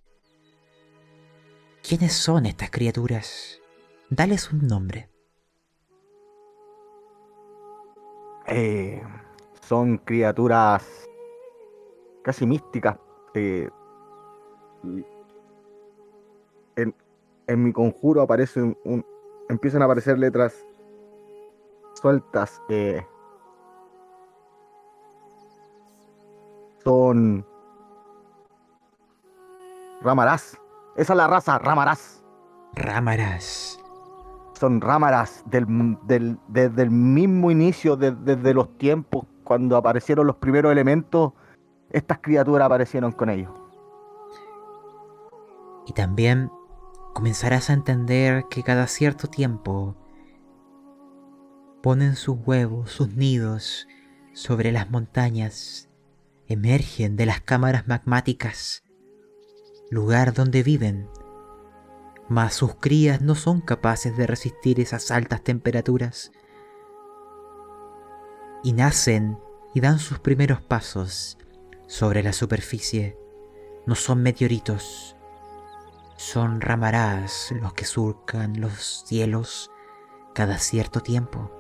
quiénes 1.87 2.13
son 2.15 2.47
estas 2.47 2.71
criaturas. 2.71 3.61
Dales 4.11 4.53
un 4.53 4.67
nombre. 4.67 5.09
Eh, 8.49 9.01
son 9.63 9.99
criaturas 9.99 10.85
casi 12.25 12.45
místicas. 12.47 12.99
eh, 13.35 13.69
en, 16.77 16.95
en 17.47 17.63
mi 17.63 17.73
conjuro 17.73 18.23
aparece 18.23 18.63
un- 18.63 19.07
empiezan 19.49 19.83
a 19.83 19.85
aparecer 19.85 20.19
letras 20.19 20.55
sueltas. 22.01 22.61
eh, 22.69 23.07
son 26.83 27.47
Ramarás. 30.03 30.57
Esa 30.97 31.13
es 31.13 31.17
la 31.17 31.27
raza, 31.27 31.59
Ramarás. 31.59 32.23
Rámaras. 32.75 33.79
son 34.59 34.81
rámaras 34.81 35.43
del, 35.47 35.67
del- 36.05 36.39
desde 36.49 36.83
el 36.83 36.91
mismo 36.91 37.51
inicio, 37.51 37.95
de- 37.97 38.13
desde 38.13 38.55
los 38.55 38.77
tiempos, 38.79 39.27
cuando 39.45 39.77
aparecieron 39.77 40.27
los 40.27 40.37
primeros 40.37 40.73
elementos, 40.73 41.35
estas 41.91 42.21
criaturas 42.23 42.65
aparecieron 42.65 43.13
con 43.13 43.29
ellos. 43.29 43.51
Y 45.87 45.93
también 45.93 46.51
comenzarás 47.13 47.69
a 47.69 47.75
entender 47.75 48.45
que 48.49 48.63
cada 48.63 48.87
cierto 48.87 49.29
tiempo 49.29 49.95
ponen 51.83 52.17
sus 52.17 52.39
huevos, 52.47 52.91
sus 52.91 53.15
nidos 53.15 53.87
sobre 54.33 54.73
las 54.73 54.91
montañas, 54.91 55.91
emergen 56.47 57.17
de 57.17 57.27
las 57.27 57.43
cámaras 57.43 57.87
magmáticas, 57.87 58.83
lugar 59.91 60.35
donde 60.35 60.63
viven, 60.63 61.09
mas 62.29 62.55
sus 62.55 62.75
crías 62.75 63.21
no 63.21 63.35
son 63.35 63.61
capaces 63.61 64.17
de 64.17 64.27
resistir 64.27 64.81
esas 64.81 65.11
altas 65.11 65.43
temperaturas 65.43 66.33
y 68.63 68.73
nacen 68.73 69.39
y 69.75 69.81
dan 69.81 69.99
sus 69.99 70.19
primeros 70.19 70.61
pasos 70.61 71.39
sobre 71.87 72.23
la 72.23 72.33
superficie. 72.33 73.17
No 73.87 73.95
son 73.95 74.23
meteoritos, 74.23 75.17
son 76.17 76.61
ramarás 76.61 77.53
los 77.61 77.75
que 77.75 77.85
surcan 77.85 78.61
los 78.61 79.05
cielos 79.07 79.71
cada 80.35 80.59
cierto 80.59 81.01
tiempo. 81.01 81.53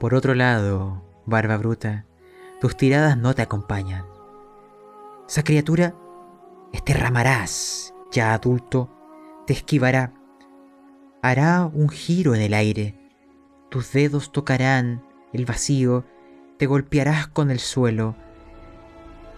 Por 0.00 0.14
otro 0.14 0.34
lado, 0.34 1.02
barba 1.26 1.56
bruta, 1.56 2.06
tus 2.60 2.76
tiradas 2.76 3.16
no 3.16 3.34
te 3.34 3.42
acompañan. 3.42 4.04
Esa 5.28 5.44
criatura, 5.44 5.94
este 6.72 6.94
ramarás, 6.94 7.94
ya 8.12 8.34
adulto, 8.34 8.90
te 9.46 9.52
esquivará. 9.52 10.14
Hará 11.22 11.64
un 11.64 11.88
giro 11.88 12.34
en 12.34 12.42
el 12.42 12.54
aire. 12.54 12.94
Tus 13.70 13.92
dedos 13.92 14.32
tocarán 14.32 15.04
el 15.32 15.44
vacío, 15.44 16.04
te 16.58 16.66
golpearás 16.66 17.28
con 17.28 17.50
el 17.50 17.60
suelo 17.60 18.16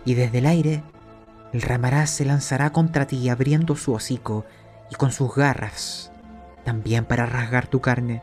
y 0.05 0.15
desde 0.15 0.39
el 0.39 0.47
aire 0.47 0.83
el 1.53 1.63
ramarás 1.63 2.11
se 2.11 2.25
lanzará 2.25 2.71
contra 2.71 3.07
ti 3.07 3.29
abriendo 3.29 3.77
su 3.77 3.93
hocico 3.93 4.45
y 4.91 4.95
con 4.95 5.13
sus 5.13 5.35
garras, 5.35 6.13
también 6.65 7.05
para 7.05 7.27
rasgar 7.27 7.67
tu 7.67 7.81
carne. 7.81 8.23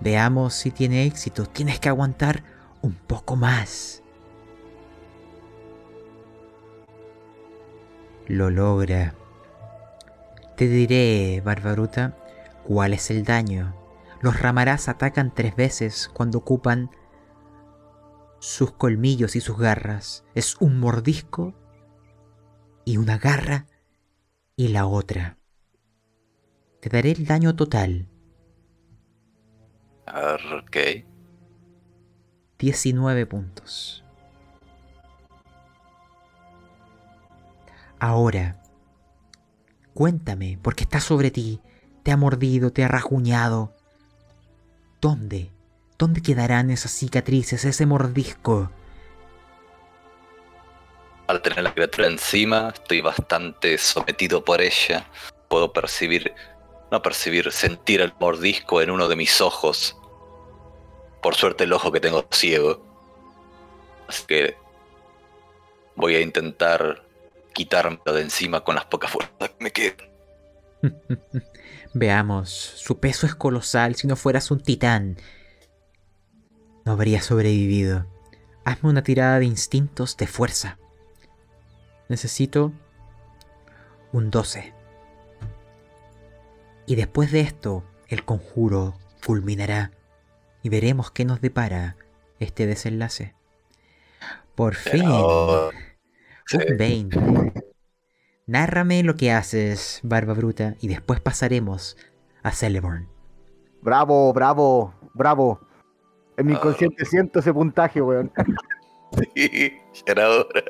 Veamos 0.00 0.54
si 0.54 0.70
tiene 0.70 1.04
éxito. 1.04 1.46
Tienes 1.46 1.80
que 1.80 1.88
aguantar 1.88 2.42
un 2.82 2.92
poco 2.92 3.36
más. 3.36 4.02
Lo 8.28 8.50
logra. 8.50 9.14
Te 10.56 10.68
diré, 10.68 11.40
Barbaruta, 11.44 12.16
cuál 12.64 12.92
es 12.92 13.10
el 13.10 13.24
daño. 13.24 13.74
Los 14.20 14.40
ramarás 14.40 14.88
atacan 14.88 15.32
tres 15.34 15.54
veces 15.54 16.10
cuando 16.12 16.38
ocupan 16.38 16.90
sus 18.40 18.72
colmillos 18.72 19.36
y 19.36 19.40
sus 19.40 19.58
garras. 19.58 20.24
Es 20.34 20.56
un 20.60 20.80
mordisco 20.80 21.54
y 22.84 22.96
una 22.96 23.18
garra 23.18 23.66
y 24.56 24.68
la 24.68 24.86
otra. 24.86 25.38
Te 26.80 26.88
daré 26.88 27.12
el 27.12 27.26
daño 27.26 27.54
total. 27.54 28.08
Ok. 30.06 30.76
19 32.58 33.26
puntos. 33.26 34.05
Ahora, 38.08 38.62
cuéntame, 39.92 40.60
porque 40.62 40.84
está 40.84 41.00
sobre 41.00 41.32
ti, 41.32 41.60
te 42.04 42.12
ha 42.12 42.16
mordido, 42.16 42.70
te 42.70 42.84
ha 42.84 42.88
rajuñado. 42.88 43.74
¿Dónde? 45.00 45.50
¿Dónde 45.98 46.22
quedarán 46.22 46.70
esas 46.70 46.92
cicatrices, 46.92 47.64
ese 47.64 47.84
mordisco? 47.84 48.70
Al 51.26 51.42
tener 51.42 51.64
la 51.64 51.74
criatura 51.74 52.06
encima, 52.06 52.68
estoy 52.72 53.00
bastante 53.00 53.76
sometido 53.76 54.44
por 54.44 54.60
ella. 54.60 55.04
Puedo 55.48 55.72
percibir, 55.72 56.32
no 56.92 57.02
percibir, 57.02 57.50
sentir 57.50 58.00
el 58.00 58.14
mordisco 58.20 58.80
en 58.82 58.92
uno 58.92 59.08
de 59.08 59.16
mis 59.16 59.40
ojos. 59.40 59.96
Por 61.20 61.34
suerte 61.34 61.64
el 61.64 61.72
ojo 61.72 61.90
que 61.90 61.98
tengo 61.98 62.24
ciego. 62.30 62.86
Así 64.06 64.24
que 64.28 64.56
voy 65.96 66.14
a 66.14 66.20
intentar 66.20 67.05
quitármelo 67.56 68.12
de 68.12 68.20
encima 68.20 68.60
con 68.62 68.74
las 68.74 68.84
pocas 68.84 69.10
fuerzas 69.10 69.48
que 69.48 69.64
me 69.64 69.70
quedan. 69.70 69.96
Veamos, 71.94 72.50
su 72.50 73.00
peso 73.00 73.26
es 73.26 73.34
colosal, 73.34 73.94
si 73.94 74.06
no 74.06 74.14
fueras 74.14 74.50
un 74.50 74.60
titán. 74.60 75.16
No 76.84 76.92
habría 76.92 77.22
sobrevivido. 77.22 78.06
Hazme 78.66 78.90
una 78.90 79.02
tirada 79.02 79.38
de 79.38 79.46
instintos 79.46 80.18
de 80.18 80.26
fuerza. 80.26 80.78
Necesito 82.10 82.72
un 84.12 84.30
12. 84.30 84.74
Y 86.86 86.94
después 86.94 87.32
de 87.32 87.40
esto, 87.40 87.84
el 88.08 88.24
conjuro 88.24 88.98
culminará 89.24 89.92
y 90.62 90.68
veremos 90.68 91.10
qué 91.10 91.24
nos 91.24 91.40
depara 91.40 91.96
este 92.38 92.66
desenlace. 92.66 93.34
Por 94.54 94.74
fin, 94.74 95.04
Pero, 95.04 95.70
sí, 96.46 96.56
un 96.56 96.76
20. 96.76 97.52
Nárrame 98.46 99.02
lo 99.02 99.16
que 99.16 99.32
haces, 99.32 100.00
Barba 100.02 100.34
Bruta, 100.34 100.76
y 100.80 100.88
después 100.88 101.20
pasaremos 101.20 101.96
a 102.42 102.52
Celeborn. 102.52 103.08
Bravo, 103.82 104.32
bravo, 104.32 104.94
bravo. 105.14 105.60
En 106.36 106.46
mi 106.46 106.52
Ah. 106.52 106.56
inconsciente 106.56 107.04
siento 107.04 107.40
ese 107.40 107.52
puntaje, 107.52 108.00
weón. 108.00 108.32
Sí, 109.34 109.72
ya 109.94 110.12
era 110.12 110.28
hora. 110.28 110.64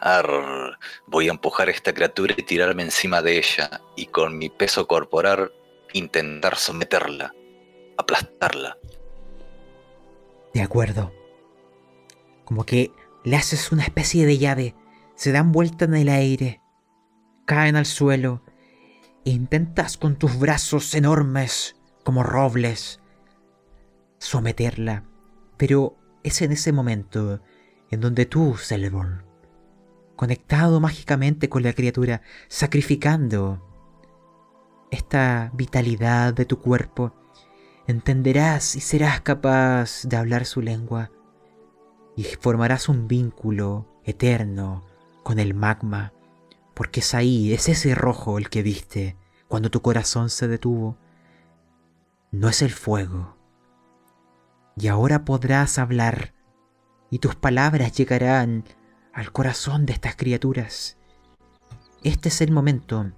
Arr, 0.00 0.78
voy 1.06 1.28
a 1.28 1.32
empujar 1.32 1.68
a 1.68 1.70
esta 1.70 1.92
criatura 1.92 2.34
y 2.36 2.42
tirarme 2.42 2.82
encima 2.82 3.20
de 3.22 3.36
ella 3.38 3.80
y 3.94 4.06
con 4.06 4.36
mi 4.38 4.48
peso 4.48 4.88
corporal 4.88 5.52
intentar 5.92 6.56
someterla, 6.56 7.32
aplastarla. 7.98 8.78
De 10.54 10.62
acuerdo. 10.62 11.12
Como 12.44 12.64
que 12.64 12.90
le 13.22 13.36
haces 13.36 13.70
una 13.70 13.84
especie 13.84 14.26
de 14.26 14.38
llave. 14.38 14.74
Se 15.22 15.30
dan 15.30 15.52
vuelta 15.52 15.84
en 15.84 15.94
el 15.94 16.08
aire. 16.08 16.60
Caen 17.46 17.76
al 17.76 17.86
suelo. 17.86 18.42
E 19.24 19.30
intentas 19.30 19.96
con 19.96 20.16
tus 20.16 20.36
brazos 20.36 20.96
enormes, 20.96 21.76
como 22.02 22.24
robles, 22.24 22.98
someterla. 24.18 25.04
Pero 25.58 25.96
es 26.24 26.42
en 26.42 26.50
ese 26.50 26.72
momento 26.72 27.40
en 27.92 28.00
donde 28.00 28.26
tú, 28.26 28.56
Celeborn, 28.56 29.24
conectado 30.16 30.80
mágicamente 30.80 31.48
con 31.48 31.62
la 31.62 31.72
criatura, 31.72 32.22
sacrificando 32.48 33.64
esta 34.90 35.52
vitalidad 35.54 36.34
de 36.34 36.46
tu 36.46 36.58
cuerpo, 36.58 37.14
entenderás 37.86 38.74
y 38.74 38.80
serás 38.80 39.20
capaz 39.20 40.02
de 40.02 40.16
hablar 40.16 40.46
su 40.46 40.62
lengua 40.62 41.12
y 42.16 42.24
formarás 42.24 42.88
un 42.88 43.06
vínculo 43.06 43.86
eterno 44.02 44.82
con 45.22 45.38
el 45.38 45.54
magma, 45.54 46.12
porque 46.74 47.00
es 47.00 47.14
ahí, 47.14 47.52
es 47.52 47.68
ese 47.68 47.94
rojo 47.94 48.38
el 48.38 48.50
que 48.50 48.62
viste 48.62 49.16
cuando 49.48 49.70
tu 49.70 49.82
corazón 49.82 50.30
se 50.30 50.48
detuvo. 50.48 50.96
No 52.30 52.48
es 52.48 52.62
el 52.62 52.70
fuego. 52.70 53.36
Y 54.76 54.88
ahora 54.88 55.24
podrás 55.24 55.78
hablar 55.78 56.32
y 57.10 57.18
tus 57.18 57.34
palabras 57.34 57.92
llegarán 57.92 58.64
al 59.12 59.32
corazón 59.32 59.84
de 59.84 59.92
estas 59.92 60.16
criaturas. 60.16 60.96
Este 62.02 62.30
es 62.30 62.40
el 62.40 62.50
momento 62.50 63.12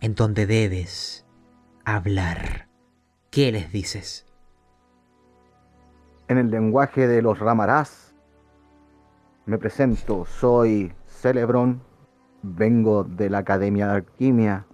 en 0.00 0.14
donde 0.14 0.46
debes 0.46 1.26
hablar. 1.84 2.68
¿Qué 3.30 3.52
les 3.52 3.70
dices? 3.70 4.26
En 6.28 6.38
el 6.38 6.50
lenguaje 6.50 7.06
de 7.06 7.22
los 7.22 7.38
ramarás, 7.38 8.14
me 9.46 9.58
presento, 9.58 10.24
soy 10.24 10.92
Celebron, 11.20 11.82
vengo 12.42 13.04
de 13.04 13.28
la 13.28 13.38
Academia 13.38 13.88
de 13.88 13.92
Alquimia, 13.92 14.66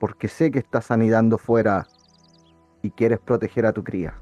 porque 0.00 0.26
sé 0.26 0.50
que 0.50 0.58
estás 0.58 0.90
anidando 0.90 1.36
fuera 1.36 1.86
y 2.80 2.90
quieres 2.90 3.18
proteger 3.18 3.66
a 3.66 3.74
tu 3.74 3.84
cría. 3.84 4.14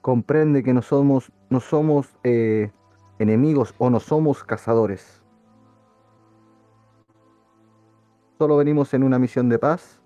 Comprende 0.00 0.64
que 0.64 0.74
no 0.74 0.82
somos, 0.82 1.30
no 1.48 1.60
somos 1.60 2.18
eh, 2.24 2.72
enemigos 3.20 3.72
o 3.78 3.88
no 3.88 4.00
somos 4.00 4.42
cazadores. 4.42 5.22
Solo 8.36 8.56
venimos 8.56 8.94
en 8.94 9.04
una 9.04 9.20
misión 9.20 9.48
de 9.48 9.60
paz 9.60 10.02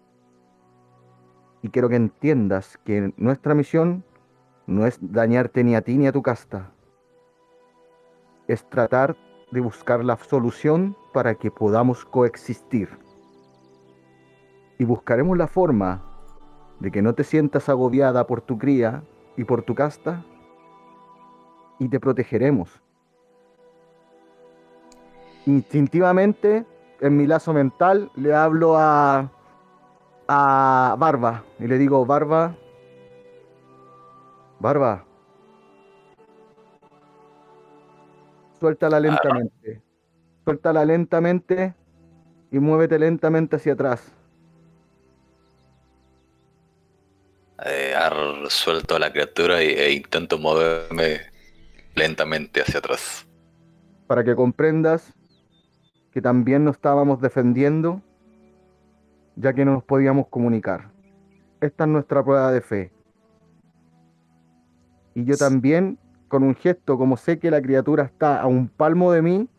y 1.62 1.70
quiero 1.70 1.88
que 1.88 1.96
entiendas 1.96 2.76
que 2.84 3.14
nuestra 3.16 3.54
misión 3.54 4.04
no 4.66 4.84
es 4.84 4.98
dañarte 5.00 5.64
ni 5.64 5.76
a 5.76 5.80
ti 5.80 5.96
ni 5.96 6.08
a 6.08 6.12
tu 6.12 6.20
casta. 6.20 6.72
Es 8.52 8.68
tratar 8.68 9.16
de 9.50 9.60
buscar 9.60 10.04
la 10.04 10.14
solución 10.18 10.94
para 11.14 11.36
que 11.36 11.50
podamos 11.50 12.04
coexistir. 12.04 12.90
Y 14.78 14.84
buscaremos 14.84 15.38
la 15.38 15.46
forma 15.46 16.02
de 16.78 16.90
que 16.90 17.00
no 17.00 17.14
te 17.14 17.24
sientas 17.24 17.70
agobiada 17.70 18.26
por 18.26 18.42
tu 18.42 18.58
cría 18.58 19.04
y 19.38 19.44
por 19.44 19.62
tu 19.62 19.74
casta 19.74 20.22
y 21.78 21.88
te 21.88 21.98
protegeremos. 21.98 22.82
Instintivamente, 25.46 26.66
en 27.00 27.16
mi 27.16 27.26
lazo 27.26 27.54
mental, 27.54 28.10
le 28.16 28.34
hablo 28.34 28.76
a, 28.76 29.30
a 30.28 30.94
Barba 30.98 31.42
y 31.58 31.68
le 31.68 31.78
digo, 31.78 32.04
Barba, 32.04 32.54
Barba, 34.60 35.06
suéltala 38.62 39.00
lentamente, 39.00 39.82
suéltala 40.44 40.84
lentamente 40.84 41.74
y 42.52 42.60
muévete 42.60 42.96
lentamente 42.96 43.56
hacia 43.56 43.72
atrás. 43.72 44.12
Eh, 47.64 47.92
suelto 48.48 48.94
a 48.94 48.98
la 49.00 49.10
criatura 49.12 49.62
y- 49.64 49.68
e 49.68 49.92
intento 49.92 50.38
moverme 50.38 51.20
lentamente 51.96 52.60
hacia 52.60 52.78
atrás. 52.78 53.26
para 54.06 54.22
que 54.22 54.34
comprendas 54.36 55.10
que 56.12 56.20
también 56.20 56.64
nos 56.64 56.76
estábamos 56.76 57.20
defendiendo 57.22 58.02
ya 59.36 59.54
que 59.54 59.64
no 59.64 59.72
nos 59.72 59.84
podíamos 59.84 60.28
comunicar. 60.28 60.90
Esta 61.62 61.84
es 61.84 61.90
nuestra 61.90 62.22
prueba 62.22 62.52
de 62.52 62.60
fe. 62.60 62.92
Y 65.14 65.24
yo 65.24 65.36
también, 65.38 65.98
con 66.32 66.44
un 66.44 66.54
gesto, 66.54 66.96
como 66.96 67.18
sé 67.18 67.38
que 67.38 67.50
la 67.50 67.60
criatura 67.60 68.04
está 68.04 68.40
a 68.40 68.46
un 68.46 68.66
palmo 68.66 69.12
de 69.12 69.20
mí, 69.20 69.50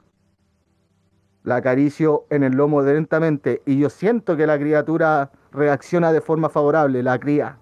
la 1.44 1.58
acaricio 1.58 2.26
en 2.32 2.42
el 2.42 2.54
lomo 2.54 2.82
lentamente 2.82 3.62
y 3.68 3.78
yo 3.78 3.92
siento 3.92 4.36
que 4.36 4.48
la 4.48 4.58
criatura 4.58 5.32
reacciona 5.52 6.12
de 6.12 6.20
forma 6.20 6.50
favorable, 6.50 7.04
la 7.04 7.20
cría. 7.20 7.60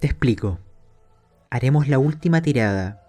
Te 0.00 0.06
explico. 0.06 0.58
Haremos 1.50 1.86
la 1.86 1.98
última 1.98 2.40
tirada. 2.40 3.02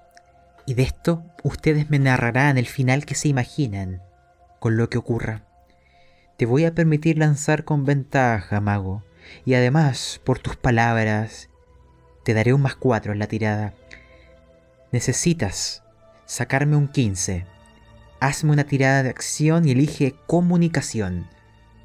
Y 0.66 0.74
de 0.74 0.84
esto 0.84 1.24
ustedes 1.42 1.90
me 1.90 1.98
narrarán 1.98 2.58
el 2.58 2.66
final 2.66 3.06
que 3.06 3.16
se 3.16 3.30
imaginan 3.30 4.02
con 4.60 4.76
lo 4.76 4.90
que 4.90 4.98
ocurra. 4.98 5.46
Te 6.36 6.46
voy 6.46 6.66
a 6.66 6.76
permitir 6.76 7.18
lanzar 7.18 7.64
con 7.64 7.86
ventaja, 7.86 8.60
mago. 8.60 9.06
Y 9.46 9.54
además, 9.54 10.20
por 10.26 10.40
tus 10.40 10.58
palabras, 10.58 11.49
te 12.24 12.34
daré 12.34 12.54
un 12.54 12.62
más 12.62 12.76
4 12.76 13.14
en 13.14 13.20
la 13.20 13.28
tirada. 13.28 13.74
Necesitas 14.92 15.84
sacarme 16.26 16.76
un 16.76 16.88
15. 16.88 17.46
Hazme 18.20 18.52
una 18.52 18.66
tirada 18.66 19.04
de 19.04 19.10
acción 19.10 19.68
y 19.68 19.72
elige 19.72 20.16
comunicación. 20.28 21.28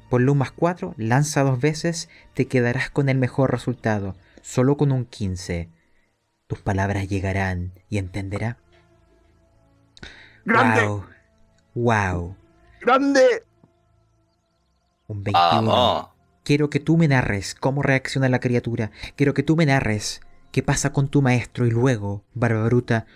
Ponle 0.09 0.31
un 0.31 0.37
más 0.37 0.51
4, 0.51 0.93
lanza 0.97 1.43
dos 1.43 1.59
veces, 1.59 2.09
te 2.33 2.47
quedarás 2.47 2.89
con 2.89 3.09
el 3.09 3.17
mejor 3.17 3.51
resultado 3.51 4.15
solo 4.45 4.77
con 4.77 4.91
un 4.91 5.05
15. 5.05 5.69
Tus 6.45 6.59
palabras 6.61 7.07
llegarán 7.09 7.73
y 7.89 7.97
entenderá. 7.97 8.59
¡Grande! 10.45 10.81
Wow. 10.85 11.05
Wow. 11.73 12.35
¡Grande! 12.81 13.43
Un 15.07 15.23
21. 15.23 15.71
¡Vamos! 15.71 16.14
Quiero 16.45 16.69
que 16.69 16.79
tú 16.79 16.95
me 16.95 17.07
narres 17.07 17.55
cómo 17.55 17.81
reacciona 17.81 18.29
la 18.29 18.39
criatura. 18.39 18.91
Quiero 19.15 19.33
que 19.33 19.41
tú 19.41 19.55
me 19.55 19.65
narres 19.65 20.21
qué 20.51 20.61
pasa 20.61 20.93
con 20.93 21.07
tu 21.07 21.23
maestro 21.23 21.65
y 21.65 21.71
luego, 21.71 22.23
Barba 22.35 22.63
Bruta, 22.65 23.07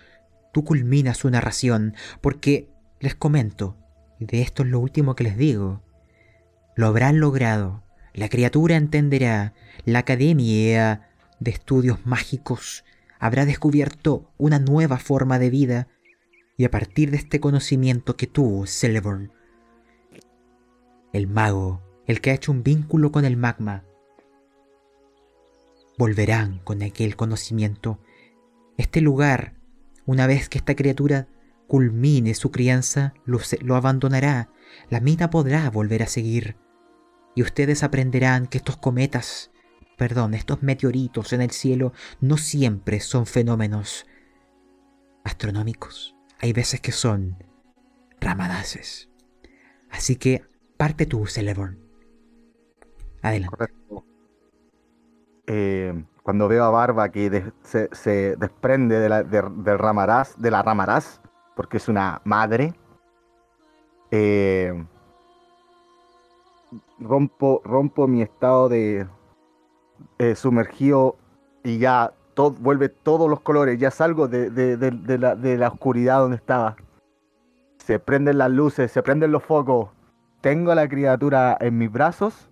tú 0.52 0.64
culminas 0.64 1.18
su 1.18 1.30
narración 1.30 1.94
porque 2.20 2.68
les 2.98 3.14
comento, 3.14 3.76
y 4.18 4.24
de 4.24 4.42
esto 4.42 4.64
es 4.64 4.68
lo 4.68 4.80
último 4.80 5.14
que 5.14 5.22
les 5.22 5.36
digo, 5.36 5.80
lo 6.74 6.88
habrán 6.88 7.20
logrado. 7.20 7.84
La 8.14 8.28
criatura 8.28 8.74
entenderá. 8.74 9.54
La 9.84 10.00
Academia 10.00 11.08
de 11.38 11.50
Estudios 11.52 12.04
Mágicos 12.04 12.84
habrá 13.20 13.46
descubierto 13.46 14.32
una 14.38 14.58
nueva 14.58 14.98
forma 14.98 15.38
de 15.38 15.50
vida 15.50 15.86
y 16.56 16.64
a 16.64 16.70
partir 16.72 17.12
de 17.12 17.18
este 17.18 17.38
conocimiento 17.38 18.16
que 18.16 18.26
tú, 18.26 18.64
Celeborn, 18.66 19.30
el 21.12 21.28
mago, 21.28 21.89
el 22.10 22.20
que 22.20 22.32
ha 22.32 22.34
hecho 22.34 22.50
un 22.50 22.64
vínculo 22.64 23.12
con 23.12 23.24
el 23.24 23.36
magma, 23.36 23.84
volverán 25.96 26.58
con 26.58 26.82
aquel 26.82 27.14
conocimiento. 27.14 28.00
Este 28.76 29.00
lugar, 29.00 29.54
una 30.06 30.26
vez 30.26 30.48
que 30.48 30.58
esta 30.58 30.74
criatura 30.74 31.28
culmine 31.68 32.34
su 32.34 32.50
crianza, 32.50 33.14
lo, 33.24 33.76
abandonará. 33.76 34.50
La 34.88 34.98
mina 34.98 35.30
podrá 35.30 35.70
volver 35.70 36.02
a 36.02 36.08
seguir. 36.08 36.56
Y 37.36 37.42
ustedes 37.42 37.84
aprenderán 37.84 38.48
que 38.48 38.58
estos 38.58 38.76
cometas, 38.76 39.52
perdón, 39.96 40.34
estos 40.34 40.64
meteoritos 40.64 41.32
en 41.32 41.42
el 41.42 41.52
cielo 41.52 41.92
no 42.20 42.38
siempre 42.38 42.98
son 42.98 43.24
fenómenos 43.24 44.04
astronómicos. 45.22 46.16
Hay 46.40 46.52
veces 46.52 46.80
que 46.80 46.90
son 46.90 47.44
ramadaces. 48.20 49.08
Así 49.90 50.16
que 50.16 50.42
parte 50.76 51.06
tú, 51.06 51.26
Celeborn. 51.28 51.89
Adelante. 53.22 53.56
Eh, 55.46 56.04
cuando 56.22 56.48
veo 56.48 56.64
a 56.64 56.70
Barba 56.70 57.08
que 57.10 57.52
se, 57.62 58.36
desprende 58.36 59.00
de 59.00 59.08
la, 59.08 59.22
de- 59.22 59.42
del 59.42 59.78
ramarás, 59.78 60.40
de 60.40 60.50
la 60.50 60.62
ramarás, 60.62 61.20
porque 61.56 61.78
es 61.78 61.88
una 61.88 62.20
madre, 62.24 62.74
eh, 64.10 64.84
rompo, 66.98 67.62
rompo 67.64 68.06
mi 68.06 68.22
estado 68.22 68.68
de 68.68 69.06
eh, 70.18 70.34
sumergido 70.34 71.16
y 71.64 71.78
ya 71.78 72.12
vuelve 72.60 72.88
todos 72.88 73.28
los 73.28 73.40
colores, 73.40 73.78
ya 73.78 73.90
salgo 73.90 74.28
de 74.28 74.50
la, 75.18 75.34
de 75.36 75.58
la 75.58 75.68
oscuridad 75.68 76.20
donde 76.20 76.36
estaba. 76.36 76.76
Se 77.78 77.98
prenden 77.98 78.38
las 78.38 78.50
luces, 78.50 78.92
se 78.92 79.02
prenden 79.02 79.32
los 79.32 79.42
focos. 79.42 79.90
Tengo 80.40 80.70
a 80.70 80.74
la 80.74 80.88
criatura 80.88 81.56
en 81.60 81.76
mis 81.76 81.90
brazos. 81.90 82.49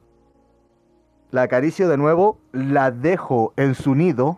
La 1.31 1.43
acaricio 1.43 1.89
de 1.89 1.99
nuevo, 1.99 2.39
la 2.53 2.91
dejo 2.91 3.53
en 3.57 3.75
su 3.75 3.95
nido. 3.95 4.37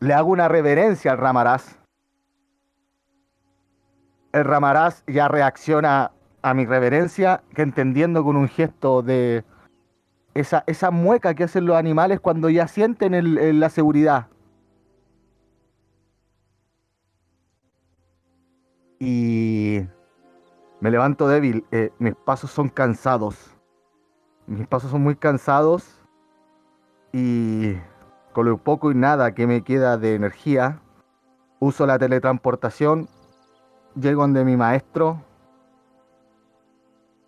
Le 0.00 0.12
hago 0.12 0.30
una 0.30 0.48
reverencia 0.48 1.12
al 1.12 1.18
Ramaraz. 1.18 1.78
El 4.32 4.44
Ramaraz 4.44 5.02
ya 5.06 5.28
reacciona 5.28 6.12
a 6.42 6.52
mi 6.52 6.66
reverencia, 6.66 7.42
que 7.54 7.62
entendiendo 7.62 8.22
con 8.22 8.36
un 8.36 8.48
gesto 8.48 9.00
de 9.00 9.44
esa, 10.34 10.62
esa 10.66 10.90
mueca 10.90 11.34
que 11.34 11.44
hacen 11.44 11.64
los 11.64 11.76
animales 11.76 12.20
cuando 12.20 12.50
ya 12.50 12.68
sienten 12.68 13.58
la 13.58 13.70
seguridad. 13.70 14.28
Y 19.00 19.80
me 20.80 20.90
levanto 20.90 21.28
débil. 21.28 21.64
eh, 21.70 21.90
mis 21.98 22.14
pasos 22.14 22.50
son 22.50 22.68
cansados. 22.68 23.55
Mis 24.46 24.66
pasos 24.68 24.90
son 24.90 25.02
muy 25.02 25.16
cansados. 25.16 26.00
Y 27.12 27.74
con 28.32 28.46
lo 28.46 28.58
poco 28.58 28.90
y 28.92 28.94
nada 28.94 29.34
que 29.34 29.46
me 29.46 29.62
queda 29.62 29.96
de 29.98 30.14
energía, 30.14 30.80
uso 31.58 31.86
la 31.86 31.98
teletransportación. 31.98 33.08
Llego 33.94 34.22
donde 34.22 34.44
mi 34.44 34.56
maestro. 34.56 35.22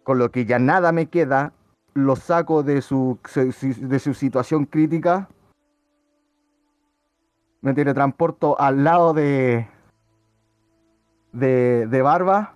Con 0.05 0.19
lo 0.19 0.31
que 0.31 0.47
ya 0.47 0.59
nada 0.59 0.93
me 0.93 1.07
queda, 1.07 1.53
lo 1.95 2.17
saco 2.17 2.63
de 2.63 2.83
su, 2.83 3.19
de 3.35 3.99
su 3.99 4.15
situación 4.15 4.65
crítica. 4.65 5.29
Me 7.61 7.75
teletransporto 7.75 8.59
al 8.61 8.85
lado 8.85 9.13
de, 9.13 9.69
de, 11.33 11.87
de 11.89 12.03
Barba. 12.03 12.55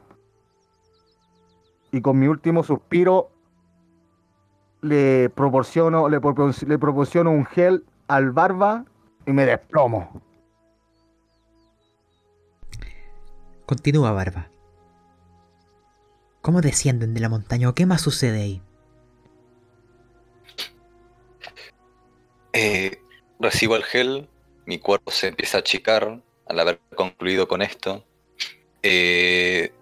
Y 1.91 2.01
con 2.01 2.19
mi 2.19 2.29
último 2.29 2.63
suspiro 2.63 3.33
le 4.83 5.31
proporciono, 5.31 6.09
le, 6.09 6.21
propor- 6.21 6.67
le 6.67 6.79
proporciono 6.79 7.31
un 7.31 7.47
gel 7.47 7.85
al 8.09 8.33
Barba 8.33 8.85
y 9.27 9.33
me 9.33 9.47
desplomo. 9.47 10.21
Continúa, 13.65 14.13
Barba. 14.13 14.51
¿Cómo 16.43 16.61
descienden 16.61 17.15
de 17.15 17.21
la 17.21 17.29
montaña 17.29 17.69
o 17.69 17.75
qué 17.75 17.87
más 17.87 18.01
sucede 18.03 18.43
ahí? 18.43 18.63
Eh, 22.53 23.01
recibo 23.39 23.77
el 23.77 23.85
gel, 23.85 24.29
mi 24.67 24.79
cuerpo 24.79 25.13
se 25.13 25.29
empieza 25.29 25.59
a 25.59 25.61
achicar 25.61 26.21
al 26.47 26.61
haber 26.61 26.81
concluido 26.97 27.47
con 27.47 27.63
esto. 27.63 28.05
Eh, 28.83 29.73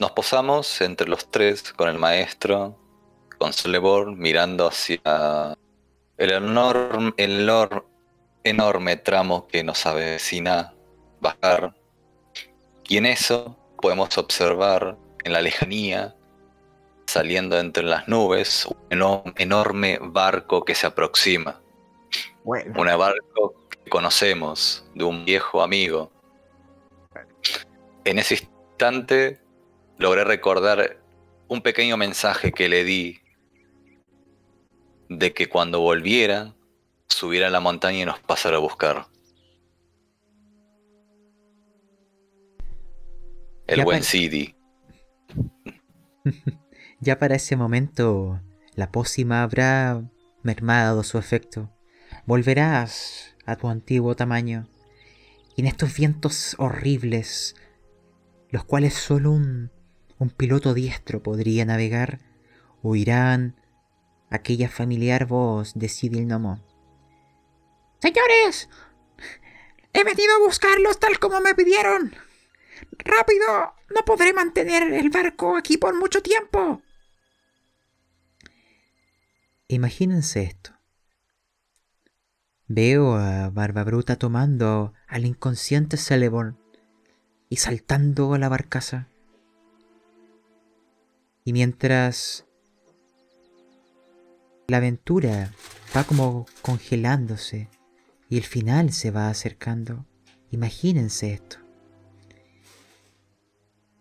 nos 0.00 0.12
posamos 0.12 0.80
entre 0.80 1.08
los 1.08 1.30
tres 1.30 1.72
con 1.72 1.88
el 1.88 1.98
maestro, 1.98 2.76
con 3.38 3.52
Celeborn, 3.52 4.18
mirando 4.18 4.66
hacia 4.68 5.56
el 6.16 6.30
enorme, 6.32 7.12
el 7.16 7.40
enorme, 7.40 7.82
enorme 8.44 8.96
tramo 8.96 9.46
que 9.46 9.62
nos 9.64 9.86
avecina 9.86 10.74
bajar. 11.20 11.74
Y 12.88 12.96
en 12.96 13.06
eso 13.06 13.56
podemos 13.80 14.16
observar 14.18 14.96
en 15.24 15.32
la 15.32 15.42
lejanía 15.42 16.14
saliendo 17.06 17.58
entre 17.58 17.84
las 17.84 18.06
nubes, 18.08 18.66
un 18.66 18.76
eno- 18.90 19.24
enorme 19.36 19.98
barco 20.00 20.64
que 20.64 20.74
se 20.74 20.86
aproxima. 20.86 21.60
Bueno, 22.44 22.80
Un 22.80 22.86
barco 22.98 23.54
que 23.68 23.90
conocemos 23.90 24.86
de 24.94 25.04
un 25.04 25.24
viejo 25.24 25.62
amigo. 25.62 26.10
En 28.04 28.18
ese 28.18 28.34
instante 28.34 29.40
logré 29.98 30.24
recordar 30.24 31.00
un 31.48 31.60
pequeño 31.60 31.96
mensaje 31.96 32.52
que 32.52 32.68
le 32.68 32.84
di 32.84 33.20
de 35.08 35.32
que 35.32 35.48
cuando 35.48 35.80
volviera, 35.80 36.54
subiera 37.08 37.48
a 37.48 37.50
la 37.50 37.60
montaña 37.60 37.98
y 38.02 38.04
nos 38.04 38.20
pasara 38.20 38.56
a 38.56 38.60
buscar. 38.60 39.06
El 43.66 43.78
Ya 43.78 43.84
buen 43.84 44.02
Sidi. 44.02 44.54
Ya 47.00 47.20
para 47.20 47.36
ese 47.36 47.54
momento, 47.54 48.40
la 48.74 48.90
pócima 48.90 49.44
habrá 49.44 50.02
mermado 50.42 51.04
su 51.04 51.16
efecto. 51.16 51.72
Volverás 52.26 53.36
a 53.46 53.54
tu 53.54 53.68
antiguo 53.68 54.16
tamaño. 54.16 54.68
Y 55.54 55.60
en 55.60 55.68
estos 55.68 55.94
vientos 55.94 56.56
horribles, 56.58 57.54
los 58.50 58.64
cuales 58.64 58.94
solo 58.94 59.30
un, 59.30 59.70
un 60.18 60.30
piloto 60.30 60.74
diestro 60.74 61.22
podría 61.22 61.64
navegar, 61.64 62.20
oirán 62.82 63.56
aquella 64.30 64.68
familiar 64.68 65.26
voz 65.26 65.74
de 65.74 65.88
Sidil 65.88 66.26
Nomo. 66.26 66.60
Señores, 68.00 68.68
he 69.92 70.04
venido 70.04 70.34
a 70.36 70.46
buscarlos 70.46 71.00
tal 71.00 71.18
como 71.18 71.40
me 71.40 71.54
pidieron. 71.54 72.14
Rápido, 72.92 73.74
no 73.94 74.04
podré 74.04 74.32
mantener 74.32 74.92
el 74.92 75.10
barco 75.10 75.56
aquí 75.56 75.78
por 75.78 75.98
mucho 75.98 76.22
tiempo. 76.22 76.82
Imagínense 79.68 80.42
esto. 80.42 80.72
Veo 82.66 83.16
a 83.16 83.50
Barba 83.50 83.82
Bruta 83.84 84.16
tomando 84.16 84.92
al 85.06 85.24
inconsciente 85.24 85.96
Celeborn 85.96 86.58
y 87.48 87.56
saltando 87.56 88.34
a 88.34 88.38
la 88.38 88.48
barcaza. 88.48 89.08
Y 91.48 91.54
mientras 91.54 92.44
la 94.66 94.76
aventura 94.76 95.50
va 95.96 96.04
como 96.04 96.44
congelándose 96.60 97.70
y 98.28 98.36
el 98.36 98.44
final 98.44 98.92
se 98.92 99.10
va 99.10 99.30
acercando, 99.30 100.04
imagínense 100.50 101.32
esto. 101.32 101.56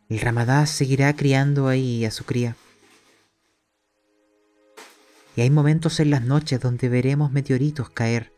El 0.09 0.19
Ramadá 0.19 0.65
seguirá 0.65 1.15
criando 1.15 1.69
ahí 1.69 2.03
a 2.03 2.11
su 2.11 2.25
cría. 2.25 2.57
Y 5.37 5.39
hay 5.39 5.49
momentos 5.49 6.01
en 6.01 6.09
las 6.09 6.23
noches 6.23 6.59
donde 6.59 6.89
veremos 6.89 7.31
meteoritos 7.31 7.89
caer. 7.89 8.33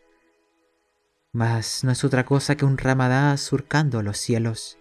Mas 1.31 1.84
no 1.84 1.90
es 1.90 2.03
otra 2.03 2.27
cosa 2.27 2.56
que 2.56 2.65
un 2.65 2.77
ramadá 2.77 3.36
surcando 3.38 4.03
los 4.03 4.19
cielos. 4.19 4.78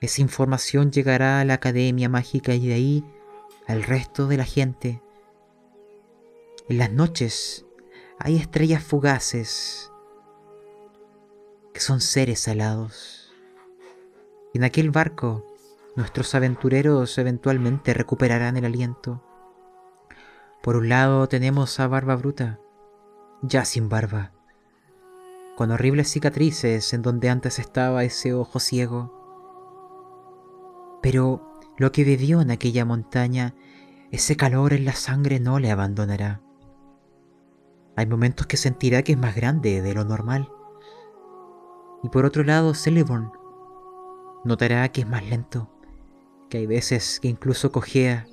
Esa 0.00 0.22
información 0.22 0.92
llegará 0.92 1.40
a 1.40 1.44
la 1.44 1.54
Academia 1.54 2.08
Mágica 2.08 2.54
y 2.54 2.68
de 2.68 2.74
ahí 2.74 3.04
al 3.66 3.82
resto 3.82 4.28
de 4.28 4.36
la 4.36 4.44
gente. 4.44 5.02
En 6.68 6.78
las 6.78 6.92
noches 6.92 7.66
hay 8.18 8.36
estrellas 8.36 8.82
fugaces 8.82 9.90
que 11.72 11.80
son 11.80 12.00
seres 12.00 12.46
alados. 12.48 13.32
En 14.54 14.64
aquel 14.64 14.90
barco 14.90 15.44
nuestros 15.96 16.34
aventureros 16.36 17.18
eventualmente 17.18 17.92
recuperarán 17.92 18.56
el 18.56 18.64
aliento. 18.64 19.20
Por 20.62 20.76
un 20.76 20.88
lado 20.88 21.28
tenemos 21.28 21.80
a 21.80 21.88
Barba 21.88 22.14
Bruta, 22.14 22.60
ya 23.42 23.64
sin 23.64 23.88
barba, 23.88 24.32
con 25.56 25.72
horribles 25.72 26.08
cicatrices 26.08 26.92
en 26.92 27.02
donde 27.02 27.30
antes 27.30 27.58
estaba 27.58 28.04
ese 28.04 28.32
ojo 28.32 28.60
ciego. 28.60 29.17
Pero 31.02 31.52
lo 31.76 31.92
que 31.92 32.04
vivió 32.04 32.40
en 32.40 32.50
aquella 32.50 32.84
montaña, 32.84 33.54
ese 34.10 34.36
calor 34.36 34.72
en 34.72 34.84
la 34.84 34.94
sangre 34.94 35.40
no 35.40 35.58
le 35.58 35.70
abandonará. 35.70 36.40
Hay 37.96 38.06
momentos 38.06 38.46
que 38.46 38.56
sentirá 38.56 39.02
que 39.02 39.12
es 39.12 39.18
más 39.18 39.34
grande 39.34 39.82
de 39.82 39.94
lo 39.94 40.04
normal. 40.04 40.48
Y 42.02 42.08
por 42.08 42.24
otro 42.24 42.44
lado, 42.44 42.74
Celeborn 42.74 43.32
notará 44.44 44.88
que 44.90 45.00
es 45.00 45.08
más 45.08 45.24
lento, 45.28 45.70
que 46.48 46.58
hay 46.58 46.66
veces 46.66 47.18
que 47.20 47.28
incluso 47.28 47.72
cojea 47.72 48.26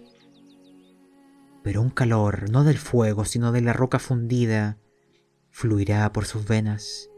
pero 1.66 1.82
un 1.82 1.90
calor 1.90 2.48
no 2.52 2.64
del 2.64 2.78
fuego, 2.78 3.26
sino 3.26 3.52
de 3.52 3.62
la 3.62 3.74
roca 3.74 3.98
fundida, 3.98 4.78
fluirá 5.50 6.12
por 6.12 6.26
sus 6.26 6.48
venas. 6.48 7.10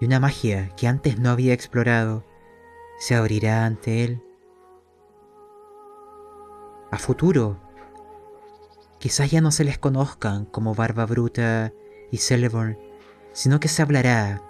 Y 0.00 0.06
una 0.06 0.18
magia 0.18 0.70
que 0.76 0.88
antes 0.88 1.20
no 1.20 1.30
había 1.30 1.54
explorado 1.54 2.24
se 2.98 3.14
abrirá 3.14 3.64
ante 3.64 4.04
él. 4.04 4.22
A 6.90 6.98
futuro, 6.98 7.58
quizás 8.98 9.30
ya 9.30 9.40
no 9.40 9.50
se 9.50 9.64
les 9.64 9.78
conozcan 9.78 10.44
como 10.44 10.74
Barba 10.74 11.06
Bruta 11.06 11.72
y 12.10 12.18
Celeborn, 12.18 12.78
sino 13.32 13.60
que 13.60 13.68
se 13.68 13.82
hablará 13.82 14.42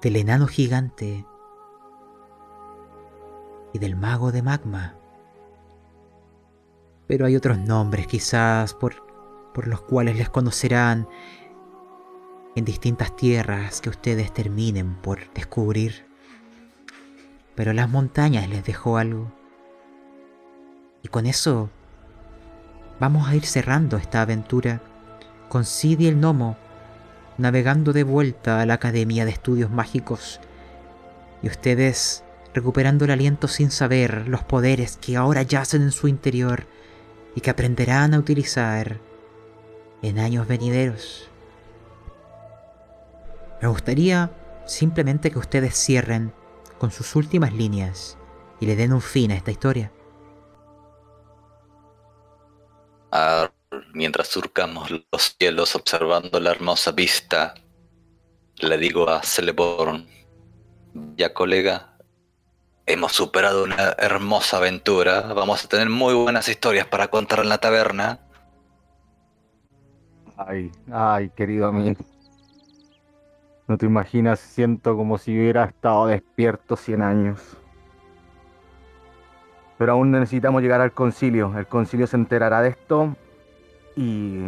del 0.00 0.16
enano 0.16 0.46
gigante 0.46 1.26
y 3.72 3.78
del 3.78 3.96
mago 3.96 4.32
de 4.32 4.42
magma. 4.42 4.96
Pero 7.06 7.26
hay 7.26 7.36
otros 7.36 7.58
nombres 7.58 8.06
quizás 8.06 8.72
por, 8.72 8.94
por 9.52 9.66
los 9.66 9.82
cuales 9.82 10.16
les 10.16 10.30
conocerán 10.30 11.08
en 12.56 12.64
distintas 12.64 13.16
tierras 13.16 13.80
que 13.80 13.90
ustedes 13.90 14.32
terminen 14.32 14.94
por 14.94 15.32
descubrir. 15.34 16.06
Pero 17.54 17.72
las 17.72 17.88
montañas 17.88 18.48
les 18.48 18.64
dejó 18.64 18.96
algo. 18.96 19.32
Y 21.02 21.08
con 21.08 21.26
eso 21.26 21.70
vamos 23.00 23.28
a 23.28 23.34
ir 23.34 23.44
cerrando 23.44 23.96
esta 23.96 24.22
aventura 24.22 24.80
con 25.48 25.64
Sid 25.64 26.00
y 26.00 26.06
el 26.06 26.16
Gnomo 26.16 26.56
navegando 27.38 27.92
de 27.92 28.04
vuelta 28.04 28.60
a 28.60 28.66
la 28.66 28.74
Academia 28.74 29.24
de 29.24 29.32
Estudios 29.32 29.70
Mágicos 29.70 30.40
y 31.42 31.48
ustedes 31.48 32.24
recuperando 32.54 33.04
el 33.04 33.10
aliento 33.10 33.48
sin 33.48 33.70
saber 33.70 34.28
los 34.28 34.44
poderes 34.44 34.96
que 34.96 35.16
ahora 35.16 35.42
yacen 35.42 35.82
en 35.82 35.92
su 35.92 36.08
interior 36.08 36.66
y 37.34 37.40
que 37.40 37.50
aprenderán 37.50 38.14
a 38.14 38.18
utilizar 38.18 39.00
en 40.02 40.18
años 40.18 40.46
venideros. 40.46 41.28
Me 43.64 43.70
gustaría 43.70 44.30
simplemente 44.66 45.30
que 45.30 45.38
ustedes 45.38 45.74
cierren 45.74 46.34
con 46.76 46.90
sus 46.90 47.16
últimas 47.16 47.54
líneas 47.54 48.18
y 48.60 48.66
le 48.66 48.76
den 48.76 48.92
un 48.92 49.00
fin 49.00 49.30
a 49.30 49.36
esta 49.36 49.52
historia. 49.52 49.90
Ah, 53.10 53.50
mientras 53.94 54.28
surcamos 54.28 54.90
los 54.90 55.34
cielos 55.38 55.74
observando 55.76 56.38
la 56.40 56.50
hermosa 56.50 56.92
vista, 56.92 57.54
le 58.58 58.76
digo 58.76 59.08
a 59.08 59.22
Celeborn, 59.22 60.08
ya 61.16 61.32
colega, 61.32 61.96
hemos 62.84 63.12
superado 63.12 63.64
una 63.64 63.94
hermosa 63.96 64.58
aventura, 64.58 65.22
vamos 65.32 65.64
a 65.64 65.68
tener 65.68 65.88
muy 65.88 66.12
buenas 66.12 66.50
historias 66.50 66.86
para 66.86 67.08
contar 67.08 67.38
en 67.38 67.48
la 67.48 67.56
taberna. 67.56 68.20
Ay, 70.36 70.70
ay, 70.92 71.30
querido 71.30 71.68
amigo. 71.68 72.04
No 73.66 73.78
te 73.78 73.86
imaginas, 73.86 74.40
siento 74.40 74.94
como 74.94 75.16
si 75.16 75.38
hubiera 75.38 75.64
estado 75.64 76.06
despierto 76.06 76.76
100 76.76 77.02
años. 77.02 77.56
Pero 79.78 79.92
aún 79.92 80.10
necesitamos 80.10 80.62
llegar 80.62 80.82
al 80.82 80.92
concilio. 80.92 81.56
El 81.56 81.66
concilio 81.66 82.06
se 82.06 82.16
enterará 82.16 82.60
de 82.60 82.68
esto 82.68 83.16
y 83.96 84.44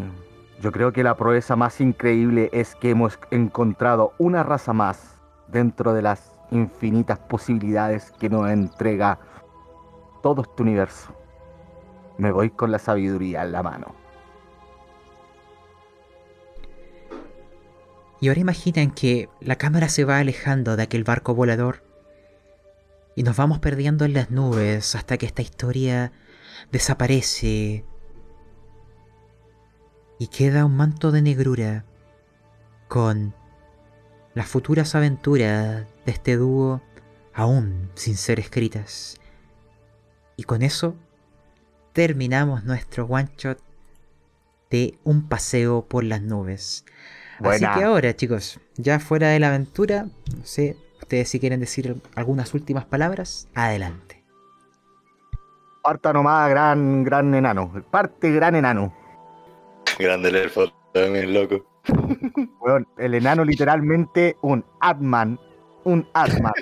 yo 0.61 0.71
creo 0.71 0.93
que 0.93 1.03
la 1.03 1.17
proeza 1.17 1.57
más 1.57 1.81
increíble 1.81 2.51
es 2.53 2.75
que 2.75 2.91
hemos 2.91 3.19
encontrado 3.31 4.13
una 4.19 4.43
raza 4.43 4.73
más 4.73 5.19
dentro 5.49 5.95
de 5.95 6.03
las 6.03 6.33
infinitas 6.51 7.19
posibilidades 7.19 8.13
que 8.13 8.29
nos 8.29 8.51
entrega 8.51 9.19
todo 10.23 10.43
este 10.43 10.63
universo. 10.63 11.15
Me 12.19 12.33
voy 12.33 12.51
con 12.51 12.71
la 12.71 12.79
sabiduría 12.79 13.45
en 13.45 13.53
la 13.53 13.63
mano. 13.63 14.06
Y 18.21 18.29
ahora 18.29 18.41
imaginen 18.41 18.91
que 18.91 19.29
la 19.41 19.57
cámara 19.57 19.89
se 19.89 20.05
va 20.05 20.19
alejando 20.19 20.77
de 20.77 20.83
aquel 20.83 21.05
barco 21.05 21.35
volador 21.35 21.83
y 23.15 23.23
nos 23.23 23.37
vamos 23.37 23.59
perdiendo 23.59 24.05
en 24.05 24.15
las 24.15 24.31
nubes 24.31 24.95
hasta 24.95 25.17
que 25.17 25.27
esta 25.27 25.43
historia 25.43 26.13
desaparece 26.71 27.85
y 30.19 30.27
queda 30.29 30.65
un 30.65 30.77
manto 30.77 31.13
de 31.13 31.23
negrura 31.23 31.85
con 32.89 33.35
las 34.35 34.47
futuras 34.47 34.95
aventuras 34.95 35.87
de 36.05 36.13
este 36.13 36.37
dúo 36.37 36.83
aún 37.35 37.91
sin 37.95 38.17
ser 38.17 38.39
escritas. 38.41 39.19
Y 40.37 40.45
con 40.45 40.63
eso 40.63 40.95
terminamos 41.93 42.65
nuestro 42.65 43.07
one 43.07 43.31
shot 43.39 43.59
de 44.71 44.99
un 45.05 45.29
paseo 45.29 45.87
por 45.87 46.05
las 46.05 46.21
nubes. 46.21 46.85
Así 47.43 47.65
que 47.65 47.85
ahora, 47.85 48.15
chicos, 48.15 48.61
ya 48.77 48.99
fuera 48.99 49.29
de 49.29 49.41
la 49.41 49.49
aventura, 49.49 50.07
no 50.37 50.45
sé, 50.45 50.77
ustedes 51.01 51.29
si 51.29 51.41
quieren 51.41 51.61
decir 51.61 51.97
algunas 52.15 52.55
últimas 52.55 52.85
palabras, 52.85 53.49
adelante. 53.55 54.25
Parta 55.83 56.13
nomás, 56.13 56.51
gran, 56.51 57.05
gran 57.05 57.33
enano. 57.35 57.73
Parte 57.91 58.33
gran 58.33 58.57
enano. 58.57 58.93
Grande 59.99 60.31
el 60.31 60.37
elfo 60.37 60.73
también, 60.93 61.33
loco. 61.33 61.65
Weón, 62.61 62.89
el 62.99 63.15
enano 63.15 63.45
literalmente 63.45 64.37
un 64.43 64.65
Atman. 64.81 65.39
Un 65.85 66.09
Atman. 66.13 66.53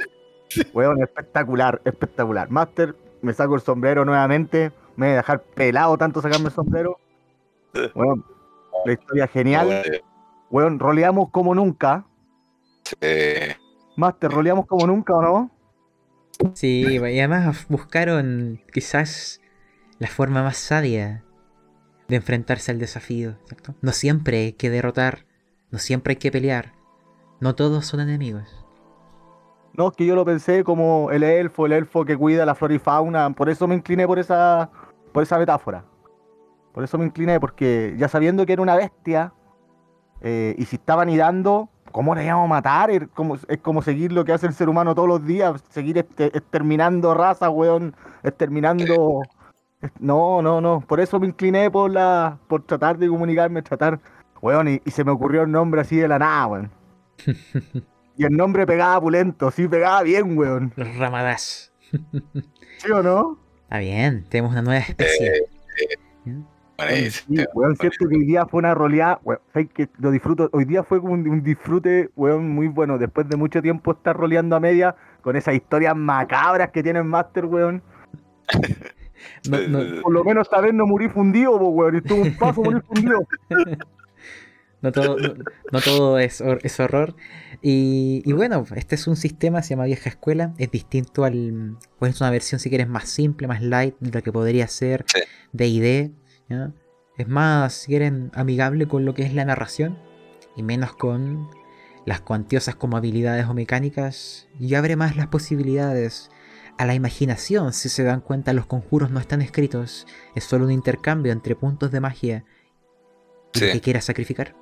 Weón, 0.75 1.03
espectacular, 1.03 1.81
espectacular. 1.85 2.51
Master, 2.51 2.95
me 3.23 3.33
saco 3.33 3.55
el 3.55 3.63
sombrero 3.63 4.05
nuevamente. 4.05 4.73
Me 4.97 5.07
voy 5.07 5.15
a 5.15 5.17
dejar 5.17 5.43
pelado 5.43 5.97
tanto 5.97 6.21
sacarme 6.21 6.49
el 6.49 6.53
sombrero. 6.53 6.99
Weón, 7.95 8.25
la 8.85 8.93
historia 8.93 9.27
genial. 9.27 9.85
Weón, 10.55 10.79
roleamos 10.79 11.31
como 11.31 11.53
nunca. 11.53 12.07
Sí. 12.85 12.97
Master, 13.97 14.31
roleamos 14.31 14.67
como 14.67 14.87
nunca, 14.87 15.13
¿o 15.15 15.21
no? 15.21 15.51
Sí, 16.55 16.87
y 16.87 17.19
además 17.19 17.67
buscaron 17.69 18.61
quizás 18.73 19.41
la 19.99 20.07
forma 20.07 20.45
más 20.45 20.57
sabia 20.57 21.25
de 22.07 22.15
enfrentarse 22.15 22.71
al 22.71 22.79
desafío. 22.79 23.35
¿cierto? 23.47 23.75
No 23.83 23.91
siempre 23.91 24.45
hay 24.45 24.53
que 24.53 24.71
derrotar, 24.71 25.27
no 25.73 25.81
siempre 25.81 26.13
hay 26.13 26.19
que 26.19 26.31
pelear, 26.31 26.75
no 27.41 27.57
todos 27.57 27.85
son 27.85 27.99
enemigos. 27.99 28.65
No, 29.77 29.89
es 29.89 29.97
que 29.97 30.07
yo 30.07 30.15
lo 30.15 30.25
pensé 30.25 30.63
como 30.63 31.11
el 31.11 31.25
elfo, 31.25 31.67
el 31.67 31.73
elfo 31.73 32.05
que 32.05 32.17
cuida 32.17 32.47
la 32.47 32.55
flora 32.55 32.75
y 32.75 32.79
fauna, 32.79 33.29
por 33.31 33.51
eso 33.51 33.67
me 33.67 33.75
incliné 33.75 34.07
por 34.07 34.21
esa, 34.21 34.71
por 35.13 35.25
esa 35.25 35.37
metáfora. 35.37 35.85
Por 36.73 36.85
eso 36.85 36.97
me 36.97 37.07
incliné, 37.07 37.41
porque 37.41 37.97
ya 37.99 38.07
sabiendo 38.07 38.47
que 38.47 38.53
era 38.53 38.63
una 38.63 38.77
bestia, 38.77 39.33
eh, 40.21 40.55
y 40.59 40.65
si 40.65 40.77
estaba 40.77 41.03
anidando, 41.03 41.69
¿cómo 41.93 42.15
le 42.15 42.25
íbamos 42.25 42.47
a 42.47 42.49
matar? 42.49 42.91
Es 42.91 43.09
como, 43.15 43.37
es 43.37 43.59
como 43.61 43.83
seguir 43.83 44.13
lo 44.13 44.25
que 44.25 44.33
hace 44.33 44.47
el 44.47 44.55
ser 44.55 44.69
humano 44.69 44.95
todos 44.95 45.09
los 45.09 45.27
días, 45.27 45.63
seguir 45.71 45.99
este- 45.99 46.37
exterminando 46.37 47.15
razas, 47.15 47.51
weón, 47.53 47.95
exterminando... 48.23 49.23
No, 49.99 50.41
no, 50.41 50.63
no, 50.63 50.81
por 50.81 50.99
eso 50.99 51.21
me 51.21 51.27
incliné 51.27 51.71
por 51.71 51.91
la 51.91 52.39
por 52.49 52.63
tratar 52.63 52.97
de 52.97 53.07
comunicarme, 53.07 53.61
tratar, 53.61 54.01
weón, 54.41 54.67
y, 54.67 54.81
y 54.83 54.91
se 54.91 55.05
me 55.05 55.11
ocurrió 55.11 55.43
el 55.43 55.51
nombre 55.51 55.83
así 55.83 55.97
de 55.97 56.09
la 56.09 56.19
nada, 56.19 56.47
weón. 56.47 56.71
Y 58.17 58.25
el 58.25 58.37
nombre 58.37 58.65
pegaba 58.65 59.01
pulento, 59.01 59.51
sí, 59.51 59.67
pegaba 59.67 60.03
bien, 60.03 60.39
weón. 60.39 60.73
Los 60.77 60.97
ramadas. 60.97 61.73
¿Sí 62.79 62.91
o 62.93 63.03
no? 63.03 63.39
Está 63.65 63.79
bien, 63.79 64.25
tenemos 64.29 64.53
una 64.53 64.63
nueva 64.63 64.81
especie. 64.81 65.47
¿Ya? 66.25 66.35
Sí, 67.29 67.45
weón, 67.55 67.77
cierto 67.77 68.09
que 68.09 68.17
hoy 68.17 68.25
día 68.25 68.47
fue 68.47 68.59
una 68.59 68.75
roleada, 68.75 69.21
weón, 69.23 69.41
que 69.75 69.89
lo 69.99 70.11
disfruto, 70.11 70.49
hoy 70.53 70.65
día 70.65 70.83
fue 70.83 71.01
como 71.01 71.13
un, 71.13 71.27
un 71.29 71.43
disfrute, 71.43 72.11
weón, 72.17 72.49
muy 72.51 72.67
bueno, 72.69 72.99
después 72.99 73.29
de 73.29 73.37
mucho 73.37 73.63
tiempo 73.63 73.93
estar 73.93 74.17
roleando 74.17 74.57
a 74.57 74.61
media 74.61 74.97
con 75.23 75.37
esas 75.37 75.55
historias 75.55 75.97
macabras 75.97 76.71
que 76.71 76.83
tiene 76.83 76.99
el 76.99 77.05
Master, 77.05 77.47
weón. 77.47 77.83
No, 79.49 79.59
no- 79.69 80.03
Por 80.03 80.13
lo 80.13 80.23
menos 80.25 80.47
esta 80.49 80.61
vez 80.61 80.75
no 80.75 80.87
morí 80.87 81.09
fundido, 81.09 81.57
weón, 81.57 81.97
estuvo 81.97 82.21
un 82.23 82.37
paso 82.37 82.61
morir 82.63 82.83
fundido. 82.83 83.27
no 84.83 84.93
todo, 84.93 85.17
no, 85.17 85.35
no 85.73 85.81
todo 85.81 86.19
es, 86.19 86.43
hor- 86.43 86.61
es 86.63 86.79
horror. 86.79 87.15
Y, 87.63 88.23
y 88.27 88.33
bueno, 88.35 88.67
este 88.77 88.97
es 88.97 89.07
un 89.07 89.17
sistema, 89.17 89.63
se 89.63 89.71
llama 89.71 89.85
Vieja 89.85 90.11
Escuela. 90.11 90.53
Es 90.59 90.71
distinto 90.71 91.25
al. 91.25 91.77
Pues 91.99 92.15
es 92.17 92.21
una 92.21 92.31
versión, 92.31 92.59
si 92.61 92.69
quieres, 92.69 92.87
más 92.89 93.09
simple, 93.09 93.49
más 93.49 93.63
light 93.63 93.95
de 94.01 94.11
lo 94.11 94.23
que 94.23 94.31
podría 94.33 94.69
ser. 94.69 95.07
DD. 95.53 96.11
¿Ya? 96.49 96.73
Es 97.17 97.29
más, 97.29 97.73
si 97.75 97.87
quieren, 97.89 98.31
amigable 98.35 98.87
con 98.89 99.05
lo 99.05 99.15
que 99.15 99.23
es 99.23 99.35
la 99.35 99.45
narración 99.45 99.99
y 100.57 100.63
menos 100.63 100.95
con 100.95 101.49
las 102.07 102.21
cuantiosas 102.21 102.75
como 102.75 102.97
habilidades 102.97 103.47
o 103.47 103.55
mecánicas. 103.55 104.49
Y 104.59 104.75
abre 104.75 104.97
más 104.97 105.17
las 105.17 105.29
posibilidades 105.29 106.31
a 106.77 106.87
la 106.87 106.95
imaginación. 106.95 107.73
Si 107.73 107.89
se 107.89 108.03
dan 108.03 108.21
cuenta, 108.21 108.53
los 108.53 108.67
conjuros 108.67 109.11
no 109.11 109.21
están 109.21 109.43
escritos. 109.43 110.07
Es 110.35 110.45
solo 110.45 110.65
un 110.65 110.73
intercambio 110.73 111.33
entre 111.33 111.55
puntos 111.55 111.93
de 111.93 112.01
magia 112.01 112.45
y 113.55 113.61
lo 113.61 113.67
Sí. 113.67 113.73
que 113.73 113.81
quieras 113.81 114.05
sacrificar. 114.05 114.55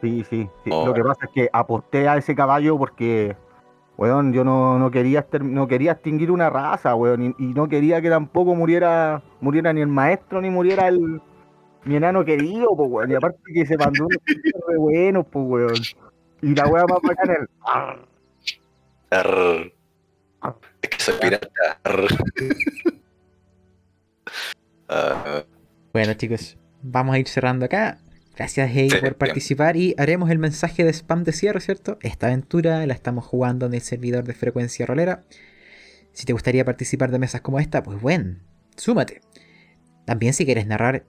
Sí, 0.00 0.24
sí, 0.28 0.48
sí. 0.64 0.70
Oh. 0.70 0.86
Lo 0.86 0.94
que 0.94 1.02
pasa 1.02 1.26
es 1.26 1.30
que 1.32 1.48
aposté 1.52 2.08
a 2.08 2.16
ese 2.16 2.34
caballo 2.34 2.78
porque, 2.78 3.36
weón, 3.96 4.32
yo 4.32 4.44
no, 4.44 4.78
no 4.78 4.90
quería 4.90 5.26
no 5.42 5.68
quería 5.68 5.92
extinguir 5.92 6.30
una 6.30 6.50
raza, 6.50 6.94
weón, 6.94 7.22
y, 7.22 7.34
y 7.38 7.54
no 7.54 7.68
quería 7.68 8.00
que 8.00 8.10
tampoco 8.10 8.54
muriera 8.54 9.22
muriera 9.40 9.72
ni 9.72 9.80
el 9.80 9.88
maestro 9.88 10.40
ni 10.40 10.50
muriera 10.50 10.88
el 10.88 11.20
mi 11.84 11.96
enano 11.96 12.24
querido, 12.24 12.68
pues, 12.76 12.90
weón. 12.90 13.10
Y 13.10 13.14
aparte 13.14 13.38
que 13.52 13.66
se 13.66 13.76
mandó 13.76 14.06
re 14.68 14.76
buenos, 14.76 15.26
pues, 15.30 15.44
weón. 15.46 15.74
Y 16.42 16.54
la 16.54 16.66
weá 16.66 16.84
más 16.86 16.98
bacana 17.02 17.34
el 17.34 17.48
Arr. 19.10 19.72
Es 20.82 20.88
que 20.88 20.98
soy 20.98 21.14
pirata. 21.20 21.48
Ah, 24.88 25.44
Bueno 25.92 26.14
chicos, 26.14 26.58
vamos 26.82 27.14
a 27.14 27.18
ir 27.18 27.28
cerrando 27.28 27.64
acá. 27.64 27.98
Gracias 28.36 28.70
Hey 28.72 28.88
Sí, 28.88 28.96
por 28.96 29.02
bien. 29.02 29.14
participar 29.14 29.76
y 29.76 29.94
haremos 29.98 30.30
el 30.30 30.38
mensaje 30.38 30.84
de 30.84 30.90
spam 30.92 31.24
de 31.24 31.32
cierre, 31.32 31.60
¿cierto? 31.60 31.98
Esta 32.00 32.28
aventura 32.28 32.86
la 32.86 32.94
estamos 32.94 33.24
jugando 33.26 33.66
en 33.66 33.74
el 33.74 33.80
servidor 33.82 34.24
de 34.24 34.34
frecuencia 34.34 34.86
rolera. 34.86 35.24
Si 36.12 36.24
te 36.26 36.32
gustaría 36.32 36.64
participar 36.64 37.10
de 37.10 37.18
mesas 37.18 37.40
como 37.40 37.58
esta, 37.58 37.82
pues 37.82 38.00
bueno, 38.00 38.36
súmate. 38.76 39.20
También 40.04 40.32
si 40.34 40.44
quieres 40.44 40.66
narrar, 40.66 41.06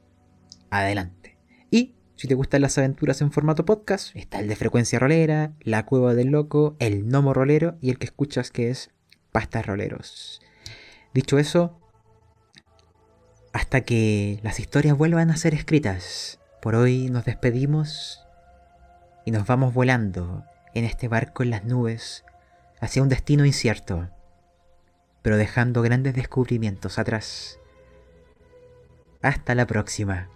adelante. 0.69 1.37
Y 1.71 1.95
si 2.15 2.27
te 2.27 2.35
gustan 2.35 2.61
las 2.61 2.77
aventuras 2.77 3.21
en 3.21 3.31
formato 3.31 3.65
podcast, 3.65 4.15
está 4.15 4.39
el 4.39 4.47
de 4.47 4.55
frecuencia 4.55 4.99
rolera, 4.99 5.53
la 5.61 5.85
cueva 5.85 6.13
del 6.13 6.27
loco, 6.27 6.75
el 6.79 7.03
gnomo 7.05 7.33
rolero 7.33 7.77
y 7.81 7.89
el 7.89 7.97
que 7.97 8.05
escuchas 8.05 8.51
que 8.51 8.69
es 8.69 8.91
pastas 9.31 9.65
roleros. 9.65 10.41
Dicho 11.13 11.37
eso, 11.39 11.79
hasta 13.51 13.81
que 13.81 14.39
las 14.43 14.59
historias 14.59 14.97
vuelvan 14.97 15.31
a 15.31 15.37
ser 15.37 15.53
escritas, 15.53 16.39
por 16.63 16.75
hoy 16.75 17.09
nos 17.09 17.25
despedimos 17.25 18.25
y 19.25 19.31
nos 19.31 19.45
vamos 19.45 19.73
volando 19.73 20.45
en 20.73 20.85
este 20.85 21.09
barco 21.09 21.43
en 21.43 21.49
las 21.49 21.65
nubes 21.65 22.23
hacia 22.79 23.03
un 23.03 23.09
destino 23.09 23.43
incierto, 23.45 24.07
pero 25.21 25.35
dejando 25.35 25.81
grandes 25.81 26.13
descubrimientos 26.13 26.99
atrás. 26.99 27.59
Hasta 29.21 29.55
la 29.55 29.67
próxima. 29.67 30.29